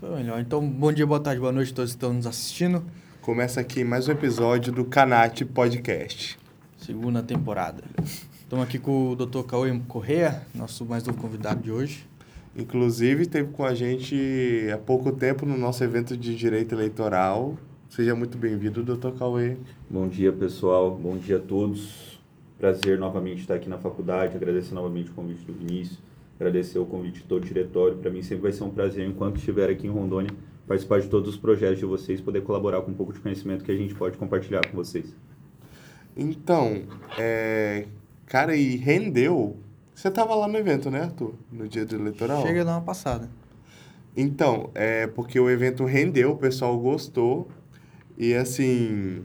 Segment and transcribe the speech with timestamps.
[0.00, 0.40] Foi melhor.
[0.40, 2.82] Então, bom dia, boa tarde, boa noite a todos que estão nos assistindo.
[3.20, 6.38] Começa aqui mais um episódio do Canate Podcast.
[6.78, 7.82] Segunda temporada.
[8.40, 9.42] Estamos aqui com o Dr.
[9.46, 12.08] Cauê Correa, nosso mais novo convidado de hoje.
[12.56, 17.58] Inclusive, esteve com a gente há pouco tempo no nosso evento de direito eleitoral.
[17.90, 19.58] Seja muito bem-vindo, doutor Cauê.
[19.90, 20.96] Bom dia, pessoal.
[20.96, 22.18] Bom dia a todos.
[22.58, 24.34] Prazer novamente estar aqui na faculdade.
[24.34, 25.98] Agradecer novamente o convite do Vinícius.
[26.40, 27.98] Agradecer o convite de todo o diretório.
[27.98, 30.30] Para mim sempre vai ser um prazer, enquanto estiver aqui em Rondônia,
[30.66, 33.70] participar de todos os projetos de vocês, poder colaborar com um pouco de conhecimento que
[33.70, 35.14] a gente pode compartilhar com vocês.
[36.16, 36.84] Então,
[37.18, 37.84] é...
[38.24, 39.58] cara, e rendeu.
[39.94, 41.34] Você estava lá no evento, né, Arthur?
[41.52, 42.40] No dia do eleitoral?
[42.40, 43.28] Chega dar uma passada.
[44.16, 47.48] Então, é porque o evento rendeu, o pessoal gostou.
[48.16, 49.24] E assim.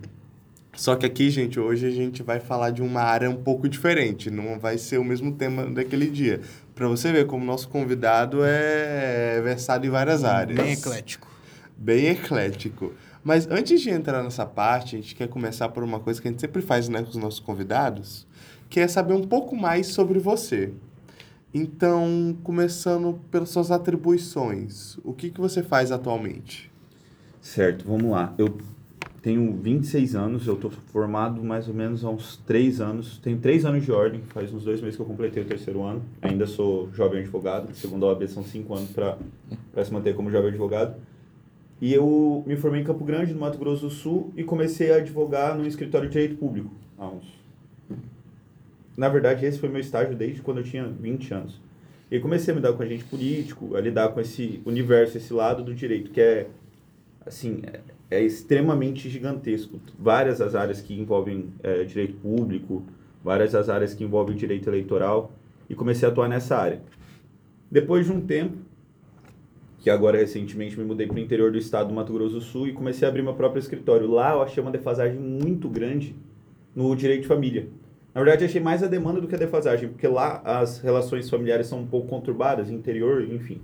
[0.74, 4.30] Só que aqui, gente, hoje a gente vai falar de uma área um pouco diferente.
[4.30, 6.42] Não vai ser o mesmo tema daquele dia.
[6.76, 10.60] Para você ver como nosso convidado é versado em várias áreas.
[10.60, 11.28] Bem eclético.
[11.78, 12.94] Bem eclético.
[13.24, 16.32] Mas antes de entrar nessa parte, a gente quer começar por uma coisa que a
[16.32, 18.28] gente sempre faz né, com os nossos convidados,
[18.70, 20.74] que é saber um pouco mais sobre você.
[21.54, 26.70] Então, começando pelas suas atribuições, o que, que você faz atualmente?
[27.40, 28.34] Certo, vamos lá.
[28.38, 28.58] Eu
[29.26, 33.18] tenho 26 anos, eu estou formado mais ou menos há uns 3 anos.
[33.18, 36.04] Tenho 3 anos de ordem, faz uns dois meses que eu completei o terceiro ano.
[36.22, 39.18] Ainda sou jovem advogado, segundo a OAB são 5 anos para
[39.84, 40.96] se manter como jovem advogado.
[41.82, 44.98] E eu me formei em Campo Grande, no Mato Grosso do Sul, e comecei a
[44.98, 47.26] advogar no escritório de direito público há uns
[48.98, 51.60] na verdade, esse foi meu estágio desde quando eu tinha 20 anos.
[52.10, 55.64] E comecei a me dar com agente político, a lidar com esse universo, esse lado
[55.64, 56.48] do direito, que é,
[57.26, 57.62] assim,
[58.10, 59.80] é, extremamente gigantesco.
[59.98, 62.84] Várias as áreas que envolvem é, direito público,
[63.24, 65.32] várias as áreas que envolvem direito eleitoral,
[65.70, 66.82] e comecei a atuar nessa área.
[67.70, 68.58] Depois de um tempo,
[69.80, 72.68] que agora recentemente me mudei para o interior do estado do Mato Grosso do Sul
[72.68, 74.10] e comecei a abrir meu próprio escritório.
[74.10, 76.16] Lá eu achei uma defasagem muito grande
[76.76, 77.68] no direito de família.
[78.14, 81.68] Na verdade, achei mais a demanda do que a defasagem, porque lá as relações familiares
[81.68, 83.62] são um pouco conturbadas, interior, enfim.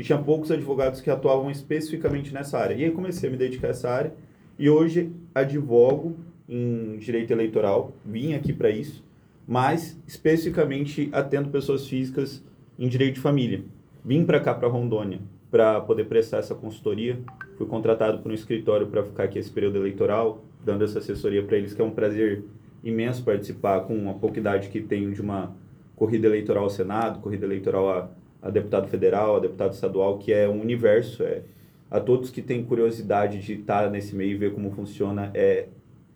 [0.00, 2.74] E tinha poucos advogados que atuavam especificamente nessa área.
[2.74, 4.14] E aí comecei a me dedicar a essa área
[4.58, 6.16] e hoje advogo
[6.48, 9.04] em direito eleitoral, vim aqui para isso,
[9.46, 12.42] mas especificamente atendo pessoas físicas
[12.78, 13.62] em direito de família.
[14.02, 17.20] Vim para cá, para Rondônia, para poder prestar essa consultoria.
[17.58, 21.58] Fui contratado por um escritório para ficar aqui esse período eleitoral, dando essa assessoria para
[21.58, 22.42] eles, que é um prazer
[22.82, 25.54] imenso participar com a pouca idade que tenho de uma
[25.94, 30.48] corrida eleitoral ao Senado, corrida eleitoral a, a deputado federal, a deputado estadual, que é
[30.48, 31.22] um universo.
[31.22, 31.42] É,
[31.90, 35.66] a todos que têm curiosidade de estar nesse meio e ver como funciona, é,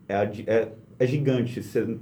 [0.09, 0.15] é,
[0.47, 0.69] é,
[1.01, 1.61] é gigante.
[1.61, 1.99] Você,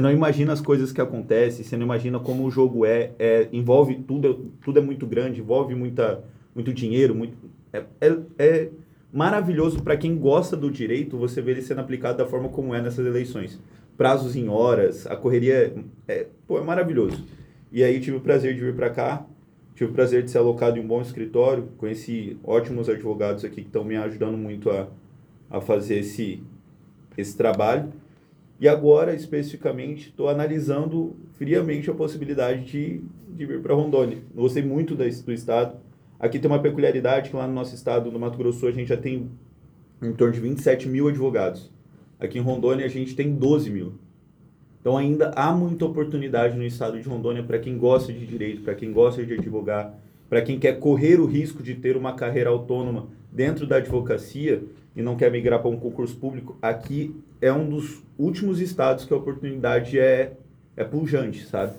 [0.00, 3.94] não imagina as coisas que acontecem, você não imagina como o jogo é, é envolve
[3.94, 6.22] tudo, tudo é muito grande, envolve muita,
[6.54, 7.38] muito dinheiro, muito,
[7.72, 8.68] é, é, é
[9.10, 12.82] maravilhoso para quem gosta do direito você ver ele sendo aplicado da forma como é
[12.82, 13.58] nessas eleições
[13.96, 15.74] prazos em horas, a correria
[16.06, 17.24] é, pô, é maravilhoso.
[17.72, 19.26] E aí tive o prazer de vir para cá,
[19.76, 23.68] tive o prazer de ser alocado em um bom escritório, conheci ótimos advogados aqui que
[23.68, 24.88] estão me ajudando muito a,
[25.50, 26.42] a fazer esse,
[27.16, 27.92] esse trabalho.
[28.58, 34.16] E agora, especificamente, estou analisando friamente a possibilidade de, de vir para Rondônia.
[34.34, 35.76] Gostei muito do, do estado.
[36.18, 38.96] Aqui tem uma peculiaridade que lá no nosso estado, no Mato Grosso, a gente já
[38.96, 39.30] tem
[40.02, 41.70] em torno de 27 mil advogados.
[42.18, 43.92] Aqui em Rondônia a gente tem 12 mil.
[44.86, 48.72] Então ainda há muita oportunidade no estado de Rondônia para quem gosta de direito, para
[48.72, 49.92] quem gosta de advogar,
[50.28, 54.62] para quem quer correr o risco de ter uma carreira autônoma dentro da advocacia
[54.94, 56.56] e não quer migrar para um concurso público.
[56.62, 60.34] Aqui é um dos últimos estados que a oportunidade é,
[60.76, 61.72] é pujante, sabe?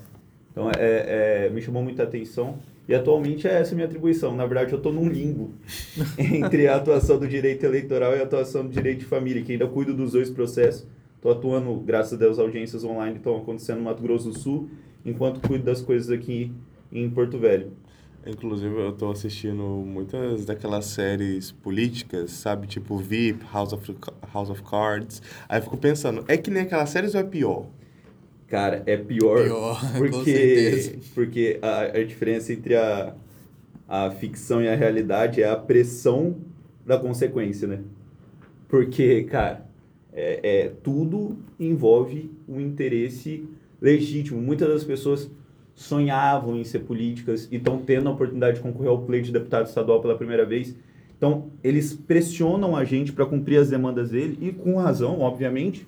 [0.51, 2.59] Então é, é me chamou muita atenção.
[2.89, 4.35] E atualmente é essa a minha atribuição.
[4.35, 5.51] Na verdade, eu estou num limbo
[6.19, 9.65] entre a atuação do direito eleitoral e a atuação do direito de família, que ainda
[9.65, 10.85] cuido dos dois processos.
[11.17, 14.69] Estou atuando, graças a Deus, audiências online estão acontecendo no Mato Grosso do Sul,
[15.03, 16.53] enquanto cuido das coisas aqui
[16.91, 17.71] em Porto Velho.
[18.23, 22.67] Inclusive, eu estou assistindo muitas daquelas séries políticas, sabe?
[22.67, 23.95] Tipo VIP, House of,
[24.31, 25.21] House of Cards.
[25.49, 27.65] Aí fico pensando, é que nem aquelas séries ou é pior?
[28.47, 33.15] Cara, é pior, pior porque, porque a, a diferença entre a,
[33.87, 36.37] a ficção e a realidade é a pressão
[36.85, 37.79] da consequência, né?
[38.67, 39.66] Porque, cara,
[40.17, 43.47] é, é, tudo envolve um interesse
[43.79, 44.41] legítimo.
[44.41, 45.29] Muitas das pessoas
[45.75, 49.67] sonhavam em ser políticas e estão tendo a oportunidade de concorrer ao pleito de deputado
[49.67, 50.75] estadual pela primeira vez.
[51.15, 55.85] Então, eles pressionam a gente para cumprir as demandas dele, e com razão, obviamente.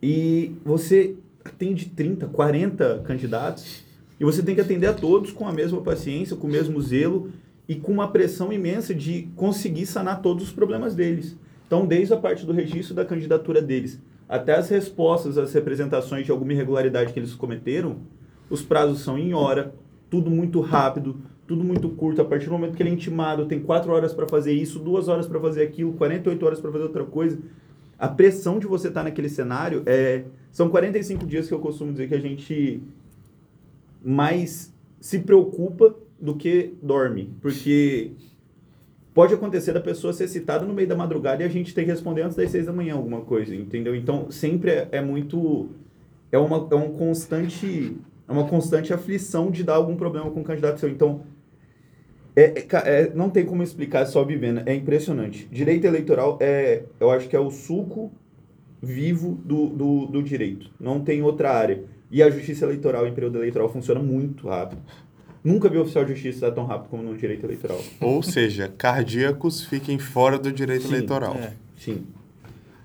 [0.00, 3.82] E você atende 30, 40 candidatos
[4.20, 7.32] e você tem que atender a todos com a mesma paciência, com o mesmo zelo
[7.68, 11.36] e com uma pressão imensa de conseguir sanar todos os problemas deles.
[11.74, 16.30] Então, desde a parte do registro da candidatura deles até as respostas às representações de
[16.30, 17.96] alguma irregularidade que eles cometeram,
[18.48, 19.74] os prazos são em hora,
[20.08, 21.16] tudo muito rápido,
[21.48, 22.22] tudo muito curto.
[22.22, 25.08] A partir do momento que ele é intimado, tem quatro horas para fazer isso, duas
[25.08, 27.40] horas para fazer aquilo, 48 horas para fazer outra coisa.
[27.98, 30.26] A pressão de você estar tá naquele cenário é.
[30.52, 32.84] São 45 dias que eu costumo dizer que a gente
[34.00, 37.34] mais se preocupa do que dorme.
[37.40, 38.12] Porque
[39.14, 41.90] pode acontecer da pessoa ser citada no meio da madrugada e a gente tem que
[41.92, 43.94] responder antes das seis da manhã alguma coisa, entendeu?
[43.94, 45.70] Então, sempre é, é muito...
[46.32, 47.96] É uma, é um constante...
[48.26, 50.88] É uma constante aflição de dar algum problema com o candidato seu.
[50.88, 51.22] Então,
[52.34, 54.62] é, é, é, não tem como explicar só vivendo.
[54.66, 55.46] É impressionante.
[55.52, 58.10] Direito eleitoral é, eu acho que é o suco
[58.82, 60.70] vivo do, do, do direito.
[60.80, 61.84] Não tem outra área.
[62.10, 64.82] E a justiça eleitoral em período eleitoral funciona muito rápido.
[65.44, 67.78] Nunca vi oficial de justiça tão rápido como no direito eleitoral.
[68.00, 71.34] Ou seja, cardíacos fiquem fora do direito sim, eleitoral.
[71.34, 71.52] É.
[71.76, 72.06] Sim.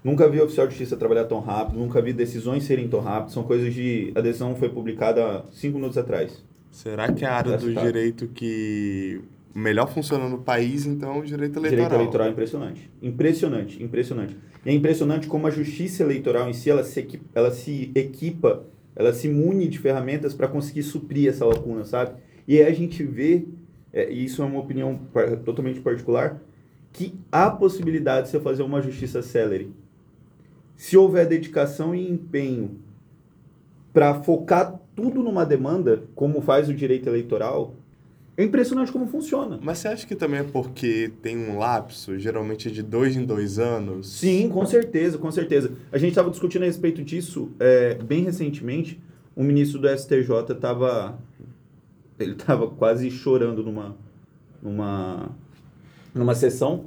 [0.03, 3.33] Nunca vi oficial de justiça trabalhar tão rápido, nunca vi decisões serem tão rápidas.
[3.33, 4.11] São coisas de.
[4.13, 6.43] A decisão foi publicada cinco minutos atrás.
[6.69, 9.21] Será que é a área do direito que
[9.55, 11.69] melhor funciona no país, então, o direito eleitoral?
[11.69, 12.91] Direito eleitoral é impressionante.
[13.01, 14.37] Impressionante, impressionante.
[14.65, 18.63] E é impressionante como a justiça eleitoral em si, ela se equipa, ela se, equipa,
[18.95, 22.11] ela se mune de ferramentas para conseguir suprir essa lacuna, sabe?
[22.49, 23.45] E a gente vê,
[23.93, 24.99] é, e isso é uma opinião
[25.45, 26.41] totalmente particular,
[26.91, 29.71] que há possibilidade de você fazer uma justiça célere.
[30.75, 32.79] Se houver dedicação e empenho
[33.93, 37.75] para focar tudo numa demanda, como faz o direito eleitoral,
[38.35, 39.59] é impressionante como funciona.
[39.61, 43.59] Mas você acha que também é porque tem um lapso, geralmente de dois em dois
[43.59, 44.09] anos?
[44.13, 45.73] Sim, com certeza, com certeza.
[45.91, 48.99] A gente estava discutindo a respeito disso é, bem recentemente.
[49.35, 51.15] O ministro do STJ estava
[52.19, 53.95] ele estava quase chorando numa,
[54.61, 55.29] numa,
[56.13, 56.85] numa sessão,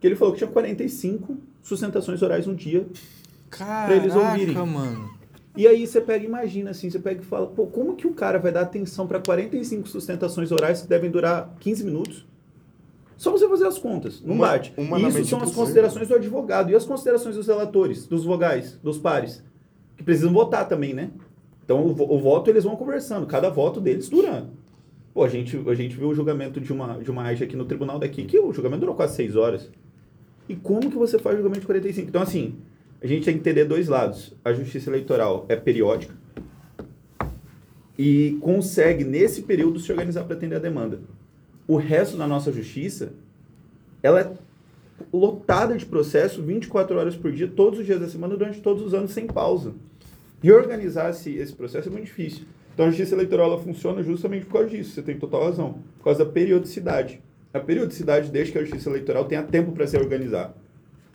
[0.00, 2.86] que ele falou que tinha 45 sustentações orais no dia
[3.56, 4.54] para eles ouvirem.
[4.66, 5.14] mano.
[5.56, 8.38] E aí você pega, imagina assim, você pega e fala, pô, como que o cara
[8.38, 12.26] vai dar atenção para 45 sustentações orais que devem durar 15 minutos?
[13.16, 14.74] Só você fazer as contas, não uma, bate.
[15.08, 19.44] Isso são as considerações do advogado e as considerações dos relatores, dos vogais, dos pares,
[19.96, 21.10] que precisam votar também, né?
[21.64, 24.46] Então, o, o, voto eles vão conversando, cada voto deles dura.
[25.14, 27.64] Pô, a gente, a gente viu o julgamento de uma, de uma AGE aqui no
[27.64, 29.70] tribunal daqui, que o julgamento durou quase seis horas.
[30.46, 32.08] E como que você faz o julgamento de 45?
[32.08, 32.56] Então, assim,
[33.02, 34.34] a gente tem que entender dois lados.
[34.44, 36.14] A justiça eleitoral é periódica
[37.96, 41.00] e consegue, nesse período, se organizar para atender a demanda.
[41.66, 43.14] O resto da nossa justiça,
[44.02, 44.32] ela é
[45.12, 48.92] lotada de processo 24 horas por dia, todos os dias da semana, durante todos os
[48.92, 49.72] anos, sem pausa
[50.42, 52.44] reorganizar esse, esse processo é muito difícil.
[52.74, 55.78] Então a justiça eleitoral ela funciona justamente por causa disso, você tem total razão.
[55.98, 57.22] Por causa da periodicidade.
[57.52, 60.54] A periodicidade deixa que a justiça eleitoral tenha tempo para se organizar.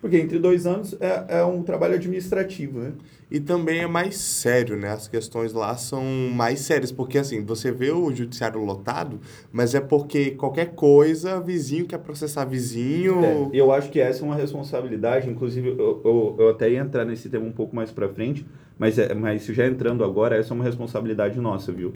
[0.01, 2.94] Porque entre dois anos é, é um trabalho administrativo, né?
[3.30, 4.89] E também é mais sério, né?
[4.89, 9.19] As questões lá são mais sérias, porque assim, você vê o judiciário lotado,
[9.51, 13.24] mas é porque qualquer coisa, vizinho quer processar vizinho.
[13.24, 17.04] É, eu acho que essa é uma responsabilidade, inclusive eu, eu, eu até ia entrar
[17.04, 18.45] nesse tema um pouco mais para frente,
[18.79, 21.93] mas, é, mas já entrando agora, essa é uma responsabilidade nossa, viu?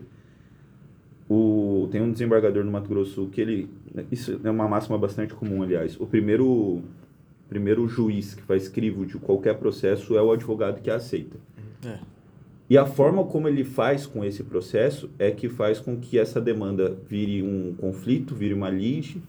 [1.30, 3.70] O, tem um desembargador no Mato Grosso que ele.
[4.12, 6.00] Isso é uma máxima bastante comum, aliás.
[6.00, 6.84] O primeiro
[7.48, 11.38] primeiro juiz que faz crivo de qualquer processo é o advogado que aceita.
[11.86, 12.00] É.
[12.70, 16.42] E a forma como ele faz com esse processo é que faz com que essa
[16.42, 19.22] demanda vire um conflito, vire uma lide,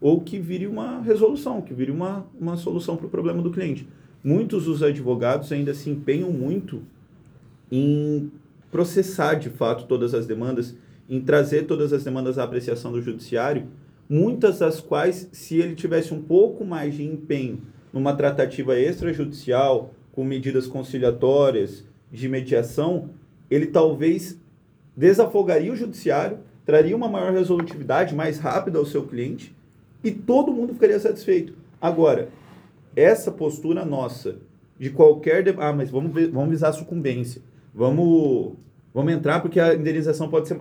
[0.00, 3.88] ou que vire uma resolução, que vire uma, uma solução para o problema do cliente.
[4.22, 6.82] Muitos dos advogados ainda se empenham muito
[7.70, 8.30] em
[8.70, 10.74] processar de fato todas as demandas,
[11.08, 13.66] em trazer todas as demandas à apreciação do judiciário,
[14.08, 17.62] muitas das quais, se ele tivesse um pouco mais de empenho
[17.92, 23.10] numa tratativa extrajudicial, com medidas conciliatórias, de mediação,
[23.50, 24.38] ele talvez
[24.96, 29.54] desafogaria o judiciário, traria uma maior resolutividade mais rápida ao seu cliente
[30.02, 31.54] e todo mundo ficaria satisfeito.
[31.80, 32.28] Agora,
[32.96, 34.36] essa postura nossa
[34.80, 35.44] de qualquer.
[35.58, 37.42] Ah, mas vamos, ver, vamos visar a sucumbência.
[37.74, 38.54] Vamos,
[38.92, 40.60] vamos entrar porque a indenização pode ser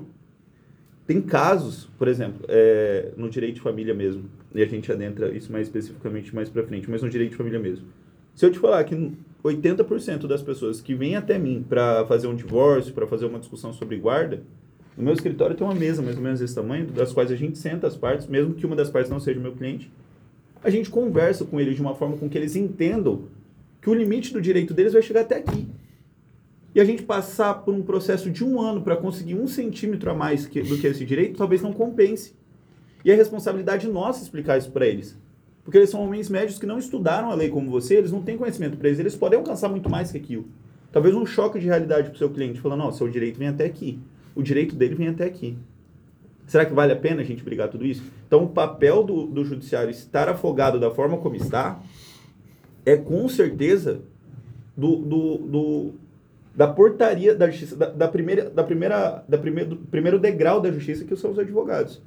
[1.10, 5.52] tem casos, por exemplo, é, no direito de família mesmo, e a gente adentra isso
[5.52, 7.88] mais especificamente mais para frente, mas no direito de família mesmo.
[8.36, 9.12] Se eu te falar que
[9.44, 13.74] 80% das pessoas que vêm até mim para fazer um divórcio, para fazer uma discussão
[13.74, 14.44] sobre guarda,
[14.96, 17.58] no meu escritório tem uma mesa mais ou menos desse tamanho, das quais a gente
[17.58, 19.92] senta as partes, mesmo que uma das partes não seja meu cliente,
[20.64, 23.24] a gente conversa com eles de uma forma com que eles entendam
[23.82, 25.68] que o limite do direito deles vai chegar até aqui
[26.74, 30.14] e a gente passar por um processo de um ano para conseguir um centímetro a
[30.14, 32.34] mais que, do que esse direito, talvez não compense.
[33.04, 35.18] E é responsabilidade nossa explicar isso para eles.
[35.64, 38.38] Porque eles são homens médios que não estudaram a lei como você, eles não têm
[38.38, 40.46] conhecimento para eles, eles podem alcançar muito mais que aquilo.
[40.92, 43.66] Talvez um choque de realidade para o seu cliente, falando, não, seu direito vem até
[43.66, 44.00] aqui,
[44.36, 45.58] o direito dele vem até aqui.
[46.48, 48.04] Será que vale a pena a gente brigar tudo isso?
[48.26, 51.80] Então, o papel do, do judiciário estar afogado da forma como está
[52.84, 54.02] é com certeza
[54.76, 55.94] do, do, do
[56.56, 60.72] da portaria da justiça, da, da primeira, da primeira, da primeiro, do primeiro degrau da
[60.72, 62.02] justiça que são os advogados.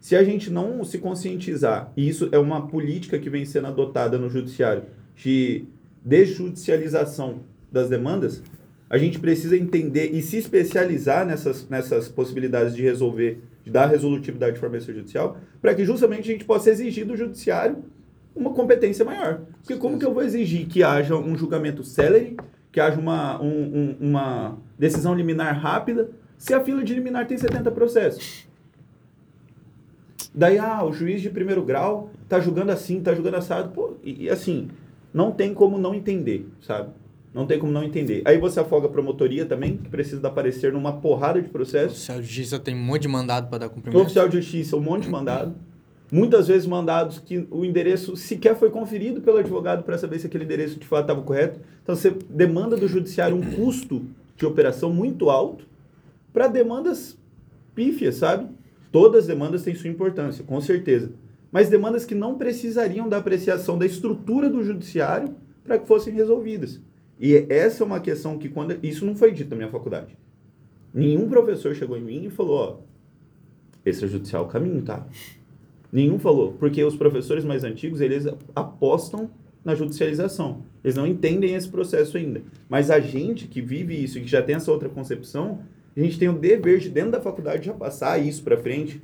[0.00, 4.18] Se a gente não se conscientizar, e isso é uma política que vem sendo adotada
[4.18, 5.64] no judiciário, de
[6.04, 8.42] desjudicialização das demandas,
[8.90, 14.54] a gente precisa entender e se especializar nessas, nessas possibilidades de resolver, de dar resolutividade
[14.54, 17.78] de forma extrajudicial, para que justamente a gente possa exigir do judiciário
[18.34, 19.42] uma competência maior.
[19.62, 22.36] Porque como que eu vou exigir que haja um julgamento célere,
[22.72, 27.36] que haja uma, um, um, uma decisão liminar rápida, se a fila de liminar tem
[27.38, 28.48] 70 processos?
[30.34, 33.70] Daí, ah, o juiz de primeiro grau tá julgando assim, tá julgando assado.
[33.70, 34.68] Pô, e, e assim,
[35.12, 36.88] não tem como não entender, sabe?
[37.34, 38.22] Não tem como não entender.
[38.24, 41.96] Aí você afoga a promotoria também, que precisa dar parecer numa porrada de O processos.
[41.98, 44.02] oficial de justiça tem um monte de mandado para dar O cumprimento.
[44.02, 45.54] oficial de justiça, um monte de mandado.
[46.12, 50.44] Muitas vezes mandados que o endereço sequer foi conferido pelo advogado para saber se aquele
[50.44, 51.58] endereço de fato estava correto.
[51.82, 54.04] Então você demanda do judiciário um custo
[54.36, 55.66] de operação muito alto
[56.30, 57.18] para demandas
[57.74, 58.46] pífias, sabe?
[58.92, 61.12] Todas as demandas têm sua importância, com certeza.
[61.50, 66.78] Mas demandas que não precisariam da apreciação da estrutura do judiciário para que fossem resolvidas.
[67.18, 70.14] E essa é uma questão que quando isso não foi dito na minha faculdade.
[70.92, 72.76] Nenhum professor chegou em mim e falou, ó,
[73.86, 75.06] extrajudicial é o caminho, tá?
[75.92, 79.30] Nenhum falou, porque os professores mais antigos, eles apostam
[79.62, 80.62] na judicialização.
[80.82, 82.40] Eles não entendem esse processo ainda.
[82.68, 85.60] Mas a gente que vive isso e que já tem essa outra concepção,
[85.94, 89.02] a gente tem o dever de, dentro da faculdade, já passar isso para frente,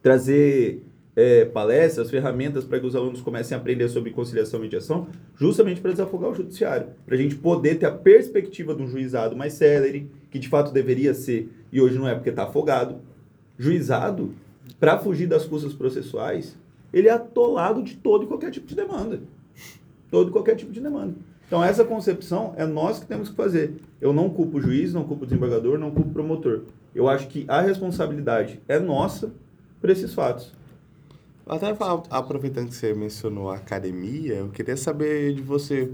[0.00, 0.82] trazer
[1.16, 5.80] é, palestras, ferramentas para que os alunos comecem a aprender sobre conciliação e mediação, justamente
[5.80, 6.88] para desafogar o judiciário.
[7.04, 10.72] Para a gente poder ter a perspectiva de um juizado mais célere, que de fato
[10.72, 13.00] deveria ser, e hoje não é porque está afogado.
[13.58, 14.32] Juizado,
[14.78, 16.56] para fugir das custas processuais,
[16.92, 19.20] ele é atolado de todo e qualquer tipo de demanda.
[20.10, 21.14] Todo e qualquer tipo de demanda.
[21.46, 23.76] Então, essa concepção é nós que temos que fazer.
[24.00, 26.62] Eu não culpo o juiz, não culpo o desembargador, não culpo o promotor.
[26.94, 29.32] Eu acho que a responsabilidade é nossa
[29.80, 30.52] por esses fatos.
[31.46, 31.66] Até
[32.10, 35.92] aproveitando que você mencionou a academia, eu queria saber de você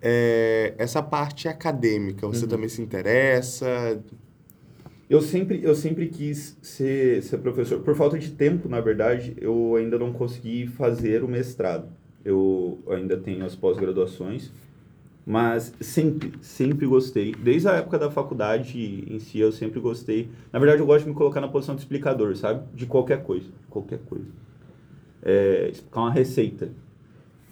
[0.00, 2.28] é, essa parte acadêmica.
[2.28, 4.00] Você também se interessa?
[5.08, 7.80] Eu sempre, eu sempre quis ser, ser professor.
[7.80, 11.88] Por falta de tempo, na verdade, eu ainda não consegui fazer o mestrado.
[12.24, 14.50] Eu ainda tenho as pós-graduações,
[15.26, 17.34] mas sempre, sempre gostei.
[17.34, 20.30] Desde a época da faculdade em si, eu sempre gostei.
[20.50, 22.62] Na verdade, eu gosto de me colocar na posição de explicador, sabe?
[22.74, 23.48] De qualquer coisa.
[23.68, 24.24] Qualquer coisa.
[25.22, 26.70] É, explicar uma receita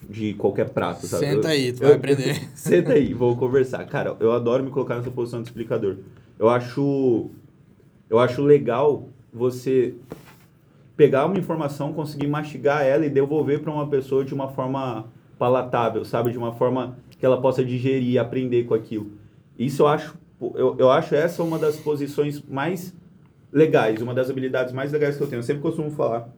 [0.09, 1.27] de qualquer prato, sabe?
[1.27, 2.49] Senta Eu- aí, tu eu- vai aprender.
[2.57, 3.85] Senta aí, vou conversar.
[3.87, 5.97] Cara, eu adoro me colocar nessa posição de explicador.
[6.39, 7.31] Eu acho,
[8.13, 9.95] eu acho legal você
[10.95, 15.07] pegar uma informação, conseguir mastigar ela e devolver para uma pessoa de uma forma
[15.39, 16.31] palatável, sabe?
[16.31, 19.13] De uma forma que ela possa digerir aprender com aquilo.
[19.59, 20.15] Isso eu acho,
[20.55, 22.95] eu, eu acho essa uma das posições mais
[23.51, 25.39] legais, uma das habilidades mais legais que eu tenho.
[25.39, 26.29] Eu sempre costumo falar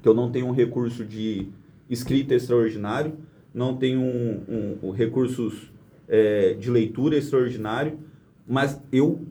[0.00, 1.48] que eu não tenho um recurso de
[1.90, 3.14] escrita extraordinário,
[3.52, 5.72] não tenho um, um- um recursos
[6.08, 7.98] é, de leitura extraordinário,
[8.46, 9.26] mas eu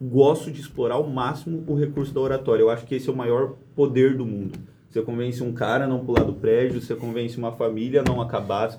[0.00, 2.62] gosto de explorar ao máximo o recurso da oratória.
[2.62, 4.58] Eu acho que esse é o maior poder do mundo.
[4.88, 8.20] Você convence um cara a não pular do prédio, você convence uma família a não
[8.20, 8.76] acabar.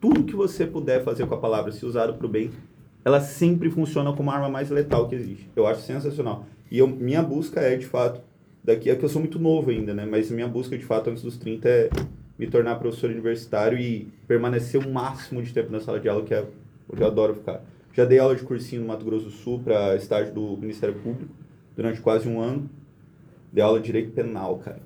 [0.00, 2.50] Tudo que você puder fazer com a palavra, se usado para o bem,
[3.04, 5.48] ela sempre funciona como a arma mais letal que existe.
[5.54, 6.46] Eu acho sensacional.
[6.70, 8.20] E eu- minha busca é, de fato,
[8.64, 10.06] daqui é que eu sou muito novo ainda, né?
[10.10, 11.90] Mas minha busca, de fato, antes dos 30 é
[12.38, 16.34] me tornar professor universitário e permanecer o máximo de tempo na sala de aula, que
[16.34, 16.44] é
[16.90, 17.62] onde eu adoro ficar.
[17.94, 21.32] Já dei aula de cursinho no Mato Grosso do Sul para estágio do Ministério Público
[21.76, 22.68] durante quase um ano.
[23.52, 24.80] Dei aula de direito penal, cara.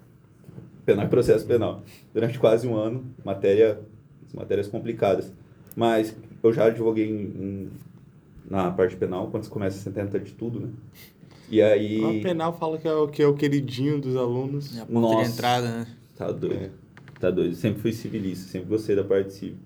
[0.85, 1.83] Penal e processo penal.
[2.13, 3.81] Durante quase um ano, matéria,
[4.35, 5.33] matérias complicadas.
[5.75, 7.71] Mas eu já advoguei em- em-
[8.51, 10.69] na parte penal, quando você começa, você tenta de tudo, né?
[11.51, 12.21] E aí...
[12.21, 14.77] A penal fala que é, o, que é o queridinho dos alunos.
[14.77, 15.25] É a porta Nossa.
[15.25, 15.87] de entrada, né?
[16.17, 16.55] Tá doido.
[16.57, 16.71] É.
[17.19, 17.55] Tá doido.
[17.55, 19.57] Sempre fui civilista, sempre gostei da parte civil.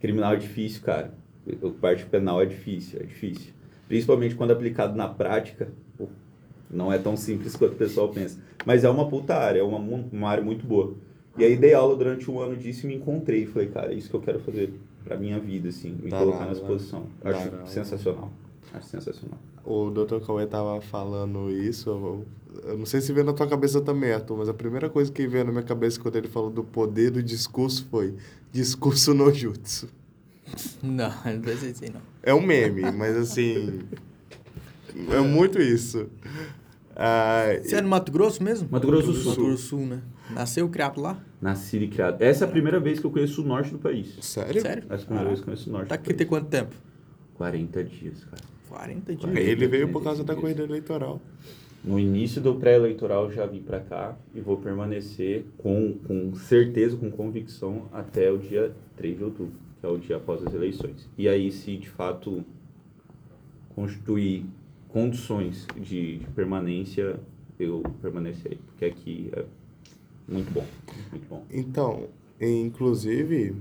[0.00, 1.12] Criminal é difícil, cara.
[1.48, 3.52] A parte penal é difícil, é difícil.
[3.88, 5.68] Principalmente quando aplicado na prática,
[6.70, 8.38] não é tão simples quanto o pessoal pensa.
[8.64, 10.94] Mas é uma puta área, é uma, uma área muito boa.
[11.36, 13.44] E aí dei aula durante um ano disso e me encontrei.
[13.46, 14.72] Falei, cara, é isso que eu quero fazer
[15.04, 15.90] pra minha vida, assim.
[16.02, 17.06] Me colocar nessa posição.
[17.22, 18.32] Acho sensacional.
[18.72, 19.38] Acho sensacional.
[19.64, 20.20] O Dr.
[20.26, 22.24] Cauê tava falando isso, eu-
[22.68, 25.26] Eu não sei se veio na tua cabeça também, Arthur, mas a primeira coisa que
[25.26, 28.14] veio na minha cabeça quando ele falou do poder do discurso foi
[28.52, 29.88] discurso no jutsu.
[30.82, 32.00] Não, não precisa assim, não.
[32.22, 33.80] É um meme, mas assim.
[35.10, 36.08] É muito isso.
[36.96, 38.68] Ah, Você é no Mato Grosso mesmo?
[38.70, 39.30] Mato Grosso do Sul.
[39.30, 40.02] Mato Grosso do Sul, né?
[40.30, 41.20] Nasceu, criado lá?
[41.42, 42.22] Nascido e criado.
[42.22, 44.16] Essa é a primeira vez que eu conheço o norte do país.
[44.20, 44.60] sério?
[44.62, 44.84] Sério?
[44.88, 46.18] Essa é a primeira vez que eu conheço o norte Tá do aqui país.
[46.18, 46.74] tem quanto tempo?
[47.34, 48.42] 40 dias, cara.
[48.68, 49.36] 40 dias.
[49.36, 51.20] Ele veio por causa da corrida eleitoral.
[51.84, 57.10] No início do pré-eleitoral já vim pra cá e vou permanecer com, com certeza, com
[57.10, 59.52] convicção, até o dia 3 de outubro,
[59.84, 61.06] que é o dia após as eleições.
[61.18, 62.42] E aí, se de fato
[63.74, 64.46] constituir
[64.88, 67.20] condições de, de permanência,
[67.58, 69.44] eu permanecerei, porque aqui é
[70.26, 70.66] muito bom,
[71.10, 71.44] muito bom.
[71.50, 72.08] Então,
[72.40, 73.56] inclusive,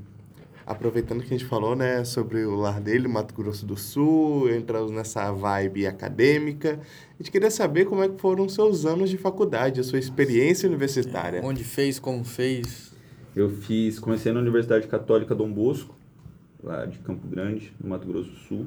[0.65, 4.92] aproveitando que a gente falou, né, sobre o lar dele, Mato Grosso do Sul, entramos
[4.92, 6.80] nessa vibe acadêmica,
[7.20, 10.00] a gente queria saber como é que foram os seus anos de faculdade, a sua
[10.00, 11.42] experiência universitária.
[11.44, 12.94] Onde fez, como fez.
[13.36, 15.96] Eu fiz, comecei na Universidade Católica Dom Bosco,
[16.63, 18.65] lá de Campo Grande, no Mato Grosso do Sul.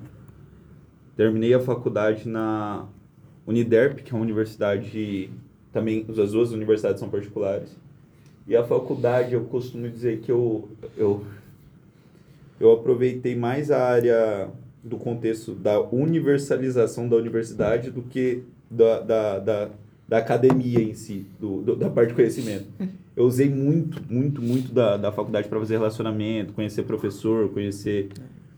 [1.17, 2.87] Terminei a faculdade na
[3.47, 5.31] Uniderp, que é uma universidade
[5.73, 7.76] também, as duas universidades são particulares.
[8.47, 11.25] E a faculdade, eu costumo dizer que eu eu
[12.59, 14.49] eu aproveitei mais a área
[14.83, 19.71] do contexto da universalização da universidade do que da, da, da,
[20.09, 22.67] da academia em si, do, do- da parte de conhecimento.
[23.17, 28.11] Eu usei muito, muito, muito da, da faculdade para fazer relacionamento, conhecer professor, conhecer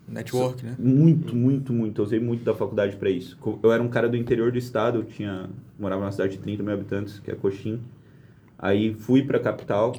[0.07, 0.75] Network, né?
[0.79, 2.01] muito, muito, muito.
[2.01, 3.39] Eu usei muito da faculdade para isso.
[3.63, 6.63] Eu era um cara do interior do estado, eu tinha morava numa cidade de 30
[6.63, 7.81] mil habitantes, que é Coxim.
[8.59, 9.95] Aí fui para capital.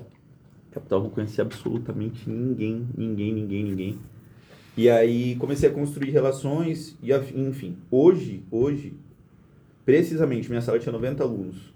[0.72, 3.98] Capital não conhecia absolutamente ninguém, ninguém, ninguém, ninguém.
[4.78, 8.94] E aí comecei a construir relações e enfim, hoje, hoje
[9.90, 11.74] precisamente minha sala tinha 90 alunos.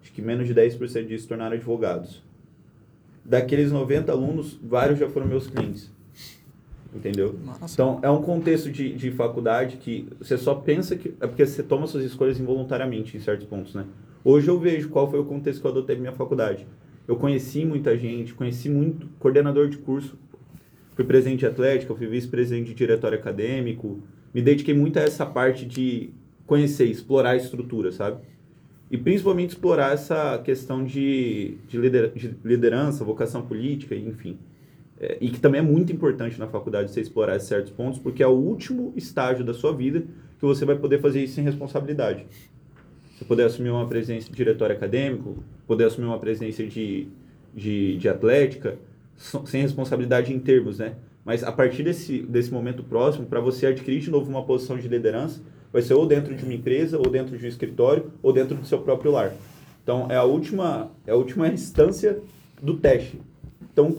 [0.00, 2.22] Acho que menos de 10% disso se tornaram advogados.
[3.22, 5.92] Daqueles 90 alunos, vários já foram meus clientes.
[6.94, 7.38] Entendeu?
[7.44, 7.74] Massa.
[7.74, 11.14] Então, é um contexto de, de faculdade que você só pensa que.
[11.20, 13.84] É porque você toma suas escolhas involuntariamente em certos pontos, né?
[14.24, 16.66] Hoje eu vejo qual foi o contexto que eu adotei na minha faculdade.
[17.06, 20.16] Eu conheci muita gente, conheci muito coordenador de curso,
[20.94, 24.00] fui presidente de atlética, fui vice-presidente de diretório acadêmico,
[24.32, 26.14] me dediquei muito a essa parte de
[26.46, 28.20] conhecer, explorar a estrutura, sabe?
[28.90, 34.38] E principalmente explorar essa questão de, de, lider, de liderança, vocação política, enfim.
[34.98, 38.26] É, e que também é muito importante na faculdade você explorar certos pontos, porque é
[38.26, 40.04] o último estágio da sua vida
[40.38, 42.26] que você vai poder fazer isso sem responsabilidade.
[43.14, 47.08] Você poder assumir uma presidência de diretório acadêmico, poder assumir uma presidência de,
[47.54, 48.78] de, de atlética,
[49.46, 50.94] sem responsabilidade em termos, né?
[51.24, 54.86] Mas a partir desse, desse momento próximo, para você adquirir de novo uma posição de
[54.86, 55.42] liderança,
[55.76, 58.64] vai ser ou dentro de uma empresa, ou dentro de um escritório, ou dentro do
[58.64, 59.34] seu próprio lar.
[59.82, 62.18] Então, é a última, é a última instância
[62.62, 63.20] do teste.
[63.70, 63.98] Então,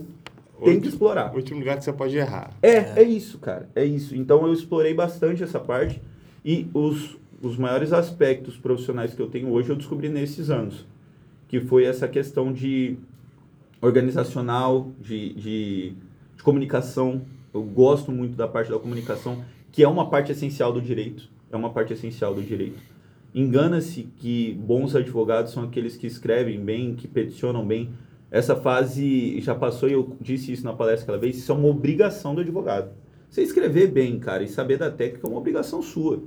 [0.64, 1.32] tem que explorar.
[1.32, 2.50] O último lugar que você pode errar.
[2.64, 3.70] É, é isso, cara.
[3.76, 4.16] É isso.
[4.16, 6.02] Então eu explorei bastante essa parte
[6.44, 10.84] e os, os maiores aspectos profissionais que eu tenho hoje eu descobri nesses anos.
[11.48, 12.98] Que foi essa questão de
[13.80, 15.94] organizacional, de, de,
[16.36, 17.22] de comunicação.
[17.54, 21.37] Eu gosto muito da parte da comunicação, que é uma parte essencial do direito.
[21.52, 22.80] É uma parte essencial do direito.
[23.34, 27.90] Engana-se que bons advogados são aqueles que escrevem bem, que peticionam bem.
[28.32, 31.38] Essa fase já passou e eu disse isso na palestra aquela vez.
[31.38, 32.92] Isso é uma obrigação do advogado.
[33.30, 36.24] Você escrever bem, cara, e saber da técnica é uma obrigação sua.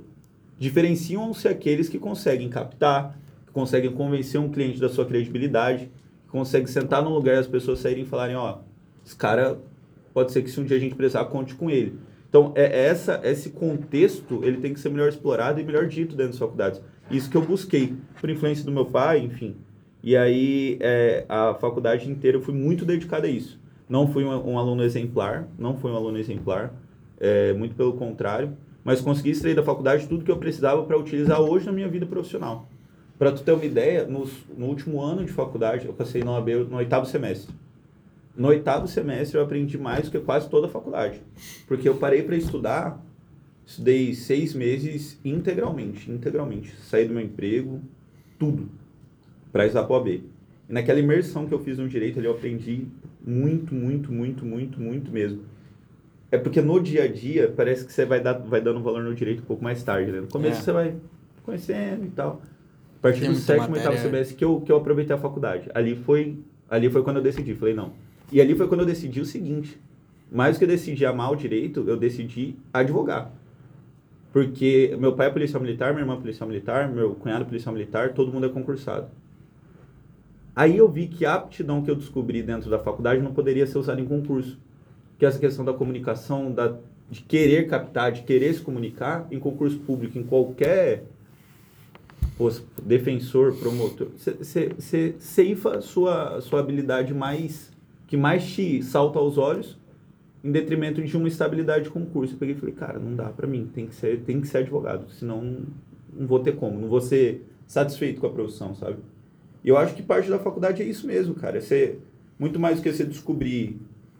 [0.57, 5.91] Diferenciam-se aqueles que conseguem captar, que conseguem convencer um cliente da sua credibilidade,
[6.25, 8.59] que conseguem sentar num lugar e as pessoas saírem e falarem: ó,
[9.05, 9.59] esse cara
[10.13, 11.99] pode ser que se um dia a gente precisar, conte com ele.
[12.31, 16.31] Então, é essa, esse contexto, ele tem que ser melhor explorado e melhor dito dentro
[16.31, 16.81] das faculdades.
[17.11, 19.57] Isso que eu busquei, por influência do meu pai, enfim.
[20.01, 23.59] E aí, é, a faculdade inteira eu fui muito dedicado a isso.
[23.89, 26.73] Não fui um, um aluno exemplar, não fui um aluno exemplar,
[27.19, 31.41] é, muito pelo contrário, mas consegui extrair da faculdade tudo que eu precisava para utilizar
[31.41, 32.65] hoje na minha vida profissional.
[33.19, 37.05] Para tu ter uma ideia, nos, no último ano de faculdade, eu passei no oitavo
[37.05, 37.53] semestre.
[38.35, 41.21] No oitavo semestre eu aprendi mais do que quase toda a faculdade.
[41.67, 43.03] Porque eu parei para estudar,
[43.65, 46.73] estudei seis meses integralmente, integralmente.
[46.81, 47.81] Saí do meu emprego,
[48.39, 48.69] tudo,
[49.51, 50.23] para estudar para o AB.
[50.69, 52.85] E naquela imersão que eu fiz no direito ali, eu aprendi
[53.25, 55.43] muito, muito, muito, muito, muito mesmo.
[56.31, 59.13] É porque no dia a dia, parece que você vai, dar, vai dando valor no
[59.13, 60.21] direito um pouco mais tarde, né?
[60.21, 60.63] No começo É.
[60.63, 60.95] você vai
[61.43, 62.41] conhecendo e tal.
[62.97, 64.01] A partir Tem do sétimo, oitavo matéria.
[64.01, 65.69] semestre que eu, que eu aproveitei a faculdade.
[65.73, 66.37] Ali foi,
[66.69, 67.53] ali foi quando eu decidi.
[67.55, 67.91] Falei, não.
[68.31, 69.79] E ali foi quando eu decidi o seguinte.
[70.31, 73.31] Mais do que decidir amar o direito, eu decidi advogar.
[74.31, 77.73] Porque meu pai é policial militar, minha irmã é policial militar, meu cunhado é policial
[77.73, 79.07] militar, todo mundo é concursado.
[80.55, 83.77] Aí eu vi que a aptidão que eu descobri dentro da faculdade não poderia ser
[83.77, 84.57] usada em concurso.
[85.19, 86.77] Que essa questão da comunicação, da,
[87.09, 91.03] de querer captar, de querer se comunicar em concurso público, em qualquer
[92.83, 97.70] defensor, promotor, você ceifa sua, sua habilidade mais
[98.11, 99.79] que mais te salta aos olhos
[100.43, 102.33] em detrimento de uma estabilidade de concurso.
[102.33, 104.57] Eu peguei e falei, cara, não dá para mim, tem que ser, tem que ser
[104.57, 105.41] advogado, senão
[106.13, 108.97] não, vou ter como, não vou ser satisfeito com a profissão, sabe?
[109.63, 111.57] E eu acho que parte da faculdade é isso mesmo, cara.
[111.57, 112.01] É ser
[112.37, 113.79] muito mais do que você descobrir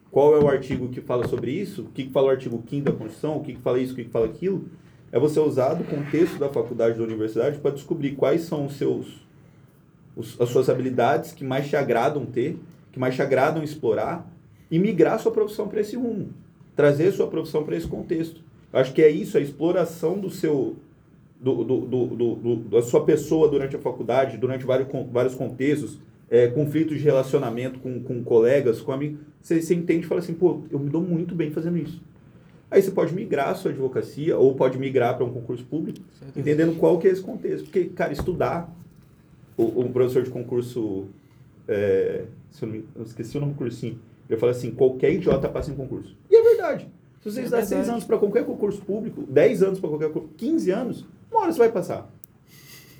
[0.09, 2.85] qual é o artigo que fala sobre isso, o que, que fala o artigo 5
[2.85, 4.69] da Constituição, o que, que fala isso, o que, que fala aquilo.
[5.11, 9.27] É você usar o contexto da faculdade, da universidade, para descobrir quais são os seus,
[10.15, 12.57] os, as suas habilidades que mais te agradam ter,
[12.91, 14.29] que mais te agradam explorar,
[14.69, 16.29] e migrar sua profissão para esse rumo.
[16.75, 18.41] Trazer sua profissão para esse contexto.
[18.71, 20.77] Eu acho que é isso, a exploração do seu,
[21.39, 25.97] do, do, do, do, da sua pessoa durante a faculdade, durante vários, vários contextos,
[26.29, 30.33] é, conflitos de relacionamento com, com colegas, com amigos, você, você entende e fala assim,
[30.33, 32.01] pô, eu me dou muito bem fazendo isso.
[32.69, 35.99] Aí você pode migrar a sua advocacia ou pode migrar para um concurso público,
[36.37, 37.65] entendendo qual que é esse contexto.
[37.65, 38.73] Porque, cara, estudar,
[39.57, 41.07] o, um professor de concurso,
[41.67, 45.11] é, se eu, não me, eu esqueci o nome do cursinho, ele fala assim, qualquer
[45.13, 46.15] idiota passa em concurso.
[46.29, 46.87] E é verdade.
[47.21, 50.71] Se você é estudar seis anos para qualquer concurso público, 10 anos para qualquer 15
[50.71, 52.11] anos, uma hora você vai passar.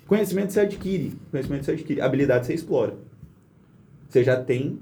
[0.05, 2.95] Conhecimento você adquire, conhecimento você adquire, habilidade você explora.
[4.09, 4.79] Você já tem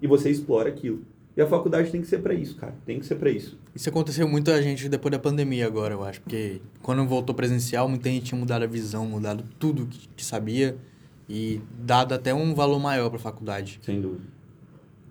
[0.00, 1.02] e você explora aquilo.
[1.36, 2.74] E a faculdade tem que ser para isso, cara.
[2.84, 3.58] Tem que ser para isso.
[3.74, 6.20] Isso aconteceu muito a gente depois da pandemia agora, eu acho.
[6.20, 10.76] Porque quando voltou presencial, muita gente tinha mudado a visão, mudado tudo que, que sabia
[11.30, 13.78] e dado até um valor maior para a faculdade.
[13.82, 14.24] Sem dúvida.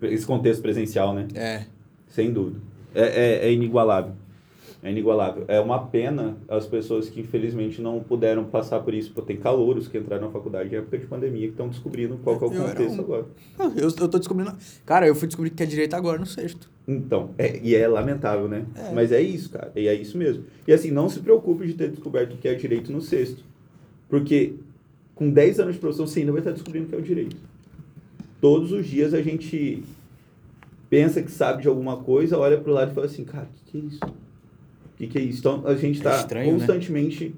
[0.02, 1.26] Esse contexto presencial, né?
[1.34, 1.64] É.
[2.08, 2.60] Sem dúvida.
[2.94, 4.12] É, é, é inigualável.
[4.82, 5.44] É inigualável.
[5.48, 9.12] É uma pena as pessoas que infelizmente não puderam passar por isso.
[9.12, 12.36] Porque tem calouros que entraram na faculdade em época de pandemia que estão descobrindo qual
[12.36, 13.00] é o eu contexto um...
[13.00, 13.26] agora.
[13.58, 14.54] Eu, eu tô descobrindo.
[14.84, 16.70] Cara, eu fui descobrir que é direito agora no sexto.
[16.86, 18.66] Então, é, e é lamentável, né?
[18.74, 18.92] É.
[18.92, 19.72] Mas é isso, cara.
[19.74, 20.44] E é isso mesmo.
[20.66, 23.44] E assim, não se preocupe de ter descoberto o que é direito no sexto.
[24.08, 24.56] Porque
[25.20, 27.36] com 10 anos de profissão você ainda vai estar descobrindo o que é o direito.
[28.40, 29.84] Todos os dias a gente
[30.88, 33.70] pensa que sabe de alguma coisa, olha para o lado e fala assim, cara, o
[33.70, 34.00] que, que é isso?
[34.02, 35.40] O que, que é isso?
[35.40, 36.44] Então a gente está é né?
[36.46, 37.26] constantemente.
[37.26, 37.32] Né?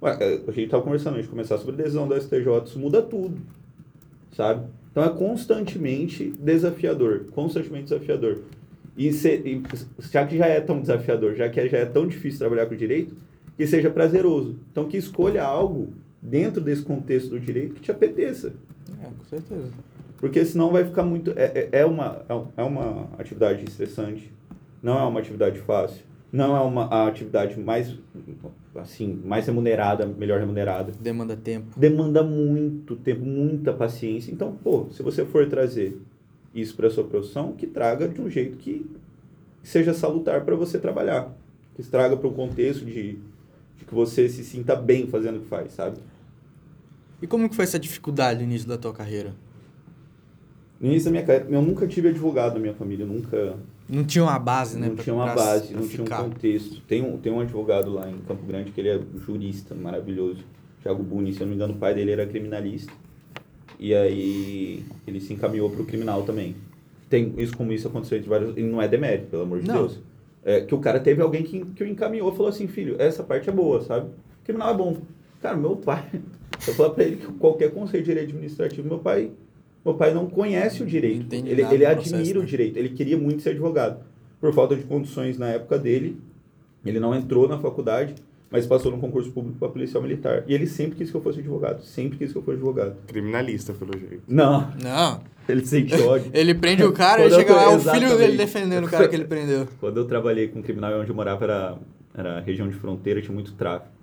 [0.00, 3.02] Ué, a gente estava conversando, a gente começar sobre a decisão do STJ, isso muda
[3.02, 3.36] tudo,
[4.36, 4.68] sabe?
[4.92, 8.42] Então é constantemente desafiador, constantemente desafiador.
[8.96, 9.60] E, se, e
[9.98, 12.78] já que já é tão desafiador, já que já é tão difícil trabalhar com o
[12.78, 13.16] direito,
[13.56, 14.54] que seja prazeroso.
[14.70, 15.92] Então que escolha algo
[16.24, 18.54] dentro desse contexto do direito que te apeteça.
[19.02, 19.70] É, com certeza.
[20.16, 21.32] Porque senão vai ficar muito.
[21.36, 24.32] É, é, é uma, é, é uma atividade estressante,
[24.82, 27.94] não é uma atividade fácil, não é uma a atividade mais
[28.74, 30.92] assim mais remunerada, melhor remunerada.
[30.98, 31.78] Demanda tempo.
[31.78, 34.32] Demanda muito tempo, muita paciência.
[34.32, 36.00] Então, pô, se você for trazer
[36.54, 38.86] isso para sua profissão, que traga de um jeito que
[39.62, 41.30] seja salutar para você trabalhar,
[41.74, 43.18] que traga para um contexto de,
[43.76, 45.98] de que você se sinta bem fazendo o que faz, sabe?
[47.24, 49.34] E como que foi essa dificuldade no início da tua carreira?
[50.78, 53.56] No início da minha carreira, eu nunca tive advogado na minha família, nunca...
[53.88, 54.88] Não tinha uma base, né?
[54.88, 56.82] Não tinha uma base, não tinha um contexto.
[56.82, 60.44] Tem um, tem um advogado lá em Campo Grande que ele é jurista, maravilhoso.
[60.82, 62.92] Thiago Buni, se eu não me engano, o pai dele era criminalista.
[63.78, 66.54] E aí ele se encaminhou para o criminal também.
[67.08, 68.54] Tem isso como isso aconteceu entre vários...
[68.54, 69.76] E não é demérito, pelo amor de não.
[69.76, 69.98] Deus.
[70.44, 73.22] É, que o cara teve alguém que, que o encaminhou e falou assim, filho, essa
[73.22, 74.08] parte é boa, sabe?
[74.08, 74.98] O criminal é bom.
[75.40, 76.04] Cara, meu pai...
[76.66, 79.30] Eu falei para ele que qualquer conselho de direito administrativo, meu pai
[79.84, 81.32] meu pai não conhece o direito.
[81.34, 82.46] Ele, ele admira processo, o né?
[82.46, 82.78] direito.
[82.78, 84.00] Ele queria muito ser advogado.
[84.40, 86.18] Por falta de condições na época dele,
[86.84, 88.14] ele não entrou na faculdade,
[88.50, 90.44] mas passou no concurso público para policial militar.
[90.46, 91.82] E ele sempre quis que eu fosse advogado.
[91.82, 92.96] Sempre quis que eu fosse advogado.
[93.06, 94.22] Criminalista, pelo jeito.
[94.26, 94.72] Não.
[94.82, 95.20] Não.
[95.46, 96.30] Ele sente ódio.
[96.32, 99.14] ele prende o cara e chega lá, é o filho dele defendendo o cara que
[99.14, 99.68] ele prendeu.
[99.80, 101.78] Quando eu trabalhei com criminal onde eu morava era,
[102.14, 103.93] era região de fronteira, tinha muito tráfico.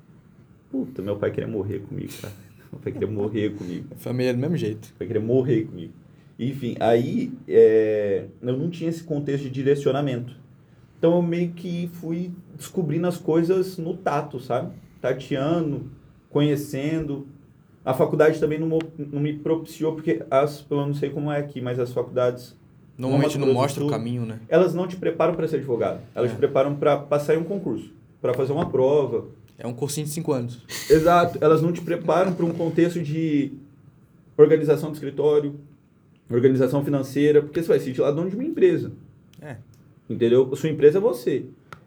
[0.71, 2.33] Puta, meu pai queria morrer comigo, cara.
[2.81, 3.87] Vai querer morrer comigo.
[3.97, 4.93] Família do mesmo jeito.
[4.97, 5.93] Vai querer morrer comigo.
[6.39, 10.33] Enfim, aí é, eu não tinha esse contexto de direcionamento.
[10.97, 14.71] Então eu meio que fui descobrindo as coisas no tato, sabe?
[15.01, 15.91] Tateando,
[16.29, 17.27] conhecendo.
[17.83, 21.59] A faculdade também não, não me propiciou, porque as, eu não sei como é aqui,
[21.59, 22.55] mas as faculdades.
[22.97, 24.39] Normalmente não mostra o caminho, né?
[24.47, 26.01] Elas não te preparam para ser advogado.
[26.13, 26.33] Elas é.
[26.33, 29.25] te preparam para passar em um concurso, para fazer uma prova,
[29.61, 30.59] é um cursinho de cinco anos.
[30.89, 31.37] Exato.
[31.39, 33.53] Elas não te preparam para um contexto de
[34.35, 35.55] organização do escritório,
[36.29, 38.91] organização financeira, porque você vai ser de lá dono de uma empresa.
[39.39, 39.57] É.
[40.09, 40.55] Entendeu?
[40.55, 41.45] Sua empresa é você.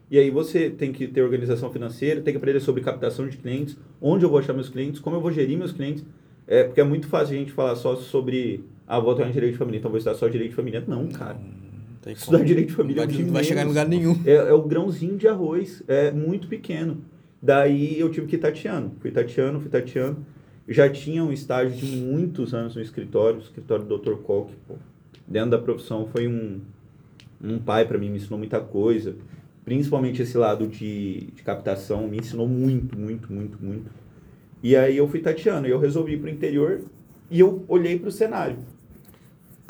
[0.09, 3.75] E aí você tem que ter organização financeira, tem que aprender sobre captação de clientes,
[4.01, 6.05] onde eu vou achar meus clientes, como eu vou gerir meus clientes.
[6.47, 9.53] É, porque é muito fácil a gente falar só sobre, ah, vou atuar em direito
[9.53, 10.83] de família, então vou estudar só direito de família.
[10.87, 11.33] Não, cara.
[12.05, 14.21] Não Estudar direito de família é Não o vai, não vai chegar em lugar nenhum.
[14.25, 17.01] É, é o grãozinho de arroz, é muito pequeno.
[17.45, 18.93] Daí eu tive que ir tateando.
[18.99, 20.25] Fui tateando, fui tateando.
[20.67, 24.15] Já tinha um estágio de muitos anos no escritório, o escritório do Dr.
[24.15, 24.73] Koch, pô.
[25.27, 26.61] Dentro da profissão foi um,
[27.39, 29.15] um pai para mim, me ensinou muita coisa.
[29.63, 33.91] Principalmente esse lado de, de captação, me ensinou muito, muito, muito, muito.
[34.63, 36.81] E aí eu fui tateando, e eu resolvi ir pro interior
[37.29, 38.57] e eu olhei pro cenário.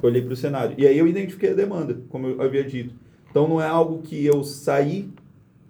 [0.02, 0.76] Olhei pro cenário.
[0.78, 2.96] E aí eu identifiquei a demanda, como eu havia dito.
[3.30, 5.10] Então não é algo que eu saí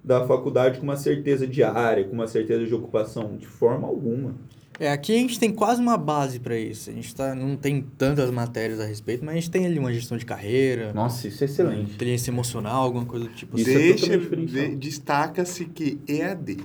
[0.05, 4.35] da faculdade com uma certeza de área, com uma certeza de ocupação, de forma alguma.
[4.79, 6.89] É, aqui a gente tem quase uma base pra isso.
[6.89, 9.91] A gente tá, não tem tantas matérias a respeito, mas a gente tem ali uma
[9.91, 11.93] gestão de carreira, Nossa, isso é excelente.
[11.93, 13.79] inteligência emocional, alguma coisa do tipo Isso assim.
[13.79, 14.67] é Deixa, diferencial.
[14.69, 16.57] de- destaca-se que EAD.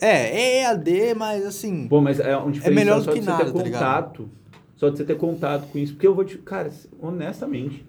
[0.00, 1.86] É, é EAD, mas assim.
[1.88, 3.82] Bom, mas é um diferencial melhor do só que de nada, você ter tá ligado?
[4.06, 4.28] contato.
[4.76, 5.92] Só de você ter contato com isso.
[5.94, 6.38] Porque eu vou te...
[6.38, 6.70] Cara,
[7.00, 7.84] honestamente,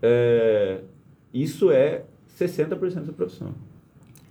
[0.00, 0.80] é,
[1.34, 2.04] isso é
[2.38, 3.54] 60% da profissão.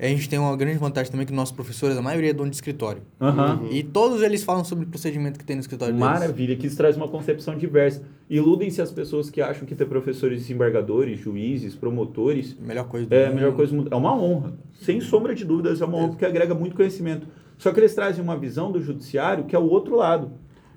[0.02, 2.56] A gente tem uma grande vantagem também que nossos professores, a maioria é dono de
[2.56, 3.02] escritório.
[3.20, 3.64] Aham.
[3.70, 6.08] E todos eles falam sobre o procedimento que tem no escritório deles.
[6.08, 8.02] Maravilha, que isso traz uma concepção diversa.
[8.30, 13.26] Iludem-se as pessoas que acham que ter professores desembargadores, juízes, promotores Melhor coisa do é
[13.26, 13.36] mundo.
[13.36, 13.90] melhor coisa do mundo.
[13.92, 14.54] É uma honra.
[14.80, 17.28] Sem sombra de dúvidas, é uma honra porque agrega muito conhecimento.
[17.58, 20.32] Só que eles trazem uma visão do judiciário que é o outro lado.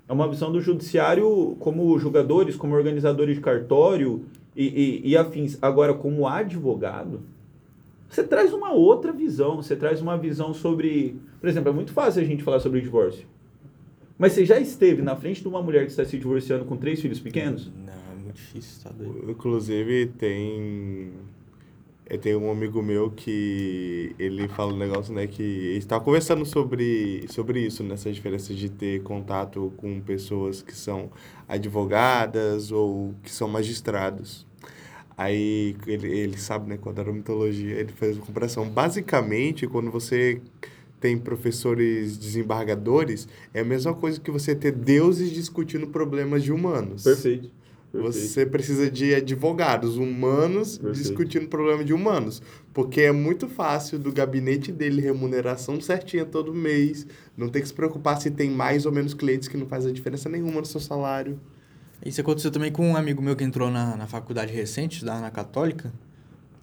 [0.05, 5.57] É uma visão do judiciário como julgadores, como organizadores de cartório e, e, e afins.
[5.61, 7.21] Agora, como advogado,
[8.13, 9.55] você traz uma outra visão.
[9.55, 11.19] Você traz uma visão sobre.
[11.39, 13.25] Por exemplo, é muito fácil a gente falar sobre divórcio.
[14.17, 17.01] Mas você já esteve na frente de uma mulher que está se divorciando com três
[17.01, 17.71] filhos pequenos?
[17.85, 19.31] Não, é muito difícil, tá doido.
[19.31, 21.11] Inclusive, tem.
[22.07, 25.25] Eu tenho um amigo meu que ele fala um negócio, né?
[25.25, 30.75] Que ele estava conversando sobre, sobre isso, nessa diferença de ter contato com pessoas que
[30.75, 31.09] são
[31.47, 34.45] advogadas ou que são magistrados.
[35.17, 38.67] Aí ele, ele sabe, né, quando era mitologia, ele fez uma comparação.
[38.67, 40.41] Basicamente, quando você
[40.99, 47.03] tem professores desembargadores, é a mesma coisa que você ter deuses discutindo problemas de humanos.
[47.03, 47.51] Perfeito.
[47.91, 48.27] Perfeito.
[48.27, 50.97] Você precisa de advogados humanos Perfeito.
[50.97, 52.41] discutindo problema de humanos.
[52.73, 57.05] Porque é muito fácil do gabinete dele remuneração certinha todo mês.
[57.37, 59.91] Não tem que se preocupar se tem mais ou menos clientes que não faz a
[59.91, 61.39] diferença nenhuma no seu salário.
[62.05, 65.31] Isso aconteceu também com um amigo meu que entrou na, na faculdade recente, estudava na
[65.31, 65.91] Católica.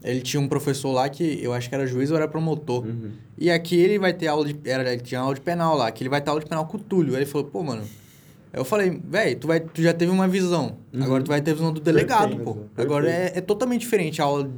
[0.02, 2.84] Ele tinha um professor lá que eu acho que era juiz ou era promotor.
[2.86, 3.10] Uhum.
[3.38, 4.56] E aqui ele vai ter aula de.
[4.68, 6.76] Era, ele tinha aula de penal lá, que ele vai ter aula de penal com
[6.76, 7.12] o Túlio.
[7.14, 7.82] Aí ele falou, pô, mano.
[8.52, 10.76] Eu falei, velho, tu, vai- tu já teve uma visão.
[10.92, 11.04] Uhum.
[11.04, 12.54] Agora tu vai ter a visão do delegado, Perfeito, pô.
[12.54, 12.80] perfeito.
[12.80, 14.50] Agora é, é totalmente diferente a aula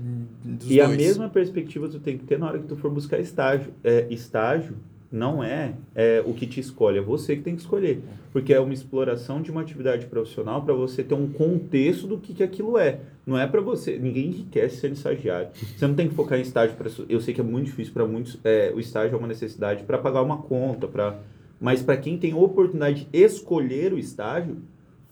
[0.44, 0.80] dos E dois.
[0.80, 3.72] a mesma perspectiva tu tem que ter na hora que tu for buscar estágio.
[3.84, 4.76] É, estágio
[5.12, 8.02] não é, é o que te escolhe, é você que tem que escolher.
[8.32, 12.32] Porque é uma exploração de uma atividade profissional para você ter um contexto do que,
[12.32, 13.00] que aquilo é.
[13.26, 13.98] Não é para você.
[13.98, 15.48] Ninguém enriquece sendo estagiário.
[15.54, 16.74] Você não tem que focar em estágio.
[16.76, 18.38] Pra, eu sei que é muito difícil para muitos.
[18.42, 21.20] é, o estágio é uma necessidade para pagar uma conta, para
[21.60, 24.56] mas para quem tem oportunidade de escolher o estágio,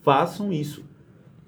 [0.01, 0.83] façam isso.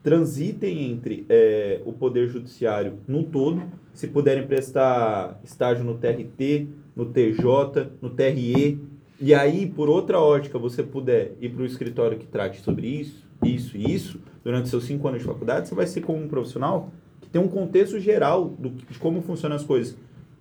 [0.02, 3.64] Transitem entre é, o Poder Judiciário no todo,
[3.94, 8.80] se puderem prestar estágio no TRT, no TJ, no TRE,
[9.20, 13.24] e aí, por outra ótica, você puder ir para o escritório que trate sobre isso,
[13.44, 16.92] isso e isso, durante seus cinco anos de faculdade, você vai ser como um profissional
[17.22, 19.96] que tem um contexto geral do, de como funcionam as coisas.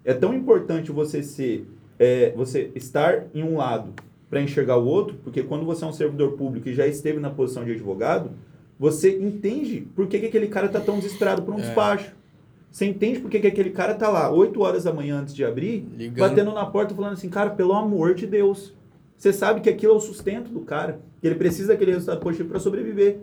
[0.04, 1.66] É tão importante você ser,
[1.98, 3.92] é, você estar em um lado
[4.28, 7.30] para enxergar o outro, porque quando você é um servidor público e já esteve na
[7.30, 8.30] posição de advogado,
[8.78, 11.62] você entende por que, que aquele cara está tão desesperado por um É.
[11.62, 12.12] despacho.
[12.72, 15.44] Você entende por que, que aquele cara tá lá 8 horas da manhã antes de
[15.44, 16.18] abrir, Ligando.
[16.18, 18.72] batendo na porta falando assim, cara, pelo amor de Deus.
[19.14, 22.48] Você sabe que aquilo é o sustento do cara, que ele precisa daquele resultado positivo
[22.48, 23.20] para sobreviver.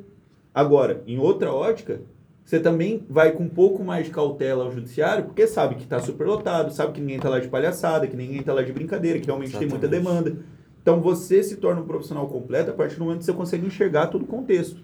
[0.54, 2.00] Agora, em outra ótica,
[2.46, 6.00] você também vai com um pouco mais de cautela ao judiciário, porque sabe que está
[6.00, 9.26] superlotado, sabe que ninguém está lá de palhaçada, que ninguém está lá de brincadeira, que
[9.26, 10.24] realmente tem muita Exatamente.
[10.24, 10.46] demanda.
[10.82, 14.08] Então você se torna um profissional completo a partir do momento que você consegue enxergar
[14.08, 14.82] todo o contexto.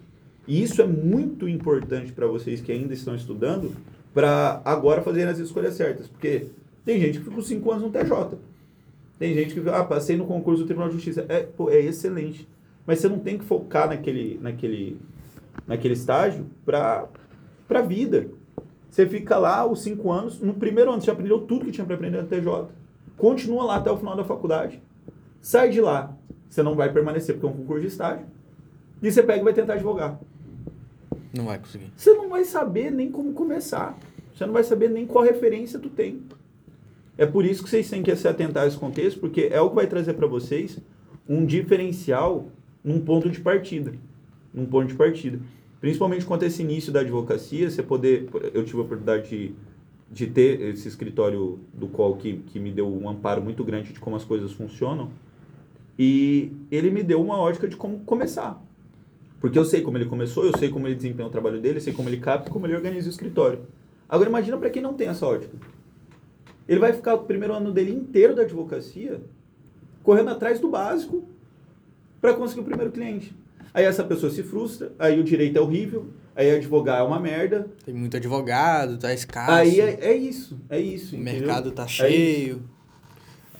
[0.48, 3.72] E isso é muito importante para vocês que ainda estão estudando,
[4.16, 6.08] para agora fazerem as escolhas certas.
[6.08, 6.48] Porque
[6.86, 8.38] tem gente que ficou cinco anos no TJ.
[9.20, 11.26] Tem gente que, ah, passei no concurso do Tribunal de Justiça.
[11.28, 12.48] É, pô, é excelente.
[12.88, 14.98] Mas você não tem que focar naquele, naquele,
[15.68, 17.10] naquele estágio para
[17.70, 18.30] a vida.
[18.90, 21.96] Você fica lá os cinco anos, no primeiro ano você aprendeu tudo que tinha para
[21.96, 22.70] aprender no TJ.
[23.18, 24.82] Continua lá até o final da faculdade.
[25.42, 26.16] Sai de lá.
[26.50, 28.26] Você não vai permanecer porque é um concurso de estágio.
[29.02, 30.18] E você pega e vai tentar advogar.
[31.36, 31.92] Não vai conseguir.
[31.96, 33.98] Você não vai saber nem como começar.
[34.34, 36.22] Você não vai saber nem qual referência tu tem.
[37.18, 39.70] É por isso que vocês têm que se atentar a esse contexto, porque é o
[39.70, 40.80] que vai trazer para vocês
[41.28, 42.50] um diferencial
[42.84, 43.94] num ponto de partida.
[44.54, 45.40] Num ponto de partida.
[45.80, 48.30] Principalmente quanto a esse início da advocacia, você poder.
[48.54, 49.54] Eu tive a oportunidade de,
[50.12, 54.00] de ter esse escritório do qual que, que me deu um amparo muito grande de
[54.00, 55.12] como as coisas funcionam.
[55.98, 58.62] E ele me deu uma ótica de como começar.
[59.40, 61.82] Porque eu sei como ele começou, eu sei como ele desempenha o trabalho dele, eu
[61.82, 63.60] sei como ele capta, como ele organiza o escritório.
[64.08, 65.56] Agora imagina para quem não tem essa ótica.
[66.68, 69.22] Ele vai ficar o primeiro ano dele inteiro da advocacia
[70.02, 71.28] correndo atrás do básico
[72.22, 73.36] para conseguir o primeiro cliente.
[73.74, 77.68] Aí essa pessoa se frustra, aí o direito é horrível, aí advogar é uma merda.
[77.84, 79.52] Tem muito advogado, tá escasso.
[79.52, 81.16] Aí é, é isso, é isso.
[81.16, 81.40] o entendeu?
[81.42, 82.64] mercado tá É cheio.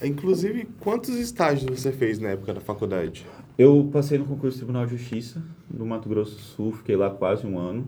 [0.02, 3.26] Inclusive, quantos estágios você fez na época da faculdade?
[3.58, 7.08] Eu passei no concurso do Tribunal de Justiça do Mato Grosso do Sul, fiquei lá
[7.08, 7.86] quase um ano.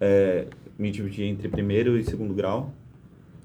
[0.00, 0.46] É,
[0.78, 2.72] me dividi entre primeiro e segundo grau.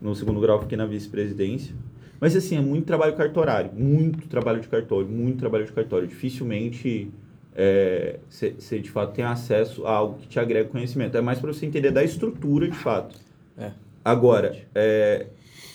[0.01, 1.75] No segundo grau fiquei na vice-presidência.
[2.19, 6.07] Mas assim, é muito trabalho cartorário, muito trabalho de cartório, muito trabalho de cartório.
[6.07, 7.11] Dificilmente
[8.29, 11.17] você de fato tem acesso a algo que te agrega conhecimento.
[11.17, 13.15] É mais para você entender da estrutura de fato.
[13.57, 13.71] É.
[14.03, 15.27] Agora, é,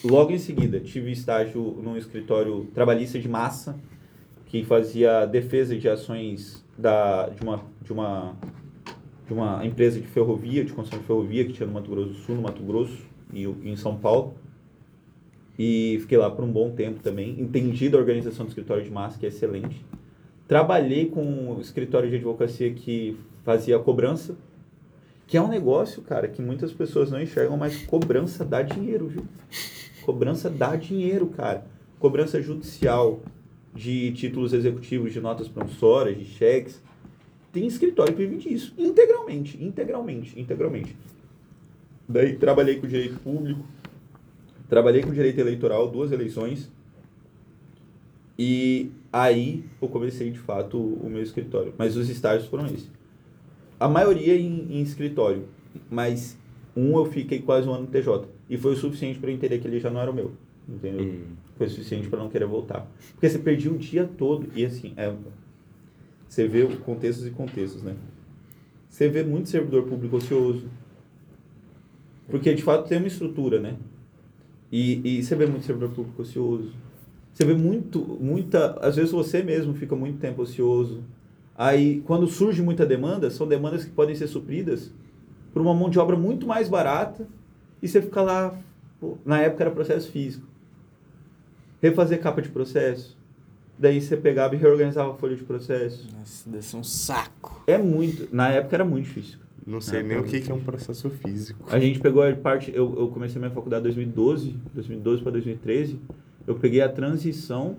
[0.05, 3.77] logo em seguida, tive estágio num escritório trabalhista de massa,
[4.51, 8.35] que fazia defesa de ações da, de, uma, de, uma,
[9.25, 12.15] de uma empresa de ferrovia, de construção de ferrovia, que tinha no Mato Grosso do
[12.17, 12.99] Sul, no Mato Grosso
[13.33, 14.35] e em São Paulo.
[15.57, 17.41] E fiquei lá por um bom tempo também.
[17.41, 19.87] Entendi da organização do escritório de massa, que é excelente.
[20.49, 24.35] Trabalhei com um escritório de advocacia que fazia cobrança,
[25.29, 29.25] que é um negócio, cara, que muitas pessoas não enxergam, mas cobrança dá dinheiro, viu?
[30.03, 31.65] Cobrança dá dinheiro, cara.
[32.01, 33.21] Cobrança judicial
[33.75, 36.83] de títulos executivos, de notas promissórias, de cheques.
[37.53, 40.97] Tem escritório que vive disso, integralmente, integralmente, integralmente.
[42.09, 43.65] Daí trabalhei com direito público,
[44.69, 46.71] trabalhei com direito eleitoral, duas eleições.
[48.39, 51.75] E aí eu comecei de fato o meu escritório.
[51.77, 52.91] Mas os estágios foram esses.
[53.79, 55.45] A maioria em, em escritório,
[55.91, 56.37] mas
[56.77, 58.27] um eu fiquei quase um ano no TJ.
[58.49, 60.33] E foi o suficiente para eu entender que ele já não era o meu.
[60.69, 61.23] Entendeu?
[61.61, 62.91] Foi suficiente para não querer voltar.
[63.13, 64.49] Porque você perdia o dia todo.
[64.57, 65.15] E assim, é,
[66.27, 67.97] você vê contextos e contextos, né?
[68.89, 70.71] Você vê muito servidor público ocioso.
[72.31, 73.77] Porque de fato tem uma estrutura, né?
[74.73, 76.73] E, e você vê muito servidor público ocioso.
[77.35, 78.79] Você vê muito, muita.
[78.81, 81.05] Às vezes você mesmo fica muito tempo ocioso.
[81.55, 84.91] Aí, quando surge muita demanda, são demandas que podem ser supridas
[85.53, 87.29] por uma mão de obra muito mais barata
[87.83, 88.59] e você fica lá.
[88.99, 90.49] pô, na época era processo físico.
[91.83, 93.17] Refazer capa de processo.
[93.79, 96.07] Daí você pegava e reorganizava a folha de processo.
[96.19, 97.63] Nossa, deve ser um saco.
[97.67, 98.29] É muito.
[98.35, 99.39] Na época era muito difícil.
[99.67, 101.65] Não sei Ah, nem o que que é um processo físico.
[101.71, 102.71] A gente pegou a parte.
[102.75, 105.99] Eu, eu comecei minha faculdade em 2012, 2012 para 2013.
[106.47, 107.77] Eu peguei a transição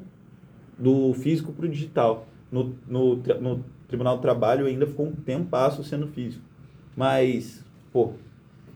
[0.77, 2.27] do físico para o digital.
[2.51, 6.43] No, no, no Tribunal do Trabalho ainda ficou um tempasso sendo físico.
[6.95, 8.13] Mas, pô,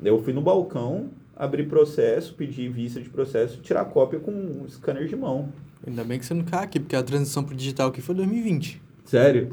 [0.04, 5.08] eu fui no balcão, abri processo, pedi vista de processo, tirar cópia com um scanner
[5.08, 5.50] de mão.
[5.86, 8.82] Ainda bem que você não cai aqui, porque a transição pro digital aqui foi 2020.
[9.04, 9.50] Sério?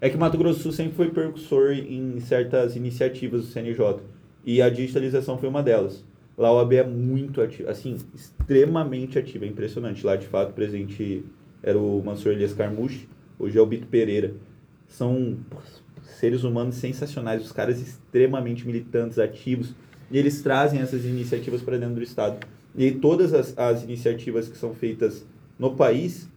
[0.00, 4.00] É que Mato Grosso do Sul sempre foi percussor em certas iniciativas do CNJ.
[4.44, 6.04] E a digitalização foi uma delas.
[6.36, 10.04] Lá a OAB é muito ativa, assim, extremamente ativa, é impressionante.
[10.04, 11.24] Lá, de fato, o presidente
[11.62, 14.34] era o Mansur Elias Carmuche, hoje é o Bito Pereira.
[14.88, 15.36] São
[16.02, 19.74] seres humanos sensacionais, os caras extremamente militantes, ativos,
[20.12, 22.46] e eles trazem essas iniciativas para dentro do Estado.
[22.76, 25.26] E aí, todas as, as iniciativas que são feitas
[25.58, 26.28] no país,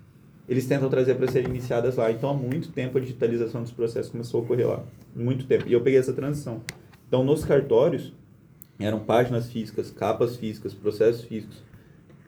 [0.48, 2.10] eles tentam trazer para serem iniciadas lá.
[2.10, 4.84] Então, há muito tempo a digitalização dos processos começou a ocorrer lá.
[5.14, 5.68] Muito tempo.
[5.68, 6.62] E eu peguei essa transição.
[7.08, 8.14] Então, nos cartórios,
[8.80, 11.62] eram páginas físicas, capas físicas, processos físicos.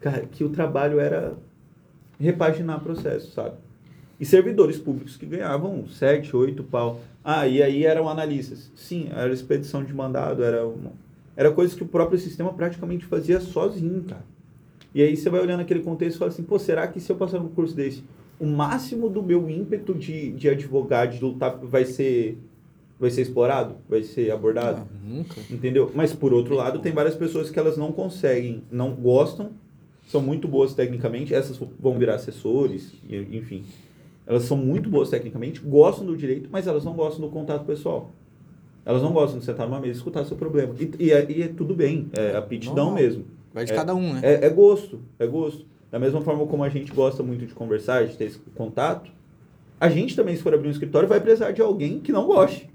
[0.02, 1.34] Cara, que o trabalho era
[2.20, 3.56] repaginar processo, sabe?
[4.20, 7.02] E servidores públicos que ganhavam 7, 8 pau.
[7.24, 8.72] Ah, e aí eram analistas.
[8.76, 10.66] Sim, era expedição de mandado, era.
[11.38, 14.26] Era coisas que o próprio sistema praticamente fazia sozinho, cara.
[14.94, 17.16] E aí você vai olhando aquele contexto e fala assim, pô, será que se eu
[17.16, 18.04] passar num curso desse,
[18.40, 22.40] o máximo do meu ímpeto de, de advogado, de lutar, vai ser,
[23.00, 23.76] vai ser explorado?
[23.88, 24.82] Vai ser abordado?
[24.82, 25.40] Ah, nunca.
[25.52, 25.92] Entendeu?
[25.94, 29.52] Mas por outro lado, tem várias pessoas que elas não conseguem, não gostam,
[30.08, 33.64] são muito boas tecnicamente, essas vão virar assessores, enfim.
[34.26, 38.12] Elas são muito boas tecnicamente, gostam do direito, mas elas não gostam do contato pessoal.
[38.88, 40.74] Elas não gostam de sentar numa mesa e escutar seu problema.
[40.80, 43.26] E, e é, e é tudo bem, é aptidão mesmo.
[43.54, 44.22] Vai de É- cada um, né?
[44.24, 45.66] É, é gosto, é gosto.
[45.92, 49.12] Da mesma forma como a gente gosta muito de conversar, de ter esse contato,
[49.80, 52.70] a gente também, se for abrir um escritório, vai precisar de alguém que não goste.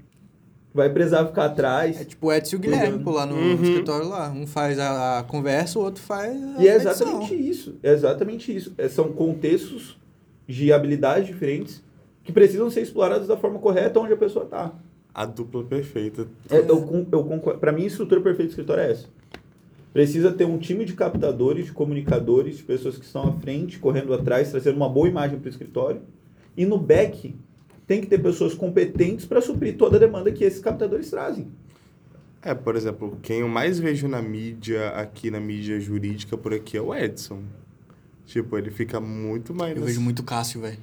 [0.75, 2.01] vai precisar ficar atrás.
[2.01, 3.53] É tipo o Edson e o Guilherme, pô, lá no Uhum.
[3.63, 4.31] escritório lá.
[4.31, 6.91] Um faz a, a conversa, o outro faz a E é edição.
[6.93, 7.75] exatamente isso.
[7.83, 8.73] É exatamente isso.
[8.75, 9.99] É, são contextos
[10.47, 11.83] de habilidades diferentes
[12.23, 14.71] que precisam ser explorados da forma correta onde a pessoa está.
[15.13, 16.27] A dupla perfeita.
[16.49, 17.59] É, eu, eu concordo.
[17.59, 19.07] Para mim, a estrutura perfeita do escritório é essa.
[19.93, 24.11] Precisa ter um time de captadores, de comunicadores, de pessoas que estão à frente, correndo
[24.11, 26.01] atrás, trazendo uma boa imagem para o escritório.
[26.57, 27.35] E no back,
[27.85, 31.47] tem que ter pessoas competentes para suprir toda a demanda que esses captadores trazem.
[32.41, 36.75] É, por exemplo, quem eu mais vejo na mídia, aqui na mídia jurídica por aqui
[36.75, 37.43] é o Edson.
[38.25, 39.77] Tipo, ele fica muito mais.
[39.77, 40.79] Eu vejo muito Cássio, velho.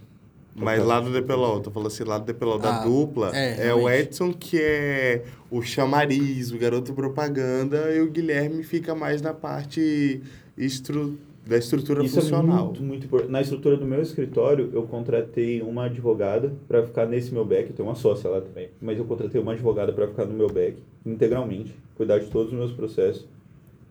[0.54, 3.74] Mas lá do DPLO, tô falando assim, lá do DPLO da Ah, dupla, é, é,
[3.74, 3.88] o.
[3.88, 10.20] Edson que é o chamariz, o garoto propaganda, e o Guilherme fica mais na parte
[10.58, 11.16] estru...
[11.46, 12.58] da estrutura Isso funcional.
[12.58, 13.30] é muito, muito importante.
[13.32, 17.70] Na estrutura do meu escritório, eu contratei uma advogada para ficar nesse meu back.
[17.70, 18.68] Eu tenho uma sócia lá também.
[18.80, 20.76] Mas eu contratei uma advogada para ficar no meu back,
[21.06, 23.26] integralmente, cuidar de todos os meus processos.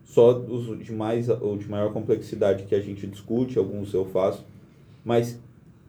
[0.06, 4.46] Só os de, mais, ou de maior complexidade que a gente discute, alguns eu faço.
[5.06, 5.40] Mas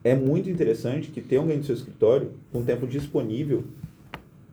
[0.03, 3.65] é muito interessante que tenha alguém no seu escritório com tempo disponível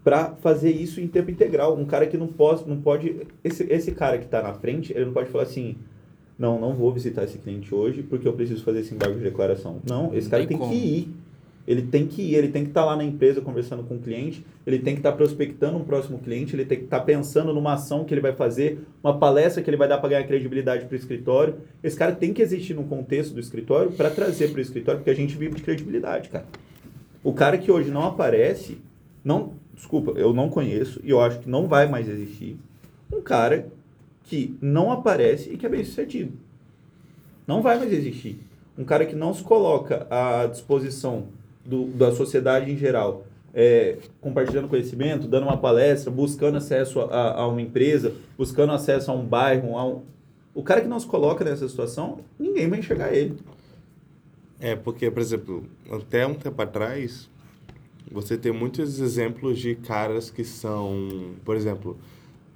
[0.04, 1.78] para fazer isso em tempo integral.
[1.78, 5.06] Um cara que não pode, não pode esse, esse cara que está na frente, ele
[5.06, 5.76] não pode falar assim,
[6.38, 9.82] não, não vou visitar esse cliente hoje porque eu preciso fazer esse embargo de declaração.
[9.88, 10.72] Não, esse Não cara tem como.
[10.72, 11.10] que ir.
[11.68, 14.46] Ele tem que ir, ele tem que estar lá na empresa conversando com o cliente,
[14.66, 18.06] ele tem que estar prospectando um próximo cliente, ele tem que estar pensando numa ação
[18.06, 20.98] que ele vai fazer, uma palestra que ele vai dar para ganhar credibilidade para o
[20.98, 21.56] escritório.
[21.84, 25.12] Esse cara tem que existir no contexto do escritório para trazer para o escritório, porque
[25.12, 26.46] a gente vive de credibilidade, cara.
[27.22, 28.78] O cara que hoje não aparece,
[29.22, 32.58] não, desculpa, eu não conheço e eu acho que não vai mais existir.
[33.12, 33.68] Um cara
[34.24, 36.32] que não aparece e que é bem sucedido.
[37.46, 38.40] Não vai mais existir.
[38.78, 41.28] Um cara que não se coloca à disposição
[41.68, 47.48] do, da sociedade em geral, é, compartilhando conhecimento, dando uma palestra, buscando acesso a, a
[47.48, 49.78] uma empresa, buscando acesso a um bairro.
[49.78, 50.04] A um...
[50.54, 53.38] O cara que não se coloca nessa situação, ninguém vai enxergar ele.
[54.60, 57.30] É, porque, por exemplo, até um tempo atrás,
[58.12, 61.98] você tem muitos exemplos de caras que são, por exemplo,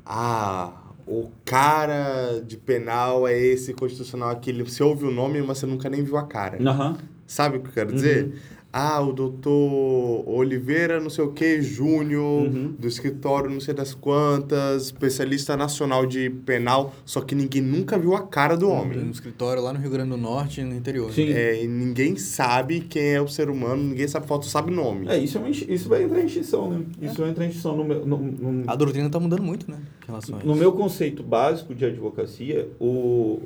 [0.05, 0.73] ah,
[1.05, 5.89] o cara de penal é esse constitucional aquele, você ouve o nome, mas você nunca
[5.89, 6.57] nem viu a cara.
[6.61, 6.97] Aham.
[7.27, 8.25] Sabe o que eu quero dizer?
[8.25, 8.31] Uhum.
[8.73, 12.73] Ah, o doutor Oliveira, não sei o que, Júnior, Uhum.
[12.79, 18.15] do escritório não sei das quantas, especialista nacional de penal, só que ninguém nunca viu
[18.15, 19.09] a cara do No homem.
[19.09, 21.11] escritório lá no Rio Grande do Norte, no interior.
[21.11, 21.29] Sim.
[21.33, 25.05] É, e ninguém sabe quem é o ser humano, ninguém sabe foto, sabe nome.
[25.09, 26.85] É, isso, é uma isso vai entrar em extinção, né?
[27.01, 29.79] Isso vai entrar em extinção no meu, no, no- A doutrina tá mudando muito, né?
[30.03, 30.47] Em relação a isso.
[30.47, 33.41] no meu conceito básico de advocacia, o,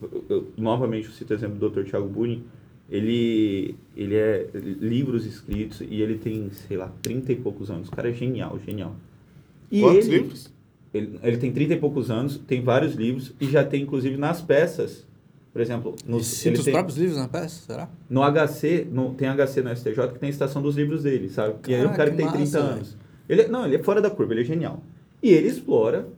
[0.00, 1.82] eu- eu- novamente eu cito o exemplo do Dr.
[1.88, 2.44] Tiago Buni,
[2.90, 7.88] ele, ele é livros escritos e ele tem, sei lá, 30 e poucos anos.
[7.88, 8.94] O cara é genial, genial.
[9.70, 10.52] E Quantos ele, livros?
[10.92, 14.42] Ele, ele tem 30 e poucos anos, tem vários livros e já tem, inclusive, nas
[14.42, 15.06] peças,
[15.52, 17.88] por exemplo, nos, cita os tem- próprios livros na peça, será?
[18.08, 21.54] no HC, no, tem HC no STJ que tem a estação dos livros dele, sabe?
[21.68, 22.96] e aí é um Caraca, cara que que tem 30 massa, anos.
[23.28, 24.82] Ele, não, ele é fora da curva, ele é genial.
[25.22, 26.08] E ele explora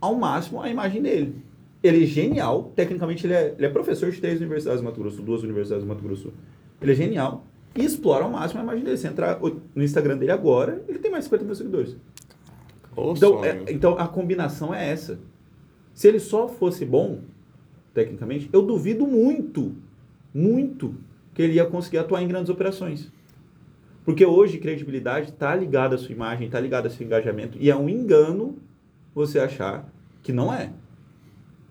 [0.00, 1.34] ao máximo a imagem dele.
[1.82, 5.20] Ele é genial, tecnicamente ele é, ele é professor de três universidades do Mato Grosso,
[5.22, 6.32] duas universidades do Mato Grosso.
[6.80, 8.96] Ele é genial e explora ao máximo a imagem dele.
[8.96, 9.40] Se entrar
[9.74, 11.96] no Instagram dele agora, ele tem mais de 50 mil seguidores.
[12.94, 15.18] Ô, Então, é- então a combinação é essa.
[15.94, 17.20] Se ele só fosse bom,
[17.92, 19.72] tecnicamente, eu duvido muito,
[20.32, 20.94] muito,
[21.34, 23.10] que ele ia conseguir atuar em grandes operações.
[24.04, 27.76] Porque hoje credibilidade está ligada à sua imagem, está ligada ao seu engajamento, e é
[27.76, 28.56] um engano
[29.14, 29.88] você achar
[30.22, 30.72] que não é.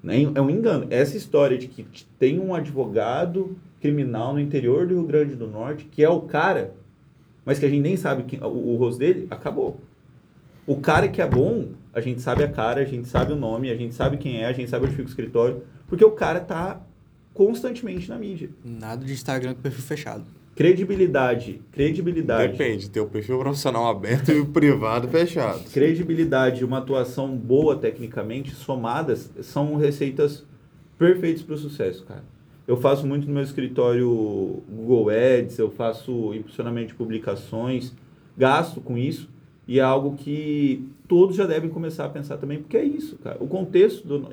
[0.03, 0.23] Né?
[0.33, 0.87] É um engano.
[0.89, 1.85] Essa história de que
[2.17, 6.73] tem um advogado criminal no interior do Rio Grande do Norte, que é o cara,
[7.45, 9.79] mas que a gente nem sabe o, o rosto dele, acabou.
[10.65, 13.71] O cara que é bom, a gente sabe a cara, a gente sabe o nome,
[13.71, 16.39] a gente sabe quem é, a gente sabe onde fica o escritório, porque o cara
[16.39, 16.81] tá
[17.33, 18.49] constantemente na mídia.
[18.63, 20.23] Nada de Instagram com perfil fechado.
[20.55, 22.51] Credibilidade, credibilidade.
[22.51, 25.63] Depende, tem o perfil profissional aberto e o privado fechado.
[25.71, 30.45] Credibilidade e uma atuação boa tecnicamente, somadas, são receitas
[30.97, 32.23] perfeitas para o sucesso, cara.
[32.67, 37.93] Eu faço muito no meu escritório Google Ads, eu faço impulsionamento de publicações,
[38.37, 39.29] gasto com isso,
[39.67, 43.37] e é algo que todos já devem começar a pensar também, porque é isso, cara.
[43.39, 44.29] O contexto do.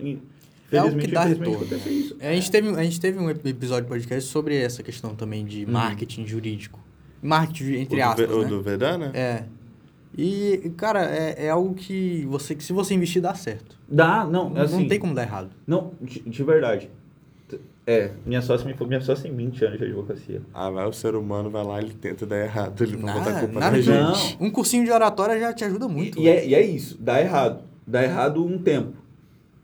[0.71, 1.65] É algo que dá retorno.
[1.87, 2.17] isso.
[2.21, 5.65] A gente, teve, a gente teve um episódio de podcast sobre essa questão também de
[5.65, 5.73] Uhum.
[5.73, 6.79] marketing jurídico.
[7.23, 8.49] Marketing, entre o do, aspas, Ve- o né?
[8.49, 9.11] do Vedana?
[9.15, 9.45] É.
[10.17, 13.79] E, cara, é, é algo que você, que se você investir, dá certo.
[13.89, 14.81] Dá, não, Não, assim.
[14.81, 15.51] não tem como dar errado.
[15.67, 16.91] Não, de, de verdade.
[17.87, 20.43] É, minha sócia me falou, minha sócia tem 20 anos de advocacia.
[20.53, 23.33] Ah, vai o ser humano, vai lá, ele tenta dar errado, ele vai botar a
[23.33, 24.37] Nada, culpa nada na gente.
[24.39, 24.47] Não.
[24.47, 26.19] Um cursinho de oratória já te ajuda muito.
[26.19, 27.63] E, e é, e é isso, dá errado.
[27.87, 28.93] Dá errado um tempo.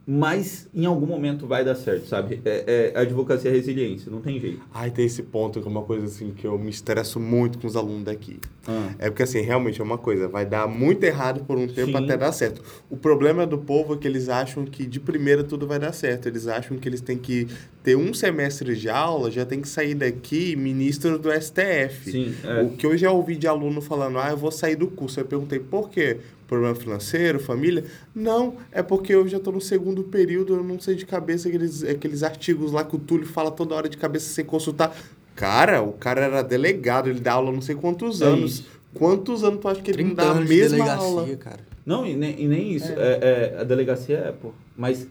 [0.06, 2.40] Mas em algum momento vai dar certo, sabe?
[2.44, 4.60] É, é, a advocacia é resiliência, não tem jeito.
[4.72, 7.66] Ai, tem esse ponto que é uma coisa assim que eu me estresso muito com
[7.66, 8.38] os alunos daqui.
[8.66, 8.90] Ah.
[8.98, 12.04] É porque assim, realmente é uma coisa, vai dar muito errado por um tempo Sim.
[12.04, 12.62] até dar certo.
[12.90, 16.28] O problema do povo é que eles acham que de primeira tudo vai dar certo.
[16.28, 17.48] Eles acham que eles têm que
[17.82, 22.10] ter um semestre de aula, já tem que sair daqui ministro do STF.
[22.10, 22.62] Sim, é.
[22.62, 25.18] O que eu já ouvi de aluno falando, ah, eu vou sair do curso.
[25.18, 26.18] Eu perguntei, por quê?
[26.54, 27.84] Problema financeiro, família?
[28.14, 31.82] Não, é porque eu já estou no segundo período, eu não sei de cabeça aqueles,
[31.82, 34.96] aqueles artigos lá que o Túlio fala toda hora de cabeça sem consultar.
[35.34, 38.52] Cara, o cara era delegado, ele dá aula não sei quantos É anos.
[38.60, 38.68] isso.
[38.94, 41.36] Quantos anos tu acha que ele não 30 dá a mesma aula?
[41.36, 41.60] cara.
[41.84, 42.92] Não, e nem, e nem isso.
[42.92, 43.52] É.
[43.56, 44.52] é, a delegacia é, pô.
[44.76, 45.08] Mas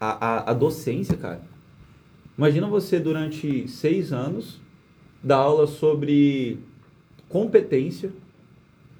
[0.00, 1.42] a, a, a docência, cara.
[2.38, 4.60] Imagina você durante seis anos
[5.22, 6.58] dar aula sobre
[7.28, 8.10] competência,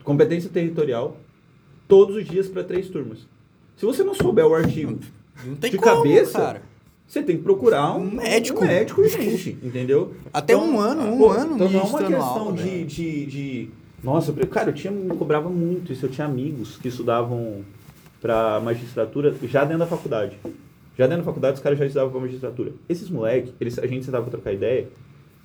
[0.04, 1.16] competência territorial,
[1.88, 3.26] todos os dias para três turmas.
[3.76, 4.98] Se você não souber o artigo
[5.44, 6.62] Não tem de como, cabeça, cara.
[7.06, 8.64] você tem que procurar um, Um médico.
[8.64, 10.14] um médico urgente, entendeu?
[10.32, 12.86] Até um ano, um pô, ano Então não é uma questão aula, de, velho.
[12.86, 13.68] de, de...
[14.02, 16.06] Nossa, eu- cara, eu tinha, me cobrava muito isso.
[16.06, 17.64] Eu tinha amigos que estudavam
[18.20, 20.38] para magistratura já dentro da faculdade.
[20.96, 22.72] Já dentro da faculdade, os caras já estudavam para magistratura.
[22.88, 24.90] Esses moleques, eles, a gente sentava pra trocar ideia, eles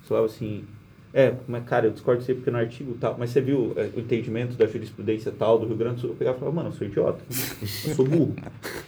[0.08, 0.64] falavam assim...
[1.14, 3.90] É, mas cara, eu discordo de você porque no artigo tal, mas você viu é,
[3.94, 6.10] o entendimento da jurisprudência tal do Rio Grande do Sul?
[6.10, 7.22] Eu pegava e falava, mano, eu sou idiota,
[7.86, 8.34] eu sou burro.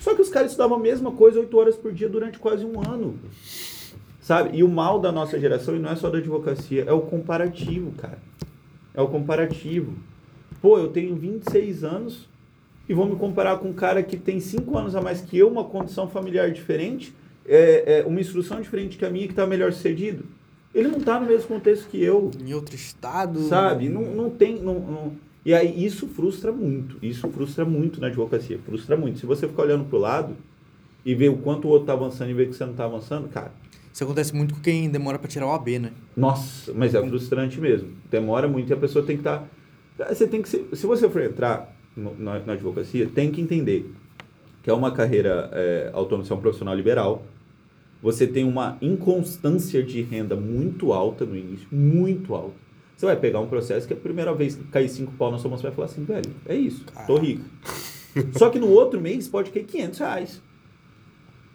[0.01, 2.81] Só que os caras estudavam a mesma coisa oito horas por dia durante quase um
[2.81, 3.19] ano.
[4.21, 4.57] Sabe?
[4.57, 7.93] E o mal da nossa geração, e não é só da advocacia, é o comparativo,
[7.93, 8.19] cara.
[8.95, 9.93] É o comparativo.
[10.63, 12.27] Pô, eu tenho 26 anos
[12.89, 15.49] e vou me comparar com um cara que tem 5 anos a mais que eu,
[15.49, 17.15] uma condição familiar diferente,
[17.47, 20.25] é, é uma instrução diferente que a minha, que está melhor sucedido.
[20.75, 22.31] Ele não está no mesmo contexto que eu.
[22.45, 23.41] Em outro estado.
[23.49, 23.89] Sabe?
[23.89, 24.57] Não, não tem.
[24.61, 25.13] Não, não-
[25.47, 26.97] E aí isso frustra muito.
[27.01, 28.59] Isso frustra muito na advocacia.
[28.65, 29.19] Frustra muito.
[29.21, 30.35] Se você ficar olhando pro lado
[31.05, 33.29] e ver o quanto o outro tá avançando e ver que você não tá avançando,
[33.29, 33.53] cara.
[33.93, 35.93] Isso acontece muito com quem demora pra tirar o AB, né?
[36.17, 37.91] Nossa, mas é frustrante mesmo.
[38.11, 39.47] Demora muito e a pessoa tem que estar.
[40.09, 43.89] Você tem que ser, se você for entrar no- na, na advocacia, tem que entender
[44.65, 47.23] que é uma carreira é, autônoma, você é um profissional liberal.
[48.05, 52.53] Você tem uma inconstância de renda muito alta no início, muito alta.
[52.95, 55.49] Você vai pegar um processo que a primeira vez que cair cinco pau na sua
[55.49, 57.47] mão, você vai falar assim, velho, é isso, tô rico.
[58.37, 60.43] Só que no outro mês pode cair 500 reais.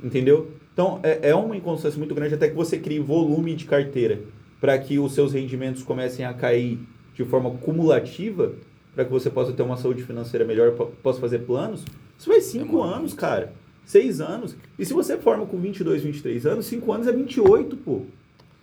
[0.04, 0.52] Entendeu?
[0.74, 4.20] Então, é, é uma inconstância muito grande até que você crie volume de carteira
[4.60, 6.80] para que os seus rendimentos comecem a cair
[7.14, 8.54] de forma cumulativa,
[8.96, 11.86] para que você possa ter uma saúde financeira melhor, po- possa fazer planos.
[12.18, 13.54] Isso vai 5 Demora anos, cara.
[13.90, 14.56] 6 anos.
[14.78, 18.04] E se você forma com 22, 23 anos, 5 anos é 28, pô.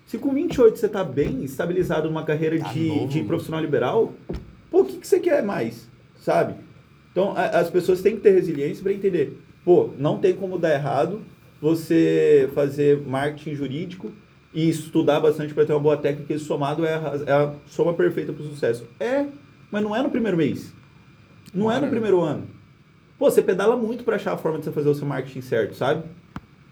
[0.07, 3.09] Se com 28 você tá bem estabilizado numa carreira Tá de, novo.
[3.09, 4.15] de profissional liberal,
[4.71, 5.89] pô, o que, que você quer mais?
[6.21, 6.55] Sabe?
[7.11, 9.37] Então, a- as pessoas têm que ter resiliência para entender.
[9.65, 11.23] Pô, não tem como dar errado
[11.61, 14.13] você fazer marketing jurídico
[14.55, 17.93] e estudar bastante para ter uma boa técnica e somado é a, é a soma
[17.95, 18.85] perfeita para o sucesso.
[19.01, 19.27] É,
[19.73, 20.73] mas não é no primeiro mês.
[21.53, 22.47] Não é no primeiro ano.
[23.19, 25.75] Pô, você pedala muito para achar a forma de você fazer o seu marketing certo,
[25.75, 26.03] sabe?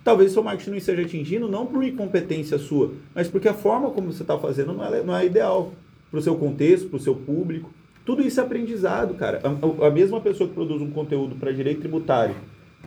[0.03, 3.91] Talvez o seu marketing não esteja atingindo, não por incompetência sua, mas porque a forma
[3.91, 5.73] como você está fazendo não é, não é ideal
[6.11, 7.71] para o seu contexto, para o seu público.
[8.05, 9.41] Tudo isso é aprendizado, cara.
[9.43, 12.35] A, a- mesma pessoa que produz um conteúdo para direito tributário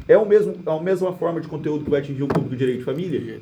[0.08, 2.80] é o mesmo, a mesma forma de conteúdo que vai atingir um público de direito
[2.80, 3.42] de família?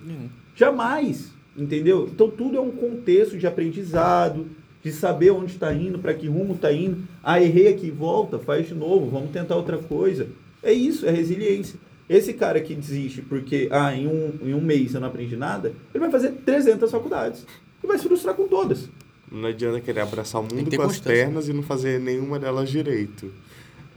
[0.55, 2.07] Jamais, entendeu?
[2.09, 4.45] Então tudo é um contexto de aprendizado,
[4.85, 6.99] de saber onde está indo, para que rumo está indo.
[7.23, 10.27] Ah, errei aqui, volta, faz de novo, vamos tentar outra coisa.
[10.61, 11.79] É isso, é resiliência.
[12.07, 15.69] Esse cara que desiste porque, ah, em um, em um mês eu não aprendi nada,
[15.91, 17.47] ele vai fazer 300 faculdades
[17.83, 18.87] e vai se frustrar com todas.
[19.31, 23.31] Não adianta querer abraçar o mundo com as pernas e não fazer nenhuma delas direito.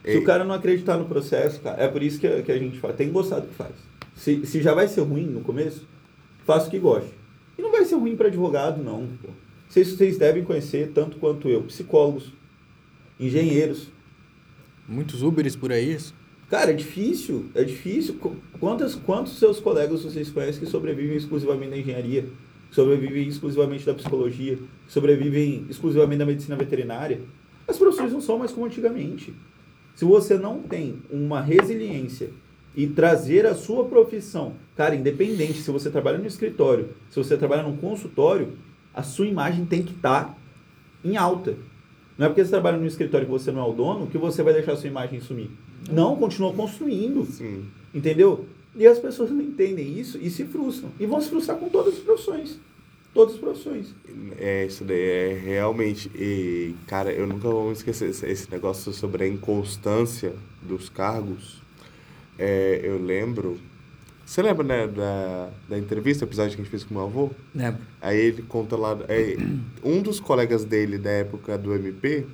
[0.03, 2.59] Se o cara não acreditar no processo, cara, é por isso que, a- que a
[2.59, 3.73] gente fala, tem que gostar do que faz.
[4.17, 5.87] Se, se já vai ser ruim no começo,
[6.47, 7.11] faça o que goste.
[7.59, 9.07] E não vai ser ruim para advogado, não.
[9.23, 9.29] Pô.
[9.69, 12.33] Vocês, vocês devem conhecer, tanto quanto eu, psicólogos,
[13.21, 13.89] engenheiros.
[14.89, 15.93] Muitos Uberes por aí.
[15.95, 16.15] isso.
[16.49, 18.15] Cara, é difícil, é difícil.
[18.15, 22.23] Qu- Quantos, quantos seus colegas vocês conhecem que sobrevivem exclusivamente da engenharia,
[22.71, 27.21] que sobrevivem exclusivamente da psicologia, que sobrevivem exclusivamente da medicina veterinária?
[27.67, 29.35] As profissões não são mais como antigamente.
[29.95, 32.31] Se você não tem uma resiliência
[32.75, 37.63] e trazer a sua profissão, cara, independente se você trabalha no escritório, se você trabalha
[37.65, 38.53] num consultório,
[38.99, 40.37] a sua imagem tem que estar
[41.05, 41.55] em alta.
[42.19, 44.43] Não é porque você trabalha no escritório que você não é o dono que você
[44.43, 45.49] vai deixar a sua imagem sumir.
[45.89, 47.25] Não, continua construindo.
[47.25, 47.65] Sim.
[47.95, 48.47] Entendeu?
[48.75, 50.91] E as pessoas não entendem isso e se frustram.
[50.99, 52.59] E vão se frustrar com todas as profissões.
[53.15, 53.95] Todas as profissões.
[54.37, 56.11] É, isso daí é realmente.
[56.17, 61.63] E, cara, eu nunca vou me esquecer esse, esse negócio sobre a inconstância dos cargos.
[62.37, 63.61] É, eu lembro.
[64.29, 67.31] Você lembra, né, da, da entrevista, episódio que a gente fez com o meu avô?
[67.55, 67.81] Lembro.
[67.99, 68.95] Aí ele conta lá.
[69.09, 69.39] É,
[69.83, 72.27] um dos colegas dele da época do MP,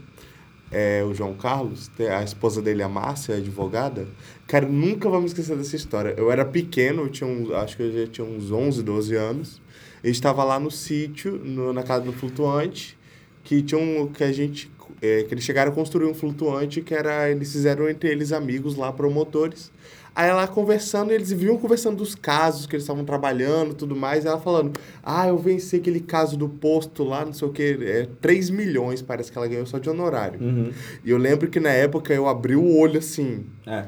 [0.72, 4.08] é, o João Carlos, a esposa dele, a Márcia, a advogada.
[4.44, 6.12] Cara, nunca vou me esquecer dessa história.
[6.18, 9.62] Eu era pequeno, eu tinha uns, acho que eu já tinha uns 11, 12 anos.
[10.02, 12.98] Eu estava lá no sítio, no, na casa do flutuante,
[13.44, 14.68] que tinha um, que a gente
[15.00, 18.74] é, que eles chegaram a construir um flutuante que era eles fizeram entre eles amigos
[18.74, 19.70] lá promotores
[20.16, 24.24] Aí ela conversando, eles viam conversando dos casos que eles estavam trabalhando tudo mais.
[24.24, 27.78] E ela falando: Ah, eu venci aquele caso do posto lá, não sei o que.
[27.82, 30.40] É 3 milhões, parece que ela ganhou só de honorário.
[30.40, 30.70] Uhum.
[31.04, 33.86] E eu lembro que na época eu abri o olho assim: É.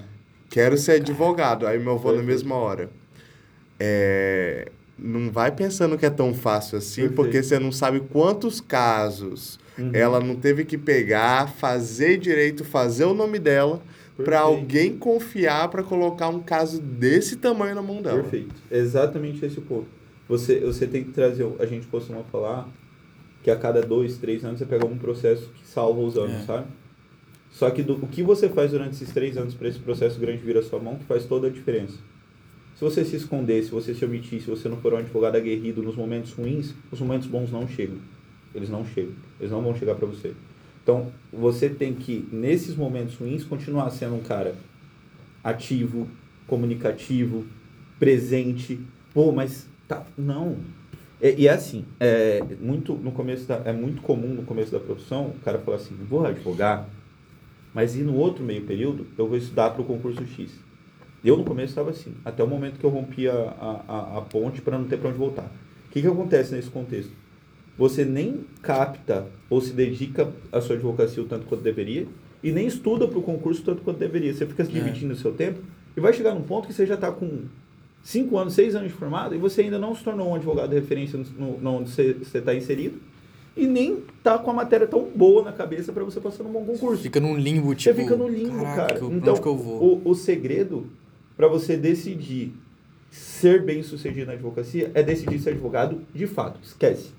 [0.51, 1.67] Quero ser advogado.
[1.67, 2.91] Aí meu avô, na mesma hora.
[3.79, 4.69] É,
[4.99, 7.15] não vai pensando que é tão fácil assim, Perfeito.
[7.15, 9.91] porque você não sabe quantos casos Uhum.
[9.93, 13.83] ela não teve que pegar, fazer direito, fazer o nome dela
[14.25, 18.23] para alguém confiar para colocar um caso desse tamanho na mão dela.
[18.23, 18.55] Perfeito.
[18.71, 19.87] Exatamente esse ponto.
[20.29, 21.47] Você, você tem que trazer.
[21.59, 22.69] A gente costuma falar
[23.43, 26.45] que a cada dois, três anos você pega um processo que salva os anos, É.
[26.45, 26.67] sabe?
[27.51, 30.43] Só que do, o que você faz durante esses três anos para esse processo grande
[30.43, 31.95] vir à sua mão que faz toda a diferença.
[32.75, 35.83] Se você se esconder, se você se omitir, se você não for um advogado aguerrido
[35.83, 37.97] nos momentos ruins, os momentos bons não chegam.
[38.55, 39.13] Eles não chegam.
[39.41, 40.33] Eles não vão chegar para você.
[40.87, 44.55] Então, você tem que, nesses momentos ruins, continuar sendo um cara
[45.43, 46.07] ativo,
[46.47, 47.45] comunicativo,
[47.99, 48.79] presente.
[49.13, 50.07] Pô, mas tá.
[50.17, 50.59] Não.
[51.21, 54.79] É, e é assim, é muito no começo da, é muito comum no começo da
[54.79, 56.89] profissão o cara falar assim, vou advogar,
[57.75, 60.53] mas e no outro meio período eu vou estudar para o concurso X.
[61.25, 64.63] Eu no começo estava assim, até o momento que eu rompi a, a, a, ponte
[64.63, 65.51] para não ter para onde voltar.
[65.89, 67.11] O que, que acontece nesse contexto?
[67.79, 72.07] Você nem capta ou se dedica à sua advocacia o tanto quanto deveria
[72.43, 74.33] e nem estuda para o concurso tanto quanto deveria.
[74.33, 75.61] Você fica se dividindo o seu tempo
[75.97, 77.43] e vai chegar num ponto que você já está com
[78.03, 80.77] 5 anos, 6 anos de formado e você ainda não se tornou um advogado de
[80.77, 82.99] referência no, no, onde você está inserido
[83.57, 86.65] e nem tá com a matéria tão boa na cabeça para você passar num bom
[86.65, 87.03] concurso.
[87.03, 88.01] Fica num limbo, Você tipo...
[88.03, 88.99] fica no limbo, caraca, cara.
[89.01, 89.35] eu- Então?
[89.35, 90.87] O, o segredo
[91.37, 92.53] para você decidir
[93.11, 96.61] ser bem sucedido na advocacia é decidir ser advogado de fato.
[96.63, 97.11] Esquece.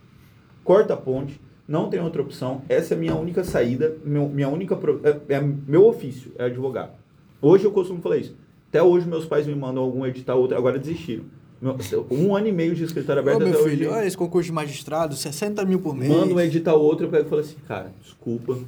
[0.68, 2.62] Corta a ponte, não tem outra opção.
[2.68, 6.44] Essa é a minha única saída, meu, minha única pro- é, é meu ofício, é
[6.44, 6.94] advogar.
[7.42, 8.36] Hoje eu costumo falar isso.
[8.68, 11.24] Até hoje meus pais me mandam algum edital, outro, agora desistiram.
[11.62, 11.78] Meu-
[12.12, 13.98] um ano e meio de escritório aberto Ô, meu até filho, hoje.
[13.98, 16.12] olha esse concurso de magistrado, 60 mil por mês.
[16.12, 18.60] Manda um edital outro, eu pego e falo assim, cara, desculpa,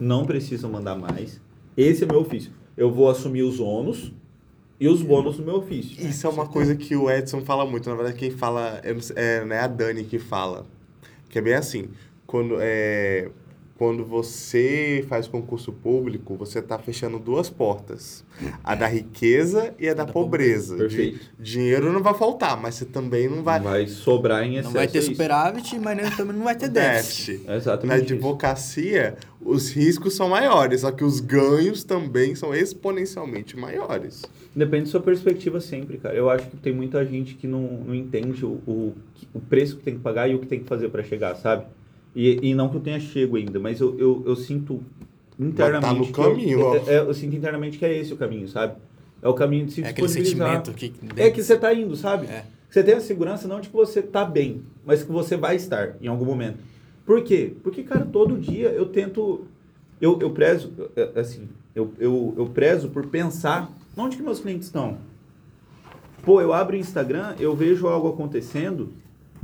[0.00, 1.40] não precisa mandar mais.
[1.76, 2.50] Esse é meu ofício.
[2.76, 4.12] Eu vou assumir os ônus
[4.80, 6.04] e os bônus do meu ofício.
[6.04, 7.88] Isso é uma coisa que o Edson fala muito.
[7.88, 8.80] Na verdade, quem fala
[9.14, 10.66] é, não é a Dani que fala.
[11.34, 11.90] Que é bem assim.
[12.28, 13.28] Quando, é,
[13.76, 18.24] quando você faz concurso público, você está fechando duas portas.
[18.62, 20.76] A da riqueza e a da, da pobreza.
[20.76, 21.18] Perfeito.
[21.38, 23.58] Di- dinheiro não vai faltar, mas você também não vai...
[23.58, 24.64] Não vai sobrar em excesso.
[24.68, 25.10] Não vai ter é isso.
[25.10, 27.32] superávit, mas nem, também não vai ter déficit.
[27.32, 27.44] déficit.
[27.46, 28.04] É Na Exatamente.
[28.04, 28.14] isso.
[28.14, 34.22] advocacia, os riscos são maiores, só que os ganhos também são exponencialmente maiores.
[34.54, 36.14] Depende da sua perspectiva sempre, cara.
[36.14, 38.94] Eu acho que tem muita gente que não, não entende o, o,
[39.34, 41.64] o preço que tem que pagar e o que tem que fazer para chegar, sabe?
[42.14, 44.80] E, e não que eu tenha chego ainda, mas eu, eu, eu sinto
[45.38, 45.82] internamente.
[45.86, 46.76] Mas tá no que eu- caminho, ó.
[46.76, 48.74] é- é- eu sinto internamente que é esse o caminho, sabe?
[49.20, 50.64] É o caminho de se É aquele disponibilizar.
[50.64, 50.74] sentimento
[51.16, 51.20] que...
[51.20, 52.26] É que você tá indo, sabe?
[52.26, 52.44] É.
[52.70, 55.96] Você tem a segurança não de que você tá bem, mas que você vai estar
[56.00, 56.58] em algum momento.
[57.06, 57.52] Por quê?
[57.62, 59.44] Porque, cara, todo dia eu tento.
[60.00, 64.66] Eu, eu prezo, é, assim, eu, eu, eu prezo por pensar onde que meus clientes
[64.66, 64.98] estão.
[66.24, 68.92] Pô, eu abro o Instagram, eu vejo algo acontecendo.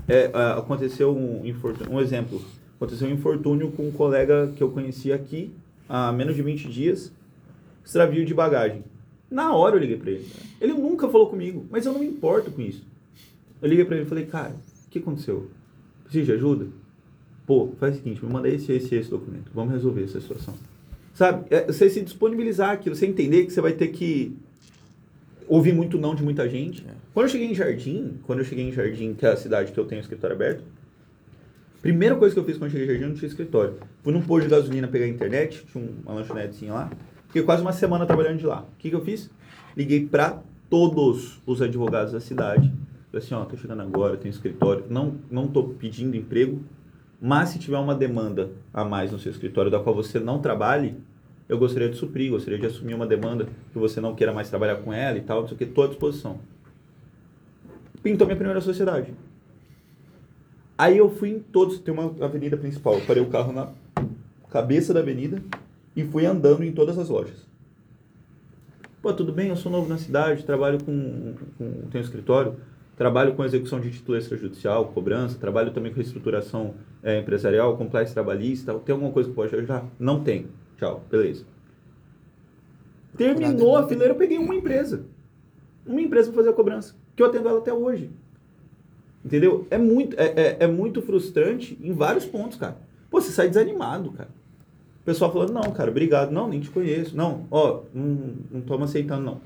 [0.08, 1.42] É, aconteceu um,
[1.90, 2.42] um exemplo.
[2.80, 5.52] Aconteceu um infortúnio com um colega que eu conheci aqui
[5.86, 7.12] há menos de 20 dias.
[7.84, 8.82] Extravio de bagagem.
[9.30, 10.26] Na hora eu liguei pra ele.
[10.58, 12.82] Ele nunca falou comigo, mas eu não me importo com isso.
[13.60, 14.56] Eu liguei pra ele e falei, cara,
[14.86, 15.50] o que aconteceu?
[16.04, 16.68] Precisa de ajuda?
[17.46, 19.50] Pô, faz o seguinte, me manda esse, esse, esse documento.
[19.54, 20.54] Vamos resolver essa situação.
[21.12, 21.44] Sabe?
[21.50, 24.34] É, você se disponibilizar aquilo, você entender que você vai ter que
[25.46, 26.82] ouvir muito não de muita gente.
[26.88, 26.94] É.
[27.12, 29.78] Quando eu cheguei em Jardim, quando eu cheguei em Jardim, que é a cidade que
[29.78, 30.64] eu tenho escritório aberto,
[31.82, 33.74] primeira coisa que eu fiz quando cheguei em Jardim, eu não tinha escritório.
[34.02, 36.90] Fui num posto de gasolina pegar a internet, tinha um- uma lanchonetezinha lá.
[37.26, 38.62] Fiquei quase uma semana trabalhando de lá.
[38.62, 39.30] O que, que eu fiz?
[39.76, 42.72] Liguei para todos os advogados da cidade.
[43.10, 44.84] Falei assim, ó, tô chegando agora, tenho escritório.
[44.88, 46.60] Não, não tô pedindo emprego,
[47.20, 50.96] mas se tiver uma demanda a mais no seu escritório da qual você não trabalhe,
[51.48, 54.76] eu gostaria de suprir, gostaria de assumir uma demanda que você não queira mais trabalhar
[54.76, 56.38] com ela e tal, não sei o que, estou à disposição.
[58.02, 59.12] pintou minha primeira sociedade.
[60.80, 63.68] Aí eu fui em todos, tem uma avenida principal, eu parei o carro na
[64.48, 65.42] cabeça da avenida
[65.94, 67.46] e fui andando em todas as lojas.
[69.02, 72.56] Pô, tudo bem, eu sou novo na cidade, trabalho com, com tenho um escritório,
[72.96, 76.72] trabalho com execução de título extrajudicial, cobrança, trabalho também com reestruturação
[77.02, 79.84] é, empresarial, compliance trabalhista, tem alguma coisa que pode ajudar?
[79.98, 80.46] Não tem.
[80.78, 81.44] Tchau, beleza.
[83.18, 85.04] Terminou a fileira, eu peguei uma empresa.
[85.84, 88.10] Uma empresa para fazer a cobrança, que eu atendo ela até hoje.
[89.24, 89.66] Entendeu?
[89.70, 92.76] É muito, é, é, é muito frustrante em vários pontos, cara.
[93.10, 94.30] Pô, você sai desanimado, cara.
[95.02, 96.30] O pessoal falando, não, cara, obrigado.
[96.30, 97.16] Não, nem te conheço.
[97.16, 99.40] Não, ó, não, não tô me aceitando, não.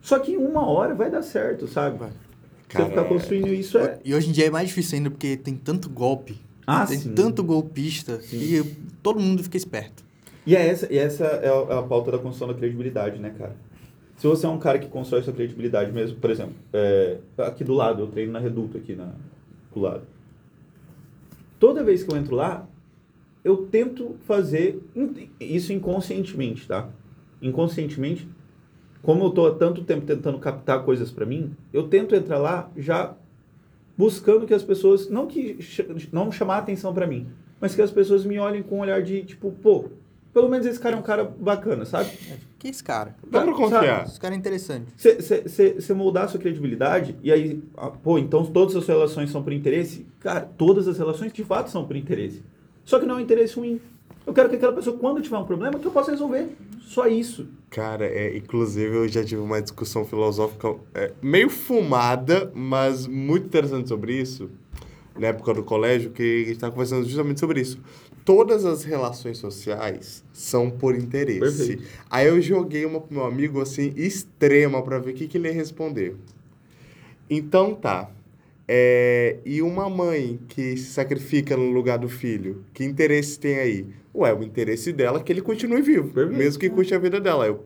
[0.00, 1.98] Só que em uma hora vai dar certo, sabe?
[1.98, 2.10] Vai.
[2.68, 3.98] Você ficar construindo isso é...
[4.04, 6.38] E hoje em dia é mais difícil ainda porque tem tanto golpe.
[6.66, 7.14] Ah, tem sim.
[7.14, 8.62] tanto golpista e
[9.02, 10.04] todo mundo fica esperto.
[10.46, 13.34] E é essa, e essa é, a, é a pauta da construção da credibilidade, né,
[13.36, 13.56] cara?
[14.18, 17.72] Se você é um cara que constrói sua credibilidade mesmo, por exemplo, é, aqui do
[17.72, 19.12] lado, eu treino na Reduto aqui na,
[19.72, 20.02] do lado.
[21.58, 22.68] Toda vez que eu entro lá,
[23.44, 24.82] eu tento fazer
[25.38, 26.88] isso inconscientemente, tá?
[27.40, 28.28] Inconscientemente,
[29.02, 32.70] como eu tô há tanto tempo tentando captar coisas para mim, eu tento entrar lá
[32.76, 33.14] já
[33.96, 35.58] buscando que as pessoas, não que
[36.12, 37.28] não chamar atenção para mim,
[37.60, 39.90] mas que as pessoas me olhem com um olhar de tipo, pô,
[40.38, 42.10] pelo menos esse cara é um cara bacana, sabe?
[42.60, 43.16] Que esse cara?
[43.28, 44.06] Dá pra confiar.
[44.06, 44.86] Esse cara é interessante.
[44.96, 49.42] Você moldar a sua credibilidade e aí, ah, pô, então todas as suas relações são
[49.42, 50.06] por interesse?
[50.20, 52.44] Cara, todas as relações de fato são por interesse.
[52.84, 53.80] Só que não é um interesse ruim.
[54.24, 56.50] Eu quero que aquela pessoa, quando tiver um problema, que eu possa resolver.
[56.82, 57.48] Só isso.
[57.68, 63.88] Cara, é, inclusive eu já tive uma discussão filosófica é, meio fumada, mas muito interessante
[63.88, 64.48] sobre isso,
[65.18, 67.80] na época do colégio, que a gente estava conversando justamente sobre isso.
[68.28, 71.40] Todas as relações sociais são por interesse.
[71.40, 71.82] Perfeito.
[72.10, 75.48] Aí eu joguei uma pro meu amigo assim, extrema, para ver o que, que ele
[75.48, 76.14] ia responder.
[77.30, 78.10] Então tá.
[78.68, 83.86] É, e uma mãe que se sacrifica no lugar do filho, que interesse tem aí?
[84.14, 86.38] Ué, o interesse dela é que ele continue vivo, Perfeito.
[86.38, 87.46] mesmo que custe a vida dela.
[87.46, 87.64] Eu,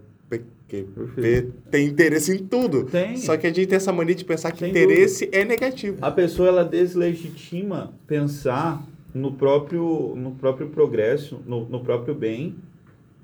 [0.95, 2.85] porque tem interesse em tudo.
[2.85, 3.17] Tem.
[3.17, 5.99] Só que a gente tem essa mania de pensar que Sem interesse é negativo.
[6.01, 12.57] A pessoa, ela deslegitima pensar no próprio, no próprio progresso, no, no próprio bem,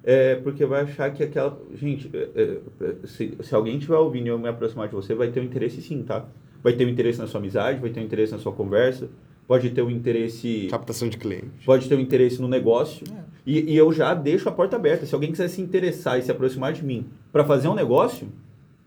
[0.04, 1.58] é, porque vai achar que aquela...
[1.74, 5.28] Gente, é, é, se, se alguém estiver ouvindo e eu me aproximar de você, vai
[5.28, 6.26] ter um interesse sim, tá?
[6.62, 9.08] Vai ter um interesse na sua amizade, vai ter um interesse na sua conversa,
[9.46, 10.68] pode ter um interesse...
[10.70, 11.48] Captação de cliente.
[11.64, 13.06] pode ter um interesse no negócio.
[13.46, 15.06] E, e eu já deixo a porta aberta.
[15.06, 18.28] Se alguém quiser se interessar e se aproximar de mim para fazer um negócio,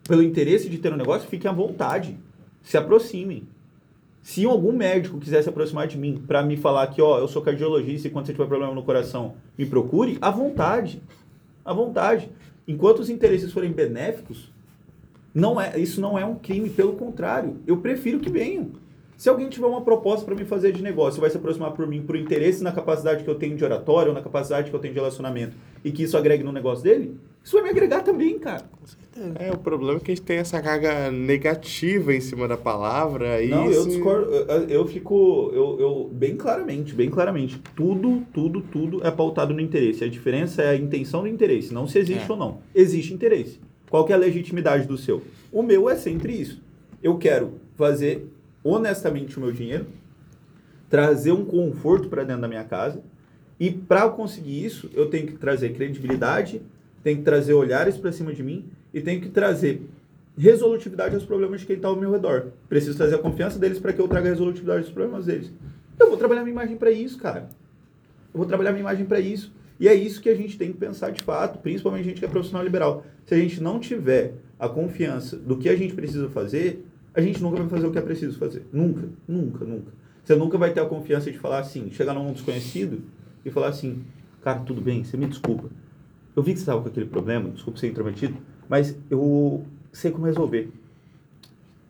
[0.07, 2.17] pelo interesse de ter um negócio, fiquem à vontade.
[2.61, 3.43] Se aproximem.
[4.22, 7.41] Se algum médico quiser se aproximar de mim para me falar que, ó, eu sou
[7.41, 11.01] cardiologista e quando você tiver problema no coração, me procure, à vontade.
[11.65, 12.30] À vontade.
[12.67, 14.51] Enquanto os interesses forem benéficos,
[15.34, 18.69] não é, isso não é um crime, pelo contrário, eu prefiro que venham.
[19.17, 22.01] Se alguém tiver uma proposta para me fazer de negócio, vai se aproximar por mim
[22.01, 24.99] por interesse na capacidade que eu tenho de oratório, na capacidade que eu tenho de
[24.99, 28.63] relacionamento, e que isso agregue no negócio dele, isso vai me agregar também, cara.
[29.39, 33.41] É, o problema é que a gente tem essa carga negativa em cima da palavra.
[33.43, 38.24] E Não, eu isso- discordo, eu, eu fico, eu, eu, bem claramente, bem claramente, tudo,
[38.34, 40.03] tudo, tudo é pautado no interesse.
[40.03, 42.32] A diferença é a intenção do interesse, não se existe É.
[42.32, 42.59] ou não.
[42.74, 43.59] Existe interesse.
[43.89, 45.22] Qual que é a legitimidade do seu?
[45.51, 46.62] O meu é sempre isso.
[47.03, 48.26] Eu quero fazer
[48.64, 49.88] honestamente o meu dinheiro,
[50.89, 53.01] trazer um conforto para dentro da minha casa,
[53.59, 56.62] e para conseguir isso, eu tenho que trazer credibilidade,
[57.03, 59.87] tenho que trazer olhares para cima de mim e tenho que trazer
[60.37, 62.47] resolutividade aos problemas de quem está ao meu redor.
[62.67, 65.51] Preciso trazer a confiança deles para que eu traga resolutividade aos problemas deles.
[65.99, 67.49] Eu vou trabalhar minha imagem para isso, cara.
[68.33, 69.53] Eu vou trabalhar minha imagem para isso.
[69.79, 72.25] E é isso que a gente tem que pensar de fato, principalmente a gente que
[72.25, 73.03] é profissional liberal.
[73.25, 77.41] Se a gente não tiver a confiança do que a gente precisa fazer, a gente
[77.41, 78.63] nunca vai fazer o que é preciso fazer.
[78.71, 79.91] Nunca, nunca, nunca.
[80.23, 83.01] Você nunca vai ter a confiança de falar assim, chegar num desconhecido
[83.43, 84.03] e falar assim,
[84.41, 85.67] cara, tudo bem, você me desculpa.
[86.35, 88.37] Eu vi que você estava com aquele problema, desculpa ser intrometido,
[88.72, 90.72] mas eu sei como resolver.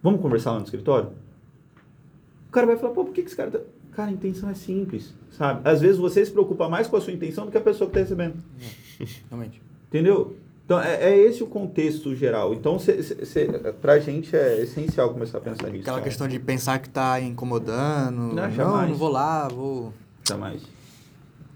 [0.02, 1.12] Vamos conversar lá no escritório?
[2.50, 3.60] O cara vai falar, pô, por que, que esse cara tá...
[3.92, 5.62] Cara, a intenção é simples, sabe?
[5.64, 8.00] Às vezes você se preocupa mais com a sua intenção do que a pessoa que
[8.00, 8.42] está recebendo.
[9.30, 9.62] Realmente.
[9.90, 10.36] Entendeu?
[10.66, 12.52] Então, é, é esse o contexto geral.
[12.56, 13.46] Então, cê, cê, cê,
[13.80, 15.84] pra gente é essencial começar a pensar nisso.
[15.84, 18.34] Aquela questão de pensar que tá incomodando.
[18.34, 19.94] Não, Não, não vou lá, vou.
[20.28, 20.64] Jamais.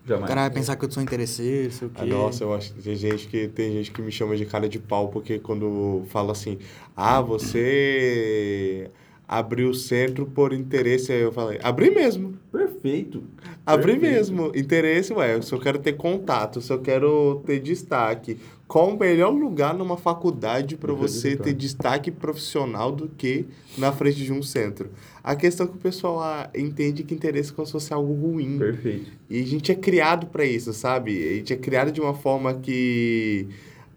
[0.05, 0.27] O Jamais.
[0.27, 2.01] cara vai pensar que eu sou interesseiro, sei o quê.
[2.03, 4.69] Ah, nossa, eu acho que tem gente que tem gente que me chama de cara
[4.69, 6.59] de pau porque quando fala assim,
[6.95, 8.91] ah, você
[9.27, 12.37] abriu o centro por interesse, aí eu falei, abri mesmo.
[12.51, 13.23] Perfeito.
[13.65, 14.15] Abrir Perfeito.
[14.15, 14.51] mesmo.
[14.55, 18.37] Interesse, ué, se eu quero ter contato, se eu quero ter destaque.
[18.67, 23.45] Qual o melhor lugar numa faculdade para você ter destaque profissional do que
[23.77, 24.89] na frente de um centro?
[25.23, 28.13] A questão é que o pessoal ah, entende que interesse é como se fosse algo
[28.13, 28.57] ruim.
[28.57, 29.11] Perfeito.
[29.29, 31.11] E a gente é criado para isso, sabe?
[31.15, 33.47] A gente é criado de uma forma que.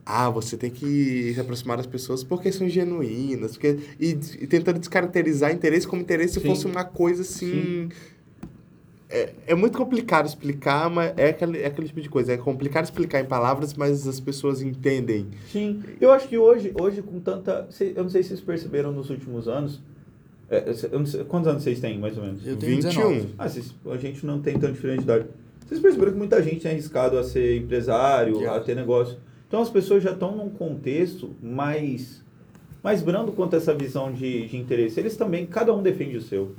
[0.04, 3.52] Ah, você tem que se aproximar das pessoas porque são genuínas.
[3.52, 4.10] Porque, e,
[4.40, 6.46] e tentando descaracterizar interesse como interesse se Sim.
[6.48, 7.88] fosse uma coisa assim.
[9.10, 12.32] É, é muito complicado explicar, mas é aquele, é aquele tipo de coisa.
[12.32, 15.28] É complicado explicar em palavras, mas as pessoas entendem.
[15.50, 17.66] Sim, eu acho que hoje, hoje com tanta.
[17.94, 19.80] Eu não sei se vocês perceberam nos últimos anos.
[20.50, 22.46] é, não sei- quantos anos vocês têm, mais ou menos?
[22.46, 22.90] Eu tenho 21.
[22.90, 23.28] 19.
[23.38, 25.26] Ah, vocês- a gente não tem tanta diferença de idade.
[25.66, 29.18] Vocês perceberam que muita gente tem arriscado a ser empresário, a ter negócio.
[29.46, 32.22] Então as pessoas já estão num contexto mais,
[32.82, 34.98] mais brando quanto a essa visão de, de interesse.
[34.98, 36.52] Eles também, cada um defende o seu.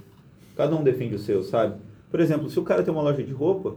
[0.56, 1.76] Cada um defende o seu, sabe?
[2.10, 3.76] Por exemplo, se o cara tem uma loja de roupa,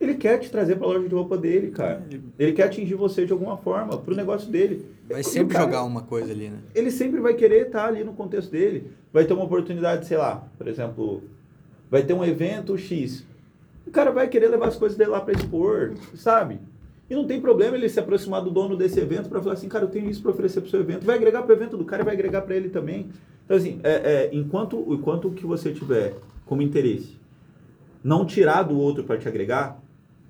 [0.00, 2.02] ele quer te trazer para a loja de roupa dele, cara.
[2.38, 4.84] Ele- quer atingir você de alguma forma, pro negócio dele.
[5.08, 6.58] Vai o sempre cara- jogar uma coisa ali, né?
[6.74, 8.90] ele sempre vai querer estar ali no contexto dele.
[9.12, 11.22] Vai ter uma oportunidade, sei lá, por exemplo,
[11.90, 13.24] vai ter um evento X.
[13.86, 16.58] O cara vai querer levar as coisas dele lá para expor, sabe?
[17.08, 19.84] E não tem problema ele se aproximar do dono desse evento para falar assim, cara,
[19.84, 21.06] eu tenho isso para oferecer pro seu evento.
[21.06, 23.08] Vai agregar pro evento do cara e vai agregar para ele também.
[23.44, 27.16] Então, assim, é, é, enquanto, enquanto o que você tiver como interesse
[28.06, 29.82] não tirar do outro para te agregar,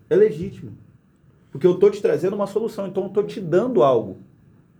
[0.09, 0.73] é legítimo.
[1.53, 4.17] Porque eu tô te trazendo uma solução, então eu tô te dando algo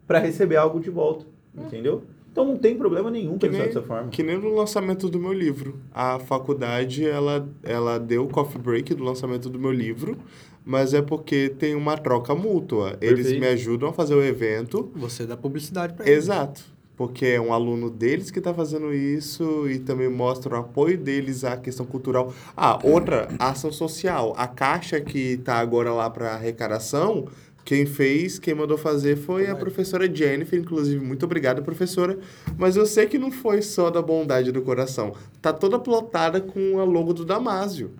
[0.07, 2.05] para receber algo de volta, entendeu?
[2.33, 4.09] Então não tem problema nenhum Que pensar nem, dessa forma.
[4.09, 5.79] que nem no lançamento do meu livro.
[5.95, 10.17] A faculdade, ela, ela deu o coffee break do lançamento do meu livro,
[10.65, 12.97] mas é porque tem uma troca mútua.
[13.01, 13.41] Eles Perfeito.
[13.41, 14.91] me ajudam a fazer o evento.
[14.97, 16.15] Você dá publicidade pra ele.
[16.15, 16.63] Exato.
[16.97, 21.45] Porque é um aluno deles que está fazendo isso e também mostra o apoio deles
[21.45, 22.33] à questão cultural.
[22.57, 24.35] Ah, outra, ação social.
[24.37, 27.27] A caixa que está agora lá para arrecadação,
[27.67, 31.05] quem fez, quem mandou fazer foi a professora Jennifer, inclusive.
[31.05, 32.19] Muito obrigada, professora.
[32.57, 35.13] Mas eu sei que não foi só da bondade do coração.
[35.43, 37.91] Tá toda plotada com a logo do Damásio.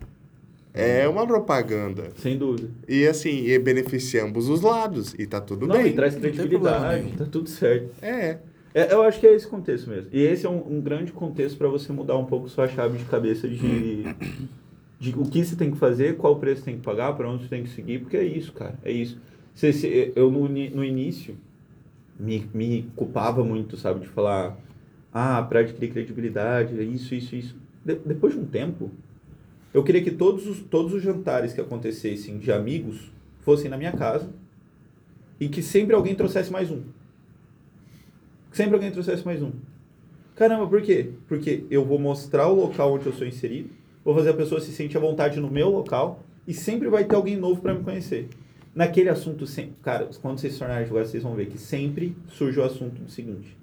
[0.73, 2.11] É uma propaganda.
[2.17, 2.69] Sem dúvida.
[2.87, 5.13] E assim, e beneficia ambos os lados.
[5.17, 5.87] E tá tudo não, bem.
[5.87, 7.89] e traz credibilidade, tá tudo certo.
[8.01, 8.37] É.
[8.77, 10.07] É, eu acho que é esse contexto mesmo.
[10.13, 13.05] E esse é um, um grande contexto para você mudar um pouco sua chave de
[13.05, 14.03] cabeça de,
[14.99, 17.49] de o que você tem que fazer, qual preço tem que pagar, para onde você
[17.49, 18.77] tem que seguir, porque é isso, cara.
[18.85, 19.19] É isso.
[20.15, 21.35] Eu, no, no início,
[22.19, 24.55] me, me culpava muito, sabe, de falar,
[25.11, 27.55] ah, para adquirir credibilidade, é isso, isso, isso.
[27.83, 28.91] De- depois de um tempo,
[29.73, 33.91] eu queria que todos os, todos os jantares que acontecessem de amigos fossem na minha
[33.91, 34.29] casa
[35.39, 36.83] e que sempre alguém trouxesse mais um.
[38.57, 39.51] Sempre alguém trouxesse mais um.
[40.35, 41.11] Caramba, por quê?
[41.27, 43.69] Porque eu vou mostrar o local onde eu sou inserido,
[44.03, 47.15] vou fazer a pessoa se sentir à vontade no meu local e sempre vai ter
[47.15, 48.27] alguém novo para me conhecer.
[48.73, 52.59] Naquele assunto, sempre, cara, quando vocês se tornarem advogados, vocês vão ver que sempre surge
[52.59, 53.55] o assunto do seguinte.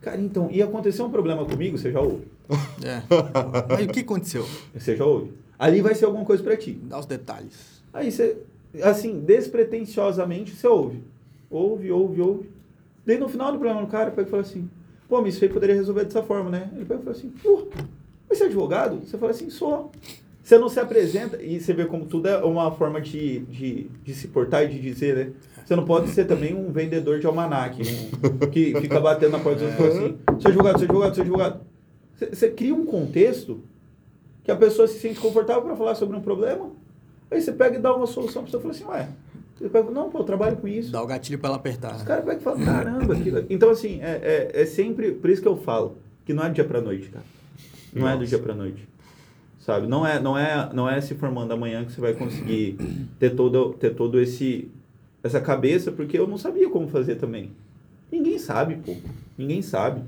[0.00, 2.26] Cara, então, e aconteceu um problema comigo, você já ouve.
[2.82, 3.02] É.
[3.70, 4.44] Mas o que aconteceu?
[4.74, 5.32] Você já ouve.
[5.56, 6.72] Ali vai ser alguma coisa para ti.
[6.72, 7.84] Dá os detalhes.
[7.92, 8.36] Aí você,
[8.82, 11.04] assim, despretensiosamente, você ouve.
[11.48, 12.59] Ouve, ouve, ouve.
[13.06, 14.68] Daí no final do programa, o cara pega e fala assim:
[15.08, 16.70] pô, mas isso aí poderia resolver dessa forma, né?
[16.74, 17.68] Ele pega e fala assim: pô,
[18.28, 19.00] mas você é advogado?
[19.04, 19.90] Você fala assim: sou.
[20.42, 24.14] Você não se apresenta, e você vê como tudo é uma forma de, de, de
[24.14, 25.32] se portar e de dizer, né?
[25.64, 29.62] Você não pode ser também um vendedor de almanac, um, que fica batendo na porta
[29.62, 31.60] e fala assim: sou advogado, sou advogado, sou advogado.
[32.16, 33.60] Você, você cria um contexto
[34.42, 36.70] que a pessoa se sente confortável para falar sobre um problema,
[37.30, 39.08] aí você pega e dá uma solução para você fala assim: ué,
[39.68, 40.90] pega, não, pô, eu trabalho com isso.
[40.90, 41.94] Dá o gatilho pra ela apertar.
[41.96, 43.44] Os caras pegam e falam, caramba, aquilo.
[43.50, 45.12] Então, assim, é, é, é sempre.
[45.12, 47.24] Por isso que eu falo que não é do dia pra noite, cara.
[47.92, 48.28] Não é do Nossa.
[48.28, 48.88] dia pra noite.
[49.58, 49.86] Sabe?
[49.86, 52.78] Não é, não é, não é se formando amanhã que você vai conseguir
[53.18, 54.70] ter todo, ter todo esse
[55.22, 57.50] essa cabeça, porque eu não sabia como fazer também.
[58.10, 58.96] Ninguém sabe, pô.
[59.36, 60.02] Ninguém sabe.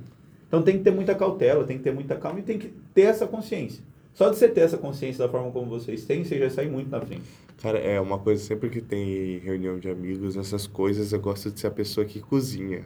[0.48, 3.02] Então tem que ter muita cautela, tem que ter muita calma e tem que ter
[3.02, 3.82] essa consciência.
[4.14, 6.90] Só de você ter essa consciência da forma como vocês têm, você já sai muito
[6.90, 7.22] na frente.
[7.62, 11.60] Cara, é uma coisa, sempre que tem reunião de amigos, essas coisas, eu gosto de
[11.60, 12.82] ser a pessoa que cozinha.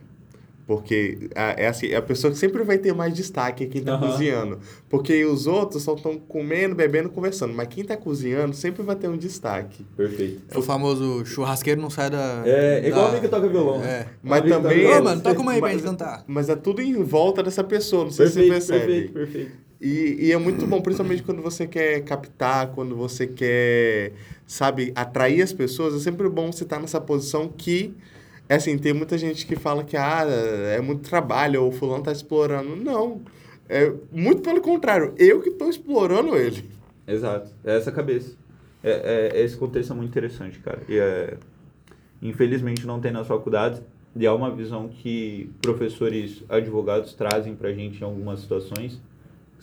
[0.66, 3.82] Porque a- é assim, é a pessoa que sempre vai ter mais destaque é quem
[3.84, 4.10] tá Aham.
[4.10, 4.58] cozinhando.
[4.88, 7.54] Porque os outros só estão comendo, bebendo, conversando.
[7.54, 9.84] Mas quem tá cozinhando sempre vai ter um destaque.
[9.96, 10.42] Perfeito.
[10.50, 12.42] É o famoso churrasqueiro não sai da.
[12.44, 13.80] É, é igual da- alguém que toca violão.
[13.84, 14.08] É.
[14.20, 14.86] Mas também-.
[14.86, 16.24] Ô, mano, toca uma aí pra gente cantar.
[16.26, 18.92] Mas é tudo em volta dessa pessoa, não sei Perfeito, se você percebe.
[18.92, 19.65] perfeito, perfeito.
[19.80, 24.12] E, e é muito bom, principalmente quando você quer captar, quando você quer,
[24.46, 25.94] sabe, atrair as pessoas.
[25.94, 27.94] É sempre bom você estar nessa posição que,
[28.48, 30.24] é assim, tem muita gente que fala que ah,
[30.74, 32.74] é muito trabalho, ou fulano tá explorando.
[32.76, 33.20] Não.
[33.68, 36.64] É muito pelo contrário, eu que estou explorando ele.
[37.06, 37.50] Exato.
[37.64, 38.34] É essa cabeça.
[38.82, 40.80] É, é, esse contexto é muito interessante, cara.
[40.88, 41.36] E é,
[42.22, 43.82] infelizmente não tem nas faculdades.
[44.14, 48.98] E é uma visão que professores advogados trazem pra gente em algumas situações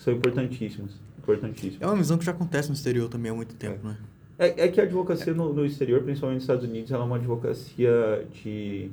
[0.04, 0.90] são importantíssimas.
[1.18, 1.80] Importantíssimas.
[1.80, 3.96] É uma visão que já acontece no exterior também há muito tempo, né?
[4.38, 7.16] É, é que a advocacia no, no exterior, principalmente nos Estados Unidos, ela é uma
[7.16, 8.90] advocacia de,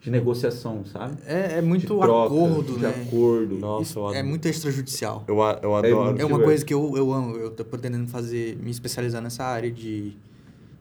[0.00, 1.16] de negociação, sabe?
[1.26, 2.88] É, é muito de troca, acordo, de né?
[3.06, 3.58] acordo.
[3.58, 4.26] Nossa, é adoro.
[4.26, 5.24] muito extrajudicial.
[5.26, 5.42] Eu, eu
[5.74, 6.04] adoro.
[6.04, 6.42] muito É uma diverso.
[6.44, 7.36] coisa que eu, eu amo.
[7.36, 10.12] Eu tô pretendendo fazer, me especializar nessa área de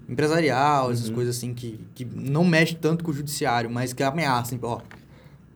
[0.07, 1.15] empresarial, essas Uhum.
[1.15, 4.59] coisas assim que, que não mexe tanto com o judiciário, mas que ameaçam.
[4.61, 4.79] Ó,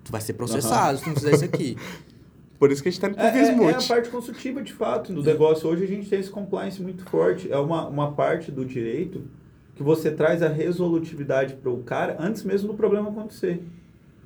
[0.04, 1.78] tu vai ser processado se tu não fizer isso aqui.
[2.60, 4.74] Por isso que a gente tá indo pro É, é, é a parte consultiva, de
[4.74, 5.70] fato, do negócio.
[5.70, 7.52] Hoje a gente tem esse compliance muito forte.
[7.52, 9.24] É uma, uma parte do direito
[9.76, 13.62] que você traz a resolutividade para o cara antes mesmo do problema acontecer.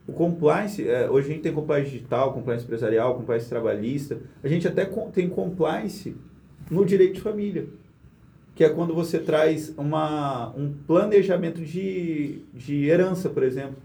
[0.07, 4.19] O compliance, é, hoje a gente tem compliance digital, compliance empresarial, compliance trabalhista.
[4.41, 6.15] A gente até tem compliance
[6.69, 7.67] no direito de família,
[8.55, 13.75] que é quando você traz uma, um planejamento de, de herança, por exemplo.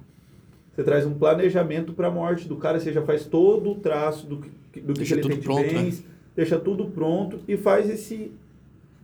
[0.76, 4.26] Você traz um planejamento para a morte do cara, você já faz todo o traço
[4.26, 5.62] do que, do que ele tem de né?
[5.64, 6.04] bens,
[6.36, 8.30] deixa tudo pronto e faz esse...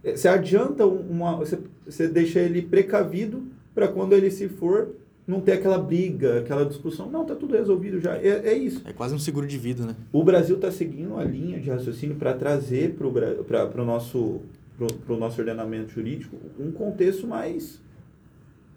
[0.05, 1.37] eh, Você adianta um- uma...
[1.37, 3.43] Você, você deixa ele precavido
[3.75, 4.91] para quando ele se for,
[5.27, 7.11] não ter aquela briga, aquela discussão.
[7.11, 8.16] Não, tá tudo resolvido já.
[8.18, 8.83] É, é isso.
[8.85, 9.97] É quase um seguro de vida, né?
[10.12, 14.41] O Brasil está seguindo a linha de raciocínio para trazer para o nosso,
[14.77, 17.81] pro, pro nosso ordenamento jurídico um contexto mais,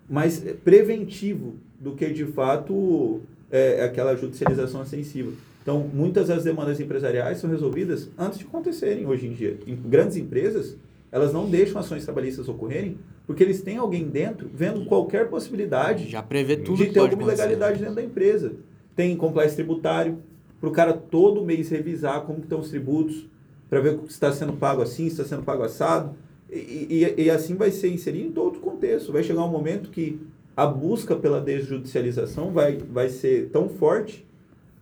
[0.10, 5.32] mais preventivo do que, de fato, é, aquela judicialização ostensiva.
[5.62, 9.58] Então, muitas das demandas empresariais são resolvidas antes de acontecerem hoje em dia.
[9.66, 10.78] Em grandes empresas,
[11.12, 16.22] elas não deixam ações trabalhistas ocorrerem porque eles têm alguém dentro vendo qualquer possibilidade Já
[16.22, 18.54] prevê tudo de ter alguma ilegalidade dentro da empresa.
[18.96, 20.20] Tem compliance tributário,
[20.60, 23.28] para o cara todo mês revisar como estão os tributos,
[23.70, 26.16] para ver se está sendo pago assim, se está sendo pago assado.
[26.52, 29.12] E, e, e assim vai ser inserido em todo o contexto.
[29.12, 30.20] Vai chegar um momento que
[30.56, 34.26] a busca pela desjudicialização vai, vai ser tão forte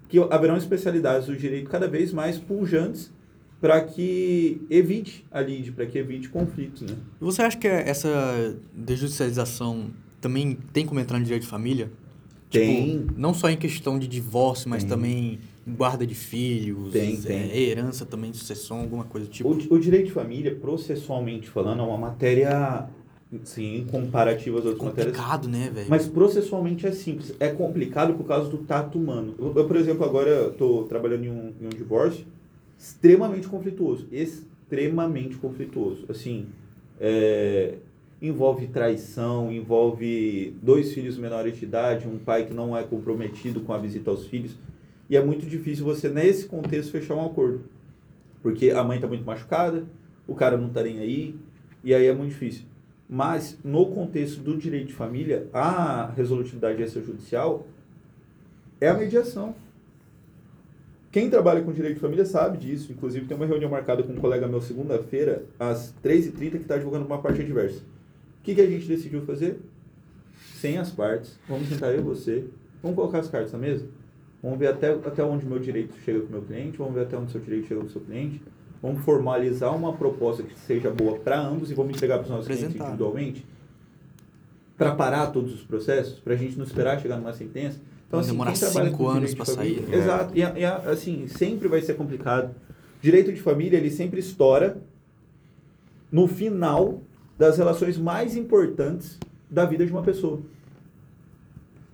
[0.08, 3.12] que haverão especialidades do direito cada vez mais pujantes
[3.60, 6.96] para que evite a lide, para que evite conflitos, né?
[7.20, 9.90] Você acha que essa desjudicialização
[10.20, 11.90] também tem como entrar no direito de família?
[12.52, 13.00] Tem.
[13.00, 14.90] Tipo, não só em questão de divórcio, mas Tem.
[14.90, 17.58] também guarda de filhos, Tem, é, tem.
[17.58, 19.50] herança também, sucessão, alguma coisa do tipo.
[19.50, 22.88] O, o direito de família, processualmente falando, é uma matéria,
[23.44, 25.16] sim, comparativa às outras matérias.
[25.16, 25.88] complicado, né, velho?
[25.90, 27.34] Mas processualmente é simples.
[27.40, 29.36] É complicado por causa do tato humano.
[29.40, 32.26] Eu, eu, por exemplo, agora estou trabalhando em um, em um divórcio
[32.78, 34.06] extremamente conflituoso.
[34.12, 36.06] Extremamente conflituoso.
[36.10, 36.48] Assim,
[37.00, 37.76] é,
[38.22, 43.74] envolve traição, envolve dois filhos menores de idade, um pai que não é comprometido com
[43.74, 44.56] a visita aos filhos.
[45.10, 47.62] E é muito difícil você, nesse contexto, fechar um acordo.
[48.42, 49.86] Porque a mãe está muito machucada,
[50.28, 51.36] o cara não está nem aí,
[51.84, 52.64] e aí é muito difícil.
[53.10, 57.68] Mas, no contexto do direito de família, a resolutividade extrajudicial
[58.80, 59.56] é a mediação.
[61.12, 62.92] Quem trabalha com direito de família sabe disso.
[62.92, 67.06] Inclusive, tem uma reunião marcada com um colega meu segunda-feira, às 3h30, que está advogando
[67.06, 67.80] uma parte adversa.
[67.80, 69.60] O que, que a gente decidiu fazer?
[70.56, 71.38] Sem as partes.
[71.48, 72.46] Vamos sentar eu e você.
[72.82, 73.86] Vamos colocar as cartas na mesa?
[74.44, 77.04] Vamos ver até, até onde o meu direito chega com o meu cliente, vamos ver
[77.04, 78.42] até onde o seu direito chega com o seu cliente.
[78.82, 82.48] Vamos formalizar uma proposta que seja boa para ambos e vamos entregar para os nossos
[82.48, 83.46] clientes individualmente.
[84.78, 87.80] Para parar todos os processos, para a gente não esperar chegar numa sentença.
[88.06, 89.98] Então, assim, demorar cinco anos pra de família- sair, né?
[89.98, 90.38] Exato.
[90.38, 92.54] E, e assim, sempre vai ser complicado.
[93.02, 94.78] Direito de família, ele sempre estoura
[96.12, 97.02] no final
[97.38, 99.18] das relações mais importantes
[99.50, 100.42] da vida de uma pessoa.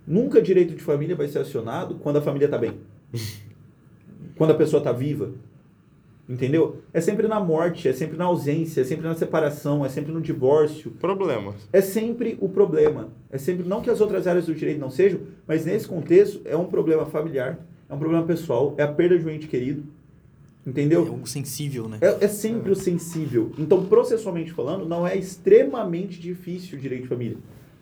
[0.10, 2.74] Nunca direito de família vai ser acionado quando a família está bem.
[4.36, 5.30] quando a pessoa está viva.
[6.28, 6.78] Entendeu?
[6.91, 10.20] É sempre na morte, é sempre na ausência, é sempre na separação, é sempre no
[10.20, 10.89] divórcio.
[10.91, 11.55] Problemas.
[11.72, 13.10] É sempre o problema.
[13.32, 16.57] É sempre não que as outras áreas do direito não sejam, mas nesse contexto é
[16.57, 19.84] um problema familiar, é um problema pessoal, é a perda de um ente querido.
[20.66, 21.01] É Entendeu?
[21.01, 21.99] algo sensível, né?
[22.01, 23.51] É, é sempre o sensível.
[23.60, 27.38] Então, processualmente falando, não é extremamente difícil o direito de família.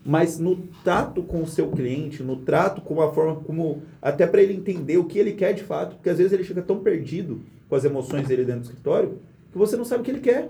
[0.08, 0.56] Mas no
[0.86, 3.84] trato com o seu cliente, no trato com a forma como.
[4.02, 6.62] Até para ele entender o que ele quer de fato, porque às vezes ele fica
[6.62, 9.20] tão perdido com as emoções dele dentro do escritório
[9.52, 10.50] que você não sabe o que ele quer.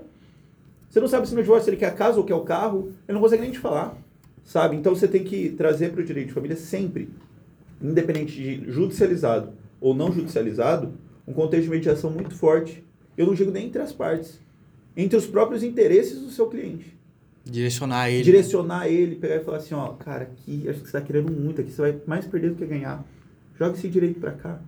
[0.88, 3.14] Você não sabe se no divórcio ele quer a casa ou quer o carro, ele
[3.14, 3.96] não consegue nem te falar.
[4.44, 4.76] Sabe?
[4.76, 7.10] Então você tem que trazer para o direito de família sempre,
[7.80, 10.92] independente de judicializado ou não judicializado,
[11.26, 12.84] um contexto de mediação muito forte.
[13.16, 14.40] Eu não digo nem entre as partes,
[14.96, 16.97] entre os próprios interesses do seu cliente.
[17.50, 18.22] Direcionar ele.
[18.22, 21.60] Direcionar ele, pegar e falar assim, ó, cara, aqui acho que você está querendo muito,
[21.60, 23.02] aqui você vai mais perder do que ganhar.
[23.58, 24.60] Joga esse direito para cá.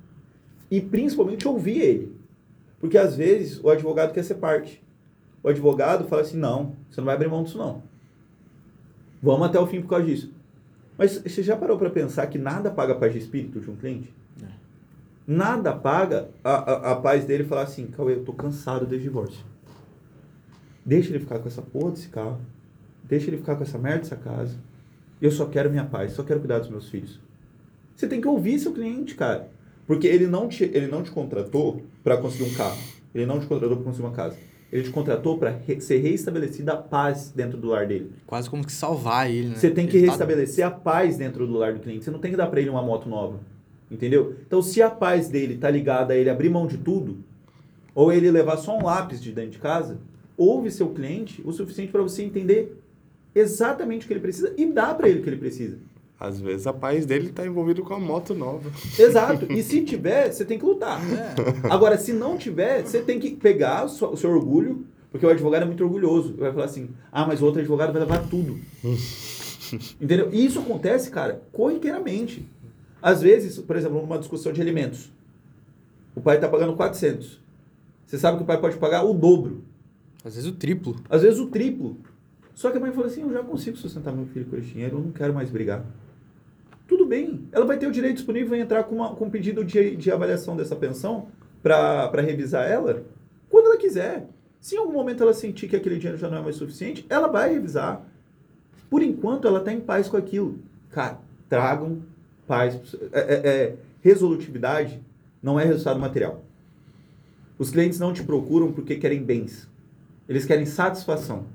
[0.70, 2.16] E principalmente ouvir ele.
[2.80, 4.82] Porque às vezes o advogado quer ser parte.
[5.42, 7.82] o advogado fala assim, não, você não vai abrir mão disso não.
[9.22, 10.32] Vamos até o fim por causa disso.
[10.96, 13.76] Mas você já parou para pensar que nada paga a paz de espírito de um
[13.76, 14.12] cliente?
[14.42, 14.46] É.
[15.26, 19.44] Nada paga a, a, a paz dele falar assim, Cauê, eu tô cansado desse divórcio.
[20.84, 22.40] Deixa ele ficar com essa porra desse carro.
[23.10, 24.56] Deixa ele ficar com essa merda dessa casa.
[25.20, 27.20] Eu só quero minha paz, só quero cuidar dos meus filhos.
[27.94, 29.50] Você tem que ouvir seu cliente, cara.
[29.86, 32.78] Porque ele não te, ele não te contratou para conseguir um carro.
[33.12, 34.36] Ele não te contratou para conseguir uma casa.
[34.72, 38.12] Ele te contratou para re ser reestabelecida a paz dentro do lar dele.
[38.24, 39.56] Quase como que salvar ele, né?
[39.56, 42.04] Você tem que Ele tá- restabelecer a paz dentro do lar do cliente.
[42.04, 43.40] Você não tem que dar para ele uma moto nova.
[43.90, 44.36] Entendeu?
[44.46, 47.18] Então, se a paz dele tá ligada a ele abrir mão de tudo,
[47.92, 49.98] ou ele levar só um lápis de dentro de casa,
[50.36, 52.79] ouve seu cliente o suficiente para você entender
[53.34, 55.78] exatamente o que ele precisa e dá para ele o que ele precisa.
[56.18, 58.70] Às vezes a paz dele tá envolvido com a moto nova.
[58.98, 59.50] Exato.
[59.50, 61.00] E se tiver, você tem que lutar.
[61.14, 61.34] É.
[61.72, 65.30] Agora, se não tiver, você tem que pegar o seu, o seu orgulho, porque o
[65.30, 66.34] advogado é muito orgulhoso.
[66.36, 68.58] Vai falar assim: ah, mas o outro advogado vai levar tudo.
[70.00, 70.28] Entendeu?
[70.32, 72.46] E isso acontece, cara, corriqueiramente.
[73.00, 75.10] Às vezes, por exemplo, numa discussão de alimentos,
[76.14, 77.40] o pai está pagando 400.
[78.06, 79.62] Você sabe que o pai pode pagar o dobro,
[80.24, 80.96] Às vezes o triplo.
[81.08, 81.96] às vezes o triplo.
[82.60, 84.98] Só que a mãe fala assim: eu já consigo sustentar meu filho com esse dinheiro,
[84.98, 85.82] eu não quero mais brigar.
[86.86, 89.64] Tudo bem, ela vai ter o direito disponível em entrar com, uma, com um pedido
[89.64, 91.28] de, de avaliação dessa pensão
[91.62, 93.02] para revisar ela
[93.48, 94.28] quando ela quiser.
[94.60, 97.28] Se em algum momento ela sentir que aquele dinheiro já não é mais suficiente, ela
[97.28, 98.06] vai revisar.
[98.90, 100.58] Por enquanto, ela está em paz com aquilo.
[100.90, 102.02] Cara, tragam
[102.46, 102.78] paz.
[103.10, 105.00] É, é- é- resolutividade
[105.42, 106.44] não é resultado material.
[107.58, 109.66] Os clientes não te procuram porque querem bens.
[110.28, 111.46] Eles querem satisfação.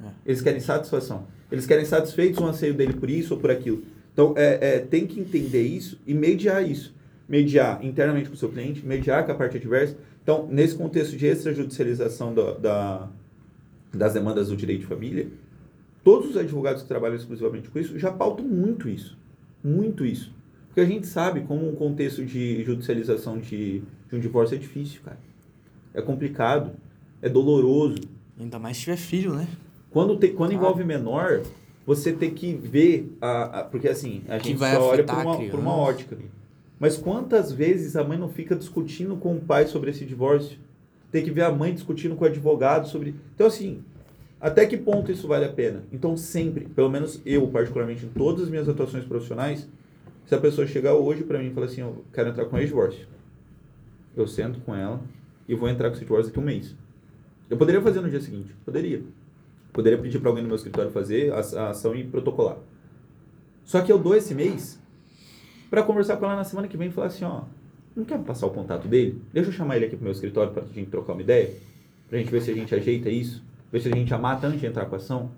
[0.00, 0.06] É.
[0.26, 1.26] Eles querem satisfação.
[1.50, 3.82] Eles querem satisfeitos o anseio dele por isso ou por aquilo.
[4.12, 6.94] Então, é, é, tem que entender isso e mediar isso.
[7.28, 9.96] Mediar internamente com o seu cliente, mediar com a parte adversa.
[10.22, 13.08] Então, nesse contexto de extrajudicialização da, da-
[13.92, 15.28] das demandas do direito de família,
[16.02, 19.16] todos os advogados que trabalham exclusivamente com isso já pautam muito isso.
[19.62, 20.32] Muito isso.
[20.68, 23.80] Porque a gente sabe como um contexto de judicialização de,
[24.10, 25.18] de um divórcio é difícil, cara.
[25.94, 26.72] É complicado,
[27.22, 27.96] é doloroso.
[28.38, 29.46] Ainda mais se tiver filho, né?
[29.94, 31.42] Quando, tem, quando envolve menor,
[31.86, 35.36] você tem que ver, a, a- porque assim, a gente vai só olha por uma,
[35.52, 36.18] por uma ótica.
[36.80, 40.58] Mas quantas vezes a mãe não fica discutindo com o pai sobre esse divórcio?
[41.12, 43.14] Tem que ver a mãe discutindo com o advogado sobre...
[43.36, 43.84] Então assim,
[44.40, 45.84] até que ponto isso vale a pena?
[45.92, 49.68] Então sempre, pelo menos eu particularmente, em todas as minhas atuações profissionais,
[50.26, 53.06] se a pessoa chegar hoje para mim e falar assim, eu quero entrar com ex-divórcio,
[54.16, 55.00] eu sento com ela
[55.48, 56.74] e vou entrar com esse divórcio daqui a um mês.
[57.48, 59.00] Eu poderia fazer no dia seguinte, poderia.
[59.74, 62.58] Poderia pedir para alguém no meu escritório fazer a, a ação e protocolar.
[63.64, 64.80] Só que eu dou esse mês
[65.68, 67.42] para conversar com ela na semana que vem e falar assim, ó,
[67.96, 69.20] não quer passar o contato dele?
[69.32, 71.52] Deixa eu chamar ele aqui pro meu escritório para a gente trocar uma ideia,
[72.08, 74.66] pra gente ver se a gente ajeita isso, ver se a gente amata antes de
[74.66, 75.32] entrar com a ação.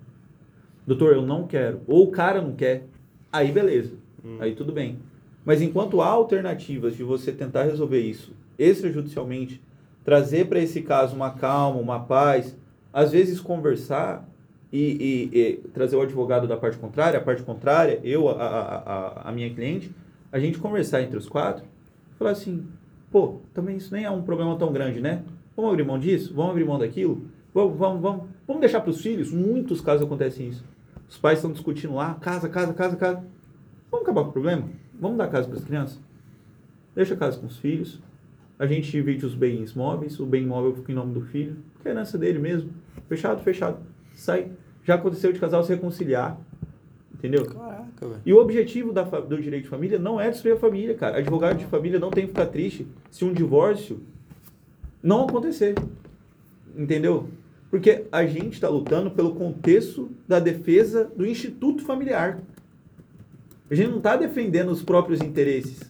[0.86, 1.80] Doutor, eu não quero.
[1.86, 2.86] Ou o cara não quer.
[3.32, 3.94] Aí beleza.
[4.38, 4.98] Aí tudo bem.
[5.46, 9.62] Mas enquanto há alternativas de você tentar resolver isso extrajudicialmente,
[10.04, 12.54] trazer para esse caso uma calma, uma paz,
[12.96, 14.26] às vezes conversar
[14.72, 19.28] e, e- e trazer o advogado da parte contrária, a parte contrária, eu, a, a,
[19.28, 19.94] a, minha cliente,
[20.32, 21.62] a gente conversar entre os quatro,
[22.18, 22.66] falar assim,
[23.12, 25.22] pô, também isso nem é um problema tão grande, né?
[25.54, 26.32] Vamos abrir mão disso?
[26.32, 27.26] Vamos abrir mão daquilo?
[27.52, 29.30] Vamos, vamos, vamos, vamos deixar para os filhos?
[29.30, 30.64] Muitos casos acontecem isso.
[31.06, 33.22] Os pais estão discutindo lá, casa, casa, casa, casa.
[33.90, 34.70] Vamos acabar com o problema?
[34.98, 36.00] Vamos dar casa para as crianças?
[36.94, 38.00] Deixa a casa com os filhos.
[38.58, 40.18] A gente divide os bens móveis.
[40.18, 41.56] O bem imóvel fica em nome do filho.
[41.82, 42.70] Que é herança dele mesmo.
[43.08, 43.78] Fechado, fechado.
[44.14, 44.50] Sai.
[44.84, 46.38] Já aconteceu de casal se reconciliar.
[47.12, 47.44] Entendeu?
[47.46, 48.20] Caraca, velho.
[48.24, 51.18] E o objetivo da do direito de família não é destruir a família, cara.
[51.18, 54.00] Advogado de família não tem que ficar triste se um divórcio
[55.02, 55.74] não acontecer.
[56.76, 57.28] Entendeu?
[57.70, 62.38] Porque a gente está lutando pelo contexto da defesa do instituto familiar.
[63.70, 65.80] A gente não está defendendo os próprios interesses.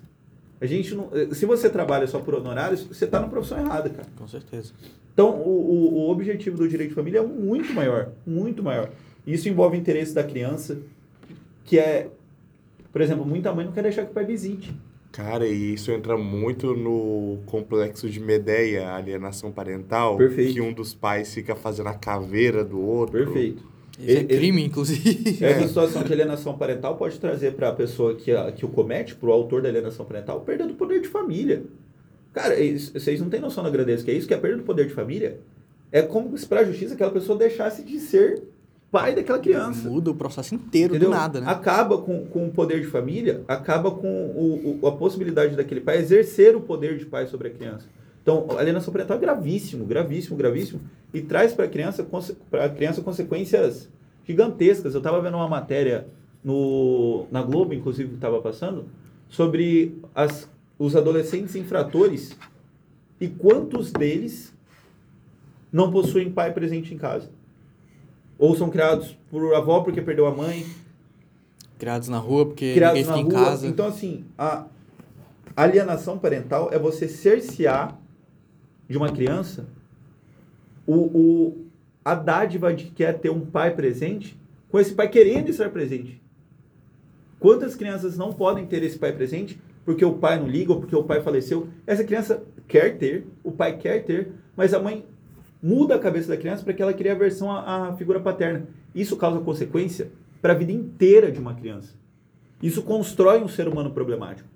[0.61, 3.91] A gente não, eh, se você trabalha só por honorários, você está na profissão errada,
[3.91, 4.09] cara.
[4.17, 4.73] Com certeza.
[5.13, 8.91] Então, o, o, o objetivo do direito de família é muito maior, muito maior.
[9.27, 10.79] Isso envolve o interesse da criança,
[11.65, 12.09] que é,
[12.93, 14.75] por exemplo, muita mãe não quer deixar que o pai visite.
[15.13, 20.17] Cara, e isso entra muito no complexo de Medeia, alienação parental.
[20.19, 20.53] Perfeito.
[20.53, 23.25] Que um dos pais fica fazendo a caveira do outro.
[23.25, 23.63] Perfeito.
[23.99, 25.39] Isso é Ele- crime, inclusive.
[25.45, 29.15] Essa situação de alienação parental pode trazer para a pessoa que, a, que o comete,
[29.15, 31.63] para o autor da alienação parental, perda do poder de família.
[32.33, 34.59] Cara, é vocês não têm noção da grandeza que é isso, que é a perda
[34.59, 35.39] do poder de família.
[35.91, 38.43] É como se para a justiça aquela pessoa deixasse de ser
[38.91, 39.89] pai daquela criança.
[39.89, 41.11] Muda o processo inteiro Entendeu?
[41.11, 41.47] do nada, né?
[41.49, 45.99] Acaba com, com o poder de família, acaba com o, o- a possibilidade daquele pai
[45.99, 47.87] exercer o poder de pai sobre a criança.
[48.27, 50.81] Então, alienação parental é gravíssimo, gravíssimo, gravíssimo,
[51.15, 52.05] e traz para a criança,
[52.51, 53.89] pra criança consequências
[54.25, 54.95] gigantescas.
[54.95, 56.09] Eu estava vendo uma matéria
[56.43, 58.87] no, na Globo, inclusive, que estava passando,
[59.29, 62.37] sobre as, os adolescentes infratores
[63.21, 64.53] e quantos deles
[65.71, 67.31] não possuem pai presente em casa.
[68.37, 70.67] Ou são criados por avó porque perdeu a mãe.
[71.79, 73.47] Criados na rua porque criados ninguém na fica rua.
[73.47, 73.67] em casa.
[73.69, 74.67] Então, assim, a
[75.55, 77.97] alienação parental é você cercear
[78.89, 79.67] de uma criança
[80.87, 81.67] o, o,
[82.05, 84.39] a dádiva de que é ter um pai presente,
[84.71, 86.23] com esse pai querendo estar presente.
[87.41, 90.97] Quantas crianças não podem ter esse pai presente porque o pai não liga ou porque
[90.97, 91.69] o pai faleceu?
[91.87, 95.05] Essa criança quer ter, o pai quer ter, mas a mãe
[95.63, 98.67] muda a cabeça da criança para que ela crie aversão à, à figura paterna.
[98.95, 100.11] Isso causa consequência
[100.41, 101.95] para a vida inteira de uma criança.
[102.63, 104.49] Isso constrói um ser humano problemático.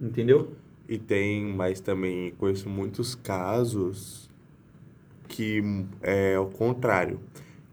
[0.00, 0.52] Entendeu?
[0.88, 4.30] E tem, mas também conheço muitos casos
[5.28, 5.62] que
[6.02, 7.20] é o contrário.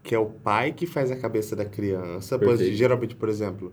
[0.02, 2.38] Que é o pai que faz a cabeça da criança.
[2.38, 3.72] Pois, geralmente, por exemplo,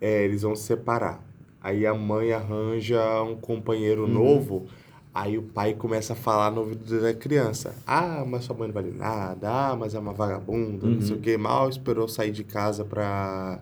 [0.00, 1.24] é, eles vão se separar.
[1.60, 4.08] Aí a mãe arranja um companheiro Uhum.
[4.08, 4.66] novo.
[5.14, 7.74] Aí o pai começa a falar no ouvido da criança.
[7.86, 9.48] Ah, mas sua mãe não vale nada.
[9.50, 11.20] Ah, mas é uma vagabunda, não sei o Uhum.
[11.22, 11.36] que.
[11.36, 13.60] Mal esperou sair de casa pra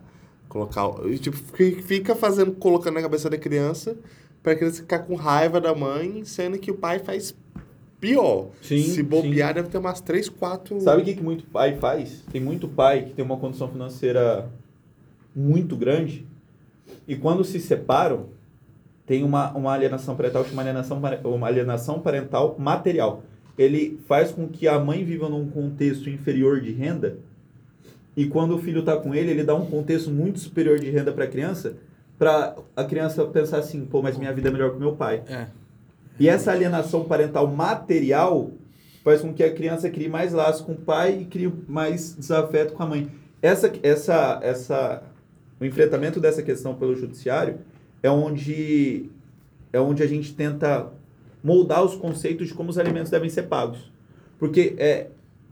[0.48, 0.86] colocar...
[0.88, 3.96] o- Tipo, fi- fica fazendo, colocando na cabeça da criança
[4.42, 7.34] pra criança ficar com raiva da mãe, sendo que o pai faz
[8.00, 8.48] pior.
[8.62, 10.80] Sim, Se bobear, deve ter umas três, quatro...
[10.80, 12.24] Sabe o que, que muito pai faz?
[12.32, 14.48] Tem muito pai que tem uma condição financeira
[15.36, 16.26] muito grande
[17.06, 18.26] e quando se separam,
[19.06, 23.22] tem uma, uma alienação parental chamada alienação, uma alienação parental material.
[23.58, 27.18] Ele faz com que a mãe viva num contexto inferior de renda
[28.16, 31.12] e quando o filho está com ele, ele dá um contexto muito superior de renda
[31.12, 31.76] para a criança,
[32.20, 35.22] para a criança pensar assim, pô, mas minha vida é melhor que meu pai.
[35.26, 35.46] É.
[36.18, 38.50] E essa alienação parental material
[39.02, 42.74] faz com que a criança crie mais laço com o pai e crie mais desafeto
[42.74, 43.10] com a mãe.
[43.40, 45.02] Essa, essa, essa,
[45.58, 47.60] o enfrentamento dessa questão pelo judiciário
[48.02, 49.08] é onde,
[49.72, 50.92] é onde a gente tenta
[51.42, 53.90] moldar os conceitos de como os alimentos devem ser pagos.
[54.38, 55.06] Porque é,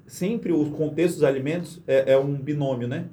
[0.07, 3.07] sempre o contexto dos alimentos é, é um binômio, né?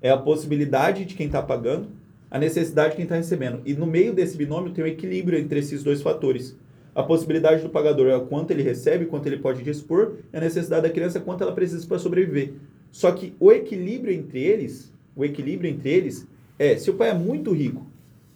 [0.00, 1.98] É a possibilidade de quem está pagando,
[2.30, 3.60] a necessidade de quem está recebendo.
[3.64, 6.56] E no meio desse binômio tem um equilíbrio entre esses dois fatores.
[6.94, 10.82] A possibilidade do pagador é quanto ele recebe, quanto ele pode dispor, e a necessidade
[10.82, 12.52] da criança é quanto ela precisa para sobreviver.
[12.90, 16.26] Só que o equilíbrio entre eles, o equilíbrio entre eles
[16.58, 17.86] é, se o pai é muito rico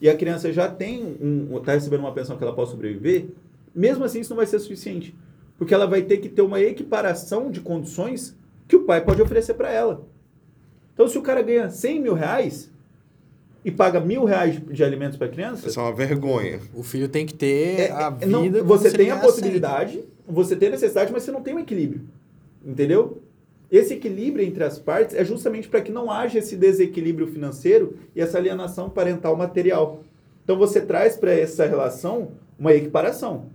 [0.01, 3.27] e a criança já tem um, está recebendo uma pensão que ela possa sobreviver,
[3.75, 5.15] mesmo assim isso não vai ser suficiente,
[5.59, 9.55] porque ela vai ter que ter uma equiparação de condições que o pai pode oferecer
[9.55, 10.07] para ela.
[10.95, 12.73] Então, se o cara ganha 100 mil reais
[13.65, 16.61] e paga mil reais de, alimentos para a criança, Isso é uma vergonha.
[16.75, 18.59] O filho tem que ter é- a é- não, vida.
[18.59, 22.03] como você tem a possibilidade, você tem a necessidade, mas você não tem um equilíbrio.
[22.65, 23.23] Entendeu?
[23.71, 28.21] Esse equilíbrio entre as partes é justamente para que não haja esse desequilíbrio financeiro e
[28.21, 30.05] essa alienação parental material.
[30.45, 33.47] Então você traz para essa relação uma equiparação.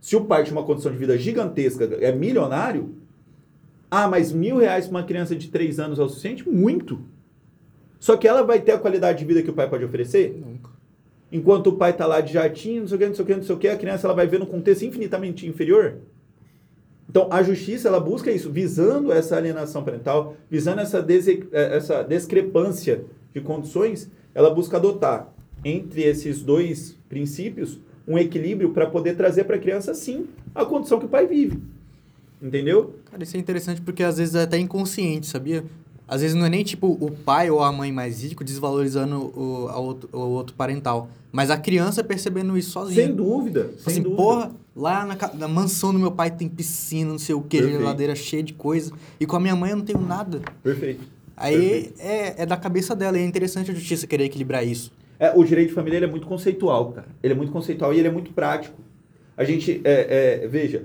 [0.00, 2.94] Se o pai tinha uma condição de vida gigantesca, é milionário,
[3.90, 6.48] ah, mas mil reais para uma criança de três anos é o suficiente?
[6.48, 7.00] Muito.
[8.00, 10.34] Só que ela vai ter a qualidade de vida que o pai pode oferecer?
[10.44, 10.70] Nunca.
[11.30, 13.34] Enquanto o pai tá lá de jatinho, não sei o que, não sei o que,
[13.36, 15.98] não sei o que, a criança ela vai ver num contexto infinitamente inferior.
[17.08, 22.02] Então, a justiça, ela busca isso, visando essa alienação parental, visando essa, dese- eh, essa
[22.02, 23.04] discrepância
[23.34, 25.32] de condições, ela busca adotar,
[25.64, 27.78] entre esses dois princípios,
[28.08, 31.60] um equilíbrio para poder trazer para a criança, sim, a condição que o pai vive.
[32.40, 32.94] Entendeu?
[33.10, 35.64] Cara, isso é interessante porque às vezes é até inconsciente, sabia?
[36.10, 39.68] Às vezes não é nem tipo o pai ou a mãe mais rico desvalorizando o,
[39.68, 43.06] a outro, o outro parental, mas a criança percebendo isso sozinha.
[43.06, 43.66] Sem dúvida.
[43.66, 44.20] Tipo Sem assim, dúvida.
[44.20, 47.78] porra, lá na, na mansão do meu pai tem piscina, não sei o que, Perfeito.
[47.78, 48.90] geladeira cheia de coisa.
[49.20, 50.42] E com a minha mãe eu não tenho nada.
[50.64, 51.04] Perfeito.
[51.36, 53.16] Aí é, é da cabeça dela.
[53.16, 54.90] E é interessante a justiça querer equilibrar isso.
[55.16, 57.06] É, o direito de família ele é muito conceitual, cara.
[57.22, 58.76] Ele é muito conceitual e ele é muito prático.
[59.36, 60.82] A gente, é, é, veja,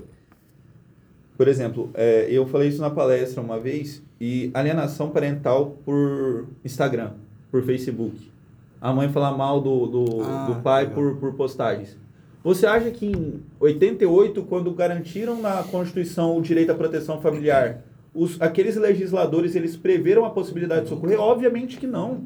[1.37, 7.11] por exemplo, é, eu falei isso na palestra uma vez, e alienação parental por Instagram,
[7.51, 8.31] por Facebook.
[8.79, 11.97] A mãe falar mal do, do, Ah, do pai por, por postagens.
[12.43, 17.81] Você acha que em 88, quando garantiram na Constituição o direito à proteção familiar,
[18.13, 21.19] os, aqueles legisladores eles preveram a possibilidade de socorrer?
[21.19, 22.21] Obviamente que não.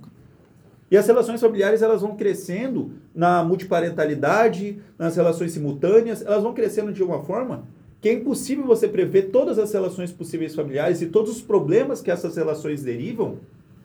[0.91, 6.91] E as relações familiares elas vão crescendo na multiparentalidade, nas relações simultâneas, elas vão crescendo
[6.91, 7.63] de uma forma
[8.01, 12.09] que é impossível você prever todas as relações possíveis familiares e todos os problemas que
[12.09, 13.37] essas relações derivam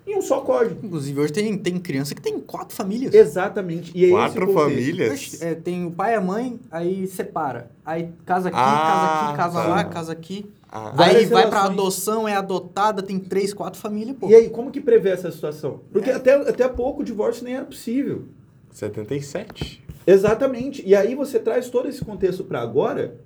[0.06, 0.84] em um só código.
[0.86, 3.14] Inclusive, hoje tem, tem criança que tem quatro famílias.
[3.14, 3.90] Exatamente.
[3.94, 5.42] E é Quatro famílias?
[5.42, 7.70] É, tem o pai e a mãe, aí separa.
[7.84, 9.66] Aí casa aqui, Ah, casa aqui, casa tá.
[9.68, 10.46] lá, casa aqui.
[10.70, 11.78] Ah, aí vai pra relações.
[11.80, 14.28] adoção, é adotada, tem três, quatro famílias, pô.
[14.28, 15.80] E aí, como que prevê essa situação?
[15.92, 16.14] Porque É.
[16.14, 18.24] até, até pouco o divórcio nem era possível.
[18.70, 19.82] 77.
[20.06, 20.82] Exatamente.
[20.86, 23.16] E aí você traz todo esse contexto para agora,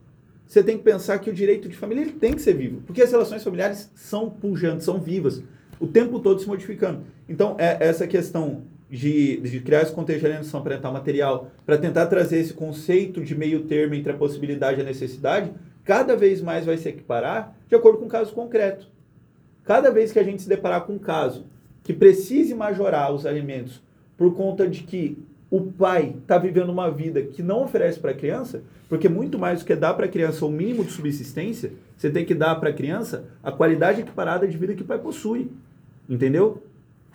[0.49, 2.81] você tem que pensar que o direito de família ele tem que ser vivo.
[2.87, 5.43] Porque as relações familiares são pujantes, são vivas,
[5.79, 7.03] o tempo todo se modificando.
[7.29, 12.07] Então, é essa questão de, de criar esse contexto de alienação parental material para tentar
[12.07, 15.53] trazer esse conceito de meio termo entre a possibilidade e a necessidade,
[15.85, 18.89] cada vez mais vai se equiparar de acordo com o caso concreto.
[19.65, 21.45] Cada vez que a gente se deparar com um caso
[21.85, 23.83] que precise majorar os alimentos
[24.17, 25.19] por conta de que
[25.51, 29.61] o pai está vivendo uma vida que não oferece para a criança, porque muito mais
[29.61, 32.71] do que dar para a criança o mínimo de subsistência, você tem que dar para
[32.71, 35.51] a criança a qualidade equiparada de vida que o pai possui.
[36.09, 36.63] Entendeu?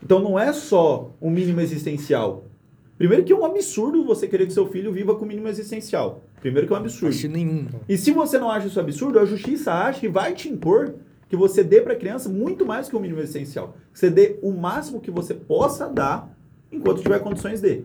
[0.01, 2.45] Então não é só o mínimo existencial.
[2.97, 6.23] Primeiro que é um absurdo você querer que seu filho viva com o mínimo existencial.
[6.41, 7.13] Primeiro que é um absurdo.
[7.13, 7.67] Acho nenhum.
[7.87, 10.95] E se você não acha isso absurdo, a justiça acha e vai te impor
[11.29, 13.75] que você dê para a criança muito mais que o mínimo essencial.
[13.91, 16.35] Que você dê o máximo que você possa dar
[16.71, 17.83] enquanto tiver condições de.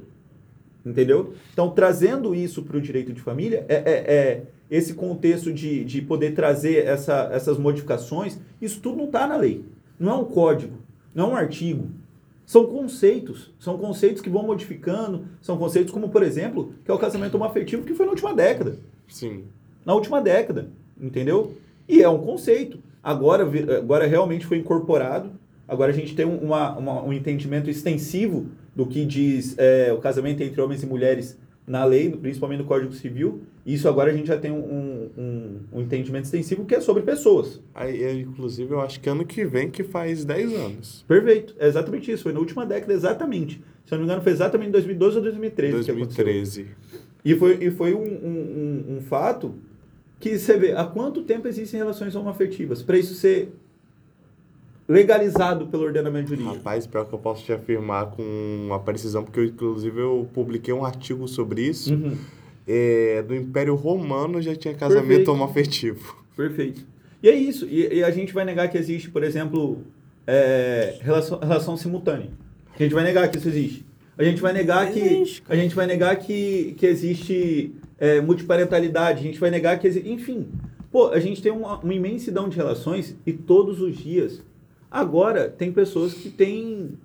[0.89, 1.35] Entendeu?
[1.53, 6.01] Então, trazendo isso para o direito de família, é, é- é esse contexto de, de
[6.03, 9.65] poder trazer essa- essas modificações, isso tudo não está na lei.
[9.99, 10.77] Não é um código,
[11.15, 11.89] não é um artigo.
[12.47, 13.53] São conceitos.
[13.59, 15.27] São conceitos que vão modificando.
[15.43, 18.79] São conceitos como, por exemplo, que é o casamento homoafetivo, que foi na última década
[19.09, 19.45] Sim.
[19.85, 21.55] na última década, entendeu?
[21.87, 22.79] E é um conceito.
[23.03, 23.47] Agora,
[23.77, 25.31] agora realmente foi incorporado.
[25.67, 28.47] Agora a gente tem um, uma- uma- um entendimento extensivo
[28.79, 31.37] do que diz é, o casamento entre homens e mulheres
[31.67, 33.41] na lei, principalmente no Código Civil.
[33.67, 37.61] Isso agora a gente já tem um, um- um entendimento extensivo que é sobre pessoas.
[37.75, 41.05] Aí, inclusive, eu acho que ano que vem que faz 10 anos.
[41.09, 41.57] Perfeito.
[41.59, 42.23] É exatamente isso.
[42.23, 43.61] Foi na última década, exatamente.
[43.85, 46.25] Se eu não me engano, foi exatamente em 2012 ou 2013 que aconteceu.
[46.25, 46.67] 2013.
[47.25, 48.05] E foi, e foi um, um,
[48.93, 49.57] um, um fato
[50.21, 53.53] que você vê há quanto tempo existem relações homoafetivas para isso ser
[54.89, 56.55] legalizado pelo ordenamento jurídico.
[56.57, 58.23] Rapaz, pior que eu posso te afirmar com
[58.67, 61.93] uma precisão, porque eu, inclusive eu publiquei um artigo sobre isso.
[61.95, 62.17] Uhum,
[62.67, 65.31] É, do Império Romano já tinha casamento Perfeito.
[65.33, 66.17] homoafetivo.
[66.37, 66.87] perfeito.
[67.23, 67.67] E é isso.
[67.67, 69.79] E, e a gente vai negar que existe, por exemplo,
[70.27, 72.29] é, relação, relação simultânea.
[72.79, 73.87] A gente vai negar que isso existe.
[74.17, 79.21] A gente vai negar que Existe, a gente vai negar que, que existe é, multiparentalidade.
[79.21, 80.47] A gente vai negar que existe, enfim.
[80.93, 84.43] Pô, a gente tem uma, uma imensidão de relações e todos os dias.
[84.91, 86.99] Agora tem pessoas que têm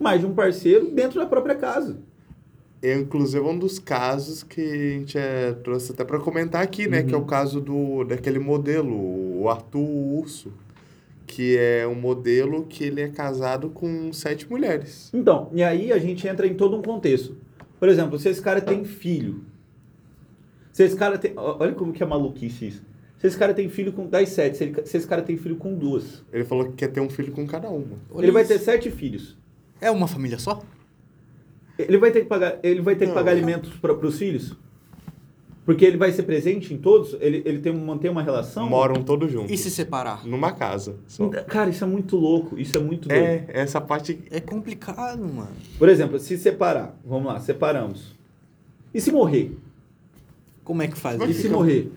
[0.00, 1.96] mais de um parceiro dentro da própria casa.
[2.82, 7.00] É, inclusive, um dos casos que a gente é, trouxe até para comentar aqui, né?
[7.00, 7.06] Uhum.
[7.06, 10.52] Que é o caso do, daquele modelo, o Arthur Urso.
[11.24, 15.10] Que é um modelo que ele é casado com sete mulheres.
[15.14, 17.36] Então, e aí a gente entra em todo um contexto.
[17.78, 19.44] Por exemplo, se esse cara tem filho,
[20.72, 21.32] se esse cara tem.
[21.36, 22.82] Olha como que é maluquice isso.
[23.22, 24.04] Se esse cara tem filho com.
[24.08, 26.88] Das sete, se, ele- se esse cara tem filho com duas, Ele falou que quer
[26.88, 27.96] ter um filho com cada uma.
[28.10, 28.52] Olha ele vai isso.
[28.52, 29.36] ter sete filhos.
[29.80, 30.60] É uma família só?
[31.78, 34.56] Ele vai ter que pagar, ele vai ter que pagar alimentos para os filhos?
[35.64, 37.16] Porque ele vai ser presente em todos?
[37.20, 38.68] Ele, ele tem, mantém uma relação?
[38.68, 39.52] Moram todos juntos.
[39.52, 40.26] E se separar?
[40.26, 40.96] Numa casa.
[41.06, 41.28] Só.
[41.28, 42.58] Cara, isso é muito louco.
[42.58, 43.22] Isso é muito doido.
[43.22, 44.18] É, essa parte.
[44.32, 45.52] É complicado, mano.
[45.78, 46.98] Por exemplo, se separar.
[47.04, 48.16] Vamos lá, separamos.
[48.92, 49.56] E se morrer?
[50.64, 51.42] Como é que faz E isso?
[51.42, 51.92] se morrer?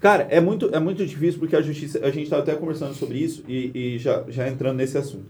[0.00, 1.98] Cara, é muito, é muito difícil porque a justiça.
[2.00, 5.26] A gente estava até conversando sobre isso e, e já, já entrando nesse assunto.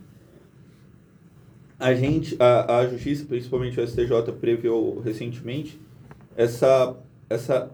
[1.79, 5.79] A gente, a, a justiça, principalmente o STJ, preveu recentemente
[6.37, 6.97] essa,
[7.29, 7.71] essa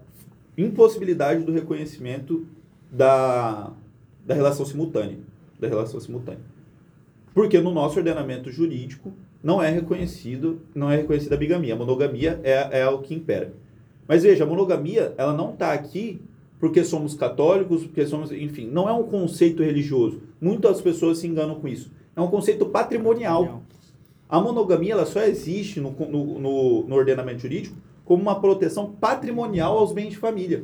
[0.58, 2.46] impossibilidade do reconhecimento
[2.90, 3.72] da,
[4.26, 5.18] da relação simultânea.
[5.58, 6.40] Da relação simultânea.
[7.32, 9.12] Porque no nosso ordenamento jurídico
[9.42, 11.74] não é reconhecido, não é reconhecida a bigamia.
[11.74, 13.54] A monogamia é, é o que impera.
[14.06, 16.20] Mas veja, a monogamia, ela não está aqui
[16.62, 20.20] porque somos católicos, porque somos, enfim, não é um conceito religioso.
[20.40, 21.90] Muitas pessoas se enganam com isso.
[22.14, 23.64] É um conceito patrimonial.
[24.28, 27.74] A monogamia ela só existe no, no, no, ordenamento jurídico
[28.04, 30.62] como uma proteção patrimonial aos bens de família.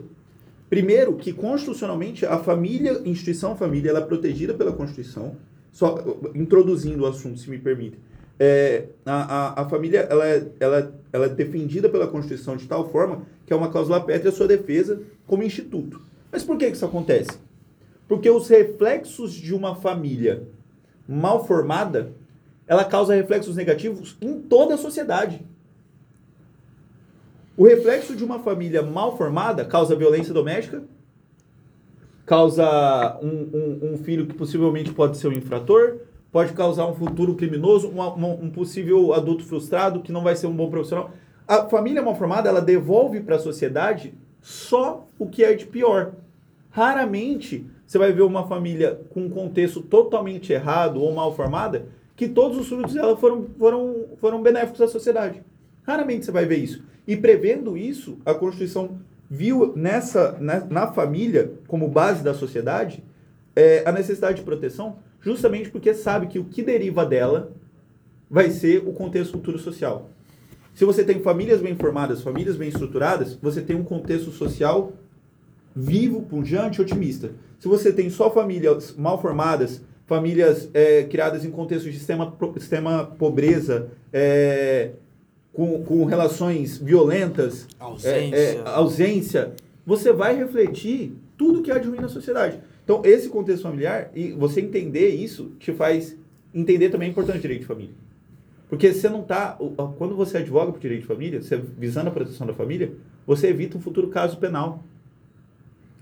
[0.70, 5.34] Primeiro, que constitucionalmente a família, instituição família, ela é protegida pela Constituição.
[5.72, 5.98] Só
[6.32, 7.98] introduzindo o assunto, se me permite.
[8.40, 12.88] É, a, a, a família ela é, ela, ela é defendida pela Constituição de tal
[12.88, 16.00] forma que é uma cláusula pétrea a sua defesa como instituto.
[16.30, 17.38] Mas por que isso acontece?
[18.06, 20.46] Porque os reflexos de uma família
[21.08, 22.12] mal formada,
[22.66, 25.40] ela causa reflexos negativos em toda a sociedade.
[27.56, 30.84] O reflexo de uma família mal formada causa violência doméstica,
[32.24, 35.96] causa um, um, um filho que possivelmente pode ser um infrator,
[36.30, 40.46] pode causar um futuro criminoso, uma- uma- um possível adulto frustrado que não vai ser
[40.46, 41.10] um bom profissional.
[41.46, 46.12] A família mal formada, ela devolve para a sociedade só o que é de pior.
[46.70, 52.28] Raramente você vai ver uma família com um contexto totalmente errado ou mal formada que
[52.28, 55.42] todos os frutos dela foram, foram, foram benéficos à sociedade.
[55.84, 56.82] Raramente você vai ver isso.
[57.06, 58.98] E prevendo isso, a Constituição
[59.30, 63.02] viu nessa, na, na família, como base da sociedade,
[63.56, 67.52] é, a necessidade de proteção, justamente porque sabe que o que deriva dela
[68.30, 70.10] vai ser o contexto futuro social.
[70.74, 74.92] Se você tem famílias bem formadas, famílias bem estruturadas, você tem um contexto social
[75.74, 77.32] vivo, pujante, otimista.
[77.58, 83.04] Se você tem só famílias mal formadas, famílias é, criadas em contexto de sistema, sistema
[83.04, 84.92] pobreza, é,
[85.52, 88.36] com, com relações violentas, Ausência.
[88.36, 89.52] é, é, ausência,
[89.84, 92.60] você vai refletir tudo que há de ruim na sociedade.
[92.88, 96.16] Então, esse contexto familiar, e você entender isso, te faz
[96.54, 97.94] entender também a importância do direito de família.
[98.66, 99.58] Porque você não está.
[99.98, 102.94] Quando você advoga por direito de família, você visando a proteção da família,
[103.26, 104.82] você evita um futuro caso penal.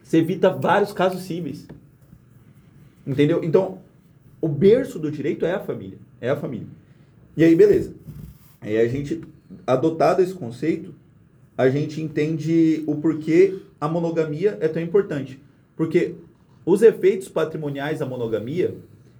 [0.00, 1.66] Você evita vários casos cíveis.
[3.04, 3.42] Entendeu?
[3.42, 3.80] Então,
[4.40, 5.98] o berço do direito é a família.
[6.20, 6.68] É a família.
[7.36, 7.94] E aí, beleza.
[8.60, 9.22] Aí a gente,
[9.66, 10.94] adotado esse conceito,
[11.58, 15.40] a gente entende o porquê a monogamia é tão importante.
[15.76, 16.14] Porque
[16.66, 18.74] os efeitos patrimoniais da monogamia,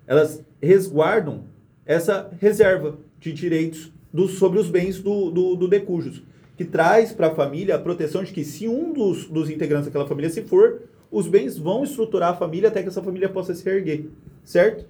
[0.07, 1.45] elas resguardam
[1.87, 6.23] essa reserva de direitos do- sobre os bens do, do, do decújus,
[6.57, 10.07] que traz para a família a proteção de que se um dos, dos integrantes daquela
[10.09, 13.69] família se for, os bens vão estruturar a família até que essa família possa se
[13.69, 14.11] erguer,
[14.45, 14.85] certo?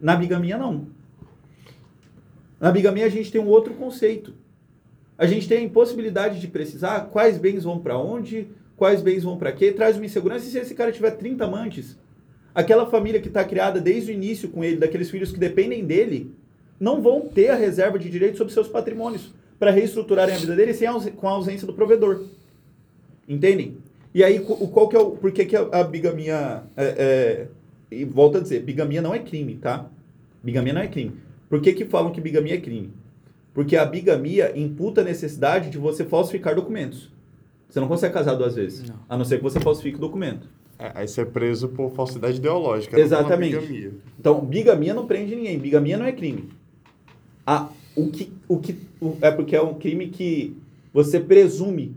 [0.00, 0.86] Na bigamia, não.
[2.60, 4.32] Na bigamia, a gente tem um outro conceito.
[5.16, 8.46] A gente tem a impossibilidade de precisar quais bens vão para onde,
[8.78, 10.46] quais bens vão para quê, traz uma insegurança.
[10.46, 11.98] E se esse cara tiver 30 amantes,
[12.54, 16.32] aquela família que está criada desde o início com ele, daqueles filhos que dependem dele,
[16.78, 20.76] não vão ter a reserva de direito sobre seus patrimônios para reestruturarem a vida deles
[20.76, 22.24] sem com a ausência do provedor.
[23.28, 23.78] Entendem?
[24.14, 25.10] E aí, qual que é o.
[25.10, 26.62] Por que, que a, a bigamia.
[26.76, 27.46] É, é,
[27.90, 29.90] e volto a dizer, bigamia não é crime, tá?
[30.42, 31.14] Bigamia não é crime.
[31.48, 32.92] Por que, que falam que bigamia é crime?
[33.52, 37.10] Porque a bigamia imputa a necessidade de você falsificar documentos.
[37.68, 38.88] Você não consegue casar duas vezes.
[38.88, 38.96] Não.
[39.08, 40.48] A não ser que você falsifique o documento.
[40.78, 42.98] É, Aí você é preso por falsidade ideológica.
[42.98, 43.56] Exatamente.
[43.58, 43.92] bigamia.
[44.18, 45.58] Então, bigamia não prende ninguém.
[45.58, 46.48] Bigamia não é crime.
[47.46, 50.56] A, o que, o que, o- é porque é um crime que
[50.92, 51.94] você presume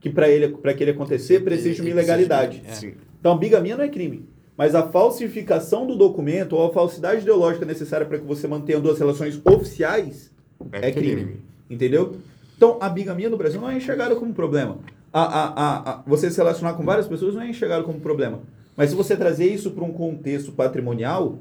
[0.00, 2.62] que para ele, para que ele acontecer, precisa de uma ilegalidade.
[2.66, 2.72] É.
[2.72, 2.94] Sim.
[3.20, 4.26] Então, bigamia não é crime.
[4.56, 8.98] Mas a falsificação do documento ou a falsidade ideológica necessária para que você mantenha duas
[8.98, 10.30] relações oficiais
[10.72, 11.14] é, É crime.
[11.24, 11.36] crime.
[11.70, 12.16] Entendeu?
[12.56, 14.78] Então, a bigamia no Brasil não é enxergada como problema.
[15.12, 18.40] A, a, a, você se relacionar com várias pessoas não é enxergado como problema.
[18.76, 21.38] Mas se você trazer isso para um contexto patrimonial,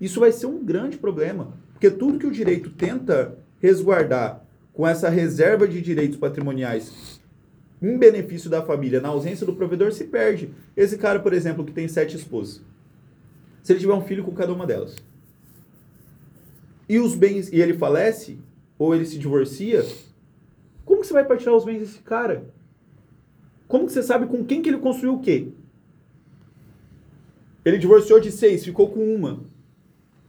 [0.00, 1.52] isso vai ser um grande problema.
[1.72, 7.18] Porque tudo que o direito tenta resguardar com essa reserva de direitos patrimoniais
[7.80, 10.50] em benefício da família, na ausência do provedor, se perde.
[10.76, 12.60] Esse cara, por exemplo, que tem sete esposas.
[13.62, 14.96] Se ele tiver um filho com cada uma delas,
[16.88, 18.38] e os bens, e ele falece,
[18.78, 19.84] ou ele se divorcia,
[20.88, 22.46] como que você vai partilhar os bens desse cara?
[23.68, 25.48] Como que você sabe com quem que ele construiu o quê?
[27.62, 29.40] Ele divorciou de seis, ficou com uma.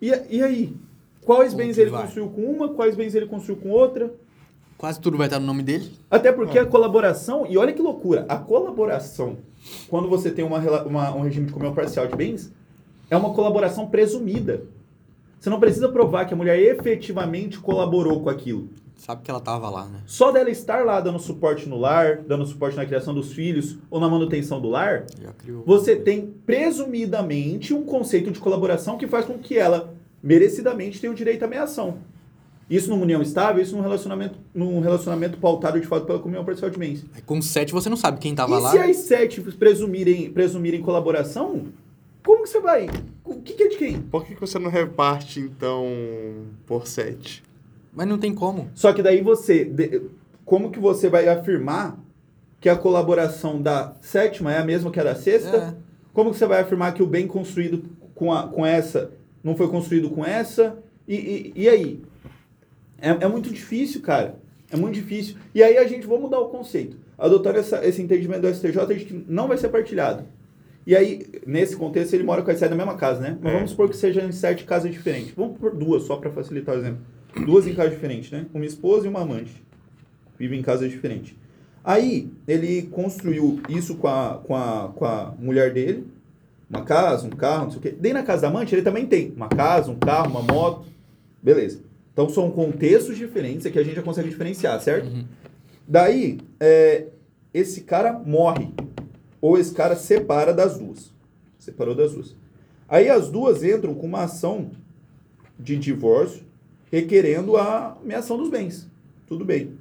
[0.02, 0.76] E, e aí?
[1.22, 2.02] Quais bens ele vai?
[2.02, 4.14] construiu com uma, quais bens ele construiu com outra?
[4.78, 5.92] Quase tudo vai estar no nome dele.
[6.12, 9.38] Até porque a colaboração, e olha que loucura, a colaboração,
[9.90, 12.52] quando você tem uma, uma- um regime de comunhão parcial de bens,
[13.10, 14.64] é uma colaboração presumida.
[15.40, 18.70] Você não precisa provar que a mulher efetivamente colaborou com aquilo.
[19.00, 20.02] Sabe que ela tava lá, né?
[20.06, 23.98] Só dela estar lá dando suporte no lar, dando suporte na criação dos filhos ou
[24.00, 25.64] na manutenção do lar, Já criou.
[25.66, 31.16] você tem presumidamente um conceito de colaboração que faz com que ela merecidamente tenha o
[31.16, 31.98] direito à meação.
[32.70, 36.70] Isso numa união estável, isso num relacionamento, num relacionamento pautado de fato pela comunhão parcial
[36.70, 37.04] de bens.
[37.26, 38.70] Com sete você não sabe quem tava e lá.
[38.70, 41.68] se as sete presumirem, presumirem colaboração,
[42.24, 42.88] como que você vai?
[43.24, 44.02] O que, que é de quem?
[44.02, 45.88] Por que que você não reparte, então,
[46.68, 47.42] por sete?
[48.00, 48.70] Mas não tem como.
[48.74, 49.70] Só que daí você,
[50.46, 52.00] como que você vai afirmar
[52.62, 55.58] que a colaboração da sétima é a mesma que a da sexta?
[55.58, 55.74] É.
[56.14, 57.84] Como que você vai afirmar que o bem construído
[58.16, 59.12] com, a, com essa
[59.44, 60.78] não foi construído com essa?
[61.06, 62.02] E, e, e aí?
[63.02, 64.36] É, é muito difícil, cara.
[64.72, 65.36] É muito difícil.
[65.54, 66.96] E aí a gente, vamos mudar o conceito.
[67.18, 70.24] Adotando essa, esse entendimento do STJ de que não vai ser partilhado.
[70.88, 73.38] E aí, nesse contexto, ele mora com a sete na mesma casa, né?
[73.42, 73.56] Mas É.
[73.58, 75.34] vamos supor que sejam em sete casas diferentes.
[75.36, 77.19] Vamos por duas, só para facilitar o exemplo.
[77.46, 78.46] Duas em casas diferentes, né?
[78.54, 79.64] Uma esposa e uma amante.
[80.38, 81.36] Vivem em casas diferentes.
[81.84, 86.08] Aí, ele construiu isso com a, com a, com a mulher dele.
[86.70, 87.96] uma casa, um carro, não sei o quê.
[88.00, 90.86] Daí na casa da amante ele também tem uma casa, um carro, uma moto.
[91.42, 91.82] Beleza.
[92.14, 95.08] Então são contextos diferentes é que a gente já consegue diferenciar, certo?
[95.08, 95.26] Uhum.
[95.88, 97.08] Daí, é,
[97.54, 98.70] esse cara morre.
[99.42, 101.14] Ou esse cara separa das duas.
[101.58, 102.36] Separou das duas.
[102.88, 104.72] Aí as duas entram com uma ação
[105.58, 106.44] de divórcio
[106.92, 108.90] requerendo a ameação dos bens.
[109.28, 109.78] Tudo bem.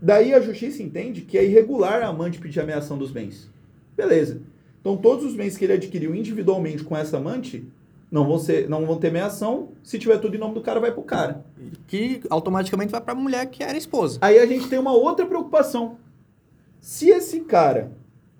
[0.00, 3.50] Daí a justiça entende que é irregular a amante pedir ameação dos bens.
[3.96, 4.42] Beleza.
[4.80, 7.66] Então todos os bens que ele adquiriu individualmente com essa amante
[8.10, 9.70] não vão, ser, não vão ter ameação.
[9.82, 11.44] Se tiver tudo em nome do cara, vai pro cara.
[11.86, 14.18] Que automaticamente vai pra mulher que era esposa.
[14.20, 15.96] Aí a gente tem uma outra preocupação.
[16.80, 17.90] Se esse cara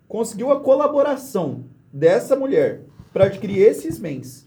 [0.06, 2.82] conseguiu a colaboração dessa mulher
[3.12, 4.43] para adquirir esses bens,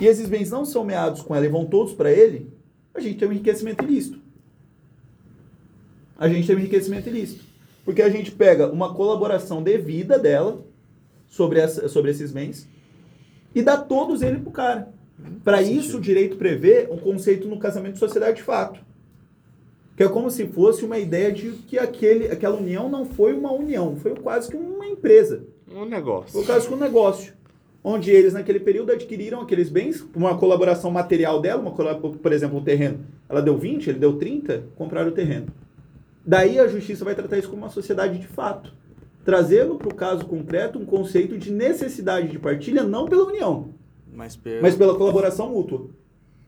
[0.00, 2.50] e esses bens não são meados com ela e vão todos para ele,
[2.94, 4.18] a gente tem um enriquecimento ilícito.
[6.18, 7.44] A gente tem um enriquecimento ilícito.
[7.84, 10.64] Porque a gente pega uma colaboração devida dela
[11.28, 12.68] sobre, essa, sobre esses bens
[13.54, 14.92] e dá todos eles pro cara.
[15.44, 18.80] Para isso, o direito prevê um conceito no casamento de sociedade de fato.
[19.96, 23.50] Que é como se fosse uma ideia de que aquele, aquela união não foi uma
[23.50, 25.44] união, foi quase que uma empresa.
[25.70, 26.32] Um negócio.
[26.32, 27.32] Foi quase que um negócio.
[27.88, 32.60] Onde eles, naquele período, adquiriram aqueles bens, uma colaboração material dela, uma, por exemplo, o
[32.60, 32.98] terreno.
[33.28, 35.46] Ela deu 20, ele deu 30, compraram o terreno.
[36.26, 38.74] Daí a justiça vai tratar isso como uma sociedade de fato.
[39.24, 43.68] Trazendo para o caso concreto um conceito de necessidade de partilha, não pela união,
[44.12, 45.86] Mas, mas pela colaboração mútua.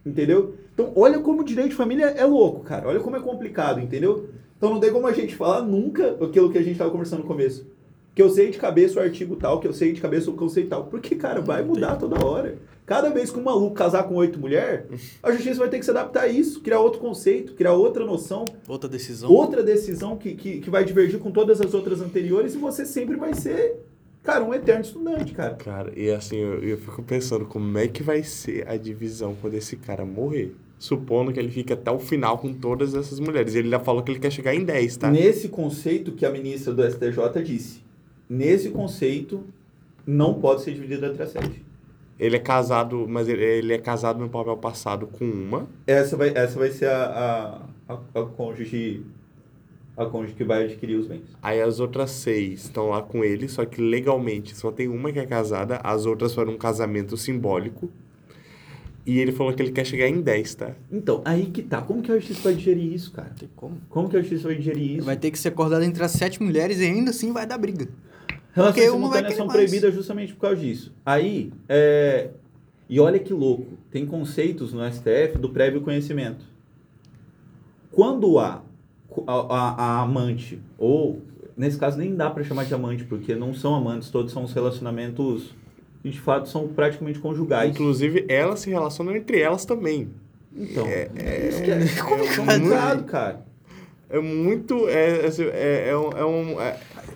[0.04, 0.56] Entendeu?
[0.74, 2.88] Então, olha como o direito de família é louco, cara.
[2.88, 4.28] Olha como é complicado, entendeu?
[4.56, 7.28] Então, não tem como a gente falar nunca aquilo que a gente estava conversando no
[7.28, 7.64] começo.
[8.18, 10.70] Que eu sei de cabeça o artigo tal, que eu sei de cabeça o conceito
[10.70, 10.86] tal.
[10.86, 12.58] Porque, cara, vai mudar toda hora.
[12.84, 14.86] Cada vez que um maluco casar com oito mulheres,
[15.22, 18.44] a justiça vai ter que se adaptar a isso, criar outro conceito, criar outra noção,
[18.66, 19.30] outra decisão.
[19.30, 23.14] outra decisão que, que, que vai divergir com todas as outras anteriores e você sempre
[23.14, 23.76] vai ser,
[24.24, 25.54] cara, um eterno estudante, cara.
[25.54, 29.54] Cara, e assim, eu, eu fico pensando como é que vai ser a divisão quando
[29.54, 30.56] esse cara morrer.
[30.76, 33.54] Supondo que ele fique até o final com todas essas mulheres.
[33.54, 35.08] Ele ainda falou que ele quer chegar em 10, tá?
[35.08, 37.86] Nesse conceito que a ministra do STJ disse,
[38.28, 39.44] nesse conceito
[40.06, 41.64] não pode ser dividido entre as sete.
[42.18, 45.68] Ele é casado, mas ele, ele é casado no papel passado com uma.
[45.86, 49.04] Essa vai, essa vai ser a, a, a, a cônjuge
[49.96, 51.22] a cônjuge que vai adquirir os bens.
[51.42, 55.18] Aí as outras seis estão lá com ele, só que legalmente só tem uma que
[55.18, 57.90] é casada, as outras foram um casamento simbólico.
[59.04, 60.72] E ele falou que ele quer chegar em 10, tá?
[60.92, 61.80] Então, aí que tá.
[61.80, 63.34] Como que a justiça vai digerir isso, cara?
[63.56, 63.78] Como.
[63.88, 65.06] Como que a justiça vai digerir isso?
[65.06, 67.88] Vai ter que ser acordado entre as sete mulheres e ainda assim vai dar briga.
[68.58, 69.56] Relações Porque simultâneas são mais.
[69.58, 70.92] proibidas justamente por causa disso.
[71.04, 72.28] Aí, é...
[72.88, 76.44] e olha que louco, tem conceitos no STF do prévio conhecimento.
[77.90, 78.62] Quando há
[79.26, 81.22] a, a, a amante, ou
[81.56, 84.52] nesse caso nem dá para chamar de amante, porque não são amantes, todos são os
[84.52, 85.54] relacionamentos
[86.02, 87.70] que de fato são praticamente conjugais.
[87.70, 90.08] Inclusive, elas se relacionam entre elas também.
[90.54, 92.46] Então, É- é, isso que é, é complicado.
[92.46, 93.46] complicado, cara.
[94.10, 94.88] É muito.
[94.88, 96.10] É, assim, é, é um.
[96.12, 96.60] É um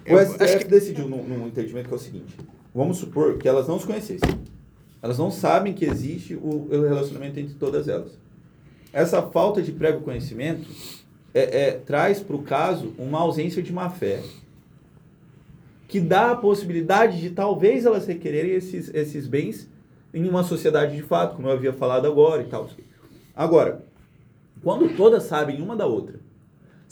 [0.05, 2.37] é- O eu STF que- decidiu num, num entendimento que é o seguinte:
[2.75, 4.39] vamos supor que elas não se conhecessem.
[5.03, 8.13] Elas não sabem que existe o, o relacionamento entre todas elas.
[8.93, 10.69] Essa falta de prévio conhecimento
[11.35, 14.23] é, é, traz para o caso uma ausência de má fé.
[15.89, 19.69] Que dá a possibilidade de talvez elas requererem esses, esses bens
[20.15, 22.69] em uma sociedade de fato, como eu havia falado agora e tal.
[23.35, 23.83] Agora,
[24.63, 26.21] quando todas sabem uma da outra,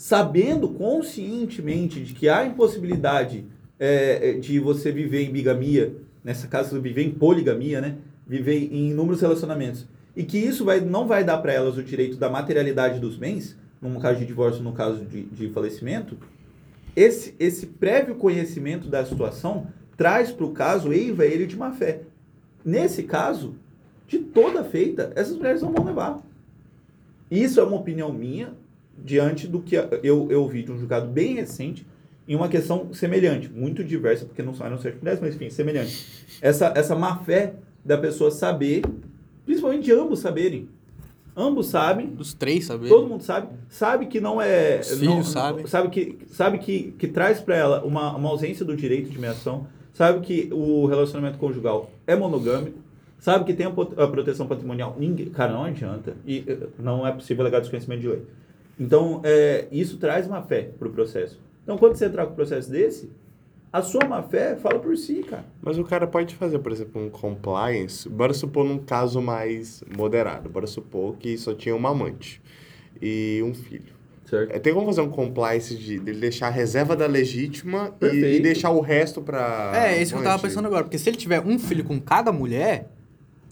[0.01, 3.45] sabendo conscientemente de que há impossibilidade
[3.79, 7.97] é, é, de você viver em bigamia, nessa casa viver em poligamia, né?
[8.25, 9.85] Viver em inúmeros relacionamentos.
[10.15, 13.55] E que isso vai, não vai dar para elas o direito da materialidade dos bens,
[13.79, 16.17] num caso de divórcio, no caso de, de falecimento,
[16.95, 22.01] esse, esse prévio conhecimento da situação traz para o caso eiva ele de má fé.
[22.65, 23.53] Nesse caso,
[24.07, 26.19] de toda feita, essas mulheres não vão levar.
[27.29, 28.55] Isso é uma opinião minha,
[28.97, 31.85] diante do que eu, eu vi de um julgado bem recente,
[32.27, 36.05] em uma questão semelhante, muito diversa, porque não eram sete mulheres, mas enfim, semelhante.
[36.41, 37.53] Essa, essa má fé
[37.83, 38.83] da pessoa saber,
[39.45, 40.69] principalmente de ambos saberem.
[41.35, 42.89] Ambos sabem, Dos três, sabe?
[42.89, 44.79] todo mundo sabe, sabe que não é.
[44.81, 45.65] Os não- filhos sabem.
[45.65, 49.65] Sabe que, sabe que, que traz para ela uma, uma ausência do direito de meação,
[49.93, 52.77] sabe que o relacionamento conjugal é monogâmico,
[53.17, 53.71] sabe que tem a
[54.07, 54.95] proteção patrimonial.
[54.99, 56.15] Ninguém, cara, não adianta.
[56.25, 58.23] E eh, não é possível alegar desconhecimento de lei.
[58.79, 61.39] Então, é, isso traz uma fé para o processo.
[61.63, 63.11] Então, quando você entrar com um processo desse,
[63.71, 65.45] a sua má fé fala por si, cara.
[65.61, 68.09] Mas o cara pode fazer, por exemplo, um compliance.
[68.09, 70.49] Bora supor num caso mais moderado.
[70.49, 72.41] Bora supor que só tinha uma amante
[73.01, 73.93] e um filho.
[74.25, 74.51] Certo.
[74.53, 78.39] É, tem como fazer um compliance de, de deixar a reserva da legítima e, e
[78.41, 79.71] deixar o resto pra.
[79.75, 80.83] É, isso que eu tava pensando agora.
[80.83, 82.89] Porque se ele tiver um filho com cada mulher,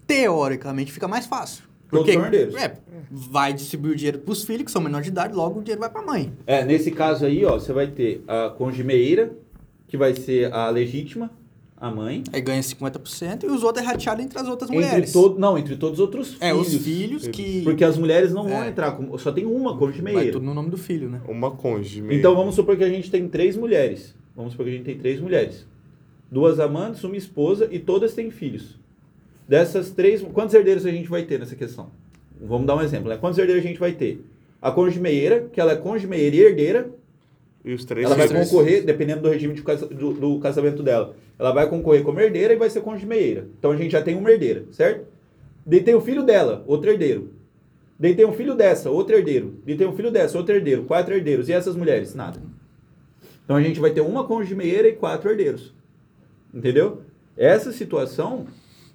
[0.05, 1.63] teoricamente fica mais fácil.
[1.89, 2.55] Todos Porque são herdeiros.
[2.55, 2.77] é,
[3.11, 5.89] vai distribuir o dinheiro pros filhos, que são menores de idade, logo o dinheiro vai
[5.89, 6.31] pra mãe.
[6.45, 9.31] É, nesse caso aí, ó, você vai ter a congemeira,
[9.87, 11.31] que vai ser a legítima,
[11.75, 12.23] a mãe.
[12.31, 15.11] Aí ganha 50% e os outros é rateado entre as outras Entre mulheres.
[15.13, 16.41] todo, não, entre todos os outros filhos.
[16.41, 17.61] É, os filhos que.
[17.63, 18.67] Porque as mulheres não vão É.
[18.67, 20.31] entrar, com- só tem uma Vai congemeira.
[20.31, 21.21] tudo no nome do filho, né?
[21.27, 22.03] Uma cônjuge.
[22.11, 24.13] Então vamos supor que a gente tem três mulheres.
[24.35, 25.65] Vamos supor que a gente tem três mulheres.
[26.31, 28.77] Duas amantes, uma esposa e todas têm filhos.
[29.49, 31.89] Dessas três, quantos herdeiros a gente vai ter nessa questão?
[32.39, 33.17] Vamos dar um exemplo, né?
[33.17, 34.23] Quantos herdeiros a gente vai ter?
[34.61, 36.91] A congemeira, que ela é congemeira e herdeira,
[37.65, 38.47] E os três ela vai filhos.
[38.47, 42.57] concorrer, dependendo do regime de do, do casamento dela, ela vai concorrer como herdeira e
[42.57, 43.47] vai ser congemeira.
[43.57, 45.07] Então a gente já tem uma herdeira, certo?
[45.65, 47.33] Daí tem o filho dela, outro herdeiro.
[47.99, 49.55] Daí tem um filho dessa, outro herdeiro.
[49.65, 50.83] Daí tem um filho dessa, outro herdeiro.
[50.83, 51.49] Quatro herdeiros.
[51.49, 52.13] E essas mulheres?
[52.13, 52.39] Nada.
[53.43, 55.73] Então a gente vai ter uma congemeira e quatro herdeiros.
[56.53, 57.01] Entendeu?
[57.35, 58.45] Essa situação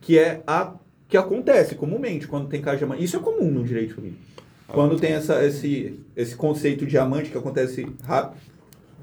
[0.05, 0.75] que é a
[1.09, 3.05] que acontece comumente quando tem casa de amante.
[3.05, 4.19] Isso é comum no direito de família.
[4.67, 8.41] Quando tem essa, esse, esse conceito de amante que acontece rápido,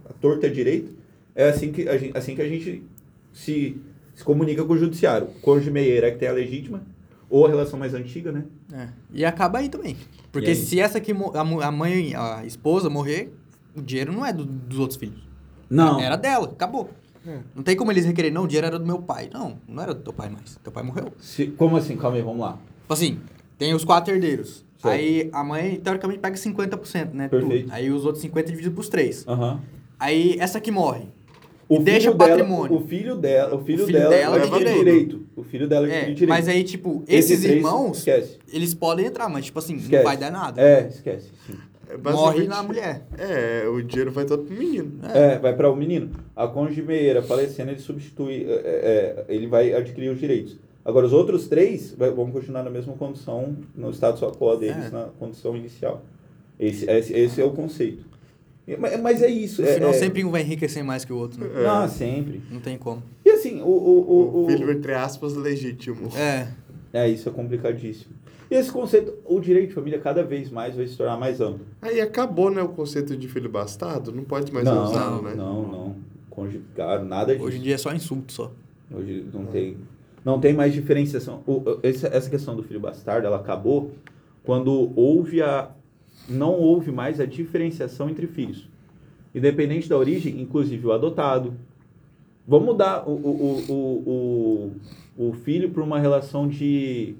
[0.09, 0.91] a torta direita,
[1.35, 2.83] é assim que a gente, assim que a gente
[3.31, 3.77] se,
[4.13, 5.27] se comunica com o judiciário.
[5.41, 6.83] Cônjuge meieira é que tem a legítima,
[7.29, 8.43] ou a relação mais antiga, né?
[8.73, 8.87] É.
[9.13, 9.95] E acaba aí também.
[10.31, 10.55] Porque aí?
[10.55, 13.31] se essa mu- a mãe, a esposa morrer,
[13.75, 15.21] o dinheiro não é do- dos outros filhos.
[15.69, 15.99] Não.
[16.01, 16.89] Era dela, acabou.
[17.25, 17.39] É.
[17.55, 19.29] Não tem como eles requererem, não, o dinheiro era do meu pai.
[19.31, 20.55] Não, não era do teu pai mais.
[20.63, 21.11] Teu pai morreu.
[21.19, 21.95] Se- como assim?
[21.97, 22.53] Calma aí, vamos lá.
[22.81, 23.19] Tipo assim,
[23.57, 24.65] tem os quatro herdeiros.
[24.83, 27.27] Aí a mãe, teoricamente, pega 50%, né?
[27.27, 27.41] tudo.
[27.41, 27.71] Perfeito.
[27.71, 29.23] Aí os outros 50% dividido pros três.
[29.27, 29.61] Aham.
[29.99, 31.03] Aí essa que morre.
[31.69, 32.75] O E deixa dela- patrimônio.
[32.75, 35.25] o filho dela, o filho, O filho dela, dela leva tem direito.
[35.35, 36.27] O filho dela É, tem direito.
[36.29, 38.39] mas aí, tipo, Esses esses três, irmãos, Esquece.
[38.51, 39.95] eles podem entrar, mas, tipo assim, esquece.
[39.97, 40.59] não vai dar nada.
[40.61, 41.29] É, esquece.
[41.47, 41.53] Sim.
[41.93, 43.05] É, Morre na mulher.
[43.17, 44.99] É, o dinheiro vai todo pro menino.
[45.13, 46.11] É, vai para o menino.
[46.35, 50.57] A cônjuge meieira falecendo, ele substitui, é, é, ele vai adquirir os direitos.
[50.83, 54.89] Agora, os outros três vai- vão continuar na mesma condição, no status quo deles, É.
[54.89, 56.03] na condição inicial.
[56.59, 58.05] Esse, esse, esse é o conceito.
[58.79, 59.61] Mas, mas é isso.
[59.61, 61.49] No é, final, é, sempre um vai enriquecer mais que o outro, né?
[61.63, 62.41] Não, sempre.
[62.49, 63.03] Não tem como.
[63.25, 63.65] E assim, o...
[63.65, 66.09] o, o, O o- filho, entre aspas, legítimo.
[66.15, 66.47] É,
[66.93, 68.13] É, isso é complicadíssimo.
[68.51, 71.65] E esse conceito, o direito de família cada vez mais vai se tornar mais amplo.
[71.81, 74.11] Aí acabou, né, o conceito de filho bastardo?
[74.11, 75.33] Não pode mais não, usar, não, né?
[75.33, 75.95] não, não.
[76.29, 77.45] Conjugado, nada disso.
[77.45, 78.51] hoje em dia é só insulto só.
[78.93, 79.77] Hoje não tem,
[80.25, 81.41] não tem mais diferenciação.
[81.47, 83.91] O- essa, essa questão do filho bastardo, ela acabou
[84.43, 85.71] quando houve a
[86.27, 88.67] não houve mais a diferenciação entre filhos.
[89.33, 91.53] Independente da origem, inclusive o adotado.
[92.45, 94.71] Vamos mudar o, o, o,
[95.17, 97.15] o, o filho para uma relação de,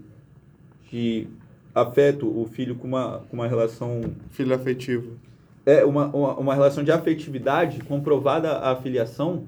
[0.91, 1.27] de
[1.73, 4.01] afeto, o filho com uma, com uma relação
[4.31, 5.13] Filho afetivo.
[5.65, 9.45] é uma, uma, uma relação de afetividade comprovada a filiação,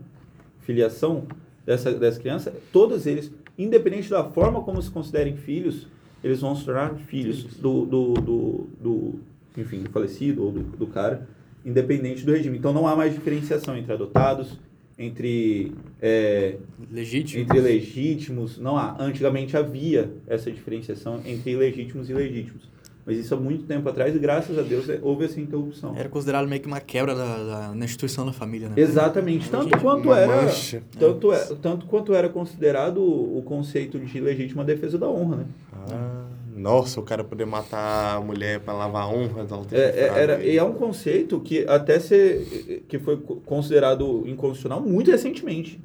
[0.61, 1.27] filiação
[1.65, 5.87] dessa, dessa criança, todos eles, independente da forma como se considerem filhos,
[6.23, 9.19] eles vão se tornar filhos do, do, do, do
[9.57, 11.27] enfim, do falecido ou do, do cara,
[11.65, 12.57] independente do regime.
[12.57, 14.57] Então não há mais diferenciação entre adotados,
[14.97, 15.71] entre,
[16.01, 16.57] é,
[16.91, 17.41] Legítimo.
[17.43, 18.95] entre legítimos, não há.
[18.99, 22.73] Antigamente havia essa diferenciação entre ilegítimos e legítimos.
[23.05, 25.93] Mas isso há muito tempo atrás e graças a Deus é, houve essa interrupção.
[25.97, 28.75] Era considerado meio que uma quebra da, da, na instituição da família, né?
[28.77, 30.81] Exatamente, tanto Gente, quanto uma era, mancha.
[30.97, 35.45] tanto, é, tanto quanto era considerado o conceito de legítima defesa da honra, né?
[35.91, 36.22] Ah,
[36.63, 40.43] nossa, o cara poder matar a mulher pra lavar a honra ter É, é, era,
[40.43, 45.79] e é um conceito que até ser, que foi co- considerado inconstitucional muito recentemente,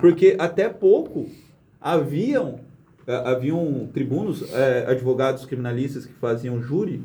[0.00, 1.28] porque até pouco
[1.80, 2.60] haviam
[3.06, 7.02] eh, haviam tribunos, eh, advogados criminalistas que faziam júri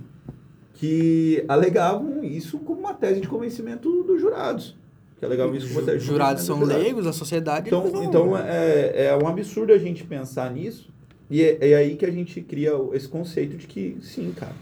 [0.76, 4.76] que alegavam isso como uma tese de convencimento dos jurados,
[5.20, 7.68] que alegavam isso como uma tese Os de jurados são leigos, a sociedade...
[7.68, 10.88] Então, então é, é um absurdo a gente pensar nisso.
[11.30, 14.54] E é, é aí que a gente cria esse conceito de que, sim, cara,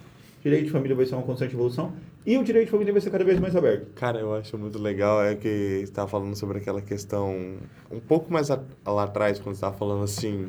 [0.44, 1.94] direito de família vai ser uma constante evolução
[2.26, 3.88] e o direito de família vai ser cada vez mais aberto.
[3.96, 7.58] Cara, eu acho muito legal é que você estava falando sobre aquela questão
[7.92, 10.48] um pouco mais a- lá atrás, quando você estava falando assim.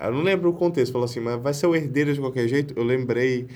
[0.00, 2.74] Eu não lembro o contexto, falou assim, mas vai ser o herdeiro de qualquer jeito.
[2.76, 3.46] Eu lembrei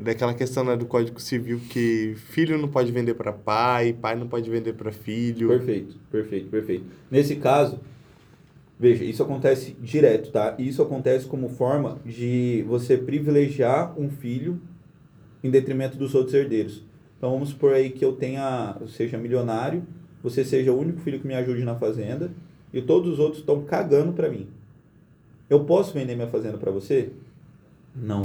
[0.00, 4.28] daquela questão né, do Código Civil que filho não pode vender para pai, pai não
[4.28, 5.48] pode vender para filho.
[5.48, 6.84] Perfeito, perfeito, perfeito.
[7.10, 7.80] Nesse caso,
[8.78, 10.54] veja, isso acontece direto, tá?
[10.58, 14.60] Isso acontece como forma de você privilegiar um filho
[15.42, 16.84] em detrimento dos outros herdeiros.
[17.16, 19.84] Então vamos supor aí que eu tenha, eu seja milionário,
[20.22, 22.30] você seja o único filho que me ajude na fazenda
[22.72, 24.48] e todos os outros estão cagando para mim.
[25.50, 27.10] Eu posso vender minha fazenda para você?
[27.94, 28.22] Não.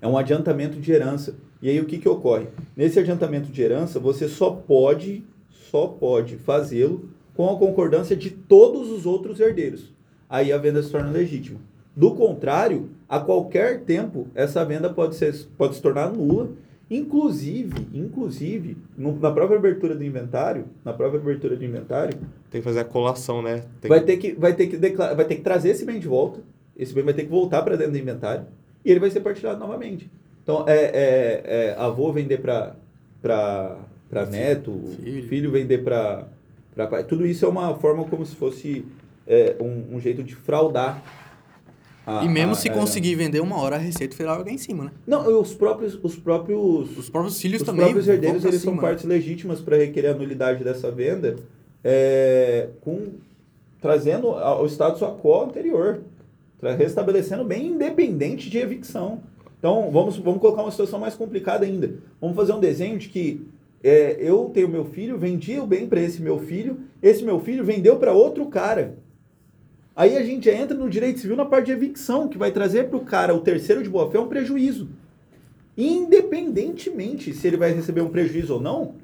[0.00, 1.34] É um adiantamento de herança.
[1.62, 2.48] E aí o que, que ocorre?
[2.76, 7.10] Nesse adiantamento de herança, você só pode, só pode fazê-lo
[7.40, 9.94] com a concordância de todos os outros herdeiros.
[10.28, 11.58] Aí a venda se torna legítima.
[11.96, 16.50] Do contrário, a qualquer tempo, essa venda pode, ser, pode se tornar nula.
[16.90, 22.18] Inclusive, inclusive, no- na própria abertura do inventário, na própria abertura do inventário,
[22.50, 23.62] Tem que fazer a colação, né?
[23.80, 26.06] Tem vai ter que vai ter que declarar, vai ter que trazer esse bem de
[26.08, 26.40] volta.
[26.76, 28.44] Esse bem vai ter que voltar para dentro do inventário
[28.84, 30.10] e ele vai ser partilhado novamente.
[30.42, 32.74] Então é, é, é avô vender para
[33.22, 33.78] para
[34.10, 34.72] para neto,
[35.02, 35.28] Filho.
[35.28, 36.26] filho, vender para
[37.08, 38.84] Tudo isso é uma forma como se fosse
[39.26, 41.02] é, um, um jeito de fraudar.
[42.06, 44.58] a- E mesmo a- se a- conseguir vender uma hora, a Receita Federal ganhar em
[44.58, 44.90] cima, né?
[45.06, 47.82] Não, os próprios os próprios Os próprios filhos os também.
[47.84, 48.88] próprios herdeiros eles são cima, né?
[48.88, 51.36] partes legítimas para requerer a nulidade dessa venda,
[51.84, 53.12] é, com
[53.80, 56.00] trazendo ao status quo anterior,
[56.78, 59.20] restabelecendo bem independente de evicção.
[59.58, 61.92] Então vamos vamos colocar uma situação mais complicada ainda.
[62.20, 63.46] Vamos fazer um desenho de que
[63.82, 67.64] é, eu tenho meu filho, vendi o bem para esse meu filho, esse meu filho
[67.64, 68.98] vendeu para outro cara.
[69.96, 72.96] Aí a gente entra no direito civil na parte de evicção, que vai trazer para
[72.96, 74.88] o cara, o terceiro de boa-fé, um prejuízo.
[75.76, 78.94] Independentemente se ele vai receber um prejuízo ou não,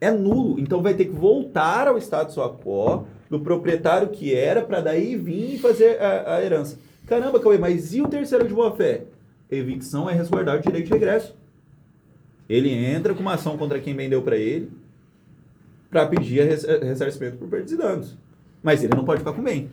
[0.00, 0.58] é nulo.
[0.58, 5.54] Então vai ter que voltar ao status quo do proprietário que era para daí vir
[5.54, 6.78] e fazer a, a herança.
[7.06, 9.04] Caramba, Cauê, mas e o terceiro de boa-fé?
[9.50, 11.34] Evicção é resguardar o direito de regresso.
[12.50, 14.70] Ele entra com uma ação contra quem vendeu para ele
[15.88, 18.16] para pedir res- ressarcimento por perdas e danos.
[18.62, 19.70] Mas ele não pode ficar com bem.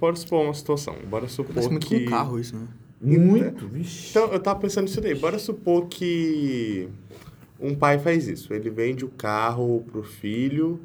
[0.00, 0.96] Bora supor uma situação.
[1.08, 2.00] Bora supor Parece muito que...
[2.00, 2.66] com um carro isso, né?
[3.00, 3.68] Muito.
[3.68, 4.10] Vixe.
[4.10, 5.14] Então, eu tava pensando nisso daí.
[5.14, 6.88] Bora supor que
[7.60, 8.52] um pai faz isso.
[8.52, 10.80] Ele vende o carro pro filho.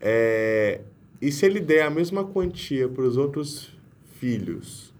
[0.00, 0.80] é,
[1.20, 3.70] E se ele der a mesma quantia para os outros
[4.18, 4.92] filhos,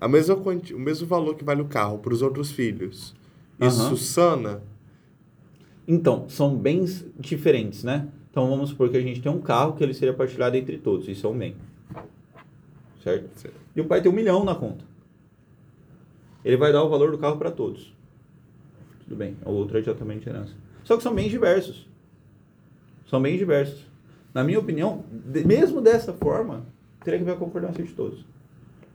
[0.00, 3.14] a mesma quantia, o mesmo valor que vale o carro para os outros filhos,
[3.66, 3.96] isso Aham.
[3.96, 4.62] sana?
[5.86, 8.08] Então, são bens diferentes, né?
[8.30, 11.06] Então vamos supor que a gente tem um carro que ele seria partilhado entre todos.
[11.06, 11.54] Isso é um bem.
[13.02, 13.28] Certo?
[13.38, 13.56] Certo.
[13.76, 14.84] E o pai tem um milhão na conta.
[16.44, 17.94] Ele vai dar o valor do carro para todos.
[19.04, 19.36] Tudo bem.
[19.44, 20.54] O outro é de herança.
[20.82, 21.86] Só que são bens diversos.
[23.06, 23.84] São bens diversos.
[24.32, 25.04] Na minha opinião,
[25.44, 26.64] mesmo dessa forma,
[27.04, 28.24] teria que haver a concordância de todos.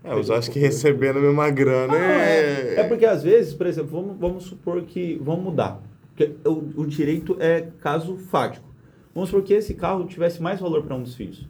[0.04, 2.76] É, eu acho que recebendo a mesma grana Ah, é...
[2.76, 5.20] é, é porque às vezes, por exemplo, vamos, vamos supor que.
[5.22, 5.82] Vamos mudar.
[6.16, 8.66] Porque o, o direito é caso fático.
[9.14, 11.48] Vamos supor que esse carro tivesse mais valor para um dos filhos.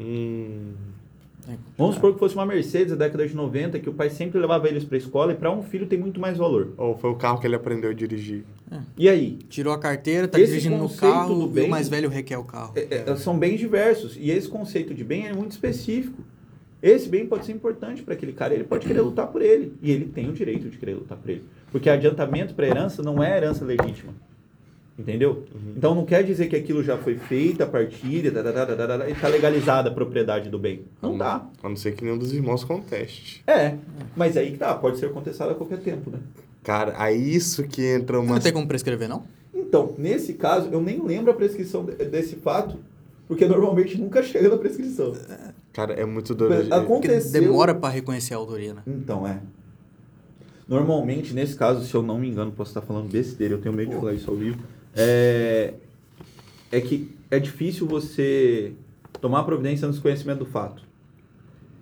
[0.00, 0.72] Hum,
[1.76, 4.66] Vamos supor que fosse uma Mercedes da década de 90, que o pai sempre levava
[4.66, 6.72] eles para a escola e para um filho tem muito mais valor.
[6.78, 8.44] ou foi o carro que ele aprendeu a dirigir.
[8.96, 9.38] E aí?
[9.50, 12.44] Tirou a carteira, tá Esse dirigindo no carro e bem- o mais velho requer o
[12.44, 12.72] carro.
[12.74, 14.16] É, é, são bens diversos.
[14.18, 16.22] E esse conceito de bem é muito específico.
[16.84, 19.72] Esse bem pode ser importante para aquele cara, ele pode querer lutar por ele.
[19.80, 21.42] E ele tem o direito de querer lutar por ele.
[21.72, 24.12] Porque adiantamento para herança não é herança legítima.
[24.98, 25.44] Entendeu?
[25.74, 29.28] Então não quer dizer que aquilo já foi feito, a partilha, tá, tá, e está
[29.28, 30.82] legalizada a propriedade do bem.
[31.00, 31.46] Não dá.
[31.62, 33.42] A não ser que nenhum dos irmãos conteste.
[33.46, 33.76] É,
[34.14, 36.18] mas aí que tá, pode ser contestado a qualquer tempo, né?
[36.62, 38.34] Cara, aí isso que entra uma...
[38.34, 39.24] Não tem como prescrever, não?
[39.54, 42.76] Então, nesse caso, eu nem lembro a prescrição de- desse fato,
[43.26, 45.14] porque normalmente nunca chega na prescrição.
[45.74, 46.72] Cara, é muito doido.
[46.72, 47.42] É- Aconteceu.
[47.42, 48.82] demora pra reconhecer a autoria, né?
[48.86, 49.40] Então, é.
[50.68, 53.90] Normalmente, nesse caso, se eu não me engano, posso estar falando besteira, eu tenho medo
[53.90, 54.62] de falar isso ao vivo.
[54.96, 55.74] É,
[56.70, 58.72] é que é difícil você
[59.20, 60.82] tomar providência no desconhecimento do fato.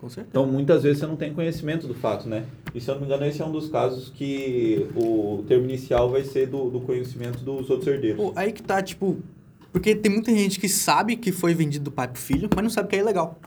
[0.01, 0.29] Com certeza.
[0.31, 2.45] Então, muitas vezes você não tem conhecimento do fato, né?
[2.75, 6.11] E se eu não me engano, esse é um dos casos que o termo inicial
[6.11, 8.17] vai ser do, do conhecimento dos outros herdeiros.
[8.17, 9.19] Pô, aí que tá, tipo...
[9.71, 12.71] Porque tem muita gente que sabe que foi vendido do pai pro filho, mas não
[12.71, 13.39] sabe que é ilegal.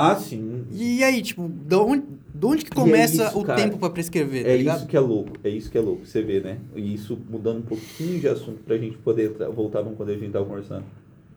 [0.00, 0.64] Ah, sim.
[0.72, 2.04] E aí, tipo, de onde,
[2.34, 3.60] de onde que é começa isso, o cara.
[3.62, 4.78] tempo pra prescrever, tá É ligado?
[4.78, 6.58] isso que é louco, é isso que é louco, você vê, né?
[6.76, 10.30] E isso mudando um pouquinho de assunto pra gente poder voltar num quando a gente
[10.30, 10.84] tava conversando.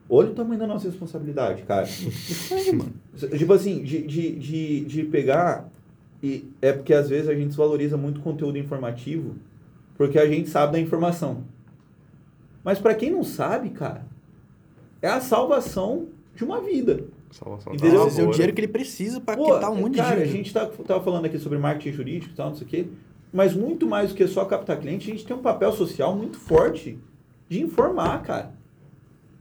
[0.10, 1.88] Olha o tamanho da nossa responsabilidade, cara.
[3.38, 5.70] tipo assim, de, de, de, de pegar.
[6.22, 9.36] E é porque às vezes a gente desvaloriza muito o conteúdo informativo
[9.96, 11.44] porque a gente sabe da informação.
[12.64, 14.06] Mas pra quem não sabe, cara,
[15.02, 17.04] é a salvação de uma vida.
[17.32, 18.00] Salvação Entendeu?
[18.00, 20.22] da Às vezes é o dinheiro que ele precisa Pô, quitar um monte cara, de
[20.22, 20.38] a dívida.
[20.38, 22.86] gente tá, tava falando aqui sobre marketing jurídico e tal, não sei o quê,
[23.32, 26.38] mas muito mais do que só captar cliente, a gente tem um papel social muito
[26.38, 27.00] forte
[27.48, 28.54] de informar, cara.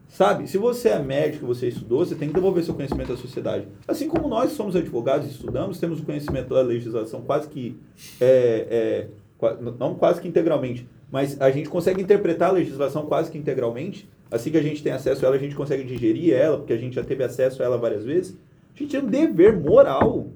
[0.08, 0.48] Sabe?
[0.48, 3.68] Se você é médico, você estudou, você tem que devolver seu conhecimento à sociedade.
[3.86, 7.78] Assim como nós somos advogados e estudamos, temos o conhecimento da legislação quase que.
[8.20, 9.06] É,
[9.40, 14.08] é, não quase que integralmente, mas a gente consegue interpretar a legislação quase que integralmente.
[14.30, 16.76] Assim que a gente tem acesso a ela, a gente consegue digerir ela, porque a
[16.76, 18.36] gente já teve acesso a ela várias vezes.
[18.74, 20.28] A gente tem um dever moral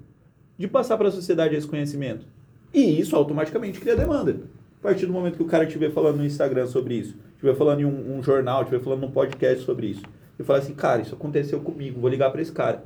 [0.59, 2.27] de passar para a sociedade esse conhecimento.
[2.73, 4.41] E isso automaticamente cria demanda.
[4.81, 7.81] A partir do momento que o cara estiver falando no Instagram sobre isso, estiver falando
[7.81, 10.03] em um, um jornal, estiver falando num podcast sobre isso,
[10.39, 12.85] e falar assim, cara, isso aconteceu comigo, vou ligar para esse cara.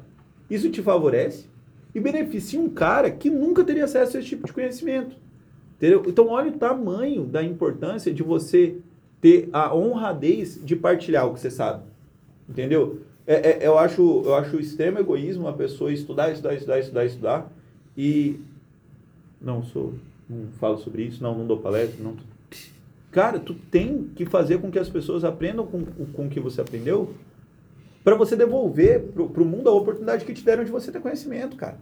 [0.51, 1.47] Isso te favorece
[1.95, 5.17] e beneficia um cara que nunca teria acesso a esse tipo de conhecimento.
[5.77, 6.03] Entendeu?
[6.07, 8.77] Então, olha o tamanho da importância de você
[9.21, 11.83] ter a honradez de partilhar o que você sabe.
[12.49, 13.01] Entendeu?
[13.27, 17.53] É, é, eu, acho, eu acho extremo egoísmo a pessoa estudar, estudar, estudar, estudar, estudar
[17.97, 18.41] e.
[19.41, 19.95] Não sou.
[20.29, 22.17] Não falo sobre isso, não, não dou palestra, não.
[23.11, 26.61] Cara, tu tem que fazer com que as pessoas aprendam com, com o que você
[26.61, 27.15] aprendeu
[28.05, 31.57] para você devolver para o mundo a oportunidade que te deram de você ter conhecimento,
[31.57, 31.79] cara.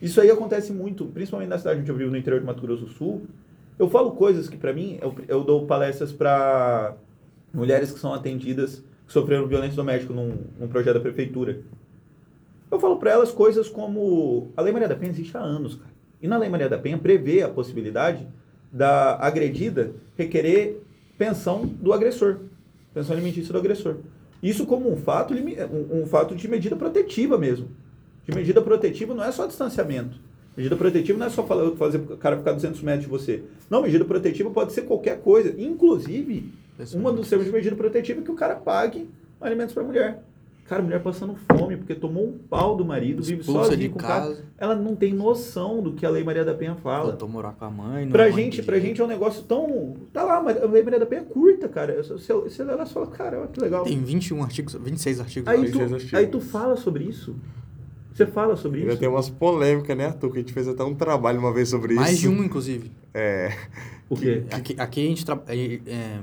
[0.00, 2.84] Isso aí acontece muito, principalmente na cidade onde eu vivo, no interior de Mato Grosso
[2.84, 3.22] do Sul.
[3.78, 6.96] Eu falo coisas que, para mim, eu, eu dou palestras para
[7.52, 11.60] mulheres que são atendidas, que sofreram violência doméstica num, num projeto da prefeitura.
[12.70, 15.92] Eu falo para elas coisas como a Lei Maria da Penha existe há anos, cara.
[16.20, 18.26] E na Lei Maria da Penha prevê a possibilidade
[18.72, 20.82] da agredida requerer
[21.18, 22.38] pensão do agressor,
[22.92, 23.96] pensão alimentícia do agressor.
[24.42, 27.68] Isso como um fato, um, um fato de medida protetiva mesmo.
[28.26, 30.18] De medida protetiva não é só distanciamento.
[30.56, 31.42] Medida protetiva não é só
[31.76, 33.42] fazer o cara ficar 200 metros de você.
[33.68, 35.54] Não, medida protetiva pode ser qualquer coisa.
[35.58, 36.52] Inclusive,
[36.94, 39.08] uma dos termos de medida protetiva é que o cara pague
[39.40, 40.22] alimentos para a mulher.
[40.66, 44.36] Cara, mulher passando fome porque tomou um pau do marido, vive sozinha com casa.
[44.36, 44.46] Cara.
[44.56, 47.12] Ela não tem noção do que a Lei Maria da Penha fala.
[47.12, 48.08] Tentou morar com a mãe.
[48.08, 49.94] Pra gente, pra gente é um negócio tão.
[50.10, 52.02] Tá lá, mas a Lei Maria da Penha é curta, cara.
[52.02, 53.84] Você, você lá e fala, cara, olha que legal.
[53.84, 55.48] Tem 21 artigos, 26 artigos.
[55.48, 56.14] Aí, tu, artigos.
[56.14, 57.36] aí tu fala sobre isso.
[58.14, 59.00] Você fala sobre Ainda isso?
[59.00, 60.30] tem umas polêmicas, né, Arthur?
[60.30, 62.26] Que a gente fez até um trabalho uma vez sobre Mais isso.
[62.26, 62.92] Mais de um, inclusive.
[63.12, 63.52] É.
[64.08, 64.44] O quê?
[64.52, 65.24] Aqui, aqui a gente.
[65.26, 65.42] Tra...
[65.48, 66.20] É,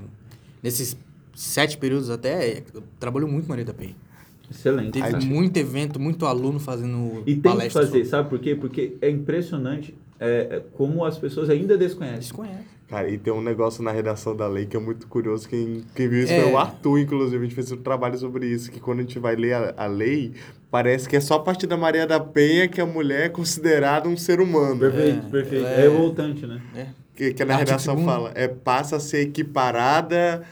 [0.64, 0.98] nesses
[1.36, 2.64] sete períodos até,
[3.00, 3.96] trabalhou muito Maria da Penha.
[4.50, 4.92] Excelente.
[4.92, 5.26] Teve cara.
[5.26, 8.56] muito evento, muito aluno fazendo E tem que fazer, sabe por quê?
[8.56, 12.20] Porque é impressionante é, é, como as pessoas ainda desconhecem.
[12.20, 12.72] Desconhecem.
[12.88, 15.48] Cara, e tem um negócio na redação da lei que é muito curioso.
[15.48, 16.42] Quem, quem viu isso é.
[16.42, 17.38] foi o Arthur, inclusive.
[17.38, 18.70] A gente fez um trabalho sobre isso.
[18.70, 20.34] Que quando a gente vai ler a, a, lei,
[20.72, 24.08] parece que é só a partir da Maria da Penha que a mulher é considerada
[24.08, 24.80] um ser humano.
[24.80, 25.66] Perfeito, é, perfeito.
[25.66, 26.62] É, revoltante, né?
[26.74, 26.88] É.
[27.14, 28.10] Que, que na redação segundo.
[28.10, 28.32] fala.
[28.34, 30.44] É, passa a ser equiparada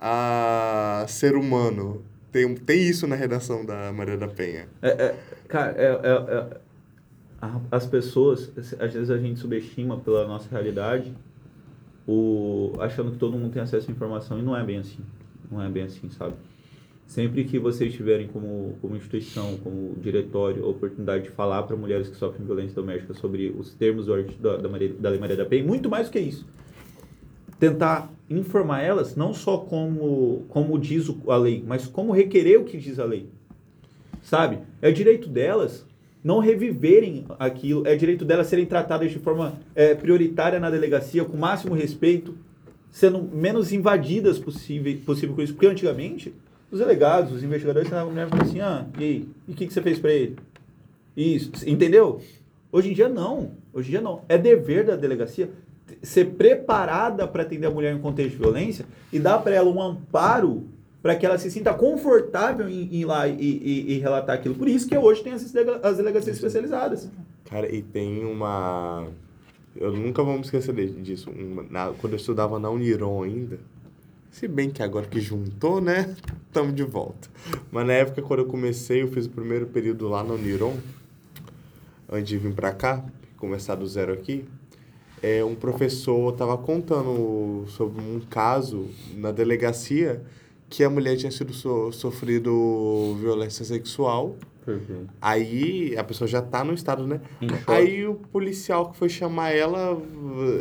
[0.00, 2.02] a ser humano.
[2.32, 4.66] Tem, tem isso na redação da Maria da Penha.
[4.80, 5.14] É, é
[5.46, 6.66] cara, é, é, é
[7.70, 11.12] as pessoas, às vezes a gente subestima pela nossa realidade,
[12.08, 15.00] o, achando que todo mundo tem acesso à informação e não é bem assim.
[15.50, 16.34] Não é bem assim, sabe?
[17.06, 22.08] Sempre que vocês tiverem como, como instituição, como diretório, a oportunidade de falar para mulheres
[22.08, 25.44] que sofrem violência doméstica sobre os termos do, da, da, Maria, da Lei Maria da
[25.44, 26.46] Penha, muito mais do que isso.
[27.60, 32.76] Tentar informar elas não só como, como diz a lei, mas como requerer o que
[32.76, 33.28] diz a lei.
[34.20, 34.58] Sabe?
[34.82, 35.86] É direito delas
[36.26, 41.36] não reviverem aquilo, é direito delas serem tratadas de forma é, prioritária na delegacia, com
[41.36, 42.34] máximo respeito,
[42.90, 45.52] sendo menos invadidas possível, possível com isso.
[45.52, 46.34] Porque antigamente,
[46.76, 49.28] os delegados, os investigadores, estavam mulher e assim, ah, e aí?
[49.48, 50.36] E o que, que você fez para ele?
[51.16, 52.20] Isso, entendeu?
[52.70, 54.22] Hoje em dia não, hoje em dia não.
[54.28, 55.48] É dever da delegacia
[56.02, 59.80] ser preparada para atender a mulher em contexto de violência e dar para ela um
[59.80, 60.64] amparo
[61.02, 64.56] para que ela se sinta confortável em, em ir lá e, e, e, relatar aquilo.
[64.56, 65.44] Por isso que hoje tem as,
[65.82, 67.08] as delegacias especializadas.
[67.44, 69.06] Cara, e tem uma...
[69.76, 71.30] Eu nunca vou me esquecer disso.
[71.30, 73.58] Uma, quando eu estudava na Uniron ainda,
[74.38, 76.14] se bem que agora que juntou, né?
[76.46, 77.26] Estamos de volta.
[77.72, 80.76] Mas na época, quando eu comecei, eu fiz o primeiro período lá na Uniron,
[82.06, 83.02] antes de vir para cá,
[83.38, 84.44] começar do zero aqui,
[85.22, 90.22] é, um professor estava contando sobre um caso na delegacia
[90.68, 94.36] que a mulher tinha sido so, sofrido violência sexual.
[94.66, 95.06] Uhum.
[95.20, 97.20] Aí a pessoa já tá no estado, né?
[97.66, 100.00] Aí o policial que foi chamar ela,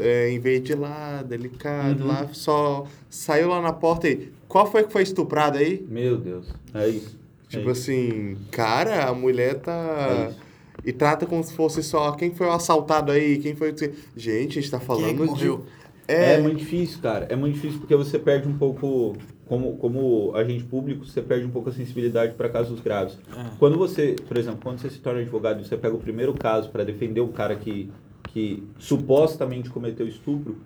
[0.01, 2.07] é, em vez de ir lá, delicado, uhum.
[2.07, 4.31] lá, só saiu lá na porta e.
[4.47, 5.85] Qual foi que foi estuprada aí?
[5.89, 6.47] Meu Deus.
[6.73, 7.17] É isso.
[7.49, 8.41] Tipo é assim, isso.
[8.51, 10.31] cara, a mulher tá.
[10.41, 10.45] É
[10.85, 13.73] e trata como se fosse só quem foi o assaltado aí, quem foi.
[14.15, 15.59] Gente, a gente tá falando quem é de.
[16.07, 16.33] É...
[16.33, 17.25] é muito difícil, cara.
[17.27, 21.51] É muito difícil porque você perde um pouco como, como agente público, você perde um
[21.51, 23.17] pouco a sensibilidade para casos graves.
[23.35, 23.51] É.
[23.59, 26.69] Quando você, por exemplo, quando você se torna advogado e você pega o primeiro caso
[26.69, 27.91] para defender um cara que,
[28.31, 30.57] que supostamente cometeu estupro,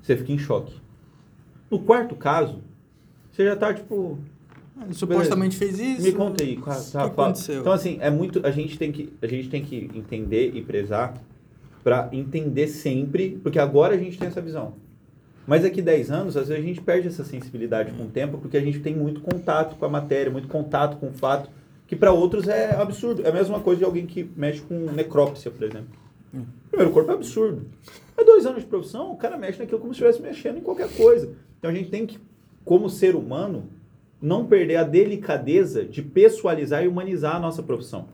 [0.00, 0.74] você fica em choque.
[1.70, 2.60] No quarto caso,
[3.30, 4.18] você já tá tipo.
[4.84, 6.02] Ele supostamente fez isso.
[6.02, 6.56] Me conta aí.
[6.56, 7.60] Tá, o que aconteceu?
[7.60, 8.44] Então, assim, é muito.
[8.44, 11.14] A gente tem que, a gente tem que entender e prezar
[11.84, 14.74] para entender sempre, porque agora a gente tem essa visão.
[15.46, 18.56] Mas daqui 10 anos, às vezes a gente perde essa sensibilidade com o tempo, porque
[18.56, 21.50] a gente tem muito contato com a matéria, muito contato com o fato,
[21.86, 23.22] que para outros é absurdo.
[23.24, 25.88] É a mesma coisa de alguém que mexe com necrópsia, por exemplo.
[26.32, 26.44] Hum.
[26.68, 27.66] Primeiro, o corpo é absurdo.
[28.16, 30.88] Mas dois anos de profissão, o cara mexe naquilo como se estivesse mexendo em qualquer
[30.90, 31.30] coisa.
[31.58, 32.18] Então a gente tem que,
[32.64, 33.68] como ser humano,
[34.20, 38.06] não perder a delicadeza de pessoalizar e humanizar a nossa profissão.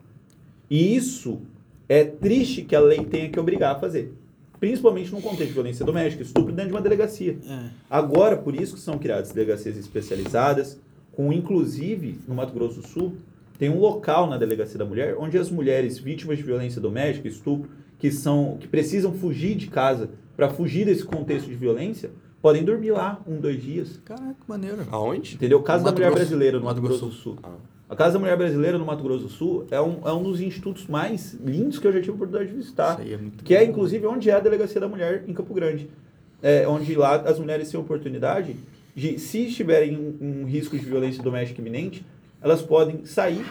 [0.70, 1.40] E isso
[1.88, 4.12] é triste que a lei tenha que obrigar a fazer.
[4.60, 7.38] Principalmente no contexto de violência doméstica, estupro dentro de uma delegacia.
[7.48, 7.70] É.
[7.88, 10.80] Agora, por isso que são criadas delegacias especializadas,
[11.12, 13.16] com inclusive, no Mato Grosso do Sul,
[13.58, 17.70] tem um local na delegacia da mulher onde as mulheres vítimas de violência doméstica, estupro,
[17.98, 22.10] que são que precisam fugir de casa para fugir desse contexto de violência,
[22.40, 24.00] podem dormir lá um, dois dias.
[24.04, 24.86] Caraca, que maneiro.
[24.90, 25.34] Aonde?
[25.34, 25.60] Entendeu?
[25.62, 26.28] Casa No da Mato Mulher Grosso.
[26.28, 27.36] Brasileira no Mato Grosso do Sul.
[27.42, 27.56] Ah.
[27.88, 30.42] A Casa da Mulher Brasileira no Mato Grosso do Sul é um, é um dos
[30.42, 32.92] institutos mais lindos que eu já tive a oportunidade de visitar.
[32.92, 35.54] Isso aí é muito Que é, inclusive, onde é a Delegacia da Mulher em Campo
[35.54, 35.88] Grande.
[36.42, 38.56] É, onde lá as mulheres têm a oportunidade
[38.94, 42.04] de, se estiverem em um risco de violência doméstica iminente,
[42.42, 43.44] elas podem sair,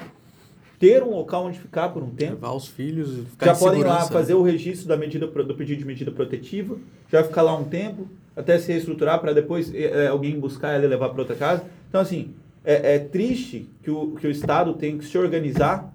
[0.79, 3.81] ter um local onde ficar por um tempo, Levar os filhos, ficar já em podem
[3.81, 4.39] lá segurança, fazer né?
[4.39, 6.77] o registro da medida, do pedido de medida protetiva,
[7.11, 10.85] já ficar lá um tempo, até se reestruturar para depois eh, eh, alguém buscar ela
[10.85, 11.65] e levar para outra casa.
[11.89, 12.35] Então, assim,
[12.67, 15.93] é, é triste que o, que o Estado tem que se organizar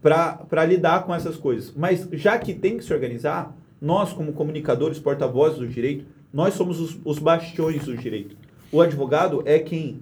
[0.00, 1.72] para lidar com essas coisas.
[1.76, 6.80] Mas já que tem que se organizar, nós, como comunicadores, porta-vozes do direito, nós somos
[6.80, 8.36] os, os bastiões do direito.
[8.70, 10.00] O advogado é quem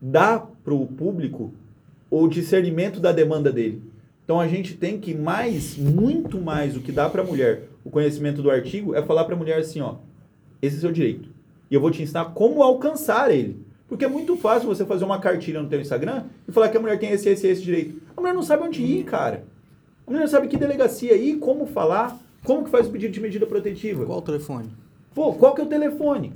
[0.00, 1.52] dá para o público
[2.10, 3.82] o discernimento da demanda dele.
[4.24, 7.90] Então a gente tem que mais, muito mais do que dá para a mulher o
[7.90, 9.96] conhecimento do artigo é falar para a mulher assim, ó,
[10.60, 11.28] esse é seu direito.
[11.70, 13.60] E eu vou te ensinar como alcançar ele.
[13.92, 16.80] Porque é muito fácil você fazer uma cartilha no teu Instagram e falar que a
[16.80, 18.00] mulher tem esse, esse, esse direito.
[18.16, 19.44] A mulher não sabe onde ir, cara.
[20.06, 23.20] A mulher não sabe que delegacia ir, como falar, como que faz o pedido de
[23.20, 24.06] medida protetiva.
[24.06, 24.70] Qual o telefone?
[25.14, 26.32] Pô, qual que é o telefone?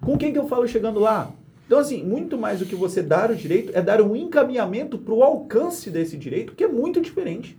[0.00, 1.30] Com quem que eu falo chegando lá?
[1.64, 5.14] Então, assim, muito mais do que você dar o direito é dar um encaminhamento para
[5.14, 7.56] o alcance desse direito, que é muito diferente.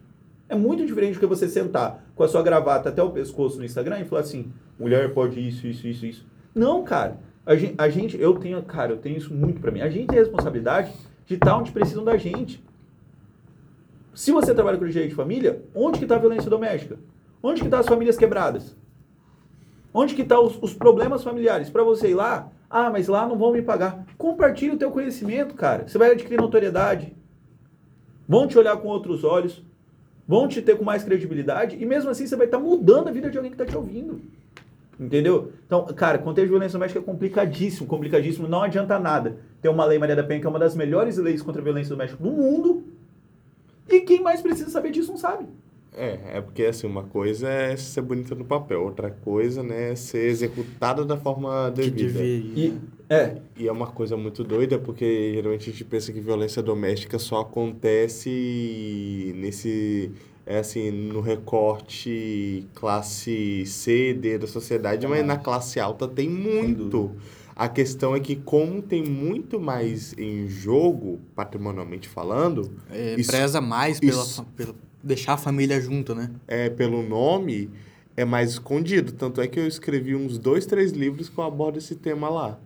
[0.50, 3.64] É muito diferente do que você sentar com a sua gravata até o pescoço no
[3.64, 6.26] Instagram e falar assim, mulher pode isso, isso, isso, isso.
[6.54, 7.26] Não, cara.
[7.48, 9.80] A gente, a gente eu tenho, cara, eu tenho isso muito para mim.
[9.80, 10.92] A gente tem a responsabilidade
[11.26, 12.62] de estar onde precisam da gente.
[14.14, 17.00] Se você trabalha com direito de família, onde que está a violência doméstica?
[17.42, 18.76] Onde que estão as famílias quebradas?
[19.94, 21.70] Onde que estão os, os problemas familiares?
[21.70, 24.06] Para você ir lá, ah, mas lá não vão me pagar.
[24.18, 25.88] Compartilhe o teu conhecimento, cara.
[25.88, 27.16] Você vai adquirir notoriedade.
[28.28, 29.64] Vão te olhar com outros olhos.
[30.28, 31.78] Vão te ter com mais credibilidade.
[31.82, 34.20] E mesmo assim você vai estar mudando a vida de alguém que está te ouvindo.
[35.00, 35.52] Entendeu?
[35.66, 38.48] Então, cara, contexto de violência doméstica é complicadíssimo, complicadíssimo.
[38.48, 39.38] Não adianta nada.
[39.62, 41.96] Tem uma lei Maria da Penha que é uma das melhores leis contra a violência
[41.96, 42.84] doméstica do mundo.
[43.88, 45.46] E quem mais precisa saber disso não sabe.
[45.98, 49.96] É, é porque assim, uma coisa é ser bonita no papel, outra coisa, né, é
[49.96, 52.24] ser executada da forma Que devida.
[52.24, 52.78] E,
[53.10, 57.18] é, E é uma coisa muito doida, porque geralmente a gente pensa que violência doméstica
[57.18, 60.12] só acontece nesse,
[60.48, 67.12] é assim, no recorte classe C, D da sociedade, mas na classe alta tem muito.
[67.56, 73.60] A questão é que como tem muito mais em jogo, patrimonialmente falando, É, Isso- preza
[73.60, 74.44] mais pela, isso.
[74.56, 76.32] pela- deixar a família junto, né?
[76.48, 77.70] é, pelo nome,
[78.16, 79.12] é mais escondido.
[79.12, 82.60] Tanto é que eu escrevi uns dois, três livros que eu abordo esse tema lá.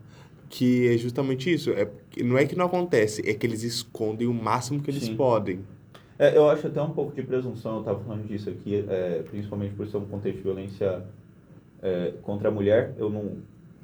[0.49, 1.69] Que é justamente isso.
[1.71, 1.87] É,
[2.21, 5.15] não é que não acontece, é que eles escondem o máximo que eles Sim.
[5.15, 5.59] podem.
[6.21, 9.73] É, eu acho até um pouco de presunção, eu estava falando disso aqui, é, principalmente
[9.73, 11.01] por ser um contexto de violência
[11.81, 12.93] é, contra a mulher.
[12.95, 13.37] Eu não,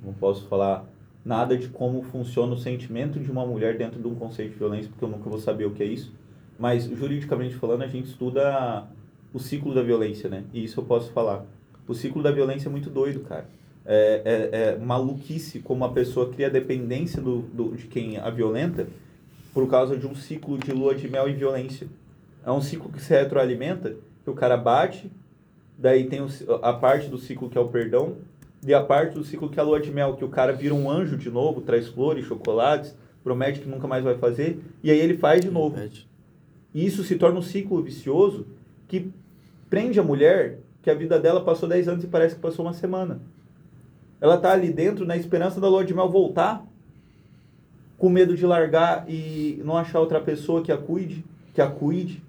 [0.03, 0.85] não posso falar
[1.26, 4.88] nada de como funciona o sentimento de uma mulher dentro de um conceito de violência,
[4.88, 6.14] porque eu nunca vou saber o que é isso.
[6.59, 8.88] Mas, juridicamente falando, a gente estuda
[9.34, 10.43] o ciclo da violência, né?
[10.53, 11.43] E isso eu posso falar.
[11.88, 13.49] O ciclo da violência é muito doido, cara.
[13.84, 18.85] É, é, é maluquice como a pessoa cria dependência do, do, de quem a violenta
[19.55, 21.88] por causa de um ciclo de lua de mel e violência.
[22.48, 25.11] É um ciclo que se retroalimenta, que o cara bate,
[25.78, 26.26] daí tem
[26.64, 28.15] a parte do ciclo que é o perdão,
[28.65, 30.74] e a parte do ciclo que é a lua de mel, que o cara vira
[30.74, 34.98] um anjo de novo, traz flores, chocolates, promete que nunca mais vai fazer, e aí
[34.98, 35.78] ele faz de novo.
[36.74, 38.48] E isso se torna um ciclo vicioso
[38.88, 39.11] que
[39.69, 42.74] prende a mulher que a vida dela passou 10 anos e parece que passou uma
[42.74, 43.19] semana.
[44.22, 46.65] Ela tá ali dentro na esperança da lua de mel voltar,
[47.98, 52.26] com medo de largar e não achar outra pessoa que a cuide, que a cuide,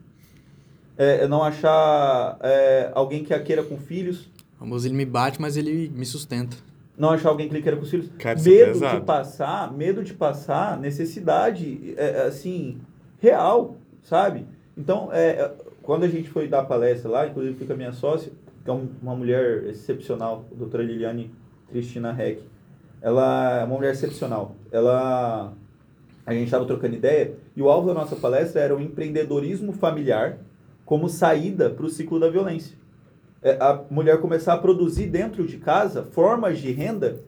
[0.98, 5.40] é, não achar é, alguém que a queira com filhos, O famoso ele me bate,
[5.40, 6.56] mas ele me sustenta.
[6.98, 8.10] não achar alguém que lhe queira com os filhos.
[8.18, 12.78] Cara, é medo de passar, medo de passar necessidade, é, é, assim,
[13.20, 14.44] real, sabe?
[14.76, 15.50] Então, é,
[15.82, 18.30] quando a gente foi dar palestra lá, inclusive fica a minha sócia,
[18.64, 21.30] que é um- uma mulher excepcional, a doutora Liliane
[21.70, 22.42] Cristina Heck.
[23.00, 24.56] Ela é uma mulher excepcional.
[24.72, 25.52] Ela,
[26.26, 30.36] a gente estava trocando ideia e o alvo da nossa palestra era o empreendedorismo familiar
[30.88, 32.74] como saída para o ciclo da violência.
[33.42, 37.20] é, a mulher começar a produzir dentro de casa formas de renda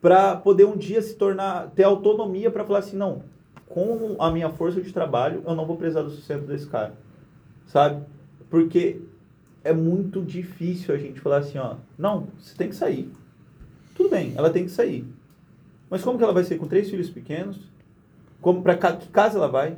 [0.00, 3.22] para poder um dia se tornar, ter autonomia para falar assim, não,
[3.68, 6.94] com a minha força de trabalho, eu não vou precisar do sustento desse cara,
[7.66, 8.04] sabe?
[8.50, 9.00] Porque
[9.62, 13.12] é muito difícil a gente falar assim, ó, não, você tem que sair.
[13.94, 15.06] Tudo bem, ela tem que sair.
[15.88, 17.60] Mas como que ela vai sair com três filhos pequenos?
[18.40, 19.76] Como para que casa ela vai?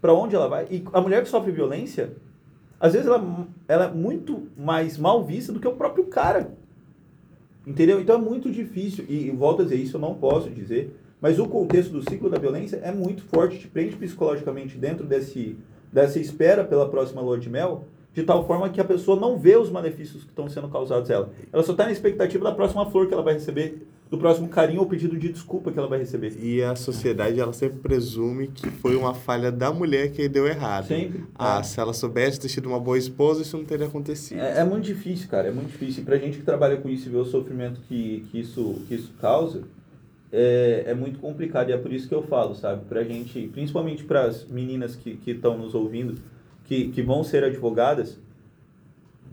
[0.00, 0.68] Para onde ela vai?
[0.70, 2.14] E a mulher que sofre violência,
[2.78, 6.50] às vezes ela, ela é muito mais mal vista do que o próprio cara.
[7.66, 8.00] Entendeu?
[8.00, 9.04] Então é muito difícil.
[9.08, 10.94] E, volto a dizer, isso eu não posso dizer.
[11.20, 15.56] Mas o contexto do ciclo da violência é muito forte, te prende psicologicamente dentro desse,
[15.92, 19.56] dessa espera pela próxima lua de mel, de tal forma que a pessoa não vê
[19.56, 21.30] os malefícios que estão sendo causados a ela.
[21.52, 24.80] Ela só está na expectativa da próxima flor que ela vai receber, do próximo carinho
[24.80, 26.36] ou pedido de desculpa que ela vai receber.
[26.40, 30.86] E a sociedade, ela sempre presume que foi uma falha da mulher que deu errado.
[30.86, 31.24] Sempre.
[31.34, 31.62] Ah, É.
[31.64, 34.38] se ela soubesse ter tido uma boa esposa, isso não teria acontecido.
[34.40, 36.02] É, é muito difícil, cara, é muito difícil.
[36.02, 38.94] E pra gente que trabalha com isso e vê o sofrimento que, que, isso, que
[38.94, 39.62] isso causa,
[40.32, 41.70] é, é muito complicado.
[41.70, 42.84] E é por isso que eu falo, sabe?
[42.88, 46.14] Pra gente, principalmente para as meninas que estão nos ouvindo,
[46.64, 48.18] que, que vão ser advogadas,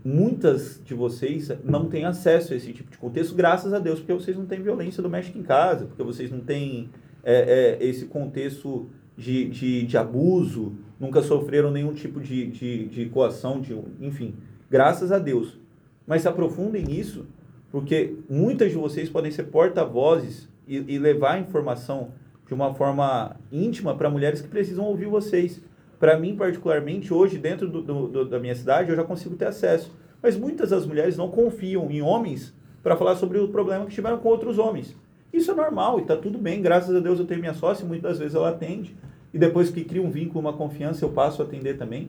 [0.04, 4.12] muitas de vocês não têm acesso a esse tipo de contexto, graças a Deus, porque
[4.12, 6.90] vocês não têm violência doméstica em casa, porque vocês não têm
[7.22, 13.06] é, é, esse contexto de, de, de abuso, nunca sofreram nenhum tipo de, de, de
[13.06, 14.34] coação, de, enfim,
[14.70, 15.58] graças a Deus.
[16.06, 17.26] Mas se aprofundem nisso,
[17.70, 22.10] porque muitas de vocês podem ser porta-vozes e, e levar a informação
[22.46, 25.62] de uma forma íntima para mulheres que precisam ouvir vocês.
[25.98, 29.92] Para mim, particularmente, hoje, dentro do, do- da minha cidade, eu já consigo ter acesso.
[30.22, 34.18] Mas muitas das mulheres não confiam em homens para falar sobre o problema que tiveram
[34.18, 34.96] com outros homens.
[35.32, 36.62] Isso é normal e está tudo bem.
[36.62, 38.94] Graças a Deus eu tenho minha sócia, muitas vezes ela atende.
[39.32, 42.08] E depois que cria um vínculo, uma confiança, eu passo a atender também.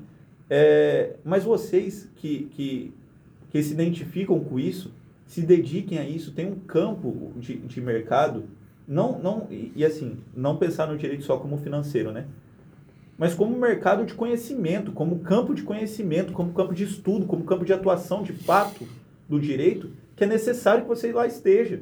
[0.49, 2.93] É, mas vocês que, que,
[3.49, 4.93] que se identificam com isso,
[5.25, 8.43] se dediquem a isso, tem um campo de, de mercado,
[8.87, 12.25] não, não e, e assim, não pensar no direito só como financeiro, né?
[13.17, 17.63] Mas como mercado de conhecimento, como campo de conhecimento, como campo de estudo, como campo
[17.63, 18.85] de atuação de fato
[19.27, 21.79] do direito, que é necessário que você lá esteja.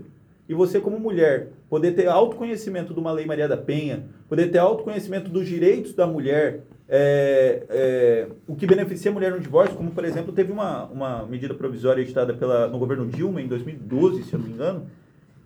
[0.48, 4.60] E você, como mulher, poder ter autoconhecimento de uma Lei Maria da Penha, poder ter
[4.60, 9.92] autoconhecimento dos direitos da mulher, é, é, o que beneficia a mulher no divórcio, como,
[9.92, 14.34] por exemplo, teve uma, uma medida provisória editada pela, no governo Dilma em 2012, se
[14.34, 14.86] eu não me engano,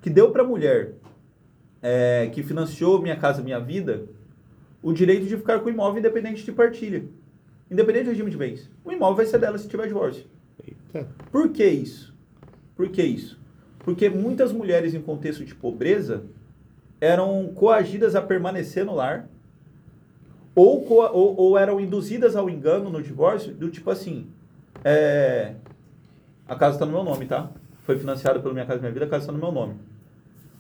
[0.02, 0.94] que deu para a mulher
[1.82, 4.04] é, que financiou Minha Casa Minha Vida
[4.82, 7.06] o direito de ficar com o imóvel independente de partilha.
[7.70, 8.70] Independente do regime de bens.
[8.84, 10.26] O imóvel vai ser dela se tiver divórcio.
[10.66, 11.08] Eita.
[11.32, 12.14] Por que isso?
[12.76, 13.40] Por que isso?
[13.80, 16.24] Porque muitas mulheres em contexto de pobreza
[17.00, 19.30] eram coagidas a permanecer no lar
[20.56, 24.28] ou, ou, ou eram induzidas ao engano no divórcio do tipo assim,
[24.84, 25.54] é,
[26.48, 27.52] a casa está no meu nome, tá?
[27.84, 29.76] Foi financiada pela Minha Casa Minha Vida, a casa está no meu nome.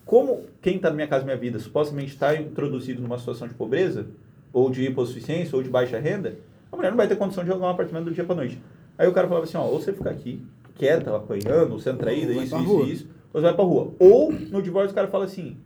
[0.07, 4.07] Como quem está na Minha Casa Minha Vida supostamente está introduzido numa situação de pobreza,
[4.53, 6.38] ou de hipossuficiência, ou de baixa renda,
[6.71, 8.59] a mulher não vai ter condição de alugar um apartamento do dia para noite.
[8.97, 10.41] Aí o cara falava assim, ó, ou você fica aqui,
[10.75, 12.85] quieta, apanhando, sendo traída, isso, isso, rua.
[12.88, 13.93] isso, ou você vai pra rua.
[13.99, 15.57] Ou, no divórcio, o cara fala assim,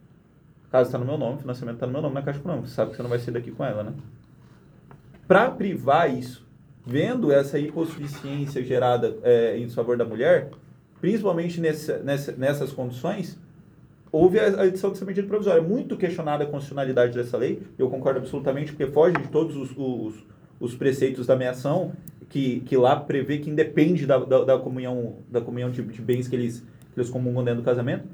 [0.71, 2.91] casa está no meu nome, financiamento está no meu nome, na Caixa Econômica, você sabe
[2.91, 3.93] que você não vai sair daqui com ela, né?
[5.27, 6.43] Para privar isso,
[6.83, 10.49] vendo essa hipossuficiência gerada é, em favor da mulher,
[10.99, 13.37] principalmente nessa, nessa, nessas condições,
[14.11, 15.61] houve a, edição dessa medida provisória.
[15.61, 20.15] Muito questionada a constitucionalidade dessa lei, eu concordo absolutamente, porque foge de todos os, os,
[20.59, 21.93] os preceitos da meação,
[22.29, 26.27] que, que lá prevê que independe da, da, da comunhão, da comunhão de, de bens
[26.27, 26.59] que eles,
[26.93, 28.05] que eles comungam dentro do casamento.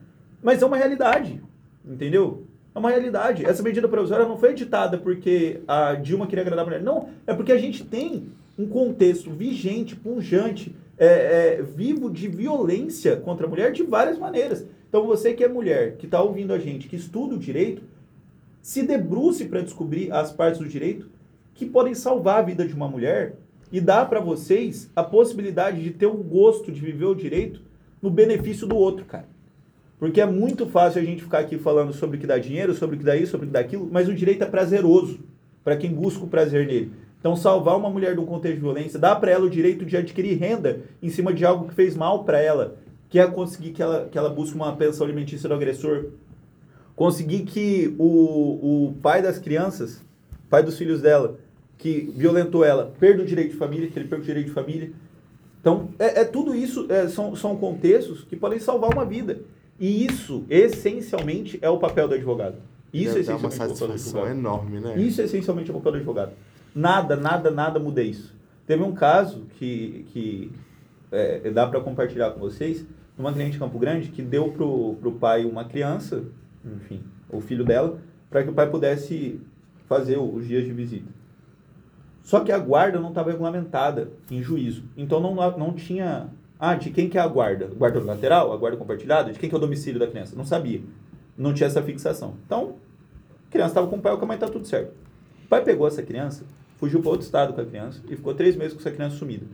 [0.41, 1.41] Mas é uma realidade,
[1.85, 2.45] entendeu?
[2.73, 3.45] É uma realidade.
[3.45, 6.81] Essa medida provisória não foi editada porque a Dilma queria agradar a mulher.
[6.81, 13.15] Não, é porque a gente tem um contexto vigente, punjante, é, é, vivo de violência
[13.17, 14.65] contra a mulher de várias maneiras.
[14.89, 17.83] Então você que é mulher, que está ouvindo a gente, que estuda o direito,
[18.61, 21.09] se debruce para descobrir as partes do direito
[21.53, 23.35] que podem salvar a vida de uma mulher
[23.71, 27.61] e dar para vocês a possibilidade de ter o gosto de viver o direito
[28.01, 29.27] no benefício do outro, cara.
[29.99, 32.95] Porque é muito fácil a gente ficar aqui falando sobre o que dá dinheiro, sobre
[32.95, 35.19] o que dá isso, sobre o que dá aquilo, mas o direito é prazeroso
[35.63, 36.91] para quem busca o prazer nele.
[37.19, 39.97] Então, salvar uma mulher de um contexto de violência, dá para ela o direito de
[39.97, 42.77] adquirir renda em cima de algo que fez mal para ela,
[43.09, 46.05] que é conseguir que ela, que ela busque uma pensão alimentícia do agressor,
[46.95, 50.01] conseguir que o, o pai das crianças,
[50.49, 51.37] pai dos filhos dela,
[51.77, 54.91] que violentou ela, perda o direito de família, que ele perca o direito de família.
[55.61, 59.39] Então, é, é tudo isso, é, são, são contextos que podem salvar uma vida.
[59.79, 62.55] E isso, essencialmente, é o papel do advogado.
[62.93, 64.99] Isso é uma essencialmente o papel do satisfação enorme, né?
[64.99, 66.31] Isso é essencialmente o papel do advogado.
[66.77, 68.35] Nada, nada, nada muda isso.
[68.67, 70.51] Teve um caso que, que
[71.11, 72.85] é, dá para compartilhar com vocês,
[73.17, 76.23] uma cliente de Campo Grande que deu pro, pro pai uma criança,
[76.63, 77.01] enfim,
[77.31, 77.97] o filho dela,
[78.29, 79.41] para que o pai pudesse
[79.87, 81.09] fazer os dias de visita.
[82.21, 84.83] Só que a guarda não estava regulamentada em juízo.
[84.95, 86.29] Então não, não tinha.
[86.59, 87.65] Ah, de quem que é a guarda?
[87.75, 88.53] Guarda lateral?
[88.53, 89.33] A guarda compartilhada?
[89.33, 90.35] De quem que é o domicílio da criança?
[90.35, 90.81] Não sabia.
[91.35, 92.35] Não tinha essa fixação.
[92.45, 92.75] Então,
[93.47, 94.93] a criança estava com o pai com a mãe, tá tudo certo.
[95.43, 96.45] O pai pegou essa criança,
[96.77, 99.45] fugiu para outro estado com a criança e ficou três meses com essa criança sumida.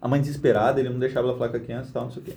[0.00, 2.22] A mãe desesperada, ele não deixava ela falar com a criança e tal, não sei
[2.22, 2.32] o quê.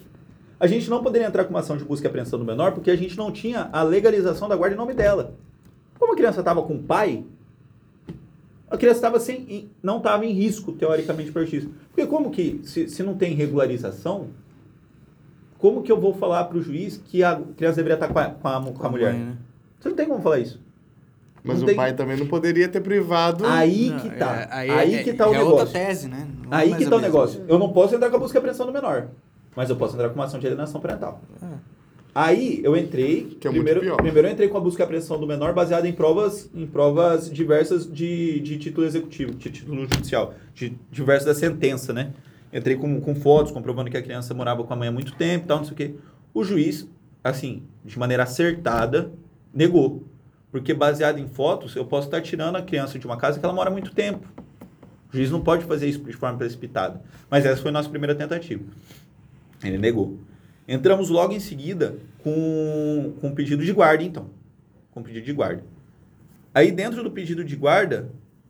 [0.59, 2.91] A gente não poderia entrar com uma ação de busca e apreensão do menor porque
[2.91, 5.33] a gente não tinha a legalização da guarda em nome dela.
[5.97, 7.23] Como a criança estava com o pai,
[8.69, 11.69] a criança estava sem, não estava em risco, teoricamente, para justiça.
[11.89, 14.27] Porque como que, se, se não tem regularização,
[15.57, 18.25] como que eu vou falar para o juiz que a criança deveria estar com a,
[18.25, 19.13] com a, com a mulher?
[19.13, 19.37] Mãe, né?
[19.79, 20.59] Você não tem como falar isso.
[21.43, 21.75] Mas não o tem...
[21.75, 23.45] pai também não poderia ter privado.
[23.45, 24.41] Aí que tá.
[24.41, 25.59] É, aí, aí é, que tá o é negócio.
[25.59, 26.27] outra tese, né?
[26.45, 27.43] Não é aí que tá o negócio.
[27.47, 29.07] Eu não posso entrar com a busca e apreensão do menor.
[29.55, 31.21] Mas eu posso entrar com uma ação de alienação parental.
[31.41, 31.47] É.
[32.13, 33.37] Aí eu entrei.
[33.39, 34.01] Que é primeiro, muito pior.
[34.01, 37.31] primeiro eu entrei com a busca e apreensão do menor baseada em provas, em provas
[37.31, 42.11] diversas de, de título executivo, de título judicial, de diversas da sentença, né?
[42.51, 45.45] Entrei com, com fotos comprovando que a criança morava com a mãe há muito tempo
[45.45, 45.95] e tal, não sei o quê.
[46.33, 46.87] O juiz,
[47.23, 49.11] assim, de maneira acertada,
[49.53, 50.03] negou.
[50.51, 53.53] Porque baseado em fotos, eu posso estar tirando a criança de uma casa que ela
[53.53, 54.27] mora há muito tempo.
[55.11, 57.01] O juiz não pode fazer isso de forma precipitada.
[57.29, 58.63] Mas essa foi a nossa primeira tentativa.
[59.63, 60.19] Ele negou.
[60.67, 64.29] Entramos logo em seguida com, com pedido de guarda, então.
[64.91, 65.63] Com pedido de guarda.
[66.53, 68.09] Aí, dentro do pedido de guarda,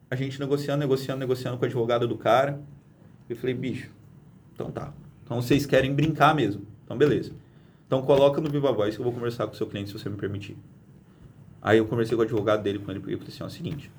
[0.09, 2.59] a gente negociando, negociando, negociando com o advogado do cara.
[3.29, 3.89] Eu falei, bicho,
[4.53, 4.91] então tá.
[5.23, 6.65] Então vocês querem brincar mesmo.
[6.83, 7.31] Então, beleza.
[7.85, 10.09] Então, coloca no Viva Voz que eu vou conversar com o seu cliente, se você
[10.09, 10.57] me permitir.
[11.61, 13.49] Aí eu conversei com o advogado dele, com ele, porque eu falei assim, ó, é
[13.49, 13.91] o seguinte.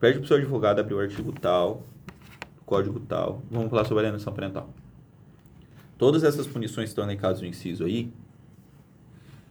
[0.00, 1.84] Pede pro seu advogado abrir o artigo tal,
[2.66, 3.42] código tal.
[3.50, 4.68] Vamos falar sobre alienação parental.
[5.96, 8.12] Todas essas punições que estão elencadas no inciso aí,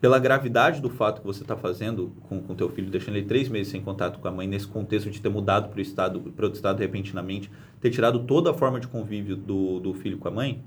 [0.03, 3.47] pela gravidade do fato que você está fazendo com o teu filho, deixando ele três
[3.47, 6.45] meses sem contato com a mãe, nesse contexto de ter mudado para o estado, para
[6.45, 7.49] outro estado repentinamente,
[7.79, 10.61] ter tirado toda a forma de convívio do, do filho com a mãe,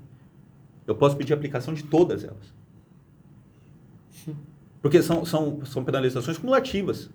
[0.87, 2.56] eu posso pedir a aplicação de todas elas.
[4.81, 7.09] Porque são, são, são penalizações cumulativas,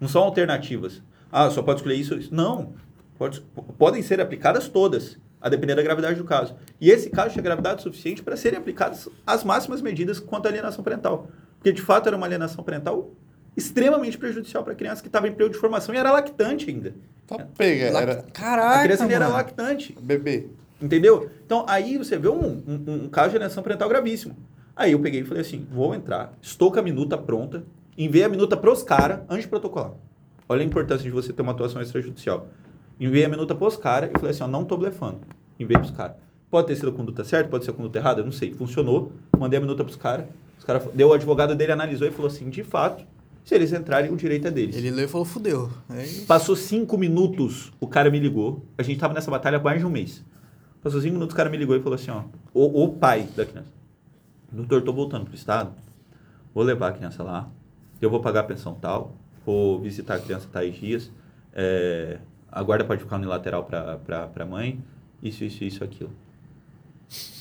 [0.00, 1.02] não são alternativas.
[1.30, 2.14] Ah, só pode escolher isso?
[2.14, 2.34] isso.
[2.34, 2.74] Não.
[3.18, 3.40] Pode,
[3.76, 6.54] podem ser aplicadas todas, a depender da gravidade do caso.
[6.80, 10.84] E esse caso tinha gravidade suficiente para serem aplicadas as máximas medidas quanto à alienação
[10.84, 11.28] parental.
[11.58, 13.10] Porque, de fato, era uma alienação parental
[13.56, 16.94] extremamente prejudicial para a criança que estava em período de formação e era lactante ainda.
[17.26, 18.24] Tá pega, era...
[18.32, 19.96] Caraca, A criança ainda era lactante.
[20.00, 20.48] Bebê.
[20.80, 21.28] Entendeu?
[21.44, 24.36] Então, aí você vê um, um, um caso de alienação parental gravíssimo.
[24.78, 27.64] Aí eu peguei e falei assim, vou entrar, estou com a minuta pronta,
[27.96, 29.94] enviei a minuta pros caras antes de protocolar.
[30.48, 32.46] Olha a importância de você ter uma atuação extrajudicial.
[33.00, 35.18] Enviei a minuta pros caras e falei assim, ó, não tô blefando.
[35.58, 36.14] Enviei pros caras.
[36.48, 38.54] Pode ter sido a conduta certa, pode ser a conduta errada, não sei.
[38.54, 40.26] Funcionou, mandei a minuta pros caras.
[40.56, 43.04] Os caras, deu o advogado dele, analisou e falou assim, de fato,
[43.44, 44.76] se eles entrarem, o direito é deles.
[44.76, 45.70] Ele leu e falou, fudeu.
[45.88, 46.20] Aí...
[46.20, 48.64] Passou cinco minutos, o cara me ligou.
[48.78, 50.24] A gente tava nessa batalha há mais de um mês.
[50.80, 52.22] Passou cinco minutos, o cara me ligou e falou assim, ó,
[52.54, 53.77] o, o pai da criança.
[54.50, 55.72] Doutor, tô voltando pro estado,
[56.54, 57.50] vou levar a criança lá,
[58.00, 59.14] eu vou pagar a pensão tal,
[59.44, 61.12] vou visitar a criança tais dias,
[61.52, 62.18] é,
[62.50, 64.82] a guarda pode ficar unilateral pra, pra, pra mãe,
[65.22, 66.10] isso, isso, isso, aquilo.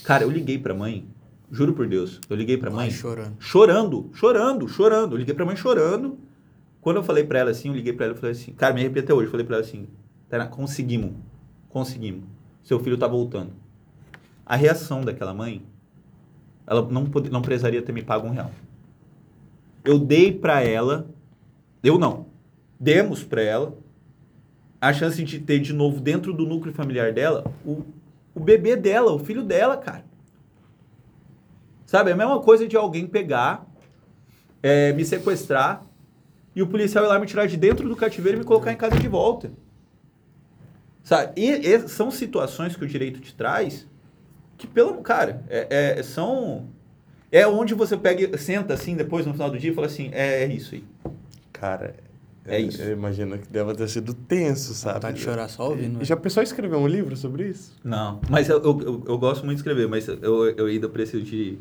[0.03, 1.07] Cara, eu liguei pra mãe,
[1.49, 2.85] juro por Deus, eu liguei pra mãe...
[2.85, 3.35] Ai, chorando.
[3.39, 5.13] Chorando, chorando, chorando.
[5.13, 6.17] Eu liguei pra mãe chorando.
[6.81, 8.81] Quando eu falei pra ela assim, eu liguei pra ela e falei assim, cara, me
[8.81, 9.27] arrepio até hoje.
[9.27, 9.87] Eu falei pra ela assim,
[10.29, 11.13] Tainá, conseguimos,
[11.69, 12.23] conseguimos.
[12.63, 13.53] Seu filho tá voltando.
[14.45, 15.65] A reação daquela mãe,
[16.67, 18.51] ela não, pode, não precisaria ter me pago um real.
[19.85, 21.07] Eu dei pra ela,
[21.81, 22.25] eu não,
[22.77, 23.73] demos pra ela
[24.79, 27.83] a chance de ter de novo dentro do núcleo familiar dela o,
[28.35, 30.05] o bebê dela, o filho dela, cara.
[31.85, 33.65] Sabe, é a mesma coisa de alguém pegar,
[34.61, 35.85] é, me sequestrar
[36.53, 38.75] e o policial ir lá me tirar de dentro do cativeiro e me colocar em
[38.75, 39.51] casa de volta.
[41.01, 41.41] Sabe?
[41.41, 43.87] E, e são situações que o direito te traz
[44.57, 44.95] que, pelo.
[45.01, 46.65] Cara, é, é- são.
[47.31, 50.43] É onde você pega, senta assim depois no final do dia e fala assim: é,
[50.43, 50.83] é isso aí.
[51.51, 51.95] Cara,
[52.45, 52.81] É eu- isso.
[52.81, 55.01] Eu imagino que deve ter sido tenso, sabe?
[55.01, 56.01] Tá de chorar só ouvindo.
[56.01, 57.73] E já pensou em escrever um livro sobre isso?
[57.83, 61.23] Não, mas eu, eu, eu- eu gosto muito de escrever, mas eu, eu ainda preciso
[61.23, 61.57] de.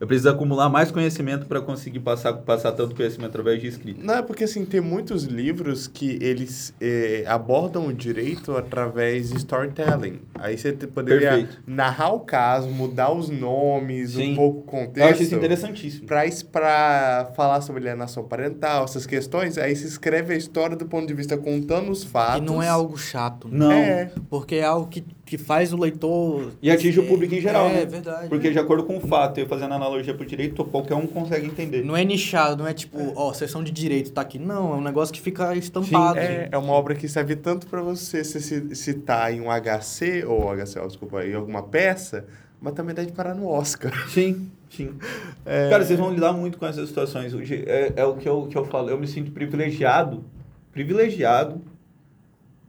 [0.00, 4.00] Eu preciso acumular mais conhecimento para conseguir passar, passar tanto conhecimento através de escrita.
[4.02, 9.38] Não, é porque assim, tem muitos livros que eles eh, abordam o direito através de
[9.38, 10.20] storytelling.
[10.36, 11.60] Aí você poderia Perfeito.
[11.66, 14.32] narrar o caso, mudar os nomes, Sim.
[14.32, 15.22] um pouco o Eu acho contexto.
[15.22, 16.06] isso interessantíssimo.
[16.52, 21.14] Pra falar sobre alienação parental, essas questões, aí se escreve a história do ponto de
[21.14, 22.46] vista contando os E fatos.
[22.46, 23.48] não é algo chato.
[23.48, 23.56] né?
[23.58, 23.72] Não.
[23.72, 24.12] É.
[24.30, 26.52] Porque é algo que que faz o leitor.
[26.62, 27.82] E atinge o público em geral, É, né?
[27.82, 28.28] é verdade.
[28.28, 31.84] Porque de acordo com o fato, eu fazendo analogia pro direito, qualquer um consegue entender.
[31.84, 34.38] Não é nichado, não é tipo, ó, sessão de direito tá aqui.
[34.38, 36.18] Não, é um negócio que fica estampado.
[36.18, 40.24] É, é uma obra que serve tanto para você se ci- citar em um HC,
[40.26, 42.24] ou HC, ó, desculpa, em alguma peça,
[42.60, 43.92] mas também dá de parar no Oscar.
[44.08, 44.92] Sim, sim.
[45.70, 47.34] Cara, vocês vão lidar muito com essas situações.
[47.34, 48.88] Hoje é, é o que eu, que eu falo.
[48.90, 50.24] Eu me sinto privilegiado,
[50.72, 51.60] privilegiado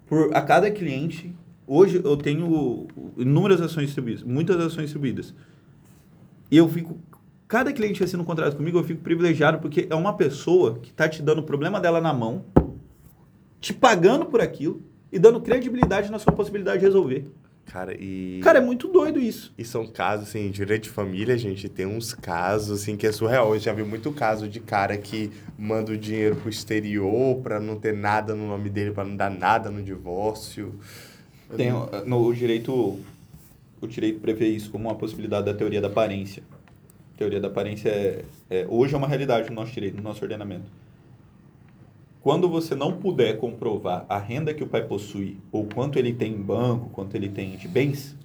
[0.07, 1.33] por a cada cliente.
[1.71, 5.35] Hoje eu tenho inúmeras ações distribuídas, muitas ações distribuídas.
[6.49, 6.97] E eu fico,
[7.47, 11.07] cada cliente assina um contrato comigo, eu fico privilegiado porque é uma pessoa que está
[11.07, 12.43] te dando o problema dela na mão,
[13.61, 14.81] te pagando por aquilo
[15.11, 17.31] e dando credibilidade na sua possibilidade de resolver.
[17.67, 18.39] Cara, e...
[18.41, 19.53] Cara, é muito doido isso.
[19.55, 23.53] E são casos, assim, direito de família, gente, tem uns casos, assim, que é surreal.
[23.53, 27.75] Eu já vi muito caso de cara que manda o dinheiro pro exterior pra não
[27.75, 30.73] ter nada no nome dele, pra não dar nada no divórcio.
[31.57, 31.69] Tem,
[32.05, 32.99] no o direito,
[33.81, 36.43] o direito prevê isso como uma possibilidade da teoria da aparência.
[37.15, 40.21] A teoria da aparência é, é- hoje é uma realidade no nosso direito, no nosso
[40.23, 40.65] ordenamento.
[42.21, 46.33] Quando você não puder comprovar a renda que o pai possui, ou quanto ele tem
[46.33, 48.15] em banco, quanto ele tem de bens,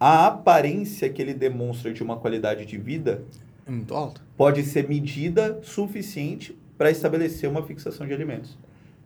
[0.00, 3.22] a aparência que ele demonstra de uma qualidade de vida
[3.66, 4.22] É muito alto.
[4.36, 8.56] pode ser medida suficiente para estabelecer uma fixação de alimentos.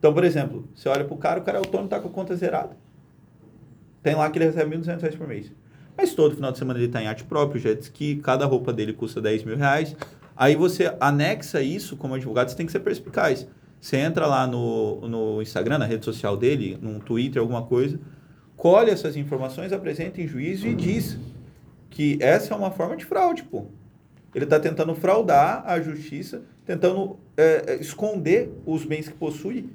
[0.00, 2.10] Então, por exemplo, você olha para o cara, o cara é autônomo, está com a
[2.10, 2.74] conta zerada.
[4.02, 5.52] Tem lá que ele recebe 1.200 reais por mês.
[5.94, 8.94] Mas todo final de semana ele está em arte próprio, jet ski, cada roupa dele
[8.94, 9.94] custa 10 mil reais.
[10.34, 13.46] Aí você anexa isso como advogado, você tem que ser perspicaz.
[13.78, 18.00] Você entra lá no, no Instagram, na rede social dele, no Twitter, alguma coisa,
[18.56, 21.18] colhe essas informações, apresenta em juízo e diz
[21.90, 23.66] que essa é uma forma de fraude, pô.
[24.34, 29.68] Ele está tentando fraudar a justiça, tentando é, é, esconder os bens que possui,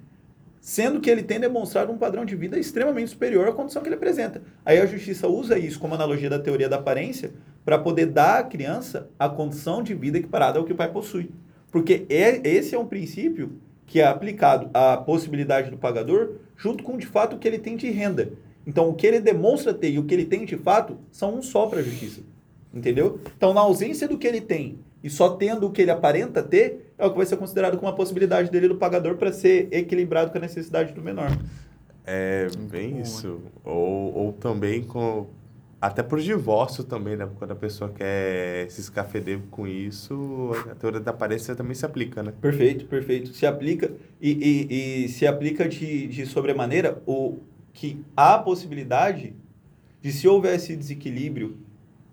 [0.66, 3.98] sendo que ele tem demonstrado um padrão de vida extremamente superior à condição que ele
[3.98, 4.42] apresenta.
[4.66, 7.34] Aí a justiça usa isso como analogia da teoria da aparência
[7.64, 11.30] para poder dar à criança a condição de vida equiparada ao que o pai possui.
[11.70, 16.98] Porque é, esse é um princípio que é aplicado à possibilidade do pagador junto com,
[16.98, 18.34] de fato, o que ele tem de renda.
[18.66, 21.44] Então, o que ele demonstra ter e o que ele tem de fato são um
[21.44, 22.22] só para a justiça.
[22.74, 23.20] Entendeu?
[23.38, 26.85] Então, na ausência do que ele tem e só tendo o que ele aparenta ter,
[26.98, 30.32] é o que vai ser considerado como uma possibilidade dele do pagador para ser equilibrado
[30.32, 31.30] com a necessidade do menor.
[32.06, 33.42] É bem isso.
[33.64, 35.28] Ou, ou também com.
[35.82, 37.28] Até por divórcio também, né?
[37.38, 42.24] Quando a pessoa quer se escafeder com isso, a teoria da aparência também se aplica,
[42.24, 42.34] né?
[42.42, 43.34] Perfeito, perfeito.
[43.34, 47.40] Se aplica e, e, e se aplica de, de sobremaneira o
[47.74, 49.36] que há a possibilidade
[50.02, 51.58] de se houvesse desequilíbrio,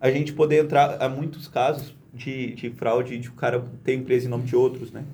[0.00, 4.26] a gente poder entrar a muitos casos de, de fraude de o cara ter empresa
[4.26, 5.04] em nome de outros, né?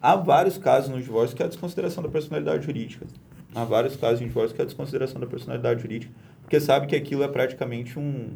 [0.00, 3.06] Há vários casos no divórcio que é a desconsideração da personalidade jurídica.
[3.54, 6.12] Há vários casos em divórcio que é a desconsideração da personalidade jurídica,
[6.42, 8.30] porque sabe que aquilo é praticamente um,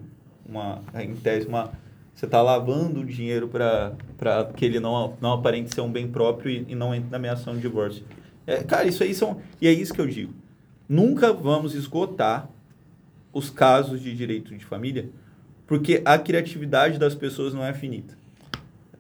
[0.49, 1.71] uma, em tese, uma,
[2.15, 3.95] você está lavando o dinheiro para
[4.57, 7.55] que ele não, não aparente ser um bem próprio e, e não entre na ameação
[7.55, 8.05] de divórcio.
[8.47, 9.41] É, cara, isso aí são.
[9.61, 10.33] E é isso que eu digo.
[10.89, 12.49] Nunca vamos esgotar
[13.33, 15.09] os casos de direito de família,
[15.71, 18.19] porque a criatividade das pessoas não é finita.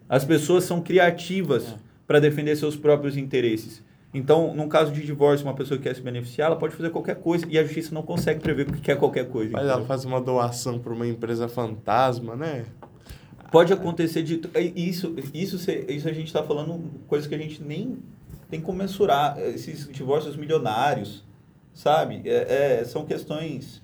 [0.08, 1.74] As pessoas são criativas
[2.06, 3.82] para defender seus próprios interesses.
[4.14, 7.16] Então, num caso de divórcio, uma pessoa que quer se beneficiar, ela pode fazer qualquer
[7.16, 9.50] coisa e a justiça não consegue prever o que é qualquer coisa.
[9.50, 9.78] Mas entendeu?
[9.78, 12.64] ela faz uma doação para uma empresa fantasma, né?
[13.50, 14.40] Pode acontecer de.
[14.76, 15.56] Isso, isso,
[15.88, 17.98] isso a gente está falando coisa que a gente nem
[18.48, 19.36] tem como mensurar.
[19.40, 21.24] Esses divórcios milionários,
[21.74, 22.22] sabe?
[22.24, 23.82] É, é- são questões.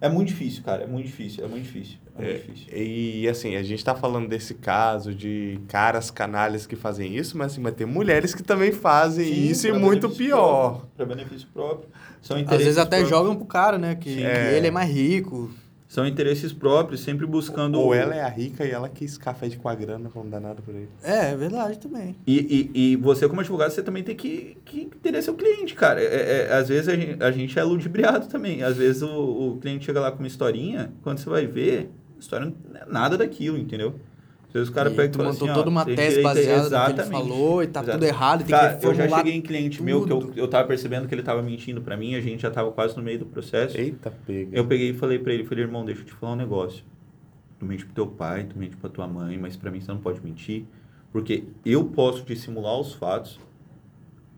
[0.00, 0.84] É muito difícil, cara.
[0.84, 1.44] É muito difícil.
[1.44, 2.05] É muito difícil.
[2.18, 2.66] É É, difícil.
[2.76, 7.52] E assim, a gente tá falando desse caso de caras canalhas que fazem isso, mas
[7.52, 10.86] assim, mas tem mulheres que também fazem Sim, isso e pra muito pior.
[10.96, 11.88] Pra benefício próprio.
[12.22, 13.08] São Às vezes até próprios.
[13.08, 13.94] jogam pro cara, né?
[13.94, 14.16] Que, Sim.
[14.16, 14.56] que É.
[14.56, 15.50] ele é mais rico.
[15.88, 17.78] São interesses próprios, sempre buscando.
[17.78, 20.40] Ou ela é a rica e ela quis café de com a grana, vamos dar
[20.40, 20.88] nada por aí.
[21.02, 22.16] É, é verdade também.
[22.26, 26.02] E, e, e você, como advogado, você também tem que, que entender seu cliente, cara.
[26.02, 28.64] É, é- às vezes a gente, a gente é ludibriado também.
[28.64, 29.08] Às vezes o,
[29.52, 31.88] o cliente chega lá com uma historinha, quando você vai ver,
[32.18, 33.98] história não é nada daquilo, entendeu?
[34.48, 36.88] Às vezes o cara E pega e tu montou assim, toda ó, uma tese baseada
[36.88, 38.38] no que ele falou e tá tudo errado.
[38.38, 40.38] Tem Cara, que eu já cheguei em cliente meu que eu, tudo.
[40.38, 43.02] eu tava percebendo que ele tava mentindo pra mim, a gente já tava quase no
[43.02, 43.76] meio do processo.
[43.76, 44.56] Eita, pega.
[44.56, 46.84] Eu peguei e falei pra ele, falei, irmão, deixa eu te falar um negócio.
[47.58, 49.98] Tu mente pro teu pai, tu mente pra tua mãe, mas pra mim você não
[49.98, 50.64] pode mentir,
[51.10, 53.38] porque eu posso dissimular os fatos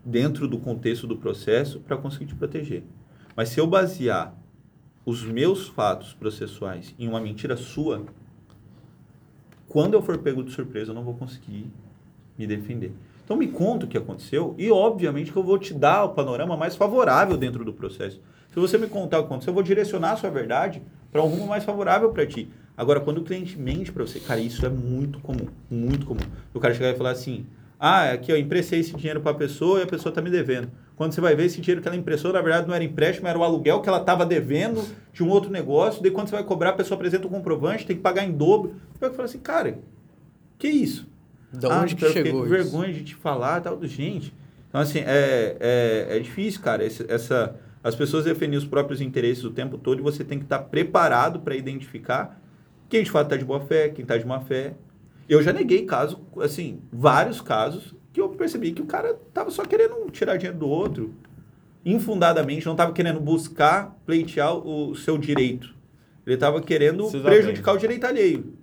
[0.03, 2.83] dentro do contexto do processo para conseguir te proteger.
[3.35, 4.35] Mas se eu basear
[5.05, 8.05] os meus fatos processuais em uma mentira sua,
[9.67, 11.67] quando eu for pego de surpresa, eu não vou conseguir
[12.37, 12.91] me defender.
[13.23, 16.57] Então me conta o que aconteceu e obviamente que eu vou te dar o panorama
[16.57, 18.19] mais favorável dentro do processo.
[18.51, 20.81] Se você me contar o que aconteceu, eu vou direcionar a sua verdade
[21.11, 22.49] para um rumo mais favorável para ti.
[22.75, 26.23] Agora, quando o cliente mente para você, cara, isso é muito comum, muito comum.
[26.53, 27.45] O cara chegar e falar assim:
[27.79, 30.69] ah, aqui, ó, emprestei esse dinheiro para a pessoa e a pessoa está me devendo.
[30.97, 33.39] Quando você vai ver, esse dinheiro que ela emprestou, na verdade, não era empréstimo, era
[33.39, 36.03] o aluguel que ela estava devendo de um outro negócio.
[36.03, 38.75] Daí, quando você vai cobrar, a pessoa apresenta um comprovante, tem que pagar em dobro.
[38.99, 39.79] Vai falar assim, cara,
[40.57, 41.07] que isso?
[41.53, 42.49] Da ah, onde que eu chegou isso?
[42.49, 43.79] vergonha de te falar tal.
[43.85, 44.33] Gente,
[44.67, 46.83] então, assim, é, é, é difícil, cara.
[46.83, 50.43] Esse, essa, as pessoas defendem os próprios interesses o tempo todo e você tem que
[50.43, 52.41] estar preparado para identificar
[52.89, 54.73] quem de fato está de boa fé, quem está de má fé.
[55.29, 59.63] Eu já neguei casos, assim, vários casos que eu percebi que o cara tava só
[59.63, 61.13] querendo tirar dinheiro do outro,
[61.85, 65.73] infundadamente, não tava querendo buscar pleitear o seu direito.
[66.25, 67.77] Ele tava querendo prejudicar bem.
[67.77, 68.53] o direito alheio.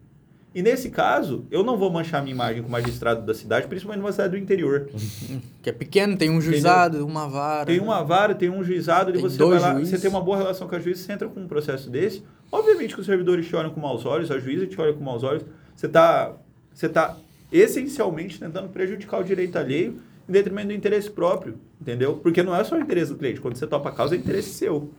[0.55, 4.01] E nesse caso, eu não vou manchar minha imagem com o magistrado da cidade, principalmente
[4.01, 4.89] numa cidade do interior.
[5.63, 7.67] Que é pequeno, tem um juizado, uma vara.
[7.67, 9.95] Tem uma vara, tem um juizado, e Tem você dois vai lá, juízes.
[9.95, 12.23] você tem uma boa relação com a juíza, você entra com um processo desse.
[12.51, 15.25] Obviamente que os servidores te olham com maus olhos, a juíza te olha com maus
[15.25, 15.45] olhos.
[15.75, 16.35] Você está
[16.77, 17.17] você tá
[17.51, 19.99] essencialmente tentando prejudicar o direito alheio
[20.29, 22.17] em detrimento do interesse próprio, entendeu?
[22.17, 23.41] Porque não é só o interesse do cliente.
[23.41, 24.91] Quando você topa a causa, é interesse seu.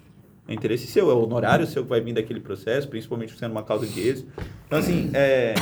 [0.48, 3.64] É interesse seu, é o honorário seu que vai vir daquele processo, principalmente sendo uma
[3.64, 4.32] causa de êxito.
[4.66, 5.54] Então, assim, é,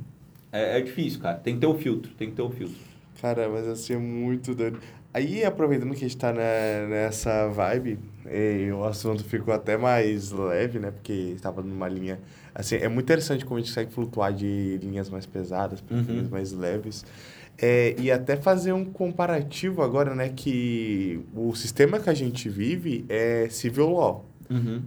[0.50, 1.36] é, é difícil, cara.
[1.36, 2.76] Tem que ter o filtro, tem que ter o filtro.
[3.20, 4.78] Cara, mas assim, é muito doido.
[5.12, 7.98] Aí, aproveitando que a gente tá né, nessa vibe,
[8.30, 10.90] e o assunto ficou até mais leve, né?
[10.90, 12.18] Porque estava numa linha...
[12.54, 16.02] Assim, é muito interessante como a gente consegue flutuar de linhas mais pesadas para Uhum.
[16.02, 17.04] linhas mais leves.
[17.56, 20.28] É, e até fazer um comparativo agora, né?
[20.34, 24.24] Que o sistema que a gente vive é civil law.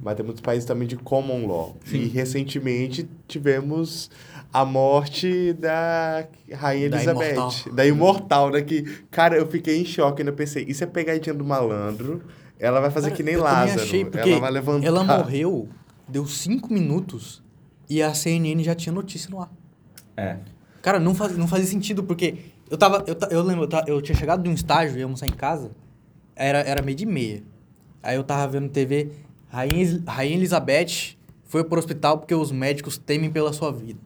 [0.01, 1.77] Mas tem muitos países também de common law.
[1.85, 1.97] Sim.
[1.97, 4.09] E recentemente tivemos
[4.53, 7.31] a morte da Rainha Da Elizabeth.
[7.33, 7.73] imortal.
[7.73, 8.61] Da imortal, né?
[8.61, 12.23] Que, cara, eu fiquei em choque, ainda pensei, isso é pegadinha do malandro.
[12.59, 13.81] Ela vai fazer Cara, que nem Lázaro.
[13.81, 14.85] achei, porque ela vai levantar.
[14.85, 15.67] Ela morreu,
[16.07, 17.41] deu cinco minutos
[17.89, 19.51] e a CNN já tinha notícia no ar.
[20.15, 20.37] É.
[20.81, 22.35] Cara, não, faz, não fazia sentido, porque
[22.69, 23.03] eu tava.
[23.07, 25.71] Eu, eu lembro, eu, ta- eu tinha chegado de um estágio, ia almoçar em casa,
[26.35, 27.41] era, era meio de meia.
[28.03, 29.11] Aí eu tava vendo TV,
[29.49, 31.15] Rainha, Rainha Elizabeth
[31.45, 33.99] foi pro hospital porque os médicos temem pela sua vida.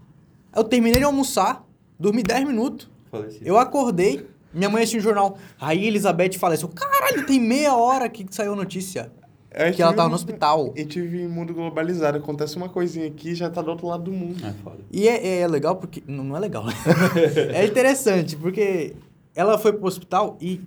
[0.55, 1.65] Aí eu terminei de almoçar,
[1.99, 3.45] dormi 10 minutos, Falecido.
[3.45, 6.69] eu acordei, minha mãe assistiu o jornal, Rainha Elizabeth faleceu.
[6.69, 9.11] Caralho, tem meia hora que saiu a notícia.
[9.53, 10.73] A gente Que ela tava um- no hospital.
[10.75, 12.17] A gente vive em mundo globalizado.
[12.17, 14.45] Acontece uma coisinha aqui e já tá do outro lado do mundo.
[14.45, 14.79] É foda.
[14.91, 16.03] E é, é legal porque.
[16.05, 16.65] Não, não é legal.
[17.53, 18.93] é interessante, porque
[19.33, 20.59] ela foi pro hospital e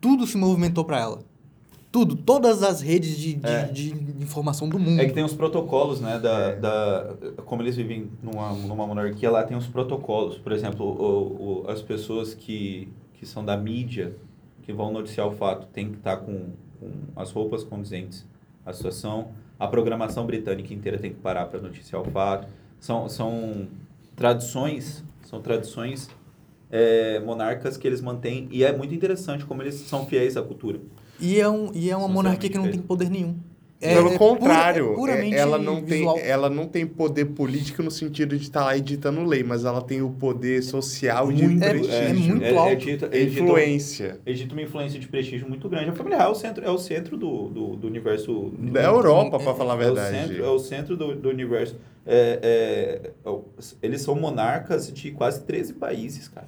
[0.00, 1.18] tudo se movimentou pra ela.
[1.92, 2.16] Tudo.
[2.16, 3.64] Todas as redes de, de, É.
[3.66, 3.90] de
[4.22, 4.98] informação do mundo.
[5.00, 6.18] É que tem os protocolos, né?
[6.18, 6.56] Da, É.
[6.56, 7.14] da,
[7.44, 10.38] como eles vivem numa, numa monarquia, lá tem os protocolos.
[10.38, 14.16] Por exemplo, o, o- as pessoas que, que são da mídia,
[14.62, 16.50] que vão noticiar o fato, tem que estar com,
[16.80, 18.26] com as roupas condizentes
[18.64, 19.28] à situação.
[19.60, 22.48] A programação britânica inteira tem que parar para noticiar o fato.
[22.80, 23.68] São, são
[24.16, 26.08] tradições, são tradições
[26.70, 28.48] é, monarcas que eles mantêm.
[28.50, 30.80] E é muito interessante como eles são fiéis à cultura.
[31.22, 33.36] E é, um, e é uma monarquia que não tem poder nenhum.
[33.84, 37.24] É, Pelo é pura- contrário, é puramente é- ela, não tem, ela não tem poder
[37.24, 41.34] político no sentido de estar lá editando lei, mas ela tem o poder social e
[41.34, 41.96] de Muito- é- prestígio.
[41.98, 42.70] é muito é, alto.
[42.70, 44.20] É dita, é dita- influência.
[44.24, 45.90] Existe uma influência de prestígio muito grande.
[45.90, 48.52] A família real é o centro, é o centro do, do, do universo.
[48.56, 50.16] do- Da Europa, pra é- falar a é verdade.
[50.16, 51.74] O centro, é o centro do, do universo.
[52.06, 53.38] É, é, é
[53.82, 56.46] eles são monarcas de quase 13 países, cara.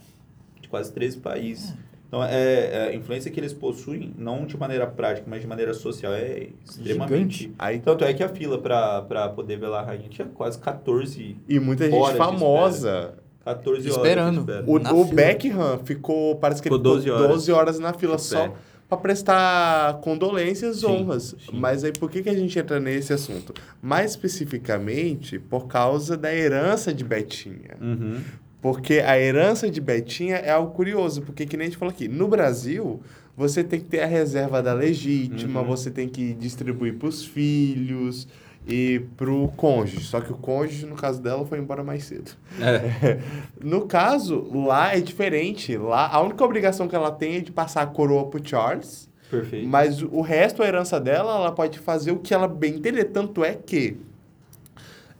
[0.60, 1.74] De quase 13 países.
[2.06, 5.74] Então, é, é, a influência que eles possuem, não de maneira prática, mas de maneira
[5.74, 7.52] social, é extremamente.
[7.58, 11.58] Aí, Tanto é que a fila para poder velar a rainha tinha quase 14, e
[11.58, 13.14] muita gente Horas famosa.
[13.44, 13.96] 14 horas.
[13.96, 14.44] Esperando.
[14.44, 14.94] de espera.
[14.94, 15.04] O, o.
[15.04, 17.28] Beckham ficou, parece que Ficou ele ficou 12 horas.
[17.28, 18.54] 12 horas na fila só
[18.88, 21.34] para prestar condolências, Sim, honras.
[21.38, 21.50] sim.
[21.52, 23.52] Mas aí por que, que a gente entra nesse assunto?
[23.82, 27.76] Mais especificamente por causa da herança de Betinha.
[27.80, 28.20] Uhum.
[28.64, 32.08] Porque a herança de Betinha é algo curioso, porque que nem a gente falou aqui,
[32.08, 32.98] no Brasil,
[33.36, 35.66] você tem que ter a reserva da legítima, Uhum.
[35.66, 38.26] você tem que distribuir para os filhos
[38.66, 40.06] e para o cônjuge.
[40.06, 42.30] Só que o cônjuge, no caso dela, foi embora mais cedo.
[42.58, 43.18] É.
[43.62, 45.76] No caso, lá é diferente.
[45.76, 49.68] Lá, a única obrigação que ela tem é de passar a coroa pro Charles, Perfeito.
[49.68, 53.04] mas o resto, a herança dela, ela pode fazer o que ela bem entender.
[53.04, 53.98] Tanto é que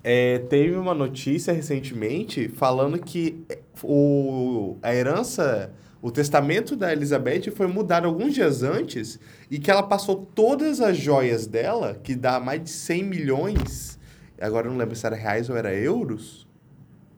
[0.04, 3.42] é, teve uma notícia recentemente falando que
[3.82, 5.72] o, a herança,
[6.02, 9.18] o testamento da Elizabeth foi mudado alguns dias antes
[9.50, 13.98] e que ela passou todas as joias dela, que dá mais de 100 milhões,
[14.38, 16.46] agora eu não lembro se era reais ou era euros,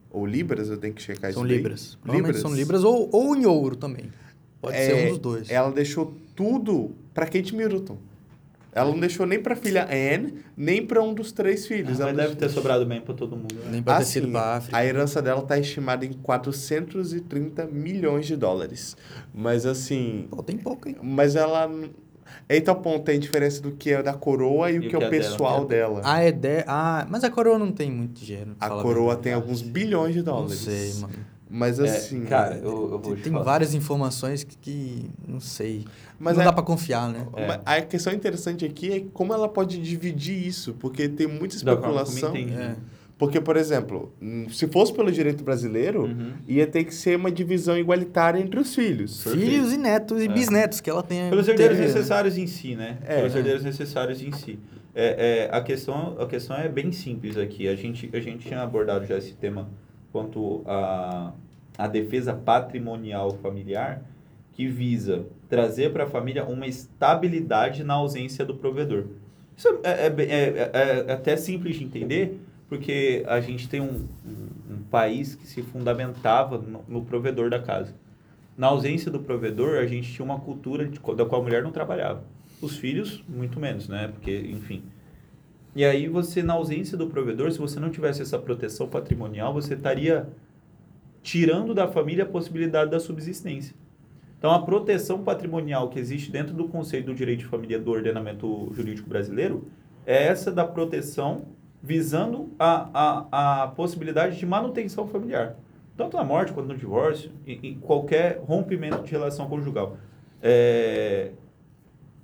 [0.08, 1.98] ou libras, eu tenho que checar São isso libras.
[2.00, 4.10] Provavelmente são libras ou, ou em ouro também.
[4.60, 5.50] Pode ser É, um dos dois.
[5.50, 7.98] Ela deixou tudo para Kate Middleton.
[8.76, 11.98] Ela não deixou nem pra filha Anne, nem pra um dos três filhos.
[12.00, 13.54] Ah, Ela mas deve ter sobrado bem pra todo mundo.
[13.54, 13.70] Né?
[13.70, 14.76] Nem pra ter Assim, sido pra África.
[14.76, 18.96] a herança dela tá estimada em 430 milhões de dólares.
[19.34, 20.96] Mas assim, Pô, tem pouco, hein?
[21.02, 21.70] mas ela
[22.48, 25.10] Eita, ponto, tem diferença do que é da coroa e, o que, é o dela,
[25.10, 26.00] pessoal que é dela.
[26.04, 26.64] Ah, é de...
[26.66, 28.54] ah, mas a coroa não tem muito dinheiro.
[28.60, 30.58] A coroa tem alguns bilhões de Não dólares.
[30.58, 31.14] sei, mano.
[31.48, 32.24] Mas É, assim.
[32.24, 33.44] cara, eu, eu vou Tem, falar.
[33.44, 35.84] várias informações que, que não sei.
[36.18, 37.26] Mas não é- dá pra confiar, né?
[37.36, 37.60] É.
[37.64, 41.88] A questão interessante aqui é como ela pode dividir isso, porque tem muita Da forma
[42.04, 42.36] como especulação.
[42.60, 42.74] É.
[43.18, 46.32] Porque, por exemplo, hum, se fosse pelo direito brasileiro, Uhum.
[46.46, 49.22] ia ter que ser uma divisão igualitária entre os filhos.
[49.22, 50.28] Filhos e netos e É.
[50.28, 51.30] bisnetos que ela tem.
[51.30, 51.94] Pelos herdeiros teve, né?
[51.94, 52.98] necessários em si, né?
[53.06, 53.16] É.
[53.18, 54.58] Pelos herdeiros necessários em si.
[54.94, 57.68] É, é, a, questão, a questão é bem simples aqui.
[57.68, 59.68] A gente, a gente tinha abordado já esse tema
[60.12, 61.32] quanto a,
[61.78, 64.02] a defesa patrimonial familiar,
[64.52, 69.04] que visa trazer para a família uma estabilidade na ausência do provedor.
[69.56, 74.06] Isso é, é, é- é- é até simples de entender, porque a gente tem um,
[74.26, 77.94] um, um país que se fundamentava no, no provedor da casa.
[78.56, 81.70] Na ausência do provedor, a gente tinha uma cultura de, da qual a mulher não
[81.70, 82.24] trabalhava.
[82.60, 84.08] Os filhos, muito menos, né?
[84.08, 84.82] Porque, enfim.
[85.76, 89.74] E aí, você, na ausência do provedor, se você não tivesse essa proteção patrimonial, você
[89.74, 90.26] estaria
[91.22, 93.76] tirando da família a possibilidade da subsistência.
[94.38, 98.72] Então, a proteção patrimonial que existe dentro do conceito do direito de família do ordenamento
[98.74, 99.66] jurídico brasileiro
[100.06, 101.42] é essa da proteção
[101.82, 105.56] visando a, a, a possibilidade de manutenção familiar.
[105.94, 109.98] Tanto na morte quanto no divórcio, em, em qualquer rompimento de relação conjugal.
[110.42, 111.32] É,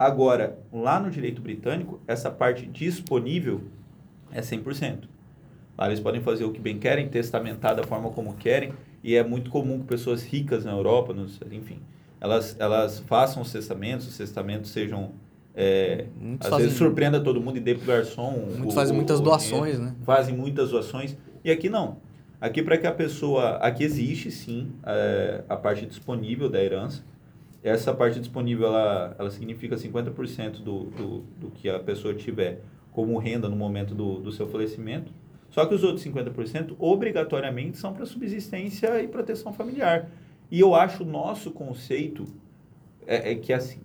[0.07, 3.61] Agora, lá no direito britânico, essa parte disponível
[4.33, 5.05] é 100%.
[5.79, 8.73] Lá eles podem fazer o que bem querem, testamentar da forma como querem,
[9.05, 11.79] e é muito comum que pessoas ricas na Europa, nos, enfim,
[12.21, 15.13] elas, elas façam os testamentos, os testamentos sejam,
[15.55, 16.07] é,
[16.41, 18.33] às fazem- vezes surpreenda todo mundo e dê pro garçom.
[18.57, 19.95] Muitos o- fazem o- muitas o doações, né?
[20.05, 21.99] Fazem muitas doações, e aqui não.
[22.41, 27.05] Aqui para que a pessoa, aqui existe sim é, a parte disponível da herança,
[27.63, 32.61] essa parte disponível, ela, ela significa 50% do, do, do que a pessoa tiver
[32.91, 35.13] como renda no momento do, do seu falecimento.
[35.51, 40.09] Só que os outros 50% obrigatoriamente são para subsistência e proteção familiar.
[40.51, 42.27] E eu acho o nosso conceito
[43.07, 43.81] é, é que assim,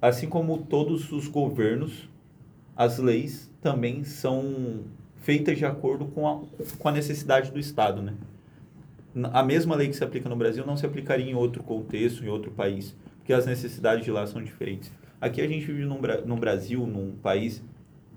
[0.00, 2.08] assim como todos os governos,
[2.76, 4.84] as leis também são
[5.16, 6.40] feitas de acordo com a,
[6.78, 8.14] com a necessidade do Estado, né?
[9.32, 12.28] A mesma lei que se aplica no Brasil não se aplicaria em outro contexto, em
[12.28, 12.94] outro país,
[13.28, 14.90] porque as necessidades de lá são diferentes.
[15.20, 17.62] Aqui a gente vive num, num Brasil, num país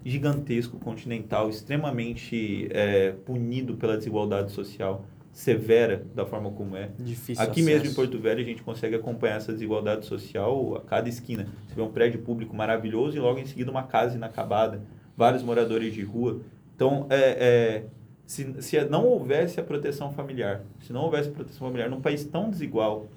[0.05, 6.91] gigantesco, continental, extremamente é, punido pela desigualdade social severa da forma como é.
[6.97, 7.95] Difícil Aqui mesmo em acesso.
[7.95, 11.45] Porto Velho a gente consegue acompanhar essa desigualdade social a cada esquina.
[11.67, 14.81] Você vê um prédio público maravilhoso e logo em seguida uma casa inacabada,
[15.17, 16.39] vários moradores de rua.
[16.73, 17.83] Então, é, é,
[18.25, 22.49] se, se não houvesse a proteção familiar, se não houvesse proteção familiar num país tão
[22.49, 23.09] desigual,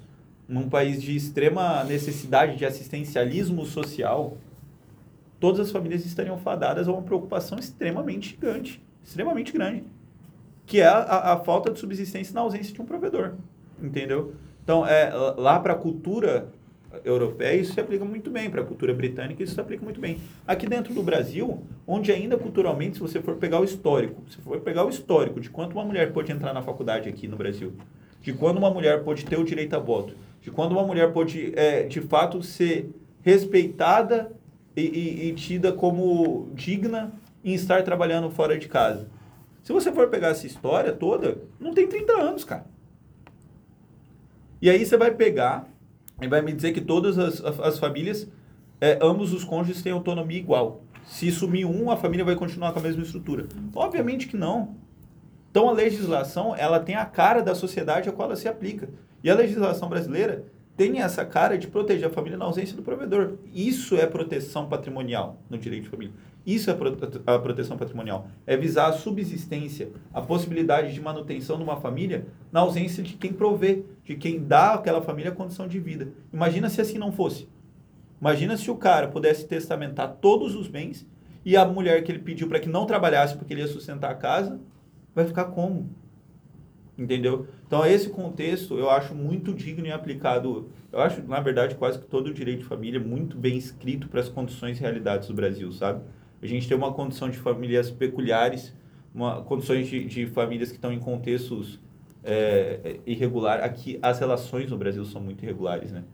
[0.49, 4.37] num país de extrema necessidade de assistencialismo social,
[5.41, 9.85] todas as famílias estariam fadadas a uma preocupação extremamente gigante, extremamente grande
[10.67, 13.35] que é a, a falta de subsistência na ausência de um provedor,
[13.83, 14.35] entendeu?
[14.63, 16.49] Então, é, lá para a cultura
[17.05, 20.19] europeia isso se aplica muito bem, para a cultura britânica isso se aplica muito bem.
[20.47, 24.61] Aqui dentro do Brasil, onde ainda culturalmente, se você for pegar o histórico, se for
[24.61, 27.73] pegar o histórico de quanto uma mulher pode entrar na faculdade aqui no Brasil,
[28.23, 30.15] de quando uma mulher pode ter o direito a voto,
[30.45, 32.91] de quando uma mulher pode, é, de fato, ser
[33.23, 34.31] respeitada
[34.77, 39.09] e, e, e tida como digna em estar trabalhando fora de casa.
[39.63, 42.67] Se você for pegar essa história toda, não tem 30 anos, cara.
[44.61, 45.67] E aí você vai pegar
[46.21, 48.29] e vai me dizer que todas as, as, as famílias,
[48.83, 50.83] é, ambos os cônjuges têm autonomia igual.
[51.07, 53.47] Se sumir um, a família vai continuar com a mesma estrutura.
[53.75, 54.77] Obviamente que não.
[55.51, 58.91] Então a legislação, ela tem a cara da sociedade a qual ela se aplica.
[59.25, 60.45] E a legislação brasileira
[60.77, 63.39] tem essa cara de proteger a família na ausência do provedor.
[63.55, 66.15] Isso é proteção patrimonial no direito de família.
[66.45, 66.77] Isso é
[67.27, 68.29] a proteção patrimonial.
[68.47, 73.33] É visar a subsistência, a possibilidade de manutenção de uma família na ausência de quem
[73.33, 76.09] provê, de quem dá àquela família a condição de vida.
[76.31, 77.49] Imagina se assim não fosse.
[78.21, 81.07] Imagina se o cara pudesse testamentar todos os bens
[81.47, 84.15] e a mulher que ele pediu para que não trabalhasse porque ele ia sustentar a
[84.15, 84.61] casa,
[85.15, 85.89] vai ficar como?
[86.97, 87.49] Entendeu?
[87.67, 90.69] Então, esse contexto eu acho muito digno e aplicado.
[90.93, 94.09] Eu acho, na verdade, quase que todo o direito de família é muito bem escrito
[94.09, 96.03] para as condições e realidades do Brasil, sabe?
[96.41, 98.73] A gente tem uma condição de famílias peculiares,
[99.13, 101.81] uma, condições de, de famílias que estão em contextos
[102.23, 103.65] é, irregulares.
[103.65, 106.05] Aqui, as relações no Brasil são muito irregulares, né?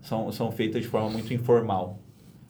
[0.00, 2.00] São, são feitas de forma muito informal.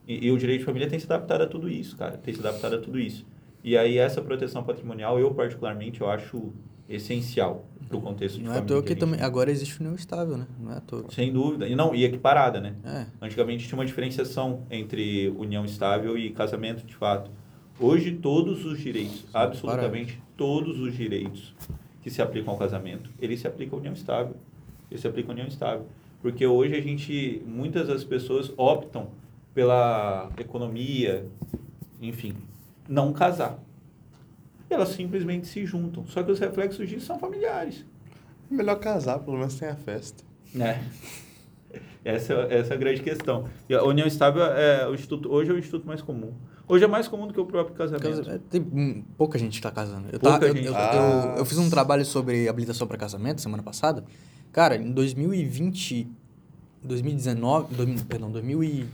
[0.08, 2.16] E, e o direito de família tem se adaptado a tudo isso, cara.
[2.16, 3.26] Tem se adaptado a tudo isso.
[3.62, 6.52] E aí essa proteção patrimonial, eu particularmente, eu acho
[6.88, 9.20] essencial para o contexto de Não é à toa que também.
[9.20, 10.46] Agora existe união estável, né?
[10.58, 11.06] Não é à toa.
[11.10, 11.68] Sem dúvida.
[11.68, 12.74] E não, e equiparada, né?
[12.84, 13.06] É.
[13.20, 17.30] Antigamente tinha uma diferenciação entre união estável e casamento, de fato.
[17.78, 21.54] Hoje, todos os direitos, absolutamente todos os direitos
[22.02, 24.36] que se aplicam ao casamento, eles se aplicam à união estável.
[24.90, 25.86] Eles se aplicam à união estável.
[26.20, 29.08] Porque hoje a gente, muitas das pessoas optam
[29.52, 31.26] pela economia,
[32.00, 32.34] enfim,
[32.88, 33.58] não casar.
[34.70, 36.06] E elas simplesmente se juntam.
[36.06, 37.84] Só que os reflexos disso são familiares.
[38.50, 40.22] Melhor casar, pelo menos tem a festa.
[40.58, 40.80] É.
[42.04, 43.46] Essa, essa é a grande questão.
[43.68, 46.32] E a união estável é o instituto, hoje é o instituto mais comum.
[46.68, 48.02] Hoje é mais comum do que o próprio casamento.
[48.18, 50.08] Casa- é, Tem hum, pouca gente que tá casando.
[50.12, 50.66] Eu, Pouca tá- eu- gente.
[50.66, 54.04] eu- Ah, eu- eu fiz um trabalho sobre habilitação para casamento semana passada.
[54.52, 56.06] Cara, em 2020,
[56.82, 58.86] 2019, 2000, perdão, 2000 e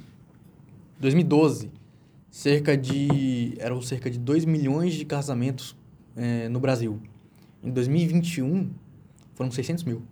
[0.99, 1.71] 2012,
[2.31, 5.77] cerca de eram cerca de 2 milhões de casamentos
[6.17, 7.01] eh, no Brasil.
[7.63, 8.71] Em 2021,
[9.35, 10.03] foram 600 mil.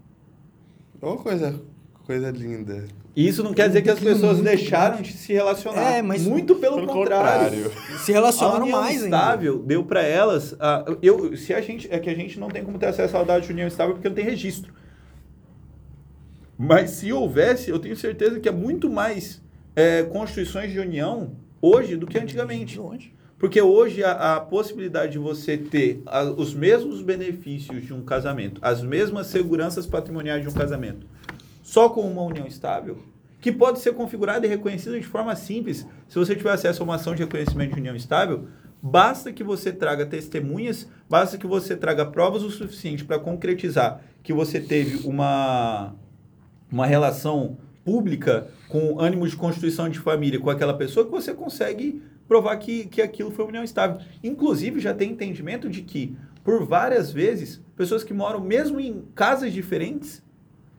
[1.01, 1.61] Uma coisa,
[2.05, 2.87] coisa linda.
[3.15, 5.81] E isso não quer dizer que as pessoas deixaram de se relacionar.
[5.93, 7.65] É, mas- Muito pelo, Pelo contrário.
[7.71, 7.99] contrário.
[8.01, 9.17] Se relacionaram a união mais ainda.
[9.17, 10.55] estável deu para elas.
[10.61, 13.23] ah, eu, se a gente, é que a gente não tem como ter acesso à
[13.25, 14.73] data de união estável porque não tem registro.
[16.57, 19.41] Mas se houvesse, eu tenho certeza que é muito mais
[19.77, 22.79] é, constituições de união hoje do que antigamente.
[22.79, 23.15] Longe.
[23.39, 28.61] Porque hoje a, a possibilidade de você ter a- os mesmos benefícios de um casamento,
[28.63, 31.07] as mesmas seguranças patrimoniais de um casamento,
[31.63, 32.99] só com uma união estável,
[33.41, 35.87] que pode ser configurada e reconhecida de forma simples.
[36.09, 38.49] Se você tiver acesso a uma ação de reconhecimento de união estável,
[38.83, 44.33] basta que você traga testemunhas, basta que você traga provas o suficiente para concretizar que
[44.33, 45.95] você teve uma,
[46.73, 52.03] uma relação pública com ânimo de constituição de família com aquela pessoa que você consegue
[52.27, 54.01] provar que, que aquilo foi uma união estável.
[54.23, 59.53] Inclusive, já tem entendimento de que, por várias vezes, pessoas que moram mesmo em casas
[59.53, 60.23] diferentes,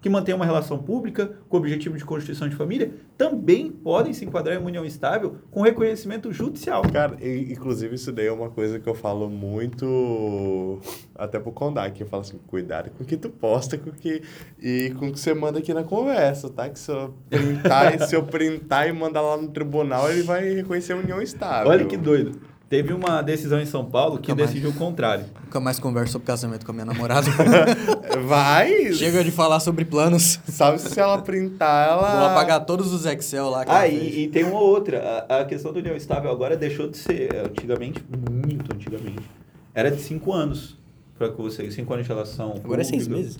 [0.02, 4.26] que mantêm uma relação pública com o objetivo de constituição de família, também podem se
[4.26, 6.82] enquadrar em uma união estável com reconhecimento judicial.
[6.92, 10.80] Cara, inclusive isso daí é uma coisa que eu falo muito
[11.16, 11.54] até pro
[11.94, 14.22] que eu falo assim, cuidado com o que tu posta com que,
[14.60, 16.70] e com o que você manda aqui na conversa, tá?
[16.70, 20.94] Que se eu printar, se eu printar e mandar lá no tribunal, ele vai reconhecer
[20.94, 21.72] a união estável.
[21.72, 22.40] Olha que doido.
[22.70, 24.52] Teve uma decisão em São Paulo que Nunca mais.
[24.52, 25.26] decidiu o contrário.
[25.44, 27.26] Nunca mais converso sobre casamento com a minha namorada.
[28.28, 28.94] Vai!
[28.94, 30.40] Chega de falar sobre planos.
[30.48, 32.20] Sabe se ela printar, ela...
[32.20, 35.26] Vou apagar todos os Excel lá que Ah, e, e tem uma outra.
[35.28, 39.28] A, a questão da união estável agora deixou de ser, antigamente, muito antigamente,
[39.74, 40.78] era de cinco anos.
[41.18, 42.54] Para que você, cinco anos de relação.
[42.64, 43.24] Agora é seis pública.
[43.24, 43.40] meses.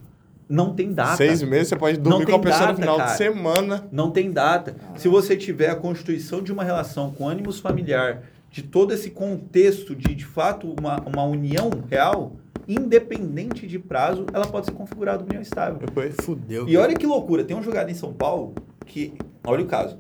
[0.50, 1.16] Não tem data.
[1.18, 3.12] Seis meses, você pode dormir com a pessoa data, no final cara.
[3.12, 3.88] de semana.
[3.92, 4.76] Não tem data.
[4.96, 9.96] Se você tiver a constituição de uma relação com ânimos familiar, de todo esse contexto
[9.96, 12.34] de, de fato, uma, uma união real,
[12.68, 15.80] independente de prazo, ela pode ser configurada união estável.
[15.80, 16.68] Depois, Fudeu.
[16.68, 18.54] E olha que loucura, tem um julgado em São Paulo
[18.86, 19.14] que,
[19.46, 19.98] olha o caso,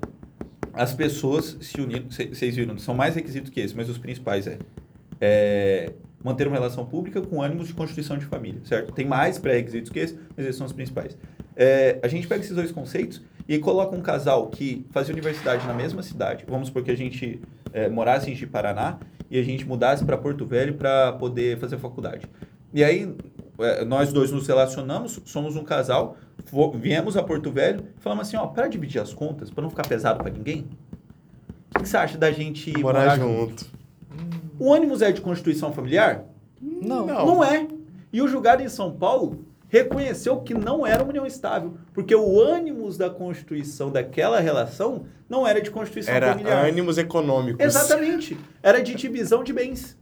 [0.74, 4.48] as pessoas se uniram, cê- vocês viram, são mais requisitos que esse, mas os principais
[4.48, 4.58] é,
[5.20, 8.92] é manter uma relação pública com ânimos de constituição de família, certo?
[8.94, 11.18] Tem mais pré-requisitos que esse, mas esses são os principais.
[11.56, 15.74] É, a gente pega esses dois conceitos e coloca um casal que fazia universidade na
[15.74, 17.40] mesma cidade, vamos supor que a gente
[17.74, 18.98] é, morasse em Ji-Paraná
[19.30, 22.26] e a gente mudasse para Porto Velho para poder fazer faculdade.
[22.74, 23.16] E aí,
[23.60, 26.18] é, nós dois nos relacionamos, somos um casal,
[26.76, 29.88] viemos a Porto Velho e falamos assim, ó, para dividir as contas, para não ficar
[29.88, 30.68] pesado para ninguém,
[31.70, 33.66] o que, que você acha da gente morar junto.
[34.58, 36.26] O ônibus é de constituição familiar?
[36.62, 37.06] Não.
[37.06, 37.26] Não.
[37.26, 37.68] Não é.
[38.12, 42.42] E o julgado em São Paulo reconheceu que não era uma união estável, porque o
[42.42, 46.66] ânimos da constituição daquela relação não era de constituição Era familiar.
[46.66, 47.64] ânimos econômicos.
[47.64, 48.38] Exatamente.
[48.62, 49.98] Era de divisão de bens.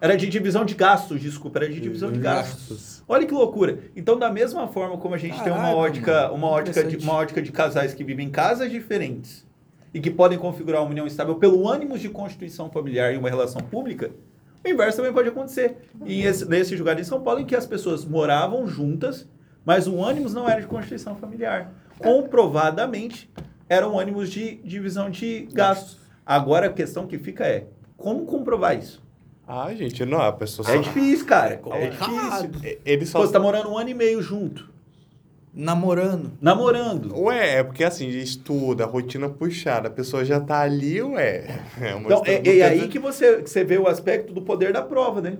[0.00, 3.04] Era de divisão de gastos, desculpa, era de divisão de gastos.
[3.06, 3.80] Olha que loucura.
[3.94, 6.34] Então, da mesma forma como a gente tem uma Caraca, ótica, mano.
[6.34, 9.46] uma ótica, de, uma ótica de casais que vivem em casas diferentes
[9.92, 13.60] e que podem configurar uma união estável pelo ânimos de constituição familiar e uma relação
[13.60, 14.10] pública,
[14.64, 15.76] o inverso também pode acontecer.
[16.04, 19.26] E esse, nesse julgado em São Paulo, em que as pessoas moravam juntas,
[19.64, 21.72] mas o ânimos não era de constituição familiar.
[21.98, 23.30] Comprovadamente,
[23.68, 25.98] eram ânimos de divisão de gastos.
[26.24, 27.66] Agora, a questão que fica é,
[27.96, 29.02] como comprovar isso?
[29.46, 30.74] Ah, gente, não, a pessoa só...
[30.74, 31.54] É difícil, cara.
[31.54, 32.48] É complicado.
[32.48, 32.80] difícil.
[32.84, 33.18] Ele só...
[33.18, 34.69] Pô, você tá morando um ano e meio junto,
[35.52, 36.32] Namorando.
[36.40, 37.18] namorando.
[37.18, 41.60] Ué, é porque assim, estuda, rotina puxada, a pessoa já tá ali, ué.
[41.80, 44.42] É uma Então, é, não é aí que você, que você vê o aspecto do
[44.42, 45.38] poder da prova, né?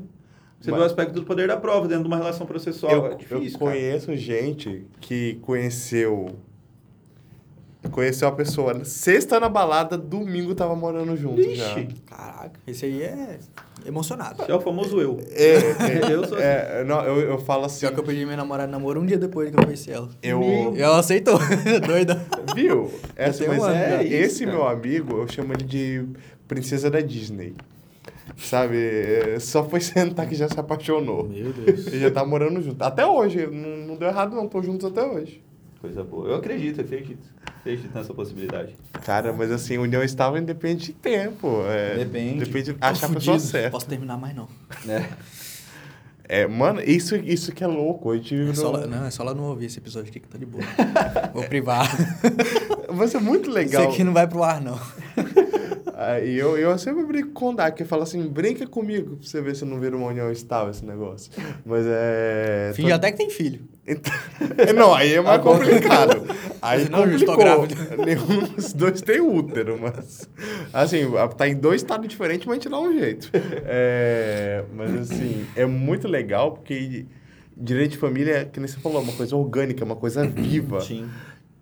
[0.61, 2.93] Você Mas- vê o aspecto do poder da prova dentro de uma relação processual.
[2.93, 3.71] Eu, é difícil, eu cara.
[3.73, 6.27] conheço gente que conheceu
[7.91, 11.79] Conheceu a pessoa sexta na balada, domingo tava morando junto já.
[11.79, 13.39] Ixi, Caraca, esse aí é
[13.85, 14.43] emocionado.
[14.43, 15.19] esse é o famoso eu.
[15.33, 16.47] É, é, Eu sou assim.
[16.47, 19.07] é, não, eu, eu falo assim, Pior que eu perdi minha namorada de namoro um
[19.07, 20.09] dia depois que eu conheci ela.
[20.23, 20.75] eu...
[20.77, 21.39] E ela aceitou.
[21.87, 22.25] Doida.
[22.55, 22.91] Viu?
[23.17, 24.03] Essa, tenho mas um é, já.
[24.05, 24.57] esse Isso, cara.
[24.57, 26.05] meu amigo, eu chamo ele de
[26.47, 27.55] princesa da Disney.
[28.37, 28.77] Sabe?
[28.77, 31.29] É, Só foi sentar que já se apaixonou.
[31.29, 31.87] Meu Deus.
[31.87, 32.83] Ele já tá morando junto.
[32.83, 33.47] Até hoje.
[33.47, 34.49] Não, não deu errado, não.
[34.49, 35.43] Tô juntos até hoje.
[35.81, 36.29] Coisa boa.
[36.29, 37.27] Eu acredito, acredito.
[37.61, 38.75] Acredito nessa possibilidade.
[39.05, 41.63] Cara, mas assim, união estável independe de tempo.
[41.67, 42.45] É, Depende.
[42.45, 43.53] Depende de Tô achar a pessoa fudido.
[43.53, 43.71] certa.
[43.71, 44.49] Posso terminar mais não.
[44.85, 45.09] Né?
[46.27, 48.17] É, mano, isso, isso que é louco.
[48.19, 50.39] Tive É só, lá- não, é só lá não ouvir esse episódio aqui que tá
[50.39, 50.63] de boa.
[51.35, 51.87] Vou privar.
[52.89, 53.83] Vai ser muito legal.
[53.83, 54.79] Isso aqui não vai pro ar, não.
[55.97, 59.41] Aí eu, eu sempre brinco com o Dark, que fala assim, brinca comigo pra você
[59.43, 61.31] ver se não vira uma união estável esse negócio.
[61.65, 62.73] Mas é...
[62.75, 63.69] Finge até que tem filho.
[63.87, 64.13] Então-
[64.77, 66.23] não, aí é mais complicado.
[66.63, 67.67] Aí Não, eu estou complicou.
[67.67, 67.97] grávida.
[68.05, 70.29] Nenhum dos dois tem útero, mas...
[70.73, 70.99] Assim,
[71.37, 73.31] tá em dois estados diferentes, mas a gente dá um jeito.
[73.65, 77.07] É, mas assim, é muito legal porque
[77.57, 80.81] direito de família, que nem você falou, é uma coisa orgânica, uma coisa viva.
[80.83, 81.09] Sim.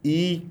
[0.05, 0.43] E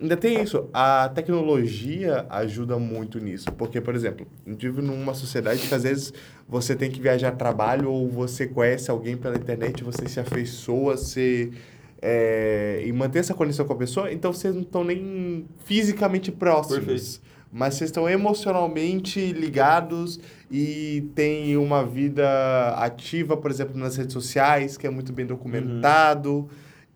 [0.00, 3.50] ainda tem isso, a tecnologia ajuda muito nisso.
[3.52, 6.12] Porque, por exemplo, a gente vive numa sociedade que às vezes
[6.48, 10.96] você tem que viajar a trabalho ou você conhece alguém pela internet, você se afeiçoa,
[10.96, 11.50] você...
[12.02, 16.84] é, e manter essa conexão com a pessoa, então vocês não estão nem fisicamente próximos.
[16.84, 17.34] Perfeito.
[17.56, 20.18] Mas vocês estão emocionalmente ligados
[20.50, 26.48] e tem uma vida ativa, por exemplo, nas redes sociais, que é muito bem documentado.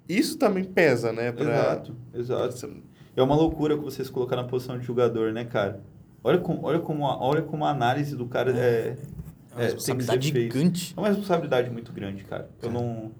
[0.08, 1.30] Isso também pesa, né?
[1.30, 2.66] pra- Exato, exato.
[3.18, 5.80] É uma loucura que você se colocar na posição de jogador, né, cara?
[6.22, 8.96] Olha como, olha como, a, olha como a análise do cara é,
[9.50, 10.94] É uma é, tem que ser responsabilidade gigante.
[10.96, 12.48] É uma responsabilidade muito grande, cara.
[12.62, 13.10] Eu não,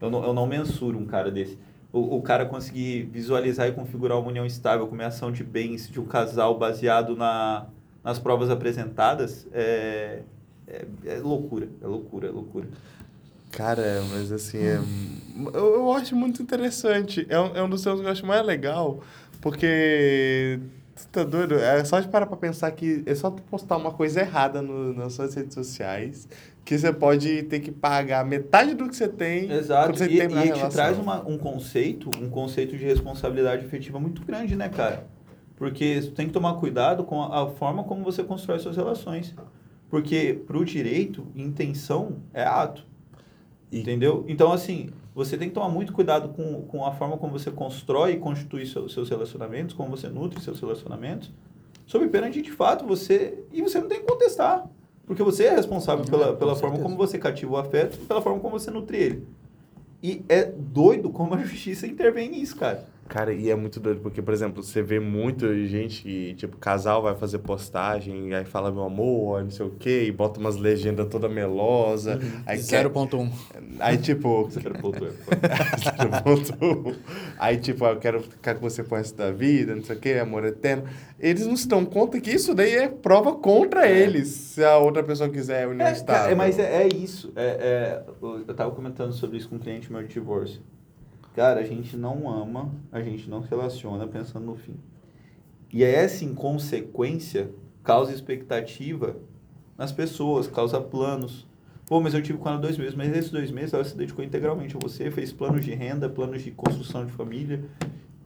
[0.00, 1.58] eu não, eu não mensuro um cara desse.
[1.92, 5.86] O, o cara conseguir visualizar e configurar uma união estável com uma ação de bens
[5.86, 7.66] de um casal baseado na,
[8.02, 10.22] nas provas apresentadas é,
[10.66, 12.68] é, é loucura, é loucura, é loucura.
[13.50, 14.80] Cara, mas assim, é...
[15.52, 17.26] eu, eu acho muito interessante.
[17.28, 19.00] É um, é um dos temas que eu acho mais legal,
[19.42, 20.58] porque.
[20.94, 21.54] Tu tá doido?
[21.54, 24.92] É só de parar pra pensar que é só tu postar uma coisa errada no,
[24.94, 26.28] nas suas redes sociais
[26.64, 30.18] que você pode ter que pagar metade do que você tem quando Exato, você e,
[30.18, 34.68] tem e te traz uma, um conceito, um conceito de responsabilidade efetiva muito grande, né,
[34.68, 35.06] cara?
[35.56, 39.34] Porque você tem que tomar cuidado com a, a forma como você constrói suas relações.
[39.88, 42.86] Porque pro direito, intenção é ato.
[43.70, 44.24] E- Entendeu?
[44.28, 48.12] Então, assim, você tem que tomar muito cuidado com, com a forma como você constrói
[48.12, 51.30] e constitui seu- seus relacionamentos, como você nutre seus relacionamentos,
[51.86, 53.44] sob pena de, de fato, você...
[53.52, 54.66] E você não tem que contestar.
[55.06, 56.82] Porque você é responsável pela, pela forma certeza.
[56.82, 59.26] como você cativa o afeto e pela forma como você nutre ele.
[60.02, 62.86] E é doido como a justiça intervém nisso, cara.
[63.08, 67.02] Cara, e é muito doido, porque, por exemplo, você vê muita gente que, tipo, casal
[67.02, 70.56] vai fazer postagem, e aí fala meu amor, não sei o quê, e bota umas
[70.56, 72.18] legendas toda melosa.
[72.46, 73.30] Aí, quer, 0.1.
[73.80, 76.20] aí, tipo, Você quer ponto é.
[76.22, 76.96] Ponto.
[77.38, 80.12] Aí, tipo, eu quero ficar com você pro resto da vida, não sei o quê,
[80.20, 80.84] amor eterno.
[81.18, 83.98] Eles não se dão conta que isso daí é prova contra É.
[84.00, 86.20] eles, se a outra pessoa quiser união É, estável.
[86.22, 87.32] cara, é, mas é, é isso.
[87.36, 90.60] É, é, eu eu tava comentando sobre isso com um cliente meu de divórcio.
[91.34, 94.76] Cara, a gente não ama, a gente não se relaciona pensando no fim.
[95.72, 97.50] E essa inconsequência
[97.82, 99.16] causa expectativa
[99.76, 101.46] nas pessoas, causa planos.
[101.86, 104.24] Pô, mas eu tive com ela dois meses, mas esses dois meses ela se dedicou
[104.24, 107.64] integralmente a você, fez planos de renda, planos de construção de família.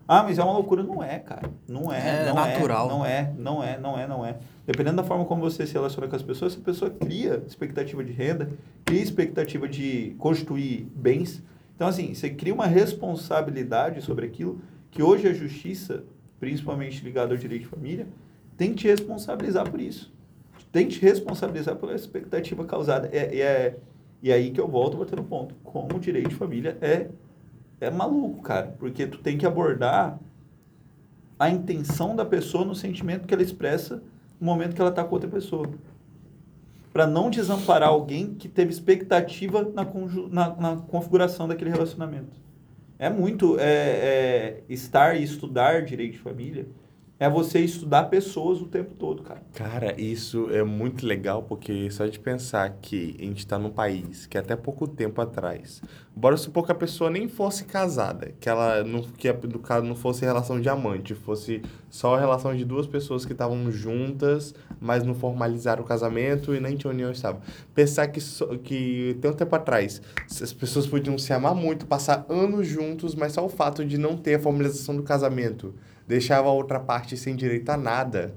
[0.08, 0.82] Ah, mas é uma loucura.
[0.82, 1.50] Não é, cara.
[1.66, 2.22] Não é.
[2.22, 2.86] É não natural.
[2.86, 4.36] É, não é, não é, não é, não é.
[4.64, 8.12] Dependendo da forma como você se relaciona com as pessoas, essa pessoa cria expectativa de
[8.12, 8.48] renda,
[8.84, 11.42] cria expectativa de constituir bens.
[11.76, 16.04] Então, assim, você cria uma responsabilidade sobre aquilo que hoje a justiça,
[16.40, 18.08] principalmente ligada ao direito de família,
[18.56, 20.12] tem que te responsabilizar por isso.
[20.72, 23.08] Tem que te responsabilizar pela expectativa causada.
[23.12, 23.76] É, e é,
[24.22, 25.54] e é aí que eu volto batendo ponto.
[25.62, 27.10] Como o direito de família é,
[27.78, 28.74] é maluco, cara.
[28.78, 30.18] Porque tu tem que abordar
[31.38, 34.02] a intenção da pessoa no sentimento que ela expressa
[34.40, 35.68] no momento que ela está com outra pessoa.
[36.96, 39.84] Para não desamparar alguém que teve expectativa na,
[40.30, 42.40] na, na configuração daquele relacionamento.
[42.98, 43.60] É muito.
[43.60, 46.66] É, é, estar e estudar direito de família
[47.18, 49.40] é você estudar pessoas o tempo todo, cara.
[49.54, 54.26] Cara, isso é muito legal porque só de pensar que a gente está num país
[54.26, 55.80] que até pouco tempo atrás,
[56.14, 59.94] bora supor que a pessoa nem fosse casada, que ela não, que a- caso não
[59.94, 65.02] fosse relação de amante, fosse só a relação de duas pessoas que estavam juntas, mas
[65.02, 67.40] não formalizaram o casamento e nem tinha união estável.
[67.74, 72.26] Pensar que, só- que tem um tempo atrás as pessoas podiam se amar muito, passar
[72.28, 75.74] anos juntos, mas só o fato de não ter a formalização do casamento
[76.06, 78.34] deixava a outra parte sem direito a nada.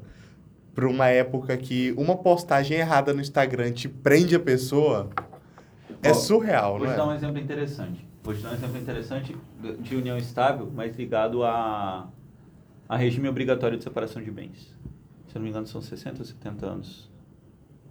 [0.73, 5.09] Pra uma época que uma postagem errada no Instagram te prende a pessoa,
[6.01, 8.07] é Ó, surreal, Vou não te dar um exemplo interessante.
[8.23, 9.35] Vou te dar um exemplo interessante
[9.79, 12.07] de união estável, mas ligado a,
[12.87, 14.73] a regime obrigatório de separação de bens.
[15.27, 17.09] Se eu não me engano, são 60 ou 70 anos.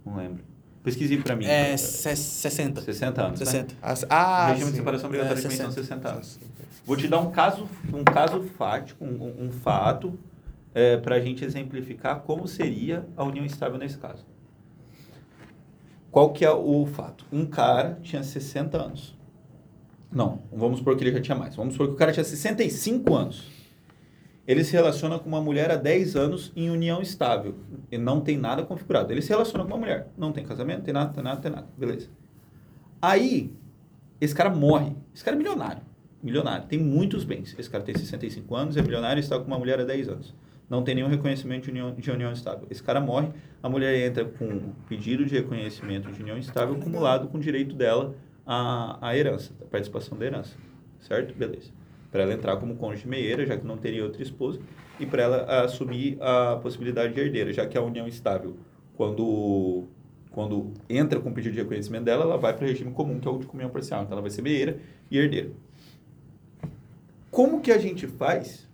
[0.05, 0.43] Não lembro.
[0.83, 1.45] Pesquise pra mim.
[1.45, 2.81] É se- 60.
[2.81, 3.39] 60 anos.
[3.39, 3.45] né?
[3.45, 3.75] 60.
[3.81, 4.71] As- Ah, regime sim.
[4.71, 5.81] de separação obrigatória É, de bens são 60.
[5.83, 6.39] 60 anos.
[6.89, 10.17] Vou te dar um caso, um caso fático, um, um- fato,
[10.73, 14.25] é, para a gente exemplificar como seria a união estável nesse caso.
[16.09, 17.27] Qual que é o fato?
[17.31, 19.15] Um cara tinha 60 anos.
[20.11, 21.55] Não, vamos supor que ele já tinha mais.
[21.55, 23.47] Vamos supor que o cara tinha 65 anos.
[24.47, 27.53] Ele se relaciona com uma mulher há 10 anos em união estável.
[27.91, 29.13] E não tem nada configurado.
[29.13, 30.07] Ele se relaciona com uma mulher.
[30.17, 31.67] Não tem casamento, tem nada, tem nada, tem nada.
[31.77, 32.09] Beleza.
[32.99, 33.53] Aí,
[34.19, 34.95] esse cara morre.
[35.13, 35.83] Esse cara é milionário.
[36.21, 36.67] Milionário.
[36.67, 37.55] Tem muitos bens.
[37.57, 40.35] Esse cara tem 65 anos, é milionário e está com uma mulher há 10 anos.
[40.69, 42.67] Não tem nenhum reconhecimento de união, de união estável.
[42.69, 43.29] Esse cara morre,
[43.63, 47.73] a mulher entra com um pedido de reconhecimento de união estável acumulado com o direito
[47.73, 48.13] dela
[48.45, 50.55] à, à herança, à participação da herança.
[50.99, 51.33] Certo?
[51.33, 51.71] Beleza.
[52.11, 54.59] Para ela entrar como cônjuge meieira, já que não teria outra esposa,
[54.99, 58.57] e para ela assumir a possibilidade de herdeira, já que a união estável,
[58.95, 59.87] quando
[60.31, 63.27] quando entra com o pedido de reconhecimento dela, ela vai para o regime comum, que
[63.27, 64.03] é o de comunhão parcial.
[64.03, 65.49] Então, ela vai ser meieira e herdeira.
[67.31, 68.67] Como que a gente faz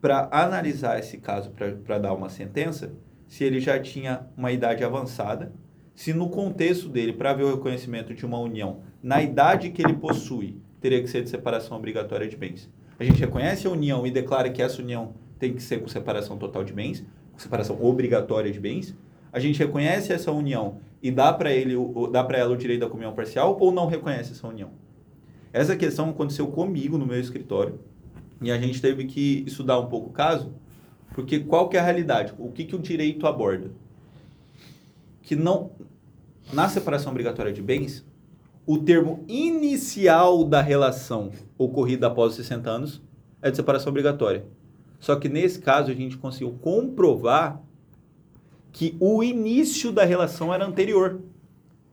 [0.00, 1.52] para analisar esse caso,
[1.84, 2.92] para dar uma sentença,
[3.28, 5.52] se ele já tinha uma idade avançada,
[5.94, 9.94] se no contexto dele, para ver o reconhecimento de uma união, na idade que ele
[9.94, 12.68] possui, teria que ser de separação obrigatória de bens.
[12.98, 16.36] A gente reconhece a união e declara que essa união tem que ser com separação
[16.36, 18.96] total de bens, com separação obrigatória de bens.
[19.32, 21.74] A gente reconhece essa união e dá para ele,
[22.10, 24.70] dá para ela o direito da comunhão parcial ou não reconhece essa união?
[25.52, 27.78] Essa questão aconteceu comigo no meu escritório
[28.40, 30.52] e a gente teve que estudar um pouco o caso,
[31.14, 32.32] porque qual que é a realidade?
[32.38, 33.70] O que, que o direito aborda?
[35.22, 35.72] Que não
[36.52, 38.04] na separação obrigatória de bens,
[38.66, 43.02] o termo inicial da relação ocorrida após os 60 anos
[43.40, 44.46] é de separação obrigatória.
[45.00, 47.60] Só que nesse caso a gente conseguiu comprovar
[48.70, 51.20] que o início da relação era anterior.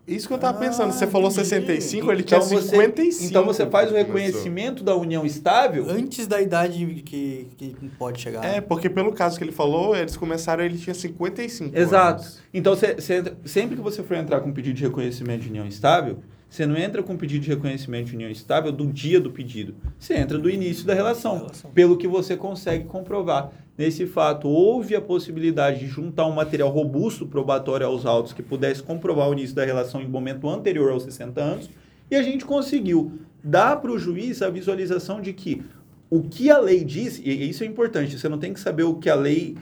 [0.10, 0.92] Isso que eu tava Ah, pensando.
[0.92, 1.46] Você falou entendi.
[1.48, 3.30] 65, ele Então tinha você- 55.
[3.30, 5.86] Então você faz o reconhecimento da união estável.
[5.90, 8.44] Antes da idade que, que pode chegar.
[8.44, 12.22] É, porque pelo caso que ele falou, eles começaram, ele tinha 55 Exato.
[12.24, 12.40] anos.
[12.54, 16.20] Então, você, você sempre que você for entrar com pedido de reconhecimento de união estável,
[16.50, 19.76] você não entra com pedido de reconhecimento de união estável do dia do pedido.
[20.00, 21.72] Você entra do início da relação, Da relação.
[21.72, 23.52] pelo que você consegue comprovar.
[23.78, 28.82] Nesse fato, houve a possibilidade de juntar um material robusto probatório aos autos que pudesse
[28.84, 31.70] comprovar o início da relação em momento anterior aos 60 anos,
[32.12, 35.62] e a gente conseguiu dar para o juiz a visualização de que
[36.10, 38.96] o que a lei diz, e isso é importante, você não tem que saber o
[38.96, 39.56] que a lei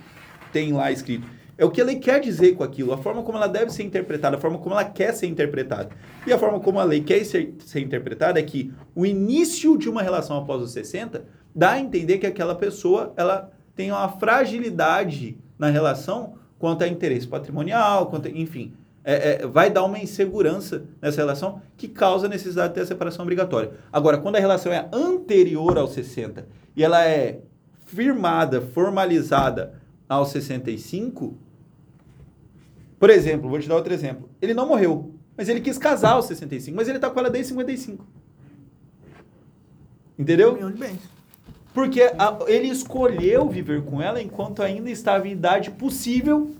[0.53, 1.27] tem lá escrito.
[1.57, 3.81] É o que a lei quer dizer com aquilo, a forma como ela deve ser
[3.83, 5.89] interpretada, a forma como ela quer ser interpretada.
[6.25, 9.89] E a forma como a lei quer ser, ser interpretada é que o início de
[9.89, 15.37] uma relação após os 60 dá a entender que aquela pessoa ela tem uma fragilidade
[15.57, 18.73] na relação quanto a interesse patrimonial, quanto a- enfim.
[19.03, 22.85] É, é, vai dar uma insegurança nessa relação que causa a necessidade de ter a
[22.85, 23.71] separação obrigatória.
[23.91, 26.45] Agora, quando a relação é anterior aos 60
[26.75, 27.39] e ela é
[27.85, 29.73] firmada, formalizada
[30.09, 31.37] aos 65,
[32.99, 34.29] por exemplo, vou te dar outro exemplo.
[34.41, 37.49] Ele não morreu, mas ele quis casar aos 65, mas ele tá com ela desde
[37.49, 38.05] 55.
[40.17, 40.53] Entendeu?
[40.53, 40.99] União de bens.
[41.73, 46.51] Porque a- ele escolheu viver com ela enquanto ainda estava em idade possível.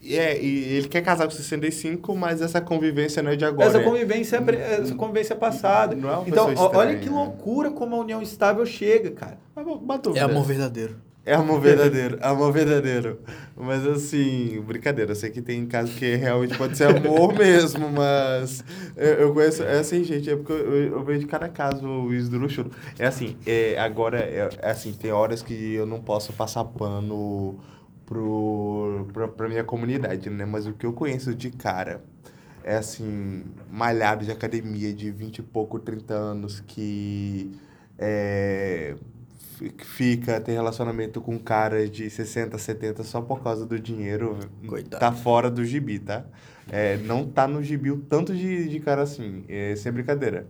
[0.00, 3.68] E É, e ele quer casar com 65, mas essa convivência não é de agora.
[3.68, 5.96] essa convivência, é pre- essa convivência passada.
[5.96, 7.16] Não é uma então, ó, olha estranha, que né?
[7.16, 9.38] loucura como a união estável chega, cara.
[9.56, 10.96] É amor verdadeiro.
[11.24, 13.20] É amor verdadeiro, amor verdadeiro.
[13.54, 18.64] Mas assim, brincadeira, eu sei que tem casos que realmente pode ser amor mesmo, mas
[18.96, 22.70] eu, eu conheço, é assim, gente, é porque eu, eu vejo cada caso esdrúxulo.
[22.98, 27.58] É assim, é, agora, é, é assim, tem horas que eu não posso passar pano
[28.06, 30.46] pro, pra, pra minha comunidade, né?
[30.46, 32.02] Mas o que eu conheço de cara
[32.64, 37.50] é assim, malhado de academia de 20 e pouco, 30 anos que
[37.98, 38.94] é,
[39.58, 45.00] fi- fica, tem relacionamento com cara de 60, 70 só por causa do dinheiro, Coitado.
[45.00, 46.24] tá fora do gibi, tá?
[46.70, 50.46] É, não tá no gibi o tanto de, de cara assim, é, sem brincadeira.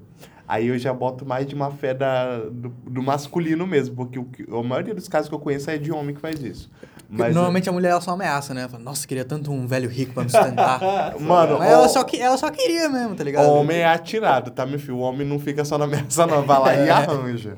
[0.46, 4.24] Aí eu já boto mais de uma fé da, do, do masculino mesmo, porque o,
[4.24, 6.70] que- a maioria dos casos que eu conheço é de homem que faz isso.
[7.10, 8.68] Mas, Normalmente a mulher ela só ameaça, né?
[8.68, 10.78] Fala, Nossa, queria tanto um velho rico pra me sustentar.
[11.18, 13.48] Mano, Mas ela o- só, que- ela só queria mesmo, tá ligado?
[13.48, 14.96] Homem é atirado, tá, meu filho?
[14.96, 16.42] O homem não fica só na ameaça, não.
[16.42, 17.56] Vai lá e arranja.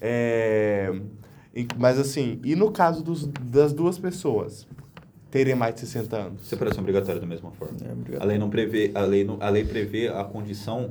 [0.00, 0.92] É,
[1.78, 4.66] Mas assim, e no caso dos, das duas pessoas
[5.30, 6.46] terem mais de 60 anos?
[6.48, 7.76] Separação obrigatória da mesma forma.
[8.12, 8.16] É.
[8.20, 10.90] A lei não prevê, a lei, não, a lei prevê a condição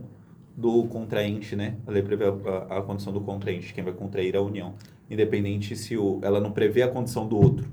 [0.58, 1.76] do contraente, né?
[1.88, 4.74] A lei prevê a, a, a condição do contraente, quem vai contrair a união,
[5.10, 7.68] independente se o, ela não prevê a condição do outro.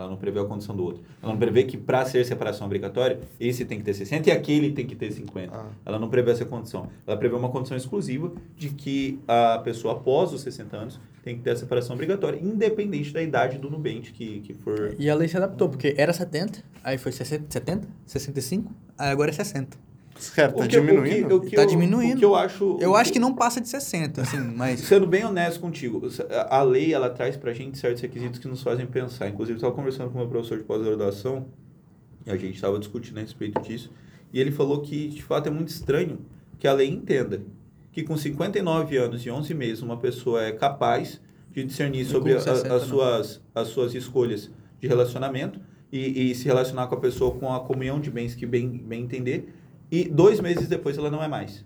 [0.00, 1.02] Ela não prevê a condição do outro.
[1.22, 4.72] Ela não prevê que para ser separação obrigatória, esse tem que ter 60 e aquele
[4.72, 5.54] tem que ter 50.
[5.54, 5.66] Ah.
[5.84, 6.88] Ela não prevê essa condição.
[7.06, 11.42] Ela prevê uma condição exclusiva de que a pessoa após os 60 anos tem que
[11.42, 15.28] ter a separação obrigatória, independente da idade do nubente que, que for E a lei
[15.28, 19.89] se adaptou, porque era 70, aí foi 60, 70, 65, aí agora é 60.
[20.22, 21.36] Certo, tá O que- o que- diminuindo?
[21.36, 22.14] o que Tá eu- diminuindo.
[22.16, 22.76] O que eu acho...
[22.80, 24.80] Eu o acho que- que não passa de 60, assim, mas...
[24.80, 26.00] Sendo bem honesto contigo,
[26.48, 29.28] a lei ela traz pra gente certos requisitos que nos fazem pensar.
[29.28, 31.46] Inclusive, eu estava conversando com o meu professor de pós-graduação
[32.26, 33.90] e a gente estava discutindo a respeito disso.
[34.32, 36.18] E ele falou que, de fato, é muito estranho
[36.58, 37.42] que a lei entenda
[37.92, 41.20] que com 59 anos e 11 meses uma pessoa é capaz
[41.52, 44.48] de discernir E sobre a- 60 as, suas, as suas escolhas
[44.80, 45.58] de relacionamento
[45.92, 49.02] e, e se relacionar com a pessoa com a comunhão de bens que bem, bem
[49.02, 49.52] entender.
[49.90, 51.64] E dois meses depois ela não é mais.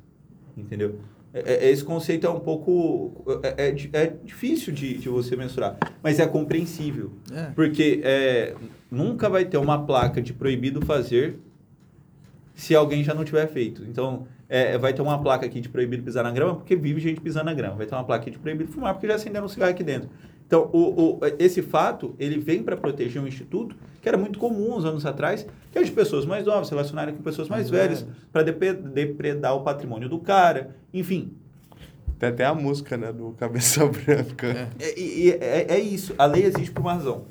[0.56, 1.00] Entendeu?
[1.32, 3.24] É- é- Esse conceito é um pouco.
[3.42, 7.10] É, é é difícil de, de você mensurar, mas é compreensível.
[7.32, 7.50] É.
[7.54, 8.54] Porque é,
[8.90, 11.38] nunca vai ter uma placa de proibido fazer
[12.54, 13.82] se alguém já não tiver feito.
[13.82, 17.20] Então, é, vai ter uma placa aqui de proibido pisar na grama, porque vive gente
[17.20, 17.74] pisando na grama.
[17.74, 20.08] Vai ter uma placa aqui de proibido fumar, porque já acenderam um cigarro aqui dentro.
[20.56, 24.76] Então, o, o- esse fato, ele vem para proteger um instituto que era muito comum
[24.76, 27.82] uns anos atrás, que é de pessoas mais novas se relacionarem com pessoas mais, Mais
[27.82, 28.16] velhas, velhas.
[28.32, 28.42] para
[28.92, 30.76] depredar o patrimônio do cara.
[30.92, 31.32] Enfim,
[32.20, 34.46] Tem até a música, né, do Cabeça Branca.
[34.78, 34.84] É.
[34.84, 36.14] é, e- e é, é isso.
[36.16, 37.24] A lei existe por uma razão.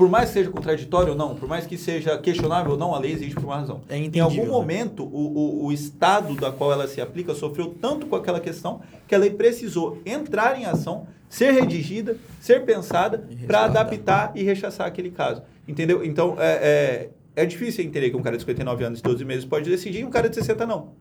[0.00, 2.98] Por mais que seja contraditório ou não, por mais que seja questionável ou não, a
[2.98, 3.82] lei existe por uma razão.
[3.86, 4.48] É em algum né?
[4.48, 8.80] momento, o, o, o estado da qual ela se aplica sofreu tanto com aquela questão
[9.06, 14.86] que a lei precisou entrar em ação, ser redigida, ser pensada para adaptar e rechaçar
[14.86, 15.42] aquele caso.
[15.68, 16.02] Entendeu?
[16.02, 19.44] Então, é, é, é difícil entender que um cara de 59 anos e 12 meses
[19.44, 20.94] pode decidir e um cara de 60 não.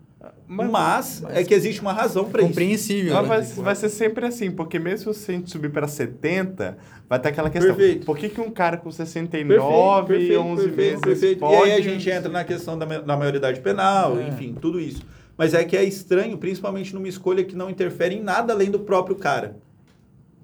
[0.48, 2.50] Mas, é que existe uma razão para isso.
[2.50, 3.14] Compreensível.
[3.14, 3.56] Mas né?
[3.56, 7.30] vai, vai ser sempre assim, porque mesmo se a gente subir para 70, vai ter
[7.30, 7.76] aquela questão.
[7.76, 8.06] Perfeito.
[8.06, 11.40] Por que, que um cara com 69 e 11 meses perfeito.
[11.40, 11.54] pode...
[11.54, 14.28] E aí a gente entra na questão da, da maioridade penal, É.
[14.28, 15.04] enfim, tudo isso.
[15.38, 18.80] Mas é que é estranho, principalmente numa escolha que não interfere em nada além do
[18.80, 19.56] próprio cara.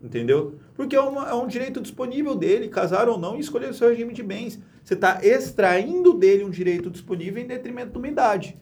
[0.02, 0.56] Entendeu?
[0.76, 3.90] Porque é, uma- é um direito disponível dele, casar ou não, e escolher o seu
[3.90, 4.60] regime de bens.
[4.84, 8.56] Você está extraindo dele um direito disponível em detrimento de uma idade.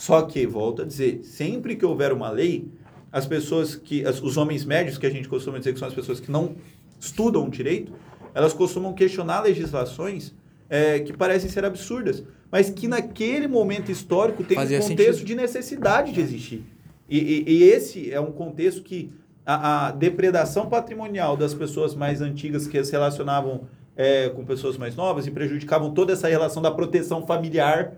[0.00, 2.66] Só que, volto a dizer, sempre que houver uma lei,
[3.12, 4.02] as pessoas que.
[4.06, 6.56] as- os homens médios, que a gente costuma dizer que são as pessoas que não
[6.98, 7.92] estudam direito,
[8.34, 10.32] elas costumam questionar legislações
[10.70, 15.26] é, que parecem ser absurdas, mas que naquele momento histórico tem Fazia um contexto sentido.
[15.26, 16.64] de necessidade de existir.
[17.08, 19.10] E, e- e esse é um contexto que
[19.44, 23.62] a, a depredação patrimonial das pessoas mais antigas que se relacionavam
[23.96, 27.92] é, com pessoas mais novas e prejudicavam toda essa relação da proteção familiar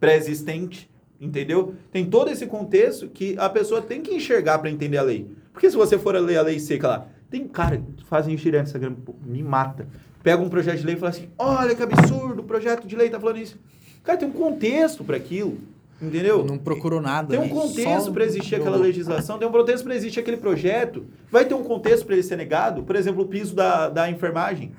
[0.00, 1.74] pré-existente, entendeu?
[1.90, 5.30] Tem todo esse contexto que a pessoa tem que enxergar para entender a lei.
[5.52, 8.62] Porque se você for ler a lei seca lá, tem cara que fazem isso direto
[8.62, 9.86] no Instagram, pô, me mata.
[10.22, 13.10] Pega um projeto de lei e fala assim: olha que absurdo, o projeto de lei
[13.10, 13.58] tá falando isso.
[14.02, 15.58] Cara, tem um contexto para aquilo,
[16.00, 16.44] entendeu?
[16.44, 17.28] Não procurou nada.
[17.28, 17.48] Tem um né?
[17.48, 21.06] contexto para existir aquela legislação, tem um contexto para existir aquele projeto.
[21.30, 22.82] Vai ter um contexto para ele ser negado?
[22.82, 24.72] Por exemplo, o piso da, da enfermagem.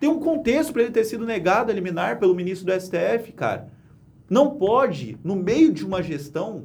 [0.00, 3.68] Tem um contexto para ele ter sido negado a liminar pelo ministro do STF, cara.
[4.28, 6.64] Não pode, no meio de uma gestão,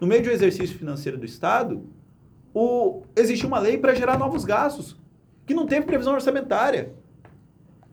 [0.00, 1.84] no meio de um exercício financeiro do Estado,
[2.54, 4.96] o, existir uma lei para gerar novos gastos,
[5.46, 6.92] que não teve previsão orçamentária.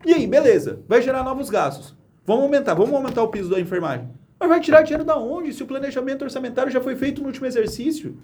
[0.05, 1.95] E aí, beleza, vai gerar novos gastos.
[2.25, 4.07] Vamos aumentar, vamos aumentar o piso da enfermagem.
[4.39, 5.51] Mas vai tirar dinheiro da onde?
[5.51, 8.17] Se o planejamento orçamentário já foi feito no último exercício.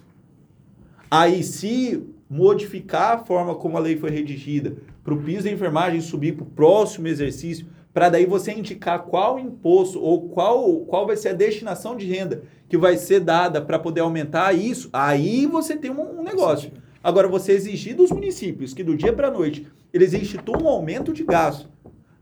[1.10, 6.00] Aí, se modificar a forma como a lei foi redigida, para o piso da enfermagem
[6.00, 7.66] subir para o próximo exercício,
[7.96, 12.42] para daí você indicar qual imposto ou qual, qual vai ser a destinação de renda
[12.68, 16.70] que vai ser dada para poder aumentar isso, aí você tem um, um negócio.
[17.02, 21.10] Agora, você exigir dos municípios que do dia para a noite eles instituam um aumento
[21.10, 21.70] de gasto,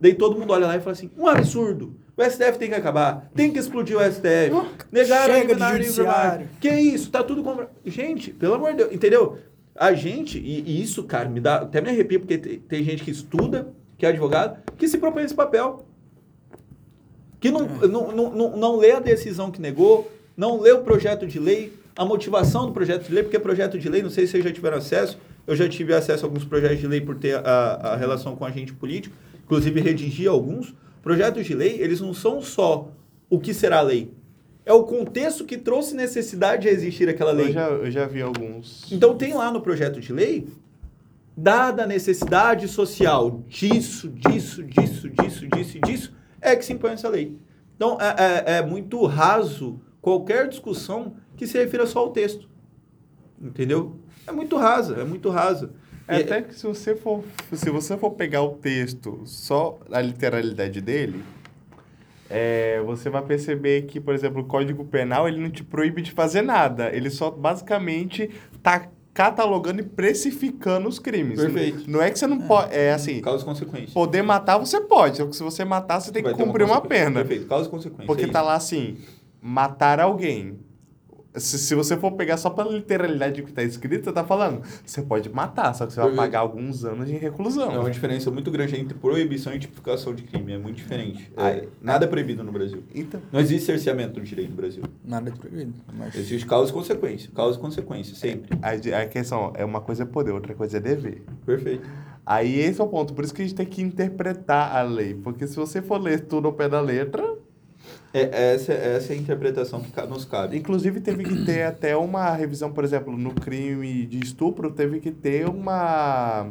[0.01, 1.97] daí todo mundo olha lá e fala assim, um absurdo.
[2.17, 4.53] O STF tem que acabar, tem que explodir o STF.
[4.93, 6.49] Negaram a Chega da judiciário.
[6.61, 7.11] Que isso?
[7.11, 7.69] Tá tudo compra...
[7.85, 9.39] Gente, pelo amor de Deus, entendeu?
[9.75, 11.63] A gente, e, e isso, cara, me dá.
[11.63, 15.25] Até me arrepio, porque tem, tem gente que estuda, que é advogado, que se propõe
[15.25, 15.85] esse papel.
[17.41, 21.39] Que não, não, não, não, lê a decisão que negou, não lê o projeto de
[21.39, 24.45] lei, a motivação do projeto de lei, porque projeto de lei, não sei se vocês
[24.45, 27.93] já tiveram acesso, eu já tive acesso a alguns projetos de lei por ter a,
[27.93, 29.15] a relação com agente político,
[29.45, 30.75] inclusive redigi alguns.
[31.03, 32.89] Projetos de lei, eles não são só
[33.29, 34.11] o que será lei,
[34.67, 37.49] é o contexto que trouxe necessidade de existir aquela lei.
[37.49, 38.91] Eu já, eu já vi alguns.
[38.91, 40.47] Então tem lá no projeto de lei
[41.37, 47.09] dada a necessidade social disso, disso, disso, disso, disso disso, é que se impõe essa
[47.09, 47.39] lei.
[47.77, 52.49] Então, é, é, é muito raso qualquer discussão que se refira só ao texto.
[53.41, 53.99] Entendeu?
[54.27, 55.73] É muito rasa, é muito rasa.
[56.07, 60.81] É até que se você for se você for pegar o texto só a literalidade
[60.83, 61.25] dele,
[62.29, 66.13] é, você vai perceber que, por exemplo, o Código Penal ele não te proíbe de
[66.13, 66.95] fazer nada.
[66.95, 68.31] Ele só basicamente
[68.63, 71.41] tá catalogando e precificando os crimes.
[71.41, 71.89] Perfeito.
[71.89, 72.75] Não é que você não pode.
[72.75, 73.95] É assim, Causa e consequência.
[73.95, 75.19] poder matar você pode.
[75.19, 77.05] Só que se você matar, você tem Vai que cumprir uma, consequência.
[77.07, 77.21] pena.
[77.21, 78.07] Perfeito, causa e consequência.
[78.07, 78.97] Porque é tá lá assim,
[79.41, 80.59] matar alguém.
[81.37, 85.03] Se, se você for pegar só pela literalidade do que tá escrito, tá falando, você
[85.03, 87.73] pode matar, só que você vai pagar alguns anos de reclusão.
[87.73, 90.53] É uma diferença muito grande entre proibição e tipificação de crime.
[90.53, 91.33] É muito diferente.
[91.37, 92.85] É, nada é proibido no Brasil.
[92.95, 94.85] Então, Não existe cerceamento do direito no Brasil.
[95.05, 95.75] Nada de proibido.
[95.93, 96.15] Mas...
[96.15, 97.31] Existe causa e consequência.
[97.35, 98.57] Causa e consequência, sempre.
[98.63, 101.23] a, a questão é uma coisa é poder, outra coisa é dever.
[101.45, 101.89] Perfeito.
[102.27, 105.15] Aí esse é o ponto, por isso que a gente tem que interpretar a lei,
[105.15, 107.23] porque se você for ler tudo ao pé da letra,
[108.15, 110.57] É, essa, essa é a interpretação que nos cabe.
[110.57, 115.11] inclusive teve que ter até uma revisão, por exemplo, no crime de estupro, teve que
[115.11, 116.49] ter uma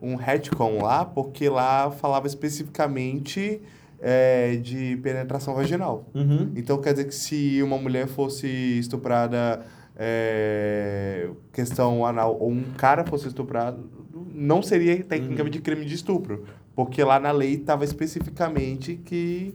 [0.00, 3.60] um retcon lá, porque lá falava especificamente
[4.00, 6.06] é, de penetração vaginal.
[6.14, 6.52] Uhum.
[6.56, 8.46] Então quer dizer que se uma mulher fosse
[8.78, 9.60] estuprada
[9.96, 13.90] é, questão anal ou um cara fosse estuprado,
[14.34, 15.64] não seria tecnicamente Uhum.
[15.64, 19.54] crime de estupro, porque lá na lei estava especificamente que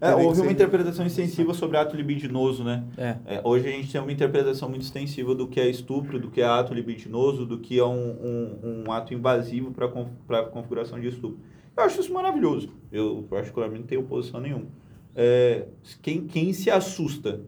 [0.00, 2.84] É, houve uma interpretação extensiva sobre ato libidinoso, né?
[2.98, 3.16] É.
[3.26, 6.40] É, hoje a gente tem uma interpretação muito extensiva do que é estupro, do que
[6.42, 11.08] é ato libidinoso, do que é um, um, um ato invasivo para a configuração de
[11.08, 11.38] estupro.
[11.76, 12.70] Eu acho isso maravilhoso.
[12.92, 14.66] Eu, particularmente, não tenho oposição nenhuma.
[15.14, 15.64] É,
[16.02, 17.40] quem, quem se assusta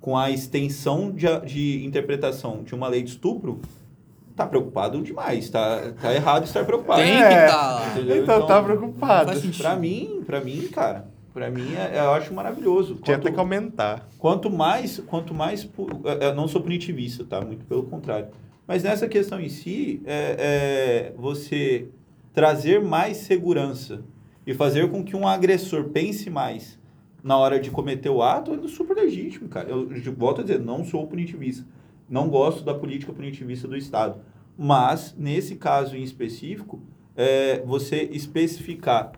[0.00, 3.60] com a extensão de, a- de interpretação de uma lei de estupro,
[4.34, 5.48] tá preocupado demais.
[5.50, 7.02] Tá, tá errado estar preocupado.
[7.02, 7.28] Tem É.
[7.28, 7.92] que tá.
[7.94, 8.22] Entendeu?
[8.22, 9.28] Então, tá Não preocupado.
[9.30, 9.62] faz sentido.
[9.62, 12.94] Pra mim, pra mim, cara, pra mim é- eu acho maravilhoso.
[12.94, 14.08] Tinha Quanto- até que aumentar.
[14.18, 17.40] Quanto mais, quanto mais, eu eu não sou punitivista, tá?
[17.42, 18.28] Muito pelo contrário.
[18.66, 21.88] Mas nessa questão em si, é, é você
[22.32, 24.02] trazer mais segurança
[24.46, 26.78] e fazer com que um agressor pense mais
[27.22, 29.68] na hora de cometer o ato é super legítimo, cara.
[29.68, 31.66] Eu, eu volto a dizer, não sou punitivista.
[32.08, 34.20] Não gosto da política punitivista do Estado.
[34.56, 36.82] Mas, nesse caso em específico,
[37.16, 39.12] é, você especificar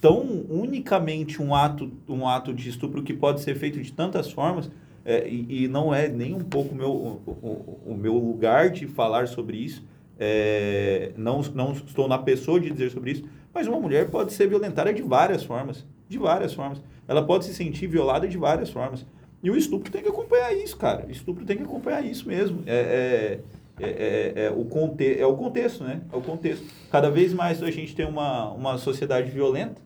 [0.00, 4.70] tão unicamente um ato, um ato de estupro que pode ser feito de tantas formas,
[5.04, 8.86] é, e, e não é nem um pouco meu, o, o, o meu lugar de
[8.86, 9.84] falar sobre isso,
[10.18, 14.48] é, não, não estou na pessoa de dizer sobre isso, mas uma mulher pode ser
[14.48, 16.80] violentada de várias formas, de várias formas.
[17.08, 19.04] Ela pode se sentir violada de várias formas.
[19.42, 21.06] E o estupro tem que acompanhar isso, cara.
[21.06, 22.62] O estupro tem que acompanhar isso mesmo.
[22.66, 23.40] É,
[23.80, 26.02] é, é, é, é o, conte é o contexto, né?
[26.12, 26.64] É o contexto.
[26.90, 29.80] Cada vez mais a gente tem uma, uma sociedade violenta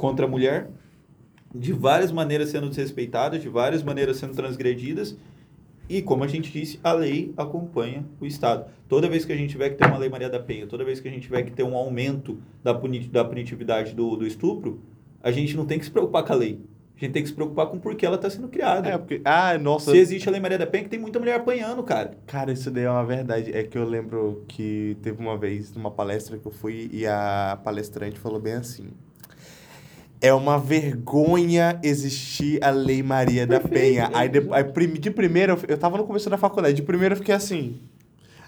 [0.00, 0.70] contra a mulher,
[1.54, 5.14] de várias maneiras sendo desrespeitadas, de várias maneiras sendo transgredidas.
[5.90, 8.64] E, como a gente disse, a lei acompanha o Estado.
[8.88, 11.00] Toda vez que a gente tiver que ter uma lei Maria da Penha, toda vez
[11.00, 14.80] que a gente tiver que ter um aumento da, puni da punitividade do, do estupro,
[15.22, 16.60] a gente não tem que se preocupar com a lei.
[16.96, 18.88] A gente tem que se preocupar com por que ela está sendo criada.
[18.88, 19.20] É, porque.
[19.22, 19.90] Ah, nossa.
[19.90, 22.12] Se existe a Lei Maria da Penha, que tem muita mulher apanhando, cara.
[22.26, 23.52] Cara, isso daí é uma verdade.
[23.54, 27.58] É que eu lembro que teve uma vez numa palestra que eu fui e a
[27.62, 28.90] palestrante falou bem assim.
[30.20, 34.10] É uma vergonha existir a Lei Maria da Penha.
[34.12, 37.18] Aí, de, aí de primeira, eu, eu tava no começo da faculdade, de primeira eu
[37.18, 37.80] fiquei assim.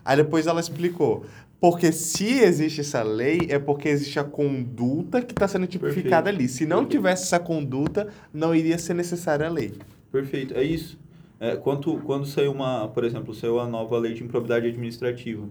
[0.04, 1.24] Aí depois ela explicou.
[1.60, 6.40] Porque se existe essa lei, é porque existe a conduta que está sendo tipificada Perfeito.
[6.40, 6.48] ali.
[6.48, 6.90] Se não Perfeito.
[6.90, 9.72] tivesse essa conduta, não iria ser necessária a lei.
[10.10, 10.98] Perfeito, é isso.
[11.38, 15.48] É, quando, quando saiu uma, por exemplo, saiu a nova lei de improbidade administrativa.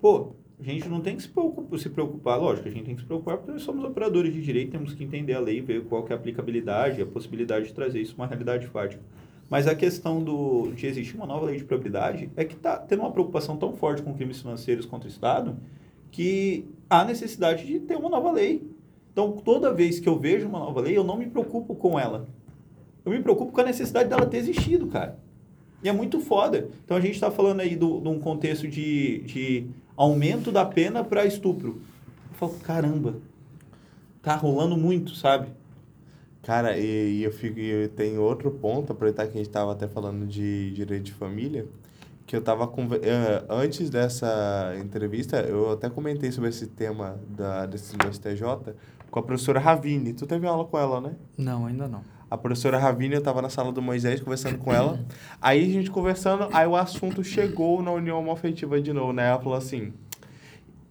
[0.00, 3.36] Pô, a gente não tem que se preocupar, lógico, a gente tem que se preocupar
[3.36, 6.16] porque nós somos operadores de direito, temos que entender a lei, ver qual é a
[6.16, 9.00] aplicabilidade, a possibilidade de trazer isso uma realidade fática.
[9.48, 13.00] Mas a questão do, de existir uma nova lei de propriedade é que está tendo
[13.00, 15.56] uma preocupação tão forte com crimes financeiros contra o Estado
[16.10, 18.68] que há necessidade de ter uma nova lei.
[19.12, 22.28] Então, toda vez que eu vejo uma nova lei, eu não me preocupo com ela.
[23.04, 25.18] Eu me preocupo com a necessidade dela ter existido, cara.
[25.82, 26.68] E é muito foda.
[26.84, 29.66] Então, a gente está falando aí de um contexto de, de
[29.98, 31.82] aumento da pena para estupro.
[32.30, 33.16] Eu falo, caramba,
[34.22, 35.48] tá rolando muito, sabe?
[36.42, 39.88] Cara, e, e eu fico, e tenho outro ponto, aproveitar que a gente estava até
[39.88, 41.66] falando de direito de família,
[42.24, 42.72] que eu estava
[43.50, 48.74] antes dessa entrevista, eu até comentei sobre esse tema da decisão do STJ
[49.10, 50.12] com a professora Ravine.
[50.12, 51.16] Tu teve aula com ela, né?
[51.36, 52.02] Não, ainda não.
[52.30, 55.00] A professora Ravine, eu estava na sala do Moisés conversando com ela.
[55.40, 59.28] Aí a gente conversando, aí o assunto chegou na união afetiva de novo, né?
[59.28, 59.92] Ela falou assim: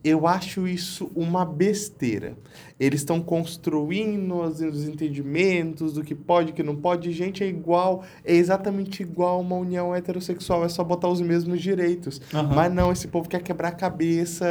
[0.07, 2.35] eu acho isso uma besteira.
[2.79, 7.11] Eles estão construindo os, os entendimentos do que pode e que não pode.
[7.11, 12.21] Gente, é igual, é exatamente igual uma união heterossexual, é só botar os mesmos direitos.
[12.33, 12.55] Aham.
[12.55, 14.45] Mas não, esse povo quer quebrar a cabeça,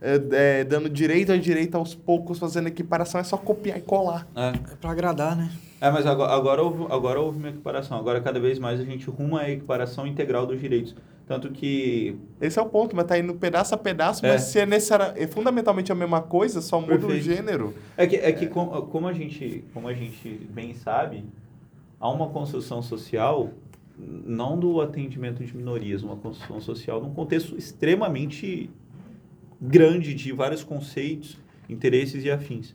[0.00, 4.26] é, é, dando direito a direito aos poucos, fazendo equiparação, é só copiar e colar.
[4.34, 4.48] É.
[4.48, 5.50] É pra agradar, né?
[5.80, 7.98] É, mas agora, agora, houve, agora houve uma equiparação.
[7.98, 10.94] Agora, cada vez mais, a gente ruma a equiparação integral dos direitos.
[11.26, 12.16] Tanto que...
[12.40, 14.32] Esse é o ponto, mas tá indo pedaço a pedaço, É.
[14.32, 17.24] mas se é, necessária, é fundamentalmente a mesma coisa, só muda o Perfeito.
[17.24, 17.74] gênero.
[17.96, 21.24] É que, é que com- como, a gente, como a gente bem sabe,
[21.98, 23.50] há uma construção social,
[23.98, 28.70] não do atendimento de minorias, uma construção social num contexto extremamente
[29.60, 31.38] grande de vários conceitos,
[31.68, 32.72] interesses e afins.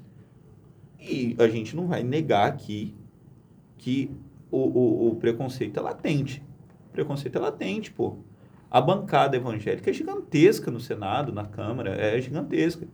[0.99, 2.93] E a gente não vai negar aqui
[3.77, 4.11] que
[4.51, 6.43] o, o, o preconceito é latente.
[6.89, 8.17] O preconceito é latente, pô.
[8.71, 12.87] A bancada evangélica é gigantesca no Senado, na Câmara, é gigantesca.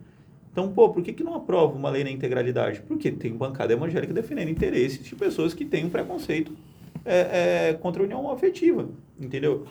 [0.51, 2.81] Então, pô, por que, que não aprova uma lei na integralidade?
[2.81, 6.51] Porque tem bancada evangélica defendendo interesses de pessoas que têm um preconceito
[7.05, 8.89] é, é, contra a união afetiva,
[9.19, 9.67] entendeu?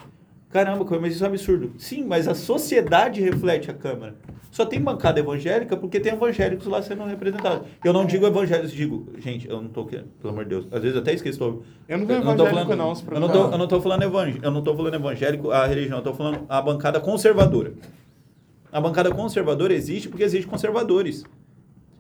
[0.51, 1.73] Caramba, mas isso é um absurdo.
[1.77, 4.15] Sim, mas a sociedade reflete a Câmara.
[4.51, 7.69] Só tem bancada evangélica porque tem evangélicos lá sendo representados.
[7.85, 10.67] Eu não digo evangélicos, digo, gente, eu não tô querendo, pelo amor de Deus.
[10.71, 11.39] Às vezes até esqueço.
[11.39, 13.69] Tô, Eu não vejo eu não tô evangélico, falando, não, eu não tô, eu não
[13.69, 17.01] tô falando evangélico, eu não tô falando evangélico, a religião, eu tô falando a bancada
[17.01, 17.75] conservadora.
[18.73, 21.25] A bancada conservadora existe porque existe conservadores.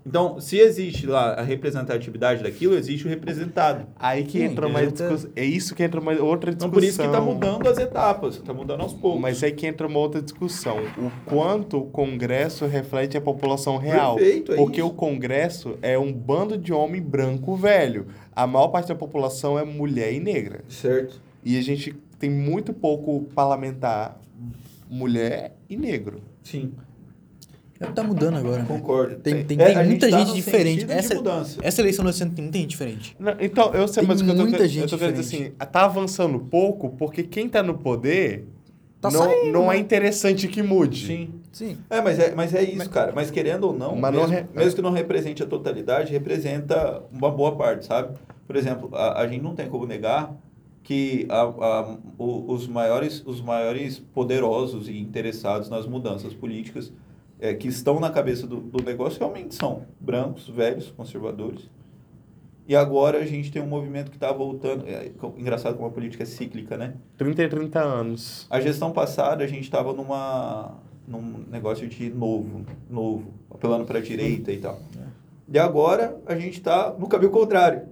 [0.07, 3.87] Então, se existe lá a representatividade daquilo, existe o representado.
[3.97, 5.31] Aí que Sim, entra mais discussão.
[5.35, 6.71] É isso que entra mais outra Então, discussão.
[6.71, 9.21] por isso que está mudando as etapas, está mudando aos poucos.
[9.21, 10.79] Mas aí que entra uma outra discussão.
[10.97, 14.15] O quanto o Congresso reflete a população real.
[14.15, 14.89] Perfeito, é Porque isso.
[14.89, 18.07] o Congresso é um bando de homem branco velho.
[18.35, 20.61] A maior parte da população é mulher e negra.
[20.69, 21.21] Certo.
[21.45, 24.21] E a gente tem muito pouco parlamentar
[24.89, 26.21] mulher e negro.
[26.45, 26.73] Sim,
[27.79, 28.59] É tá mudando agora.
[28.63, 28.65] né?
[28.69, 29.17] concordo.
[29.17, 30.87] Tem, tem, É, tem gente muita tá gente no diferente.
[30.89, 31.59] Essa, mudança.
[31.63, 33.17] essa eleição ano tem muita gente diferente.
[33.19, 34.99] Não, então, eu sei, Tem mas o que eu tô, muita querendo- gente eu tô
[34.99, 35.71] querendo dizer assim, diferente.
[35.73, 38.47] tá avançando pouco porque quem tá no poder
[39.01, 39.81] Tá não, saindo, não é né?
[39.83, 41.07] interessante que mude.
[41.07, 41.31] Sim.
[41.53, 41.79] Sim.
[41.91, 43.13] É, mas é, mas é isso, cara.
[43.15, 47.03] Mas querendo ou não, Mas não mesmo, re- mesmo que não represente a totalidade, representa
[47.13, 48.17] uma boa parte, sabe?
[48.47, 50.35] Por exemplo, a, a gente não tem como negar
[50.83, 56.93] que a, a- o- os, maiores, os maiores poderosos e interessados nas mudanças políticas
[57.41, 61.69] é, que estão na cabeça do, do negócio realmente são brancos, velhos, conservadores.
[62.69, 64.85] E agora a gente tem um movimento que está voltando.
[64.89, 66.95] É, engraçado como a política é cíclica, né?
[67.17, 68.47] 30 e 30 anos.
[68.51, 70.75] A gestão passada a gente estava numa
[71.07, 74.81] num negócio de novo, novo, apelando para a direita e tal.
[75.49, 77.83] E agora a gente está no caminho contrário.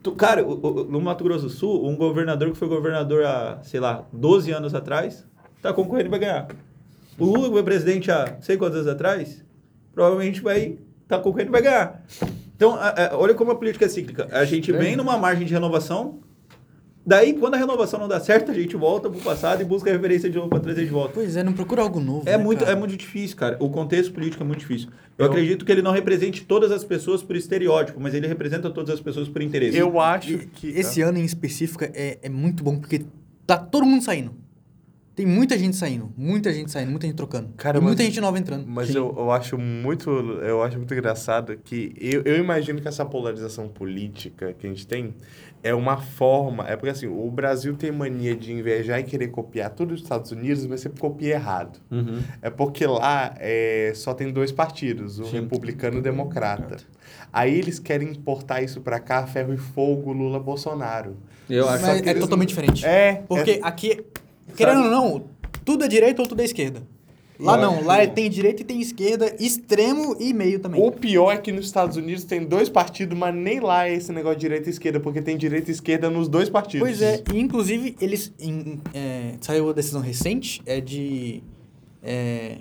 [0.00, 0.52] Tu- Cara, o-
[0.82, 4.52] o- no Mato Grosso do Sul, um governador que foi governador há, sei lá, 12
[4.52, 5.26] anos atrás,
[5.56, 6.46] está concorrendo vai ganhar.
[7.18, 9.44] O Lula, foi presidente há sei quantos anos atrás,
[9.92, 12.04] provavelmente vai estar concorrendo e vai ganhar.
[12.56, 14.28] Então, a- a- olha como a política é cíclica.
[14.32, 16.20] A gente vem numa margem de renovação,
[17.06, 19.92] daí, quando a renovação não dá certo, a gente volta pro passado e busca a
[19.92, 21.12] referência de novo para trazer de volta.
[21.14, 22.22] Pois é, não procura algo novo.
[22.28, 22.72] É né, muito, cara?
[22.72, 23.56] é muito difícil, cara.
[23.60, 24.88] O contexto político é muito difícil.
[25.18, 28.70] Eu, Eu- acredito que ele não represente todas as pessoas por estereótipo, mas ele representa
[28.70, 29.76] todas as pessoas por interesse.
[29.76, 30.68] Eu acho E que.
[30.68, 33.02] Esse ano em específico é, é muito bom porque
[33.46, 34.32] tá todo mundo saindo.
[35.14, 37.50] Tem muita gente saindo, muita gente saindo, muita gente trocando.
[37.56, 38.64] Cara, e muita mas- gente nova entrando.
[38.66, 38.96] Mas Sim.
[38.96, 43.68] eu, eu acho muito eu acho muito engraçado que eu, eu imagino que essa polarização
[43.68, 45.14] política que a gente tem
[45.62, 49.70] é uma forma é porque assim o Brasil tem mania de invejar e querer copiar
[49.70, 52.18] tudo dos Estados Unidos mas sempre copia errado Uhum.
[52.42, 55.40] é porque lá é, só tem dois partidos o Sim.
[55.40, 56.76] republicano e o democrata
[57.32, 61.16] aí eles querem importar isso pra cá ferro e fogo Lula Bolsonaro
[61.48, 62.84] Eu acho Mas que é eles totalmente diferente.
[62.84, 64.04] é Porque é- aqui,
[64.56, 65.24] querendo ou não,
[65.64, 66.82] tudo é direita ou tudo é esquerda.
[67.40, 70.80] Lá não, acho- lá é- tem direita e tem esquerda, extremo e meio também.
[70.80, 74.12] O pior é que nos Estados Unidos tem dois partidos, mas nem lá é esse
[74.12, 76.86] negócio de direita e esquerda, porque tem direita e esquerda nos dois partidos.
[76.86, 78.32] Pois é, e inclusive eles.
[78.38, 81.42] em- é, saiu a decisão recente, é de.
[82.02, 82.58] é,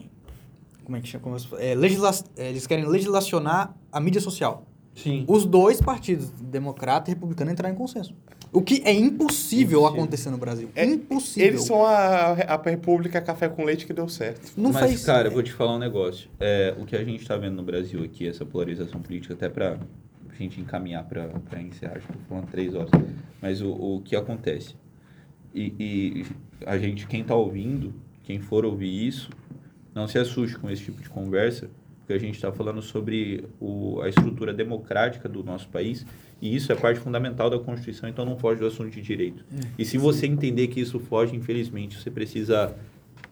[0.84, 1.38] como é que chama?
[1.38, 4.66] Se- é, legisla, é, eles querem legislacionar a mídia social.
[4.96, 5.26] Sim.
[5.28, 8.14] Os dois partidos, democrata e republicano, entrarem em consenso.
[8.52, 9.86] O que é impossível, Impossível.
[9.88, 10.70] acontecer no Brasil.
[10.76, 11.48] É, impossível.
[11.50, 14.52] Eles são a, a República Café com Leite que deu certo.
[14.56, 15.06] Não Mas, faz.
[15.06, 16.30] cara, eu vou te falar um negócio.
[16.40, 19.80] É, o que a gente está vendo no Brasil aqui, essa polarização política, até para
[20.30, 22.92] a gente encaminhar para encerrar, acho que tô falando três horas.
[23.42, 24.76] Mas o, o que acontece?
[25.54, 26.26] E, e
[26.66, 27.92] a gente, quem está ouvindo,
[28.22, 29.32] quem for ouvir isso,
[29.96, 31.70] não se assuste com esse tipo de conversa,
[32.04, 36.06] porque a gente está falando sobre o, a estrutura democrática do nosso país,
[36.42, 39.46] e isso é parte fundamental da Constituição, então não foge do assunto de direito.
[39.80, 42.76] E se você entender que isso foge, infelizmente, você precisa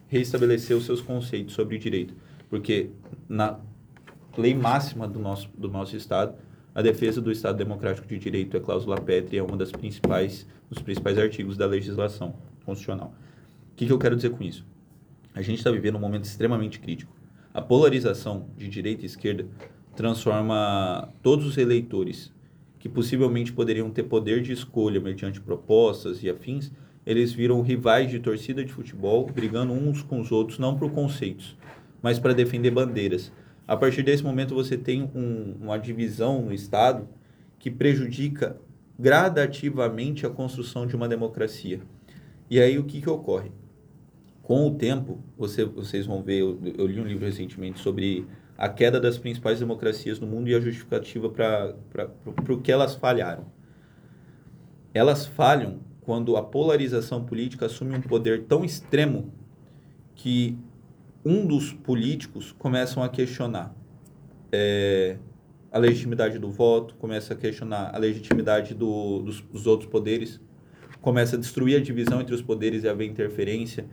[0.08, 2.14] reestabelecer os seus conceitos sobre direito.
[2.48, 2.90] Porque
[3.28, 3.58] na
[4.36, 6.34] lei máxima do nosso, do nosso Estado,
[6.74, 10.82] a defesa do Estado Democrático de Direito é cláusula pétrea, é uma das principais, dos
[10.82, 12.34] principais artigos da legislação
[12.64, 13.14] constitucional.
[13.72, 14.64] O que, que eu quero dizer com isso?
[15.34, 17.12] A gente está vivendo um momento extremamente crítico.
[17.54, 19.46] A polarização de direita e esquerda
[19.94, 22.32] transforma todos os eleitores
[22.78, 26.72] que possivelmente poderiam ter poder de escolha mediante propostas e afins,
[27.06, 31.56] eles viram rivais de torcida de futebol brigando uns com os outros, não por conceitos,
[32.02, 33.30] mas para defender bandeiras.
[33.68, 37.06] A partir desse momento, você tem um, uma divisão no Estado
[37.58, 38.56] que prejudica
[38.98, 41.80] gradativamente a construção de uma democracia.
[42.50, 43.52] E aí, o que, que ocorre?
[44.42, 48.26] Com o tempo, você, vocês vão ver, eu, eu li um livro recentemente sobre
[48.58, 51.74] a queda das principais democracias no mundo e a justificativa para
[52.48, 53.46] o que elas falharam.
[54.92, 59.32] Elas falham quando a polarização política assume um poder tão extremo
[60.14, 60.58] que
[61.24, 63.74] um dos políticos começam a questionar
[64.50, 65.16] é,
[65.70, 70.40] a legitimidade do voto, começa a questionar a legitimidade do, dos, dos, outros poderes,
[71.00, 73.86] começa a destruir a divisão entre os poderes e haver interferência.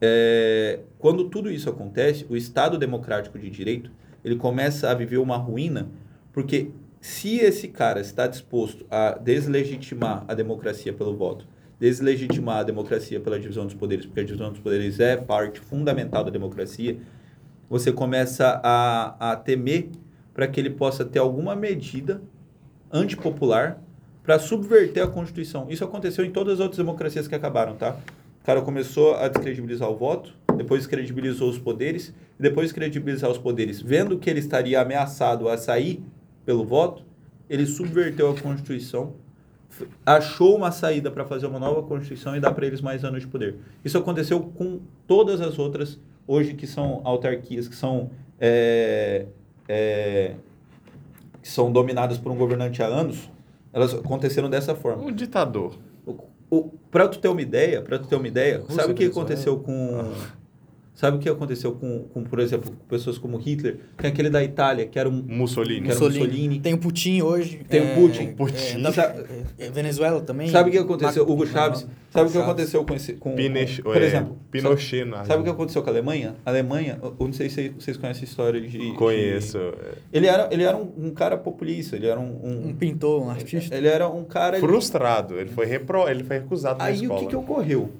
[0.00, 3.90] É, quando tudo isso acontece, o Estado democrático de direito
[4.24, 5.88] ele começa a viver uma ruína,
[6.32, 6.70] porque
[7.00, 11.46] se esse cara está disposto a deslegitimar a democracia pelo voto,
[11.78, 16.22] deslegitimar a democracia pela divisão dos poderes, porque a divisão dos poderes é parte fundamental
[16.22, 16.98] da democracia,
[17.68, 19.88] você começa a, a temer
[20.34, 22.20] para que ele possa ter alguma medida
[22.92, 23.82] antipopular
[24.22, 25.66] para subverter a Constituição.
[25.70, 27.96] Isso aconteceu em todas as outras democracias que acabaram, tá?
[28.40, 33.30] O cara começou a descredibilizar o voto, depois credibilizou os poderes, e depois de credibilizar
[33.30, 36.02] os poderes, vendo que ele estaria ameaçado a sair
[36.44, 37.04] pelo voto,
[37.48, 39.14] ele subverteu a Constituição
[40.04, 43.28] achou uma saída para fazer uma nova Constituição e dar para eles mais anos de
[43.28, 43.56] poder.
[43.84, 49.26] Isso aconteceu com todas as outras, hoje, que são autarquias, que são, é,
[49.68, 50.34] é,
[51.42, 53.30] que são dominadas por um governante há anos,
[53.72, 55.02] elas aconteceram dessa forma.
[55.02, 55.74] Um ditador.
[56.90, 60.00] Para tu ter uma ideia, para tu ter uma ideia, sabe o que aconteceu com
[60.00, 60.39] ah.
[61.00, 63.78] Sabe o que aconteceu com, com, por exemplo, pessoas como Hitler?
[63.96, 65.24] Tem aquele da Itália, que era um...
[65.26, 65.86] Mussolini.
[65.86, 66.26] Que era Mussolini.
[66.26, 66.60] Mussolini.
[66.60, 67.62] Tem o Putin hoje.
[67.66, 68.32] Tem é, o Putin.
[68.34, 68.84] Putin.
[68.84, 69.14] É, da,
[69.58, 70.50] é, Venezuela também.
[70.50, 71.22] Sabe o que aconteceu?
[71.26, 71.86] Hugo Chaves.
[72.10, 73.14] Sabe o que aconteceu com esse...
[73.14, 74.36] Com, Pinech, por exemplo.
[74.50, 75.08] Pinochet.
[75.08, 76.36] Sabe, sabe o que aconteceu com a Alemanha?
[76.44, 78.92] A Alemanha, eu não sei se vocês conhecem a história de...
[78.92, 79.56] Conheço.
[79.56, 82.40] De, ele era, ele era um, um, cara populista, ele era um...
[82.44, 83.74] Um, um pintor, um artista.
[83.74, 84.60] Ele era um cara...
[84.60, 85.40] Frustrado.
[85.40, 87.20] Ele foi, repro, ele foi recusado Aí na escola.
[87.20, 87.90] o que, que ocorreu?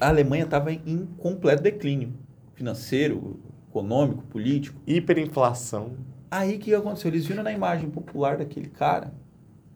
[0.00, 2.12] A Alemanha estava em completo declínio
[2.58, 3.38] financeiro,
[3.70, 4.80] econômico, político.
[4.86, 5.92] Hiperinflação.
[6.30, 7.10] Aí o que aconteceu?
[7.10, 9.14] Eles viram na imagem popular daquele cara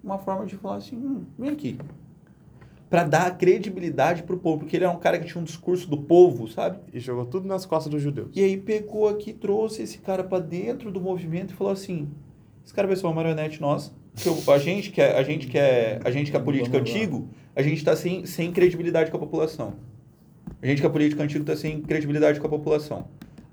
[0.03, 1.79] uma forma de falar assim: hum, vem aqui.
[2.91, 5.97] Para dar credibilidade pro povo, porque ele era um cara que tinha um discurso do
[5.97, 6.79] povo, sabe?
[6.93, 8.29] E jogou tudo nas costas dos judeus.
[8.35, 12.11] E aí pegou aqui, trouxe esse cara para dentro do movimento e falou assim:
[12.63, 13.93] esse cara vai ser uma marionete nossa.
[14.15, 17.31] Porque a gente que é, a gente que é, a gente que é política antigo,
[17.57, 19.75] a gente está sem, sem credibilidade com a população.
[20.63, 23.09] A gente que é político antigo está sem credibilidade com a população.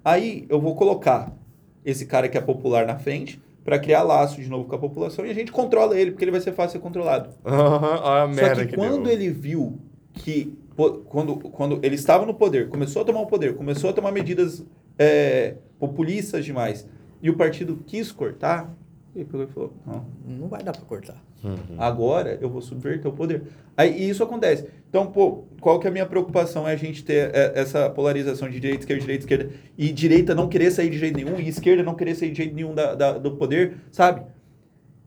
[0.06, 1.36] Aí eu vou colocar
[1.84, 5.26] esse cara que é popular na frente para criar laço de novo com a população
[5.26, 7.30] e a gente controla ele, porque ele vai ser fácil ser controlado.
[7.44, 9.12] Uhum, Só que, que quando deu.
[9.12, 9.80] ele viu
[10.14, 10.58] que
[11.06, 14.66] quando, quando ele estava no poder, começou a tomar o poder, começou a tomar medidas
[14.98, 16.88] é, populistas demais,
[17.22, 18.74] e o partido quis cortar,
[19.16, 21.22] ele pegou e falou: Não, não vai dar para cortar.
[21.44, 21.58] Uhum.
[21.78, 23.44] Agora eu vou subverter o poder.
[23.76, 24.68] Aí e isso acontece.
[24.90, 26.68] Então, pô, qual que é a minha preocupação?
[26.68, 30.48] É a gente ter é, essa polarização de direita, esquerda, direita, esquerda, e direita não
[30.48, 33.18] querer sair de jeito nenhum, e esquerda não querer sair de jeito nenhum da, da,
[33.18, 34.24] do poder, sabe?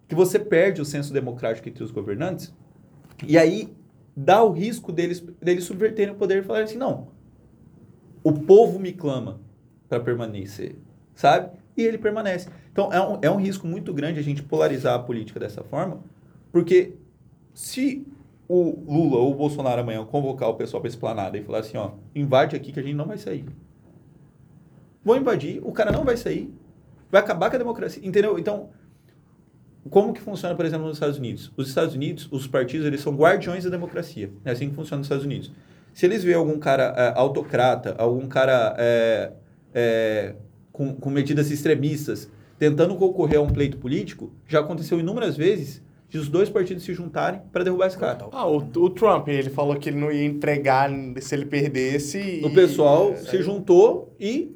[0.09, 2.53] Que você perde o senso democrático entre os governantes,
[3.27, 3.73] e aí
[4.17, 7.09] dá o risco deles, deles subverterem o poder e falarem assim: não,
[8.23, 9.41] o povo me clama
[9.89, 10.77] para permanecer,
[11.15, 11.51] sabe?
[11.77, 12.49] E ele permanece.
[12.71, 16.01] Então, é um, é um risco muito grande a gente polarizar a política dessa forma,
[16.51, 16.95] porque
[17.55, 18.07] se
[18.49, 21.93] o Lula ou o Bolsonaro amanhã convocar o pessoal para esplanada e falar assim, ó,
[22.15, 23.47] invade aqui que a gente não vai sair.
[25.05, 26.53] Vão invadir, o cara não vai sair,
[27.11, 28.39] vai acabar com a democracia, entendeu?
[28.39, 28.71] Então,
[29.91, 31.53] como que funciona, por exemplo, nos Estados Unidos?
[31.57, 34.31] Os Estados Unidos, os partidos, eles são guardiões da democracia.
[34.45, 35.51] É assim que funciona nos Estados Unidos.
[35.93, 39.33] Se eles veem algum cara é, autocrata, algum cara é,
[39.75, 40.35] é,
[40.73, 42.29] com, com medidas extremistas,
[42.59, 46.93] tentando concorrer a um pleito político, já aconteceu inúmeras vezes de os dois partidos se
[46.93, 48.27] juntarem para derrubar esse cara.
[48.33, 52.43] Ah, o, o, Trump, ele falou que ele não ia entregar se ele perdesse.
[52.45, 54.55] O pessoal é, se juntou e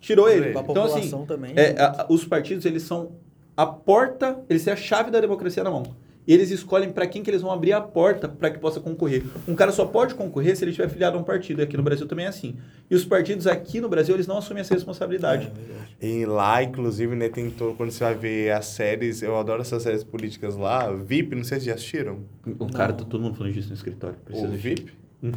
[0.00, 0.56] tirou ele.
[0.56, 1.52] A então, assim, também.
[1.56, 3.12] É, a, os partidos, eles são
[3.54, 5.84] a porta, eles têm a chave da democracia na mão.
[6.26, 9.24] E eles escolhem para quem que eles vão abrir a porta para que possa concorrer.
[9.46, 11.60] Um cara só pode concorrer se ele estiver filiado a um partido.
[11.60, 12.56] E aqui no Brasil também é assim.
[12.90, 15.52] E os partidos aqui no Brasil, eles não assumem essa responsabilidade.
[16.00, 19.60] É, E lá, inclusive, né, tem todo, quando você vai ver as séries, eu adoro
[19.60, 22.20] essas séries políticas lá, VIP, não sei se já assistiram.
[22.58, 24.16] O cara, tá todo mundo falando disso no escritório.
[24.22, 24.74] O Precisa assistir.
[24.76, 24.92] VIP.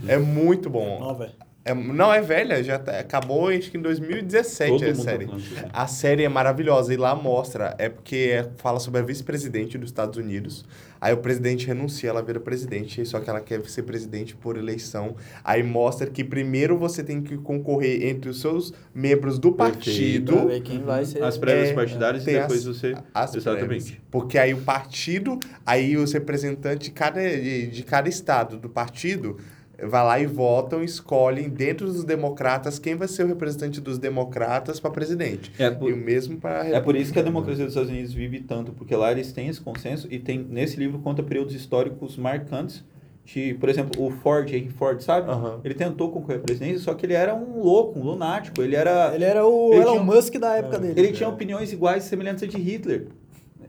[0.07, 0.99] É muito bom.
[0.99, 1.31] Não, velho.
[1.67, 5.27] É, não, é velha, já tá- acabou acho que em 2017 Todo a série.
[5.73, 9.89] A série é maravilhosa e lá mostra, é porque é- fala sobre a vice-presidente dos
[9.89, 10.65] Estados Unidos.
[10.99, 15.15] Aí o presidente renuncia, ela vira presidente, só que ela quer ser presidente por eleição.
[15.43, 20.33] Aí mostra que primeiro você tem que concorrer entre os seus membros do partido.
[20.37, 21.21] Pra ver quem vai ser.
[21.21, 22.95] As prévias É, partidárias e depois as- você...
[23.13, 23.67] As Exatamente.
[23.67, 23.93] prévias.
[24.09, 29.37] Porque aí o partido, aí os representantes de cada, de, de cada estado do partido
[29.83, 34.79] vai lá e votam, escolhem dentro dos democratas quem vai ser o representante dos democratas
[34.79, 35.51] para presidente.
[35.59, 38.13] É por- E o mesmo para É por isso que a democracia dos Estados Unidos
[38.13, 42.17] vive tanto, porque lá eles têm esse consenso e tem nesse livro conta períodos históricos
[42.17, 42.83] marcantes.
[43.25, 45.29] De, por exemplo, o Ford, Henry Ford, sabe?
[45.29, 45.59] Aham.
[45.61, 48.61] Ele tentou concorrer à presidência, só que ele era um louco, um lunático.
[48.61, 49.13] Ele era.
[49.13, 50.97] Ele era o Ele Elon tinha- Musk da época dele.
[50.97, 53.07] Ele tinha opiniões iguais, semelhantes à de Hitler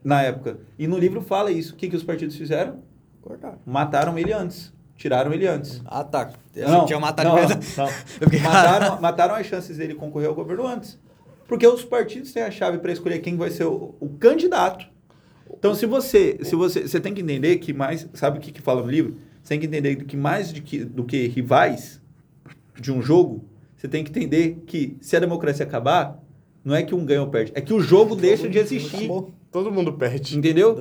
[0.04, 0.58] na época.
[0.78, 1.74] E no livro fala isso.
[1.74, 2.76] O que, que os partidos fizeram?
[3.20, 3.58] Cortaram.
[3.66, 4.72] Mataram ele antes.
[4.98, 5.80] Tiraram ele antes.
[5.86, 6.30] Ah, tá.
[6.54, 7.86] Eu que tinha matado não, não.
[8.04, 10.98] Fiquei- Mataram, mataram as chances dele concorrer ao governo antes.
[11.46, 14.84] Porque os partidos têm a chave para escolher quem vai ser o, o candidato.
[15.50, 18.60] Então, se você, se você, você tem que entender que mais, sabe o que, que
[18.60, 19.16] fala no livro?
[19.42, 22.02] Você tem que entender que mais de que, do que rivais
[22.78, 23.44] de um jogo,
[23.76, 26.20] você tem que entender que se a democracia acabar,
[26.64, 28.96] não é que um ganha ou perde, é que o jogo deixa de existir.
[29.04, 29.32] Acabou.
[29.50, 30.36] Todo mundo perde.
[30.38, 30.74] Entendeu?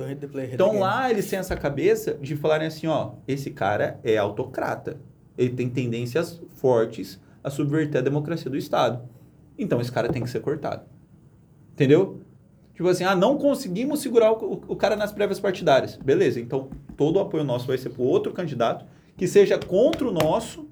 [0.54, 5.00] Então lá eles têm essa cabeça de falarem assim, ó, esse cara é autocrata.
[5.36, 9.08] Ele tem tendências fortes a subverter a democracia do Estado.
[9.56, 10.82] Então esse cara tem que ser cortado.
[11.72, 12.20] Entendeu?
[12.74, 15.96] Tipo assim, ah, não conseguimos segurar o, o- o cara nas prévias partidárias.
[15.96, 18.84] Beleza, então todo o apoio nosso vai ser para outro candidato
[19.16, 20.67] que seja contra o nosso,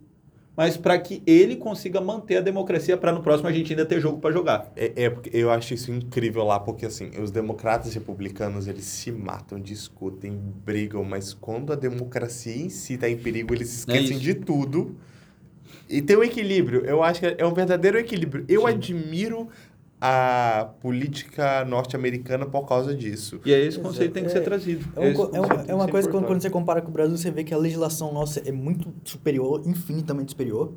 [0.56, 4.00] mas para que ele consiga manter a democracia para no próximo a gente ainda ter
[4.00, 4.72] jogo para jogar.
[4.74, 8.84] É, é porque eu acho isso incrível lá, porque assim, os democratas e republicanos, eles
[8.86, 13.74] se matam, discutem, brigam, mas quando a democracia em si está em perigo, eles É
[13.80, 14.20] esquecem isso.
[14.20, 14.96] de tudo.
[15.88, 18.44] E tem um equilíbrio, eu acho que é um verdadeiro equilíbrio.
[18.48, 18.66] Eu Sim.
[18.68, 19.48] admiro
[20.00, 23.40] a política norte-americana por causa disso.
[23.44, 24.84] E aí esse conceito tem que ser É- trazido.
[24.94, 27.16] É, um é, uma, é uma coisa que quando, quando você compara com o Brasil,
[27.16, 30.74] você vê que a legislação nossa é muito superior, infinitamente superior,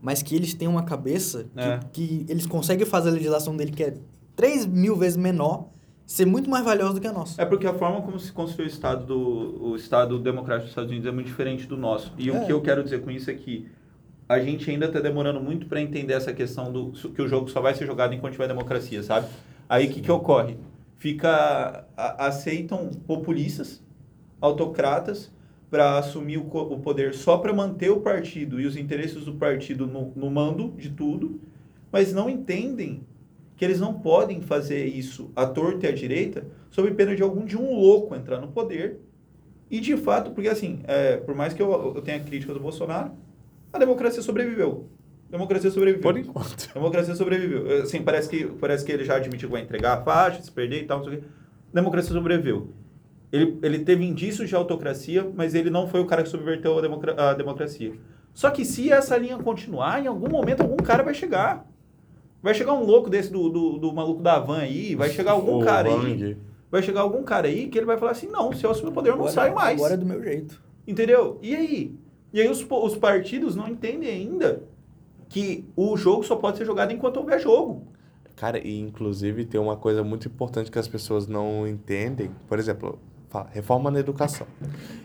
[0.00, 1.80] mas que eles têm uma cabeça que, É.
[1.92, 3.94] que eles conseguem fazer a legislação dele, que é
[4.34, 5.68] 3 mil vezes menor,
[6.06, 7.40] ser muito mais valiosa do que a nossa.
[7.40, 10.90] É porque a forma como se construiu o Estado, do, o Estado democrático dos Estados
[10.90, 12.12] Unidos é muito diferente do nosso.
[12.18, 12.44] E o É.
[12.46, 13.66] que eu quero dizer com isso é que
[14.32, 17.60] a gente ainda está demorando muito para entender essa questão do que o jogo só
[17.60, 19.28] vai ser jogado enquanto tiver democracia, sabe?
[19.68, 20.56] Aí o que, que ocorre?
[20.98, 21.84] Fica.
[21.96, 23.82] a- aceitam populistas,
[24.40, 25.30] autocratas,
[25.70, 29.86] para assumir o, o poder só para manter o partido e os interesses do partido
[29.86, 31.40] no, no mando de tudo,
[31.90, 33.02] mas não entendem
[33.56, 37.44] que eles não podem fazer isso à torta e à direita sob pena de algum
[37.44, 38.98] de um louco entrar no poder
[39.70, 43.12] e de fato, porque assim, é, por mais que eu, eu tenha crítica do Bolsonaro,
[43.72, 44.88] a democracia sobreviveu.
[45.28, 46.02] A democracia sobreviveu.
[46.02, 46.68] Por enquanto.
[46.70, 47.82] A democracia sobreviveu.
[47.82, 50.82] Assim, parece que, parece que ele já admitiu que vai entregar a faixa, se perder
[50.82, 51.26] e tal, não sei o quê.
[51.72, 52.68] A democracia sobreviveu.
[53.32, 56.82] Ele, ele teve indícios de autocracia, mas ele não foi o cara que subverteu a,
[56.82, 57.94] democra- a democracia.
[58.34, 61.66] Só que se essa linha continuar, em algum momento algum cara vai chegar.
[62.42, 65.60] Vai chegar um louco desse do, do, do maluco da van aí, vai chegar algum
[65.60, 65.94] O cara aí.
[65.94, 66.36] Wang.
[66.70, 68.92] Vai chegar algum cara aí que ele vai falar assim, não, se eu assumir o
[68.92, 69.76] poder eu não Agora- saio mais.
[69.78, 70.60] Agora é do meu jeito.
[70.86, 71.38] Entendeu?
[71.42, 71.94] E aí?
[72.32, 74.62] E aí os, os partidos não entendem ainda
[75.28, 77.86] que o jogo só pode ser jogado enquanto houver jogo.
[78.36, 82.30] Cara, e inclusive tem uma coisa muito importante que as pessoas não entendem.
[82.48, 82.98] Por exemplo,
[83.50, 84.46] reforma na educação.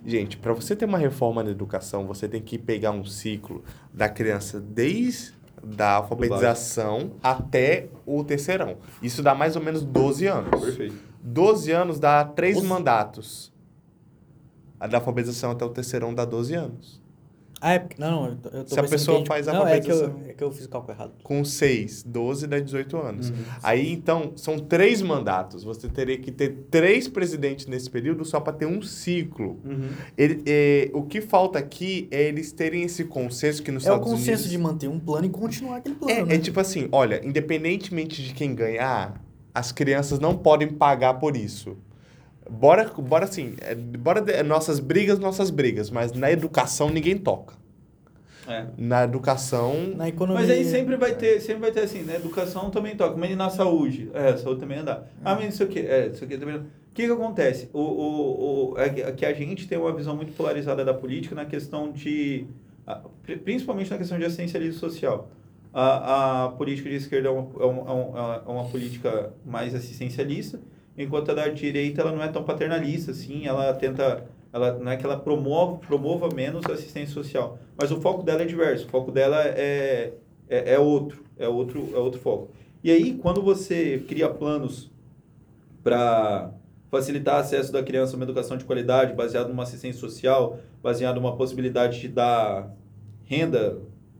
[0.05, 4.09] Gente, para você ter uma reforma na educação, você tem que pegar um ciclo da
[4.09, 8.77] criança desde da alfabetização até o terceirão.
[9.01, 10.61] Isso dá mais ou menos 12 anos.
[10.61, 10.95] Perfeito.
[11.21, 12.67] 12 anos dá três Doze?
[12.67, 13.53] mandatos.
[14.79, 17.01] A da alfabetização até o terceirão dá 12 anos.
[17.59, 17.99] Ah, é porque...
[17.99, 20.19] Não, eu tô, eu tô Se a pessoa gente- faz a Não, é que, eu,
[20.27, 21.13] é que eu fiz o cálculo errado.
[21.23, 23.29] Com 6, 12 dá 18 anos.
[23.31, 23.35] Uhum.
[23.63, 25.63] Aí, então, são três mandatos.
[25.63, 29.59] Você teria que ter três presidentes nesse período só para ter um ciclo.
[29.65, 29.89] Uhum.
[30.17, 33.93] Ele- é, o que falta aqui é eles terem esse consenso que nos É o
[33.95, 34.49] Estados consenso Unidos...
[34.51, 36.35] de manter um plano e continuar aquele plano, É, né?
[36.35, 39.19] é tipo assim, olha, independentemente de quem ganhar,
[39.53, 41.75] as crianças não podem pagar por isso.
[42.49, 47.55] Bora, bora assim, é, bora de- nossas brigas, nossas brigas, mas na educação ninguém toca.
[48.47, 48.65] É.
[48.77, 49.75] Na educação.
[49.95, 50.41] Na economia.
[50.41, 53.35] Mas aí sempre vai ter, sempre vai ter assim, na educação também toca, mas e
[53.35, 54.09] na saúde?
[54.13, 55.05] É, a saúde também anda.
[55.23, 57.69] Ah, mas isso aqui, é, isso aqui também O que que acontece?
[57.73, 61.35] O, o, o, é que- é a gente tem uma visão muito polarizada da política
[61.35, 62.47] na questão de,
[63.43, 65.29] principalmente na questão de assistencialismo social.
[65.73, 69.75] A, a política de esquerda é uma, é, uma, é uma- é uma política mais
[69.75, 70.59] assistencialista,
[70.97, 74.97] enquanto a da direita ela não é tão paternalista, assim, ela tenta, ela, não é
[74.97, 79.11] que ela promove, promova menos assistência social, mas o foco dela é diverso, o foco
[79.11, 80.13] dela é,
[80.49, 82.49] é, é outro, é outro, é outro foco.
[82.83, 84.89] E aí, quando você cria planos
[85.83, 86.51] para
[86.89, 91.15] facilitar o acesso da criança a uma educação de qualidade, baseado numa assistência social, baseado
[91.15, 92.71] numa possibilidade de dar
[93.25, 93.77] renda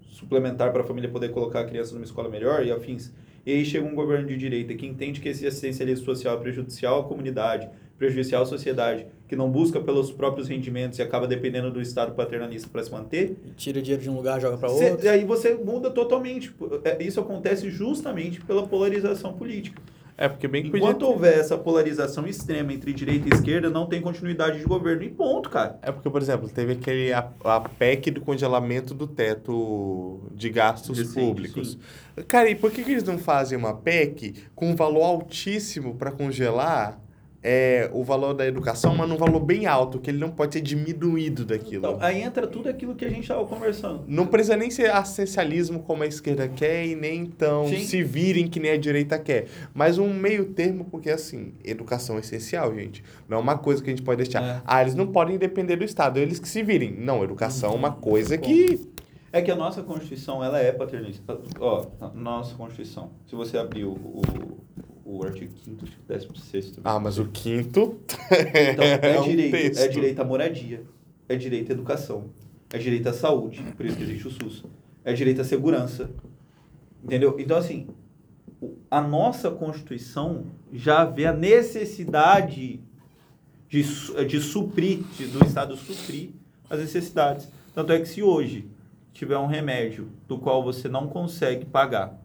[0.09, 3.13] suplementar para a família poder colocar a criança numa escola melhor e afins.
[3.47, 6.99] E aí chega um governo de direita que entende que esse assistencialismo social é prejudicial
[6.99, 11.81] à comunidade, prejudicial à sociedade, que não busca pelos próprios rendimentos e acaba dependendo do
[11.81, 15.09] Estado paternalista para se manter, Tira dinheiro de um lugar, joga pra Cê- outro.
[15.09, 16.53] aí você muda totalmente.
[16.83, 19.81] É, Isso acontece justamente pela polarização política.
[20.19, 21.07] É, porque bem que Enquanto podia.
[21.07, 25.03] houver essa polarização extrema entre direita e esquerda, não tem continuidade de governo.
[25.03, 25.77] E ponto, cara.
[25.83, 30.97] É porque, por exemplo, teve aquele a, a PEC do congelamento do teto de gastos
[30.97, 31.77] Recente, públicos.
[32.27, 36.11] Cara, e por que, que eles não fazem uma PEC com um valor altíssimo para
[36.11, 36.99] congelar
[37.49, 40.61] é, o valor da educação, mas num valor bem alto, que ele não pode ser
[40.61, 41.87] diminuído daquilo?
[41.87, 44.03] Então, aí entra tudo aquilo que a gente estava conversando.
[44.07, 47.85] Não precisa nem ser assistencialismo como a esquerda quer e nem então Sim.
[47.85, 49.45] se virem que nem a direita quer.
[49.73, 53.03] Mas um meio termo, porque assim, educação é essencial, gente.
[53.29, 54.43] Não é uma coisa que a gente pode deixar.
[54.43, 54.61] É.
[54.65, 56.91] Ah, eles não podem depender do Estado, eles que se virem.
[56.91, 58.79] Não, educação é uma coisa que.
[59.37, 61.39] É que a nossa Constituição, ela é paternalista.
[61.59, 61.85] Ó,
[62.15, 64.21] nossa Constituição, se você abrir o, o,
[65.05, 65.83] o artigo 5º,
[66.15, 67.99] acho que 16 Ah, mas o quinto.
[68.31, 69.91] Então, é, um direito, é texto.
[69.91, 70.83] direito à moradia,
[71.29, 72.25] é direito à educação,
[72.73, 74.63] é direito à saúde, por isso que existe o SUS,
[75.05, 76.09] é direito à segurança,
[77.03, 77.35] entendeu?
[77.39, 77.87] Então, assim,
[78.89, 82.81] a nossa Constituição já vê a necessidade
[83.69, 83.83] de,
[84.25, 86.31] de suprir, de- do Estado suprir
[86.69, 87.47] as necessidades.
[87.73, 88.65] Tanto é que se hoje
[89.17, 92.21] tiver um remédio do qual você não consegue pagar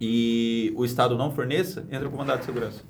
[0.00, 2.82] e o Estado não forneça, entra com mandado de segurança.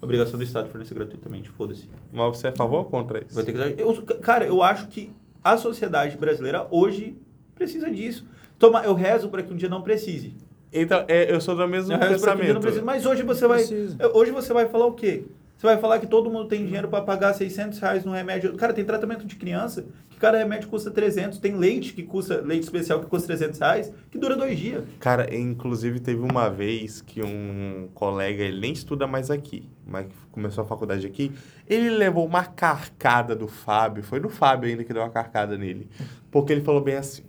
[0.00, 1.88] Obrigação do Estado fornecer gratuitamente, foda-se.
[2.12, 3.34] Mas você é a favor ou contra isso?
[3.34, 5.10] Vai ter que eu, cara, eu acho que
[5.42, 7.16] a sociedade brasileira hoje
[7.54, 8.26] precisa disso.
[8.60, 10.36] Toma, eu rezo para que um dia não precise.
[10.72, 12.84] Então, é, eu sou do mesmo Eu rezo para que um dia não pensamento.
[12.84, 12.84] precise.
[12.84, 13.96] Mas hoje você vai, Precisa.
[14.14, 15.24] hoje você vai falar o quê?
[15.62, 18.52] Você vai falar que todo mundo tem dinheiro para pagar 600 reais no remédio.
[18.56, 21.38] Cara, tem tratamento de criança que cada remédio custa 300.
[21.38, 24.82] Tem leite que custa, leite especial que custa 300 reais, que dura dois dias.
[24.98, 30.64] Cara, inclusive teve uma vez que um colega, ele nem estuda mais aqui, mas começou
[30.64, 31.30] a faculdade aqui,
[31.68, 35.88] ele levou uma carcada do Fábio, foi do Fábio ainda que deu uma carcada nele,
[36.28, 37.22] porque ele falou bem assim,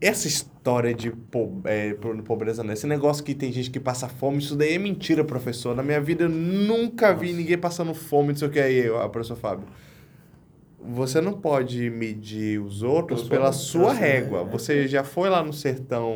[0.00, 4.08] essa história de po- é, po- pobreza, não, esse negócio que tem gente que passa
[4.08, 5.74] fome, isso daí é mentira, professor.
[5.74, 9.08] Na minha vida eu nunca vi ninguém passando fome, não sei o que aí, ó,
[9.08, 9.66] professor Fábio.
[10.80, 14.38] Você não pode medir os outros pela sua sua régua.
[14.38, 16.14] régua, Você já foi lá no sertão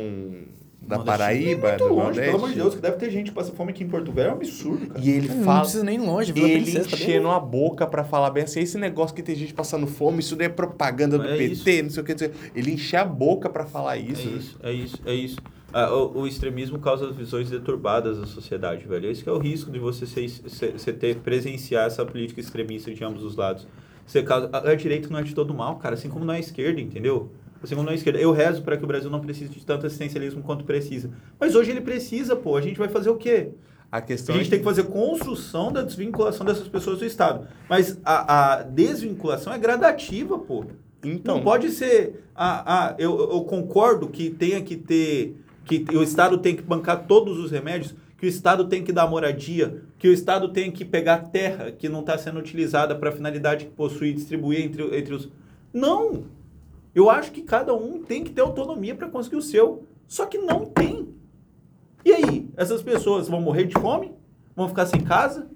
[0.87, 2.25] da Nordestino Paraíba, é muito do longe, Nordeste?
[2.25, 4.27] pelo amor de Deus, que deve ter gente que passa fome aqui em Porto Velho.
[4.27, 4.99] É um absurdo, cara.
[4.99, 5.59] E ele Não fala.
[5.61, 7.37] precisa nem longe, Vila Ele Princesa, tá enchendo longe.
[7.37, 10.47] a boca pra falar bem assim, esse negócio que tem gente passando fome, isso daí
[10.47, 12.11] é propaganda do É PT, não sei o que.
[12.13, 12.59] não sei o que.
[12.59, 14.27] Ele enche a boca pra falar isso.
[14.27, 15.37] É isso, é isso, é isso.
[15.75, 19.09] Ah, o, o extremismo causa visões deturbadas da sociedade, velho.
[19.09, 22.93] Esse que é o risco de você ser, ser, ser ter, presenciar essa política extremista
[22.93, 23.65] de ambos os lados.
[24.05, 26.37] Você causa, a, a direita não é de todo mal, cara, assim como não é
[26.37, 27.31] a esquerda, entendeu?
[27.69, 28.19] Como não é a esquerda.
[28.19, 31.09] Eu rezo para que o Brasil não precise de tanto assistencialismo quanto precisa.
[31.39, 32.57] Mas hoje ele precisa, pô.
[32.57, 33.51] A gente vai fazer o quê?
[33.91, 37.47] A A questão gente é tem que fazer construção da desvinculação dessas pessoas do Estado.
[37.69, 40.65] Mas a, a desvinculação é gradativa, pô.
[41.03, 42.25] Então, Não pode ser.
[42.35, 45.35] Ah, ah eu, eu concordo que tenha que ter.
[45.63, 49.07] que o Estado tem que bancar todos os remédios, que o Estado tem que dar
[49.07, 53.13] moradia, que o Estado tem que pegar terra que não está sendo utilizada para a
[53.13, 55.29] finalidade que possui e distribuir entre, entre os.
[55.73, 56.23] Não!
[56.93, 59.83] Eu acho que cada um tem que ter autonomia para conseguir o seu.
[60.07, 61.09] Só que não tem.
[62.05, 62.49] E aí?
[62.55, 64.13] Essas pessoas vão morrer de fome?
[64.55, 65.47] Vão ficar sem casa?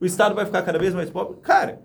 [0.00, 1.36] O Estado vai ficar cada vez mais pobre?
[1.42, 1.82] Cara,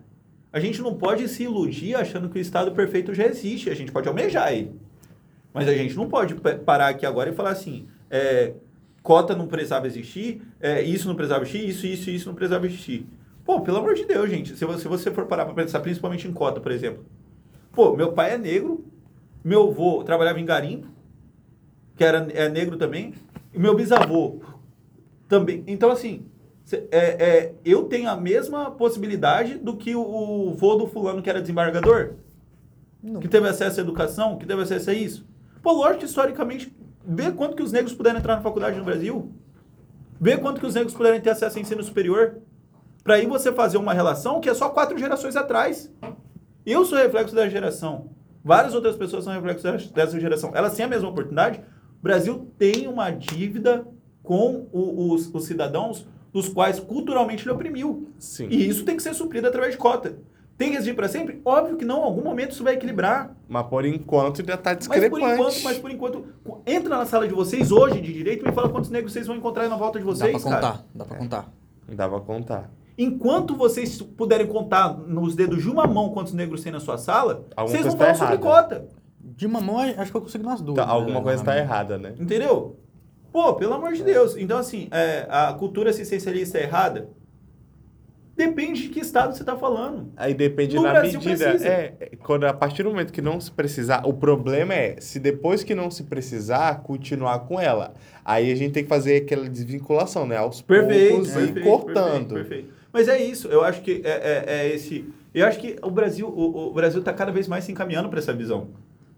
[0.52, 3.70] a gente não pode se iludir achando que o Estado perfeito já existe.
[3.70, 4.72] A gente pode almejar ele.
[5.54, 8.54] Mas a gente não pode pa- parar aqui agora e falar assim: é,
[9.04, 13.06] cota não precisava existir, é, isso não precisava existir, isso, isso, isso não precisava existir.
[13.46, 14.58] Pô, pelo amor de Deus, gente.
[14.58, 17.06] Se você, se você for parar para pensar, principalmente em cota, por exemplo.
[17.72, 18.84] Pô, meu pai é negro,
[19.46, 20.88] meu avô trabalhava em garimpo,
[21.96, 23.14] que era, é negro também,
[23.54, 24.42] e meu bisavô
[25.28, 25.64] também.
[25.68, 26.26] Então, assim,
[26.92, 31.30] é, é, eu tenho a mesma possibilidade do que o, o vô do fulano que
[31.30, 32.16] era desembargador,
[33.04, 33.20] Não.
[33.20, 35.28] que teve acesso à educação, que teve acesso a isso.
[35.62, 36.76] Pô, lógico que historicamente,
[37.06, 39.32] vê quanto que os negros puderam entrar na faculdade no Brasil.
[40.20, 42.42] Vê quanto que os negros puderam ter acesso a ensino superior.
[43.04, 45.92] Para aí você fazer uma relação que é só quatro gerações atrás.
[46.66, 48.15] Eu sou reflexo da geração.
[48.46, 50.52] Várias outras pessoas são reflexos dessa geração.
[50.54, 51.60] Elas têm a mesma oportunidade.
[52.00, 53.88] O Brasil tem uma dívida
[54.22, 58.08] com o, os, os cidadãos dos quais culturalmente ele oprimiu.
[58.20, 58.48] Sim.
[58.52, 60.20] E isso tem que ser suprido através de cota.
[60.60, 61.42] Tem que existir para sempre?
[61.44, 63.36] Óbvio que não, em algum momento isso vai equilibrar.
[63.50, 65.10] Mas por enquanto ainda tá Mas discrepante.
[65.10, 66.26] por enquanto, mas por enquanto,
[66.68, 69.36] entra na sala de vocês hoje de direito e me fala quantos negros vocês vão
[69.36, 70.56] encontrar na volta de Dá vocês, pra cara.
[70.62, 71.52] contar, dá pra contar.
[71.90, 72.72] Dá pra contar.
[72.98, 77.46] Enquanto vocês puderem contar nos dedos de uma mão quantos negros tem na sua sala,
[77.56, 78.88] Alguma vocês coisa vão falar tá sobre cota.
[79.20, 80.78] De mamão, acho que eu consigo nas duas.
[80.78, 81.72] Tá, né, alguma coisa tá normalmente.
[81.74, 82.14] errada, né?
[82.20, 82.78] Entendeu?
[83.34, 84.38] Pô, pelo amor de Deus.
[84.38, 87.10] Então, assim, é, a cultura assistencialista é errada?
[88.36, 90.12] Depende de que estado você está falando.
[90.18, 91.50] Aí depende No da Brasil medida.
[91.52, 91.68] precisa.
[91.70, 95.20] É, é, quando a partir do momento que não se precisar, o problema é se
[95.20, 97.94] depois que não se precisar, continuar com ela.
[98.26, 100.36] Aí a gente tem que fazer aquela desvinculação, né?
[100.36, 102.34] Aos Perfeito, poucos perfeito, e cortando.
[102.34, 102.75] perfeito, perfeito.
[102.96, 105.04] Mas é isso, eu acho que é, é- é esse.
[105.34, 108.20] Eu acho que o Brasil, o, o Brasil está cada vez mais se encaminhando para
[108.20, 108.70] essa visão,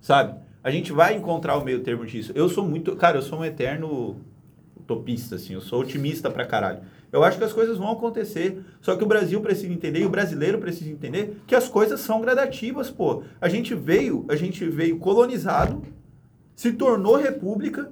[0.01, 0.33] sabe?
[0.63, 2.31] A gente vai encontrar o meio termo disso.
[2.33, 4.15] Eu sou muito, cara, eu sou um eterno
[4.75, 6.79] utopista, assim, eu sou otimista pra caralho.
[7.11, 10.09] Eu acho que as coisas vão acontecer, só que o Brasil precisa entender, e o
[10.09, 13.21] brasileiro precisa entender, que as coisas são gradativas, pô.
[13.39, 15.83] A gente veio, a gente veio colonizado,
[16.55, 17.91] se tornou república,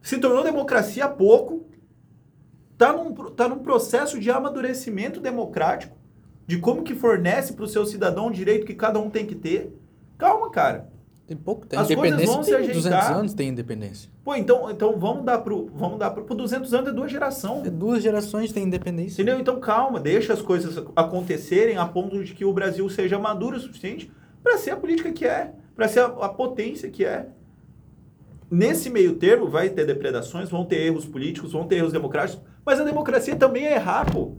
[0.00, 1.66] se tornou democracia há pouco,
[2.78, 5.98] tá num, tá num processo de amadurecimento democrático,
[6.46, 9.34] de como que fornece para o seu cidadão o direito que cada um tem que
[9.34, 9.76] ter.
[10.16, 10.88] Calma, cara.
[11.26, 11.82] Tem pouco tempo.
[11.82, 13.12] As coisas Independência vão se tem 200 ajeitar.
[13.18, 14.10] anos tem independência.
[14.24, 17.66] Pô, então, então vamos dar pro, vamos dar pro, pro 200 anos é duas gerações.
[17.66, 19.20] É duas gerações tem independência.
[19.20, 19.38] Entendeu?
[19.38, 23.60] Então calma, deixa as coisas acontecerem a ponto de que o Brasil seja maduro o
[23.60, 24.10] suficiente
[24.42, 27.26] para ser a política que é, para ser a, a potência que é.
[28.50, 32.78] Nesse meio termo vai ter depredações, vão ter erros políticos, vão ter erros democráticos, mas
[32.78, 34.32] a democracia também é errar, pô.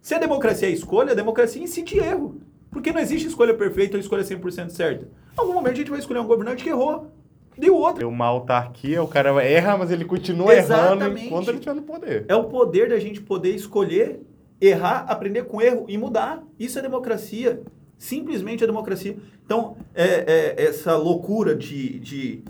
[0.00, 2.40] Se a democracia é escolha, a democracia incide erro.
[2.70, 5.04] Porque não existe escolha perfeita ou escolha 100% certa.
[5.04, 5.08] Em
[5.38, 7.12] algum momento a gente vai escolher um governante que errou.
[7.58, 7.98] Deu outra.
[7.98, 11.26] Tem uma autarquia, o cara erra, mas ele continua errando Exatamente.
[11.26, 12.24] enquanto ele estiver no poder.
[12.26, 14.22] É o poder da gente poder escolher,
[14.58, 16.42] errar, aprender com erro e mudar.
[16.58, 17.60] Isso é democracia.
[17.98, 19.14] Simplesmente é democracia.
[19.44, 22.44] Então, é, é essa loucura de, de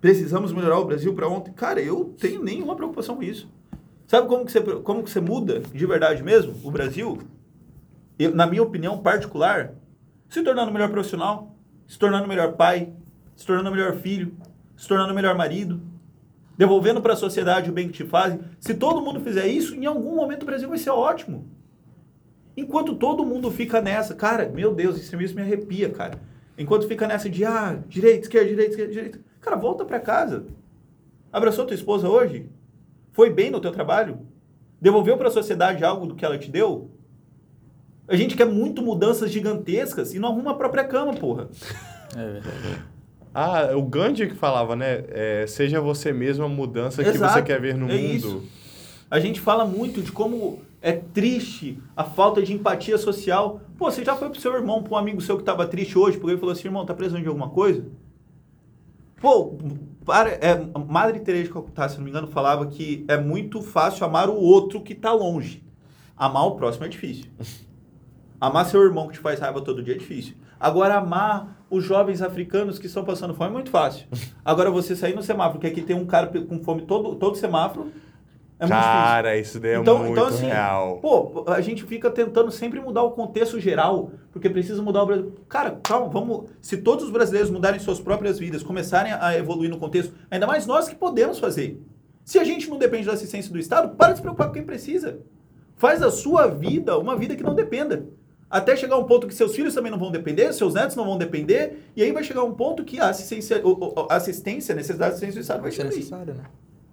[0.00, 1.52] precisamos melhorar o Brasil para ontem.
[1.52, 3.48] Cara, eu tenho nenhuma preocupação com isso.
[4.10, 7.16] Sabe como que você, como que você muda de verdade mesmo o Brasil?
[8.18, 9.74] Eu, na minha opinião particular,
[10.28, 11.54] se tornando melhor profissional,
[11.86, 12.92] se tornando melhor pai,
[13.36, 14.36] se tornando melhor filho,
[14.76, 15.80] se tornando melhor marido,
[16.58, 18.40] devolvendo para a sociedade o bem que te fazem.
[18.58, 21.48] Se todo mundo fizer isso, em algum momento o Brasil vai ser ótimo.
[22.56, 26.18] Enquanto todo mundo fica nessa, cara, meu Deus, isso mesmo me arrepia, cara.
[26.58, 29.20] Enquanto fica nessa de, ah, direita, esquerda, direita, esquerda, direita.
[29.40, 30.46] Cara, volta para casa.
[31.32, 32.50] Abraçou tua esposa hoje?
[33.20, 34.20] Foi bem no teu trabalho?
[34.80, 36.90] Devolveu para a sociedade algo do que ela te deu?
[38.08, 41.50] A gente quer muito mudanças gigantescas e não arruma a própria cama, porra.
[42.16, 42.82] É verdade.
[43.34, 45.04] Ah, o Gandhi que falava, né?
[45.08, 48.14] É, seja você mesmo a mudança que Exato, você quer ver no é mundo.
[48.14, 48.42] isso.
[49.10, 53.60] A gente fala muito de como é triste a falta de empatia social.
[53.76, 56.16] Pô, você já foi pro seu irmão, pro um amigo seu que tava triste hoje,
[56.16, 57.84] porque ele falou assim, irmão, tá precisando de alguma coisa?
[59.20, 59.58] Pô,
[60.04, 60.56] para, é,
[60.88, 64.36] Madre Teresa de Calcutá, se não me engano, falava que é muito fácil amar o
[64.36, 65.62] outro que tá longe.
[66.16, 67.30] Amar o próximo é difícil.
[68.40, 70.34] Amar seu irmão que te faz raiva todo dia é difícil.
[70.58, 74.06] Agora, amar os jovens africanos que estão passando fome é muito fácil.
[74.42, 77.92] Agora, você sair no semáforo, que aqui tem um cara com fome todo, todo semáforo,
[78.60, 78.92] é muito difícil.
[79.02, 80.98] Cara, isso daí é Então, muito então assim, real.
[81.00, 85.32] pô, a gente fica tentando sempre mudar o contexto geral, porque precisa mudar o Brasil.
[85.48, 86.50] Cara, calma, vamos.
[86.60, 90.66] Se todos os brasileiros mudarem suas próprias vidas, começarem a evoluir no contexto, ainda mais
[90.66, 91.80] nós que podemos fazer.
[92.24, 94.62] Se a gente não depende da assistência do Estado, para de se preocupar com quem
[94.62, 95.18] precisa.
[95.76, 98.04] Faz a sua vida uma vida que não dependa.
[98.50, 101.16] Até chegar um ponto que seus filhos também não vão depender, seus netos não vão
[101.16, 103.62] depender, e aí vai chegar um ponto que a assistência,
[104.10, 105.96] a assistência, a necessidade de assistência do Estado vai Vai ser chegar.
[105.96, 106.42] necessário, né?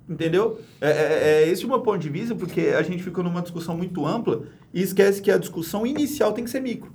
[0.09, 0.59] Entendeu?
[0.79, 3.75] É, é, é esse o meu ponto de vista, porque a gente fica numa discussão
[3.75, 6.91] muito ampla e esquece que a discussão inicial tem que ser micro.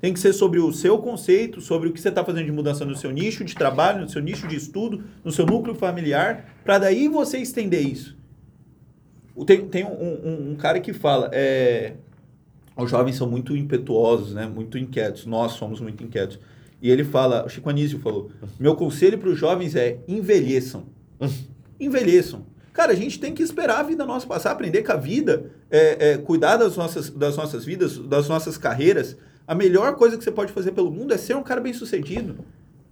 [0.00, 2.84] Tem que ser sobre o seu conceito, sobre o que você está fazendo de mudança
[2.84, 6.78] no seu nicho de trabalho, no seu nicho de estudo, no seu núcleo familiar, para
[6.78, 8.16] daí você estender isso.
[9.46, 11.94] Tem, tem um, um- um cara que fala, é,
[12.76, 14.46] os jovens são muito impetuosos, né?
[14.46, 16.38] muito inquietos, nós somos muito inquietos.
[16.80, 20.84] E ele fala, o Chico Anísio falou, meu conselho para os jovens é envelheçam
[21.78, 22.46] envelheçam.
[22.72, 26.10] Cara, a gente tem que esperar a vida nossa passar, aprender com a vida, é,
[26.10, 29.16] é, cuidar das nossas, das nossas vidas, das nossas carreiras.
[29.48, 32.36] A melhor coisa que você pode fazer pelo mundo é ser um cara bem sucedido.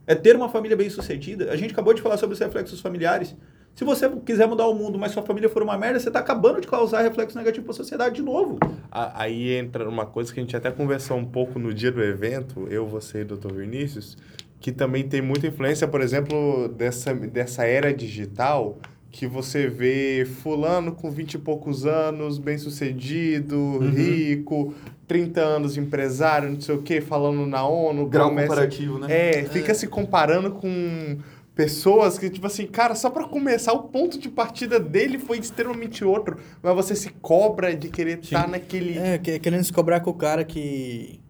[0.06, 1.50] É ter uma família bem sucedida.
[1.50, 3.36] A gente acabou de falar sobre os reflexos familiares.
[3.74, 6.60] Se você quiser mudar o mundo, mas sua família for uma merda, você está acabando
[6.60, 8.58] de causar reflexo negativo para a sociedade de novo.
[8.90, 12.68] Aí entra uma coisa que a gente até conversou um pouco no dia do evento,
[12.70, 13.52] eu, você e o Dr.
[13.52, 14.16] Vinícius,
[14.64, 18.78] que também tem muita influência, por exemplo, dessa, dessa era digital,
[19.10, 23.90] que você vê fulano com 20 e poucos anos, bem sucedido, Uhum.
[23.90, 24.72] rico,
[25.06, 28.06] 30 anos empresário, não sei o quê, falando na ONU.
[28.08, 29.06] Grau começa- comparativo, né?
[29.10, 31.18] É, fica se comparando com
[31.54, 36.02] pessoas que, tipo assim, cara, só pra começar, o ponto de partida dele foi extremamente
[36.06, 38.96] outro, mas você se cobra de querer estar naquele...
[38.98, 41.20] É, que- querendo se cobrar com o cara que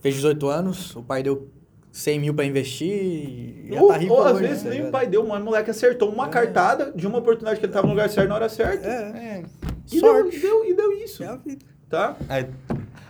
[0.00, 1.50] fez 18 anos, o pai deu
[1.92, 4.86] 100 mil pra investir e já Ou, tá rico ou às hoje, vezes tá nem
[4.86, 7.86] o pai deu, mas o moleque acertou uma cartada de uma oportunidade que ele tava
[7.86, 8.88] no lugar certo na hora certa.
[8.88, 9.42] É, É,
[9.92, 10.36] E deu, sorte.
[10.36, 11.22] e deu, e deu isso.
[11.22, 11.64] É a vida.
[11.90, 12.16] Tá?
[12.28, 12.46] Aí,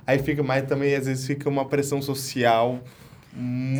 [0.05, 2.81] aí fica mais também, às vezes fica uma pressão social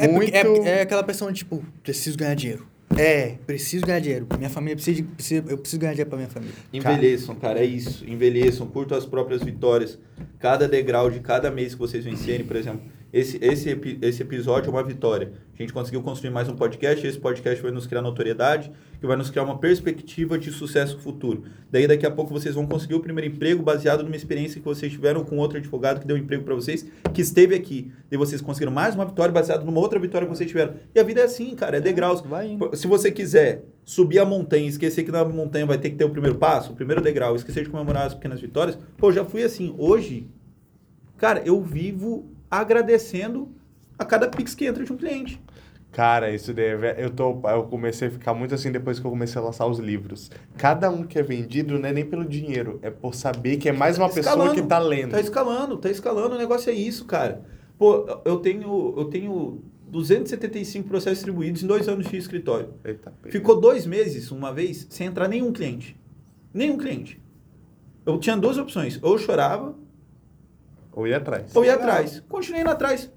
[0.01, 0.31] É, muito...
[0.33, 2.67] porque- é, é aquela pressão de, tipo, preciso ganhar dinheiro.
[2.97, 4.27] É, Preciso ganhar dinheiro.
[4.37, 6.55] Minha família precisa, de, precisa eu preciso ganhar dinheiro pra minha família.
[6.73, 8.05] Envelheçam, cara, é isso.
[8.07, 9.99] Envelheçam, curtam as próprias vitórias.
[10.39, 12.83] Cada degrau de cada mês que vocês vencerem, por exemplo,
[13.13, 15.33] esse, esse, esse episódio é uma vitória.
[15.55, 19.17] A gente conseguiu construir mais um podcast, esse podcast vai nos criar notoriedade e vai
[19.17, 21.45] nos criar uma perspectiva de sucesso futuro.
[21.71, 24.91] Daí, daqui a pouco, vocês vão conseguir o primeiro emprego baseado numa experiência que vocês
[24.91, 27.93] tiveram com outro advogado que deu emprego para vocês, que esteve aqui.
[28.11, 30.75] E vocês conseguiram mais uma vitória baseada numa outra vitória que vocês tiveram.
[30.95, 32.23] E a vida é assim, cara, é degraus.
[32.23, 32.75] vai indo.
[32.75, 36.05] Se você quiser subir a montanha e esquecer que na montanha vai ter que ter
[36.05, 39.43] o primeiro passo, o primeiro degrau, esquecer de comemorar as pequenas vitórias, pô, já fui
[39.43, 39.75] assim.
[39.77, 40.27] Hoje,
[41.19, 43.51] cara, eu vivo agradecendo
[43.99, 45.41] a cada pix que entra de um cliente.
[45.91, 49.11] Cara, isso daí, é eu, tô, eu comecei a ficar muito assim depois que eu
[49.11, 50.31] comecei a lançar os livros.
[50.57, 53.73] Cada um que é vendido não é nem pelo dinheiro, é por saber que é
[53.73, 55.13] mais uma pessoa que tá lendo.
[55.13, 57.43] Tá escalando, tá escalando, o negócio é isso, cara.
[57.79, 62.75] Pô, eu tenho, eu tenho 275 processos distribuídos em dois anos de escritório.
[62.85, 63.13] Eita.
[63.29, 65.99] Ficou dois meses, uma vez, sem entrar nenhum cliente.
[66.53, 67.23] Nenhum cliente.
[68.05, 68.99] Eu tinha duas opções.
[69.03, 69.75] Ou eu chorava,
[70.93, 71.55] Ou ir atrás.
[71.57, 72.23] ou ia atrás.
[72.29, 73.11] Continuei indo atrás.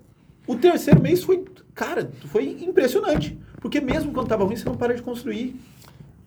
[0.48, 3.38] O terceiro mês foi, cara, foi impressionante.
[3.60, 5.60] Porque mesmo quando tava ruim, você não para de construir.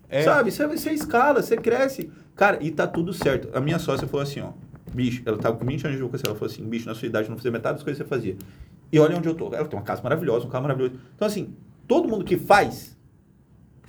[0.09, 0.23] É.
[0.23, 0.51] Sabe?
[0.51, 2.11] Você, você escala, você cresce.
[2.35, 3.49] Cara, e tá tudo certo.
[3.57, 4.53] A minha sócia falou assim, ó.
[4.93, 6.29] Bicho, ela tava com 20 anos de advocacia.
[6.29, 8.09] Ela falou assim, bicho, na sua idade eu não fazia metade das coisas que você
[8.09, 8.37] fazia.
[8.91, 9.55] E olha onde eu tô.
[9.55, 10.95] Ela tem uma casa maravilhosa, um carro maravilhoso.
[11.15, 11.55] Então, assim,
[11.87, 12.97] todo mundo que faz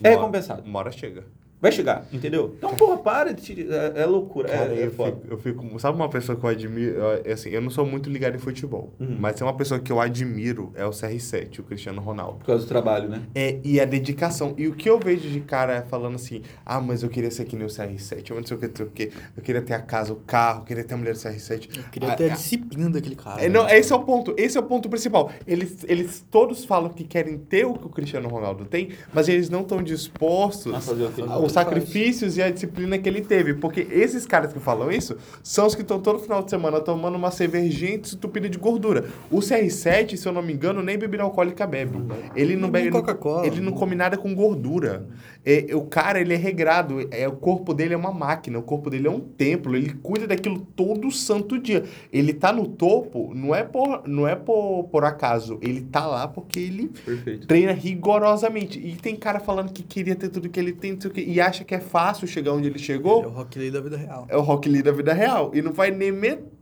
[0.03, 0.61] é Uma- recompensado.
[0.63, 1.23] Uma hora chega.
[1.61, 2.53] Vai chegar, entendeu?
[2.57, 3.67] Então, porra, para de te...
[3.69, 5.11] É, é loucura, Cara, é, é eu, foda.
[5.11, 5.79] fico, eu fico.
[5.79, 6.95] Sabe uma pessoa que eu admiro?
[7.25, 9.17] É Assim, eu não sou muito ligado em futebol, Uhum.
[9.19, 12.39] mas tem uma pessoa que eu admiro é o CR7, o Cristiano Ronaldo.
[12.39, 13.23] Por causa do trabalho, né?
[13.35, 14.53] É, e a dedicação.
[14.57, 17.55] E o que eu vejo de cara falando assim, ah, mas eu queria ser que
[17.57, 19.81] nem o CR7, eu não sei o que, sei o que, eu queria ter a
[19.81, 21.77] casa, o carro, eu queria ter a mulher do CR7.
[21.77, 23.43] Eu queria Ah, ter a ah, disciplina daquele cara.
[23.43, 23.77] é, não, né?
[23.77, 25.29] esse é o ponto, esse é o ponto principal.
[25.45, 29.49] Eles, eles todos falam que querem ter o que o Cristiano Ronaldo tem, mas eles
[29.49, 33.21] não estão dispostos A fazer o que ele os sacrifícios e a disciplina que ele
[33.21, 33.55] teve.
[33.55, 37.15] Porque esses caras que falam isso são os que estão todo final de semana tomando
[37.15, 39.05] uma cervejinha entupida de gordura.
[39.29, 41.99] O CR7, se eu não me engano, nem bebida alcoólica bebe.
[42.35, 42.91] Ele não Nem bebe.
[42.91, 43.45] Coca-Cola.
[43.45, 45.05] Ele não come nada com gordura.
[45.45, 47.07] É, o cara, ele é regrado.
[47.11, 48.59] É, o corpo dele é uma máquina.
[48.59, 49.75] O corpo dele é um templo.
[49.75, 51.83] Ele cuida daquilo todo santo dia.
[52.11, 55.57] Ele tá no topo, não é por, não é por, por acaso.
[55.61, 57.47] Ele tá lá porque ele Perfeito.
[57.47, 58.79] treina rigorosamente.
[58.79, 61.23] E tem cara falando que queria ter tudo que ele tem, não sei o quê,
[61.27, 63.25] e acha que é fácil chegar onde ele Ele é chegou.
[63.25, 64.25] o Rock Lee da vida real.
[64.29, 65.51] É o Rock Lee da vida real.
[65.53, 66.58] E não faz nem metade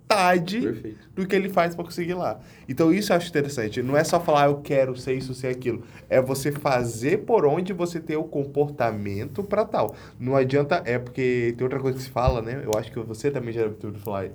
[0.61, 0.98] Perfeito.
[1.16, 2.40] do que ele faz pra conseguir lá.
[2.69, 3.82] Então isso eu acho interessante.
[3.82, 5.84] Não é só falar, "Ah, eu quero ser isso, ser aquilo.
[6.10, 9.95] É você fazer por onde você tem o comportamento pra tal.
[10.19, 12.61] Não adianta, é porque tem outra coisa que se fala, né?
[12.64, 14.30] Eu acho que você também já deve ouvido falar.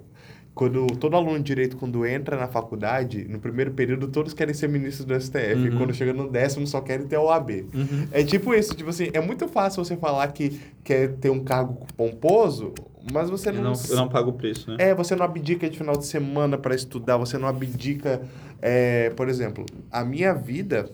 [0.55, 4.69] Quando todo aluno de direito, quando entra na faculdade, no primeiro período, todos querem ser
[4.69, 5.63] ministros do STF.
[5.65, 5.79] E Uhum.
[5.79, 7.65] quando chega no décimo, só querem ter a OAB.
[8.11, 11.87] É tipo isso, tipo assim, é muito fácil você falar que quer ter um cargo
[11.97, 12.75] pomposo,
[13.11, 13.63] mas você Eu não...
[13.73, 14.77] não, eu não pago o preço, né?
[14.79, 18.23] É, você não abdica de final de semana para estudar, você não abdica.
[18.61, 20.91] é, por exemplo, a minha vida,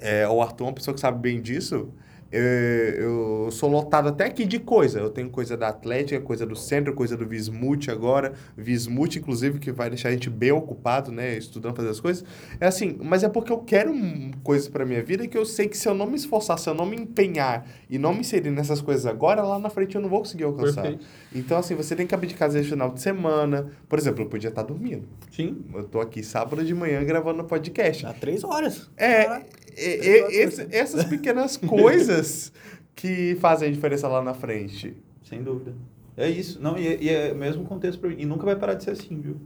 [0.00, 1.88] é, o Arthur é uma pessoa que sabe bem disso.
[2.36, 4.98] É, eu sou lotado até aqui de coisa.
[4.98, 8.32] Eu tenho coisa da Atlética, coisa do Centro, coisa do Vismut agora.
[8.56, 11.36] Vismut, inclusive, que vai deixar a gente bem ocupado, né?
[11.36, 12.24] Estudando, fazer as coisas.
[12.60, 15.68] É assim, mas é porque eu quero um- coisas para minha vida que eu sei
[15.68, 18.50] que se eu não me esforçar, se eu não me empenhar e não me inserir
[18.50, 20.82] nessas coisas agora, lá na frente eu não vou conseguir alcançar.
[20.82, 21.06] Perfeito.
[21.34, 23.70] Então, assim, você tem que abdicar às vezes no final de semana.
[23.88, 25.06] Por exemplo, eu podia estar dormindo.
[25.30, 25.64] Sim.
[25.74, 28.02] Eu tô aqui sábado de manhã gravando podcast.
[28.02, 28.90] Já três horas.
[28.96, 29.46] É, Caraca.
[29.76, 32.52] É, é, esse- essas pequenas coisas
[32.94, 34.96] que fazem a diferença lá na frente.
[35.22, 35.74] Sem dúvida.
[36.16, 36.60] É isso.
[36.62, 38.16] Não, e, é- e é o mesmo contexto pra mim.
[38.18, 39.36] E nunca vai parar de ser assim, viu?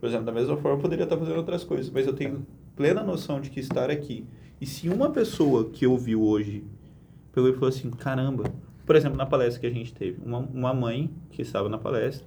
[0.00, 3.02] Por exemplo, da mesma forma, eu poderia estar fazendo outras coisas, mas eu tenho plena
[3.02, 4.24] noção de que estar aqui
[4.60, 6.64] E se uma pessoa que ouviu hoje
[7.32, 8.44] pegou e falou assim, caramba,
[8.84, 12.26] por exemplo, na palestra que a gente teve, uma, uma mãe que estava na palestra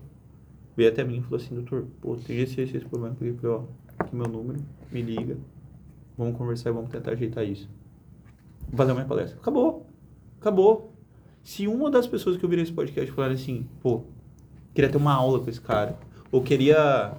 [0.78, 3.38] veio até mim e falou assim, doutor, pô, tem esse, esse, esse problema, peguei e
[3.38, 3.64] falei, ó,
[4.00, 4.60] aqui meu número,
[4.92, 5.38] me liga,
[6.22, 7.70] vamos conversar e vamos tentar ajeitar isso.
[8.68, 9.40] Vou fazer uma palestra.
[9.40, 9.88] Acabou.
[10.40, 10.94] Acabou.
[11.44, 14.04] Se uma das pessoas que ouviram esse podcast falar assim, pô,
[14.74, 15.98] queria ter uma aula com esse cara,
[16.32, 17.14] ou queria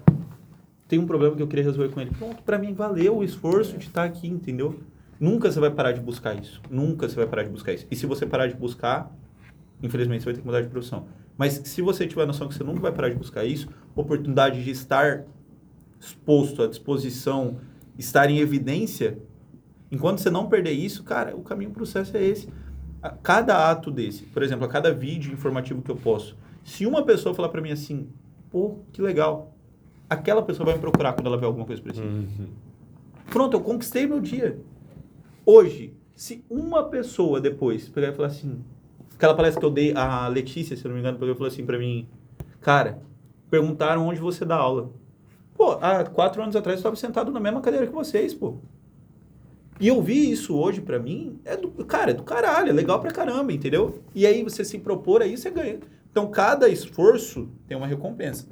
[0.87, 2.11] tem um problema que eu queria resolver com ele.
[2.11, 4.79] Pronto, para mim valeu o esforço de estar aqui, entendeu?
[5.19, 6.61] Nunca você vai parar de buscar isso.
[6.71, 7.87] Nunca você vai parar de buscar isso.
[7.91, 9.11] E se você parar de buscar,
[9.83, 11.07] infelizmente você vai ter que mudar de profissão.
[11.39, 14.63] Mas se você tiver a noção que você nunca vai parar de buscar isso, oportunidade
[14.63, 15.25] de estar
[15.99, 17.57] exposto à disposição,
[17.99, 19.19] estar em evidência,
[19.91, 22.49] enquanto você não perder isso, cara, o caminho para o sucesso é esse.
[23.03, 27.05] A cada ato desse, por exemplo, a cada vídeo informativo que eu posto, se uma
[27.05, 28.09] pessoa falar para mim assim,
[28.51, 29.55] pô, que legal,
[30.09, 32.07] aquela pessoa vai me procurar quando ela vê alguma coisa parecida.
[32.07, 32.49] Uhum.
[33.31, 34.59] Pronto, eu conquistei meu dia.
[35.45, 38.63] Hoje, se uma pessoa depois pegar e falar assim,
[39.15, 41.49] aquela palestra que eu dei, a Letícia, se eu não me engano, pegou e falou
[41.49, 42.07] assim pra mim,
[42.61, 43.03] cara,
[43.51, 44.91] perguntaram onde você dá aula.
[45.55, 48.57] Pô, há quatro anos atrás eu estava sentado na mesma cadeira que vocês, pô.
[49.81, 53.01] E eu vi isso hoje pra mim, é do, cara, é do caralho, é legal
[53.01, 54.01] pra caramba, entendeu?
[54.15, 55.81] E aí você se propor aí, você ganha.
[56.11, 58.47] Então cada esforço tem uma recompensa.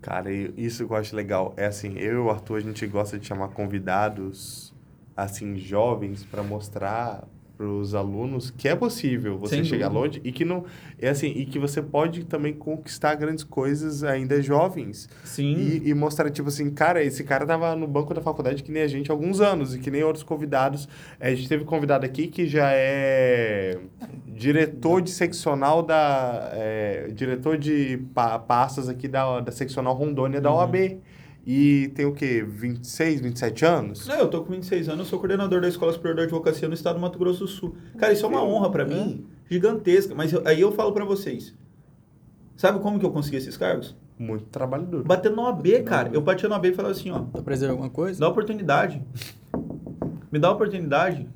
[0.00, 3.18] Cara, isso que eu acho legal é assim, eu e o Arthur, a gente gosta
[3.18, 4.74] de chamar convidados,
[5.16, 7.24] assim, jovens, para mostrar
[7.56, 10.06] para os alunos que é possível você Sem chegar dúvida.
[10.06, 10.64] longe e que não
[10.98, 15.54] é assim e que você pode também conquistar grandes coisas ainda jovens Sim.
[15.54, 18.82] e, e mostrar tipo assim cara esse cara tava no banco da faculdade que nem
[18.82, 20.88] a gente há alguns anos e que nem outros convidados
[21.20, 23.78] a gente teve convidado aqui que já é
[24.26, 30.50] diretor de seccional da é, diretor de pa pastas aqui da, da seccional Rondônia da
[30.50, 30.56] Uhum.
[30.56, 30.98] OAB
[31.46, 35.18] e tem o quê 26 27 anos Não, eu tô com 26 anos, eu sou
[35.18, 37.74] coordenador da Escola Superior de Advocacia no estado do Mato Grosso do Sul.
[37.98, 40.14] Cara, isso é uma honra pra mim, gigantesca.
[40.14, 41.54] Mas eu- aí eu falo pra vocês.
[42.56, 43.96] Sabe como que eu consegui esses cargos?
[44.16, 46.08] muito trabalho duro Batendo na OAB, cara.
[46.12, 48.20] Eu batia na OAB e falava assim, ó, Tá de alguma coisa?
[48.20, 49.02] dá oportunidade.
[50.30, 51.28] Me dá oportunidade.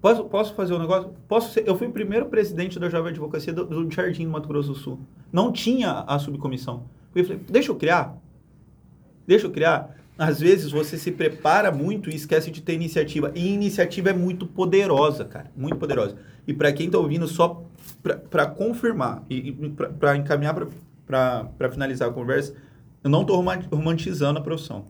[0.00, 1.10] Posso, posso fazer um negócio?
[1.28, 4.48] Posso ser, eu fui o primeiro presidente da Jovem Advocacia do, do Jardim, no Mato
[4.48, 4.98] Grosso do Sul.
[5.32, 6.82] Não tinha a subcomissão.
[7.14, 8.16] Eu falei, deixa eu criar.
[9.26, 9.96] Deixa eu criar.
[10.18, 13.32] Às vezes você se prepara muito e esquece de ter iniciativa.
[13.34, 15.50] E iniciativa é muito poderosa, cara.
[15.56, 16.16] Muito poderosa.
[16.46, 17.64] E para quem tá ouvindo, só
[18.28, 20.54] para confirmar e, e para encaminhar
[21.06, 22.54] para finalizar a conversa,
[23.02, 24.86] eu não roman- romantizando a profissão.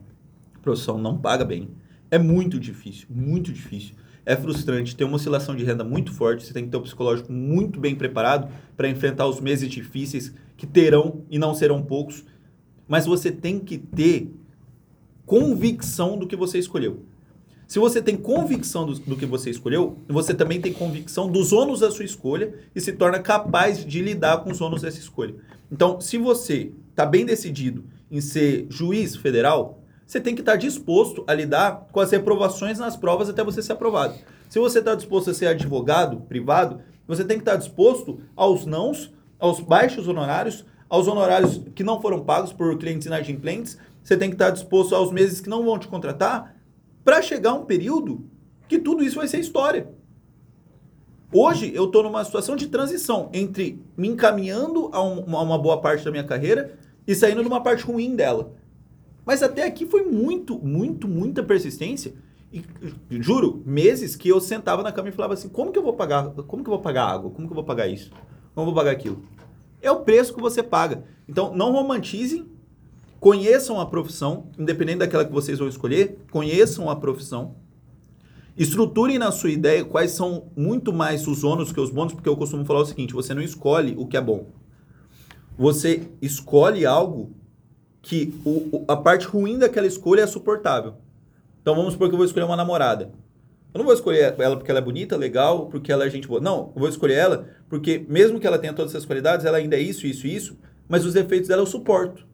[0.55, 1.69] A profissão não paga bem.
[2.09, 3.95] É muito difícil, muito difícil.
[4.25, 7.31] É frustrante, tem uma oscilação de renda muito forte, você tem que ter o psicológico
[7.31, 12.23] muito bem preparado para enfrentar os meses difíceis que terão e não serão poucos.
[12.91, 14.29] Mas você tem que ter
[15.25, 17.05] convicção do que você escolheu.
[17.65, 21.79] Se você tem convicção do, do que você escolheu, você também tem convicção dos ônus
[21.79, 25.35] da sua escolha e se torna capaz de lidar com os ônus dessa escolha.
[25.71, 31.23] Então, se você está bem decidido em ser juiz federal, você tem que estar disposto
[31.27, 34.15] a lidar com as reprovações nas provas até você ser aprovado.
[34.49, 39.13] Se você está disposto a ser advogado privado, você tem que estar disposto aos nãos,
[39.39, 43.77] aos baixos honorários, aos honorários que não foram pagos por clientes inadimplentes.
[44.03, 46.53] Você tem que estar disposto aos meses que não vão te contratar
[47.01, 48.25] para chegar um período
[48.67, 49.89] que tudo isso vai ser história.
[51.33, 55.79] Hoje eu estou numa situação de transição entre me encaminhando a, um- a uma boa
[55.79, 58.53] parte da minha carreira e saindo de uma parte ruim dela.
[59.25, 62.13] Mas até aqui foi muito, muito, muita persistência.
[62.51, 62.61] E
[63.21, 66.31] juro, meses que eu sentava na cama e falava assim: como que eu vou pagar?
[66.31, 67.31] Como que eu vou pagar água?
[67.31, 68.09] Como que eu vou pagar isso?
[68.53, 69.23] Como eu vou pagar aquilo?
[69.81, 71.03] É o preço que você paga.
[71.27, 72.49] Então não romantizem,
[73.19, 77.55] conheçam a profissão, independente daquela que vocês vão escolher, conheçam a profissão.
[78.57, 82.35] Estruturem na sua ideia quais são muito mais os ônus que os bônus, porque eu
[82.35, 84.47] costumo falar o seguinte: você não escolhe o que é bom.
[85.57, 87.31] Você escolhe algo
[88.01, 90.95] que o- a parte ruim daquela escolha é suportável.
[91.61, 93.11] Então vamos supor que eu vou escolher uma namorada.
[93.73, 96.41] Eu não vou escolher ela porque ela é bonita, legal, porque ela é gente boa.
[96.41, 99.77] Não, eu vou escolher ela porque mesmo que ela tenha todas essas qualidades, ela ainda
[99.77, 100.57] é isso, isso, isso,
[100.89, 102.25] mas os defeitos dela eu suporto.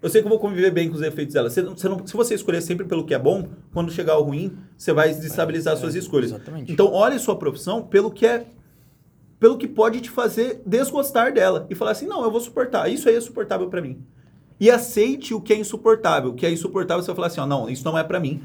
[0.00, 1.48] Eu sei que eu vou conviver bem com os defeitos dela.
[1.50, 4.56] Você você não- se você escolher sempre pelo que é bom, quando chegar o ruim,
[4.76, 6.30] você vai desestabilizar suas escolhas.
[6.30, 6.70] exatamente.
[6.70, 8.44] Então olhe sua profissão pelo que é
[9.40, 12.88] pelo que pode te fazer desgostar dela e falar assim: "Não, eu vou suportar.
[12.88, 13.98] Isso aí é suportável pra mim".
[14.60, 16.30] E aceite o que é insuportável.
[16.30, 18.42] O que é insuportável, você vai falar assim: ó, "Não, isso não é pra mim".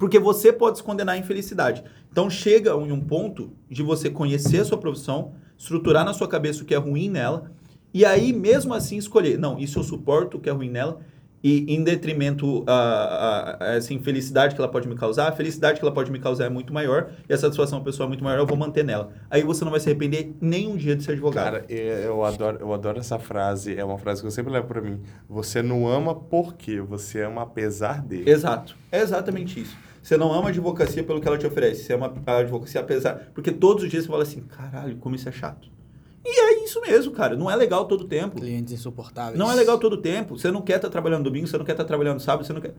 [0.00, 1.84] Porque você pode se condenar à infelicidade.
[2.10, 6.62] Então chega em um ponto de você conhecer a sua profissão, estruturar na sua cabeça
[6.62, 7.52] o que é ruim nela,
[7.92, 11.00] e aí mesmo assim escolher, não, isso eu suporto o que é ruim nela,
[11.44, 15.78] e em detrimento a, a, a essa infelicidade que ela pode me causar, a felicidade
[15.78, 18.38] que ela pode me causar é muito maior e a satisfação pessoal é muito maior,
[18.38, 19.12] eu vou manter nela.
[19.30, 21.44] Aí você não vai se arrepender nem um dia de ser advogado.
[21.44, 23.74] Cara, eu adoro, eu adoro essa frase.
[23.74, 25.00] É uma frase que eu sempre levo pra mim.
[25.28, 28.28] Você não ama porque você ama apesar de.
[28.28, 28.76] Exato.
[28.92, 29.89] É exatamente isso.
[30.02, 31.84] Você não ama a advocacia pelo que ela te oferece.
[31.84, 33.30] Você ama a advocacia apesar.
[33.34, 35.70] Porque todos os dias você fala assim: caralho, como isso é chato.
[36.24, 37.36] E é isso mesmo, cara.
[37.36, 38.36] Não é legal todo tempo.
[38.36, 39.38] Clientes insuportáveis.
[39.38, 40.38] Não é legal todo tempo.
[40.38, 42.74] Você não quer estar trabalhando domingo, você não quer estar trabalhando sábado, você não quer.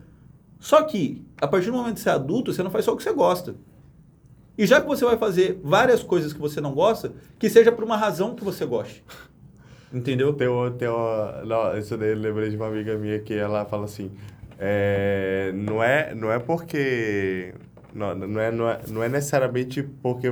[0.59, 2.98] Só que, a partir do momento que você é adulto, você não faz só o
[2.98, 3.56] que você gosta.
[4.58, 7.83] E já que você vai fazer várias coisas que você não gosta, que seja por
[7.83, 9.03] uma razão que você goste.
[9.91, 10.33] Entendeu?
[10.33, 13.66] Tem uma, tem uma, não, isso daí eu lembrei de uma amiga minha que ela
[13.66, 14.11] fala assim,
[14.64, 17.51] é, não, é, não é porque,
[17.95, 20.27] não, não, é, não, é, não é necessariamente porque,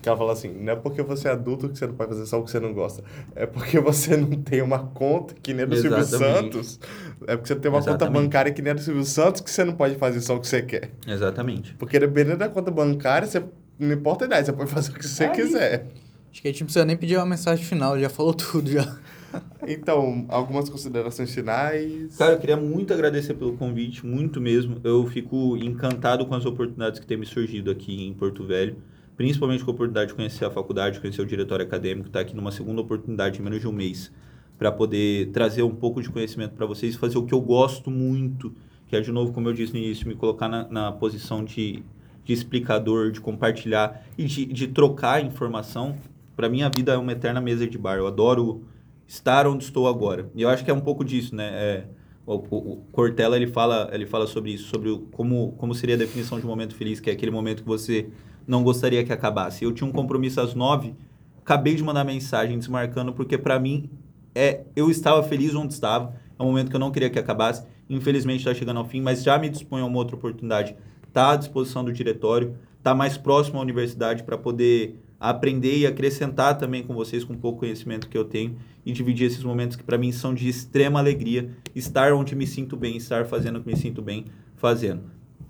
[0.00, 2.24] que ela fala assim, não é porque você é adulto que você não pode fazer
[2.24, 3.04] só o que você não gosta,
[3.36, 6.54] é porque você não tem uma conta que nem a do Silvio Exatamente.
[6.54, 6.80] Santos,
[7.26, 8.22] é porque você tem uma conta Exatamente.
[8.22, 10.48] bancária que nem a do Silvio Santos que você não pode fazer só o que
[10.48, 10.90] você quer.
[11.06, 11.74] Exatamente.
[11.74, 13.44] Porque dependendo da conta bancária, você,
[13.78, 15.34] não importa a idade, você pode fazer o que você É isso.
[15.42, 15.86] quiser.
[16.32, 18.70] Acho que a gente não precisa nem pedir uma mensagem final, ele já falou tudo
[18.70, 18.96] já.
[19.66, 22.16] Então, algumas considerações finais.
[22.16, 24.80] Cara, eu queria muito agradecer pelo convite, muito mesmo.
[24.82, 28.76] Eu fico encantado com as oportunidades que têm me surgido aqui em Porto Velho.
[29.16, 32.52] Principalmente com a oportunidade de conhecer a faculdade, conhecer o diretório acadêmico, estar aqui numa
[32.52, 34.12] segunda oportunidade em menos de um mês,
[34.56, 38.54] para poder trazer um pouco de conhecimento para vocês, fazer o que eu gosto muito,
[38.86, 41.82] que é, de novo, como eu disse no início, me colocar na, na posição de,
[42.24, 45.98] de explicador, de compartilhar e de, de trocar informação.
[46.36, 47.98] Para minha vida é uma eterna mesa de bar.
[47.98, 48.62] Eu adoro
[49.08, 50.30] estar onde estou agora.
[50.36, 51.48] E eu acho que é um pouco disso, né?
[51.52, 51.84] É,
[52.26, 55.98] o, o- Cortella ele fala, ele fala sobre isso, sobre o- como, como seria a
[55.98, 58.08] definição de um momento feliz, que é aquele momento que você
[58.46, 59.64] não gostaria que acabasse.
[59.64, 60.94] Eu tinha um compromisso às nove,
[61.40, 63.90] acabei de mandar mensagem desmarcando, porque para mim
[64.34, 67.66] é, eu estava feliz onde estava, é um momento que eu não queria que acabasse.
[67.90, 70.76] Infelizmente está chegando ao fim, mas já me disponho a uma outra oportunidade.
[71.06, 76.56] Está à disposição do diretório, está mais próximo à universidade para poder aprender e acrescentar
[76.56, 78.56] também com vocês com pouco conhecimento que eu tenho
[78.86, 82.76] e dividir esses momentos que para mim são de extrema alegria, estar onde me sinto
[82.76, 85.02] bem, estar fazendo o que me sinto bem fazendo.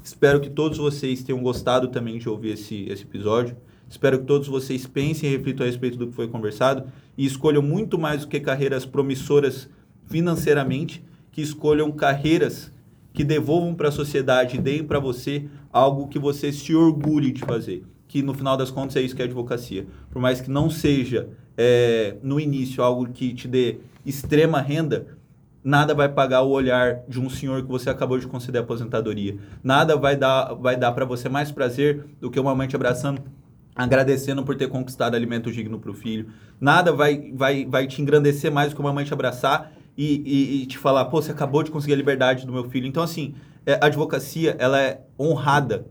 [0.03, 3.57] Espero que todos vocês tenham gostado também de ouvir esse, esse episódio.
[3.89, 7.63] Espero que todos vocês pensem e reflitam a respeito do que foi conversado e escolham
[7.63, 9.69] muito mais do que carreiras promissoras
[10.07, 12.73] financeiramente, que escolham carreiras
[13.13, 17.41] que devolvam para a sociedade e deem para você algo que você se orgulhe de
[17.41, 17.85] fazer.
[18.09, 19.87] Que no final das contas é isso que é advocacia.
[20.11, 25.19] Por mais que não seja é, no início algo que te dê extrema renda,
[25.63, 29.37] nada vai pagar o olhar de um senhor que você acabou de conceder aposentadoria.
[29.63, 33.21] Nada vai dar, vai dar para você mais prazer do que uma mãe te abraçando,
[33.77, 36.31] agradecendo por ter conquistado alimento digno para o filho.
[36.61, 40.63] Nada vai, vai, vai te engrandecer mais do que uma mãe te abraçar e, e,
[40.63, 42.87] e te falar, pô, você acabou de conseguir a liberdade do meu filho.
[42.87, 43.35] Então, assim,
[43.67, 45.87] é, a advocacia, ela é honrada.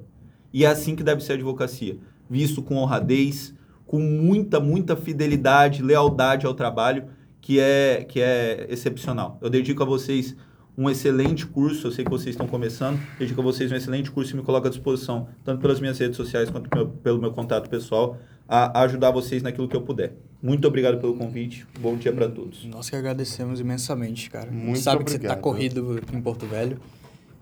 [0.58, 1.98] E é assim que deve ser a advocacia.
[2.28, 3.54] Visto com honradez,
[3.86, 7.06] com muita, muita fidelidade, lealdade ao trabalho,
[7.40, 9.38] que é, que é excepcional.
[9.40, 10.36] Eu dedico a vocês
[10.76, 14.34] um excelente curso, eu sei que vocês estão começando, dedico a vocês um excelente curso
[14.34, 17.70] e me coloco à disposição, tanto pelas minhas redes sociais quanto pelo- pelo meu contato
[17.70, 20.14] pessoal, a, ajudar vocês naquilo que eu puder.
[20.42, 22.66] Muito obrigado pelo convite, bom dia para todos.
[22.66, 24.52] Nós que agradecemos imensamente, cara.
[24.52, 25.42] Muito a gente sabe que você tá obrigado.
[25.44, 26.80] corrido em Porto Velho.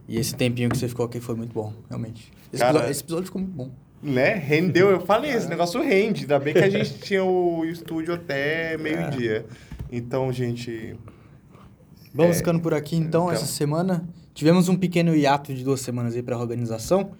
[0.07, 2.31] E esse tempinho que você ficou aqui foi muito bom, realmente.
[2.53, 3.71] Esse, Cara- episódio, esse episódio ficou muito bom.
[4.03, 4.35] Né?
[4.35, 6.21] Rendeu, eu falei, esse negócio rende.
[6.21, 9.45] Ainda bem que a gente tinha o estúdio até meio-dia.
[9.91, 10.95] Então, gente.
[12.13, 13.31] Vamos É, ficando por aqui então, então.
[13.31, 14.07] essa semana.
[14.33, 17.11] Tivemos um pequeno hiato de duas semanas aí pra organização.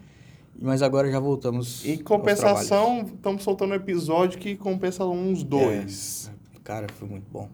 [0.61, 1.83] Mas agora já voltamos.
[1.85, 5.65] Em compensação, estamos soltando um episódio que compensa uns dois.
[5.65, 6.31] trabalhos.
[6.63, 7.49] Cara, foi muito bom.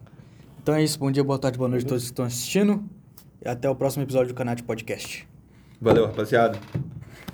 [0.62, 0.98] Então é isso.
[0.98, 2.84] Bom dia, boa tarde, boa noite a todos que estão assistindo.
[3.44, 5.28] E até o próximo episódio do Canal de Podcast.
[5.80, 6.58] Valeu, rapaziada.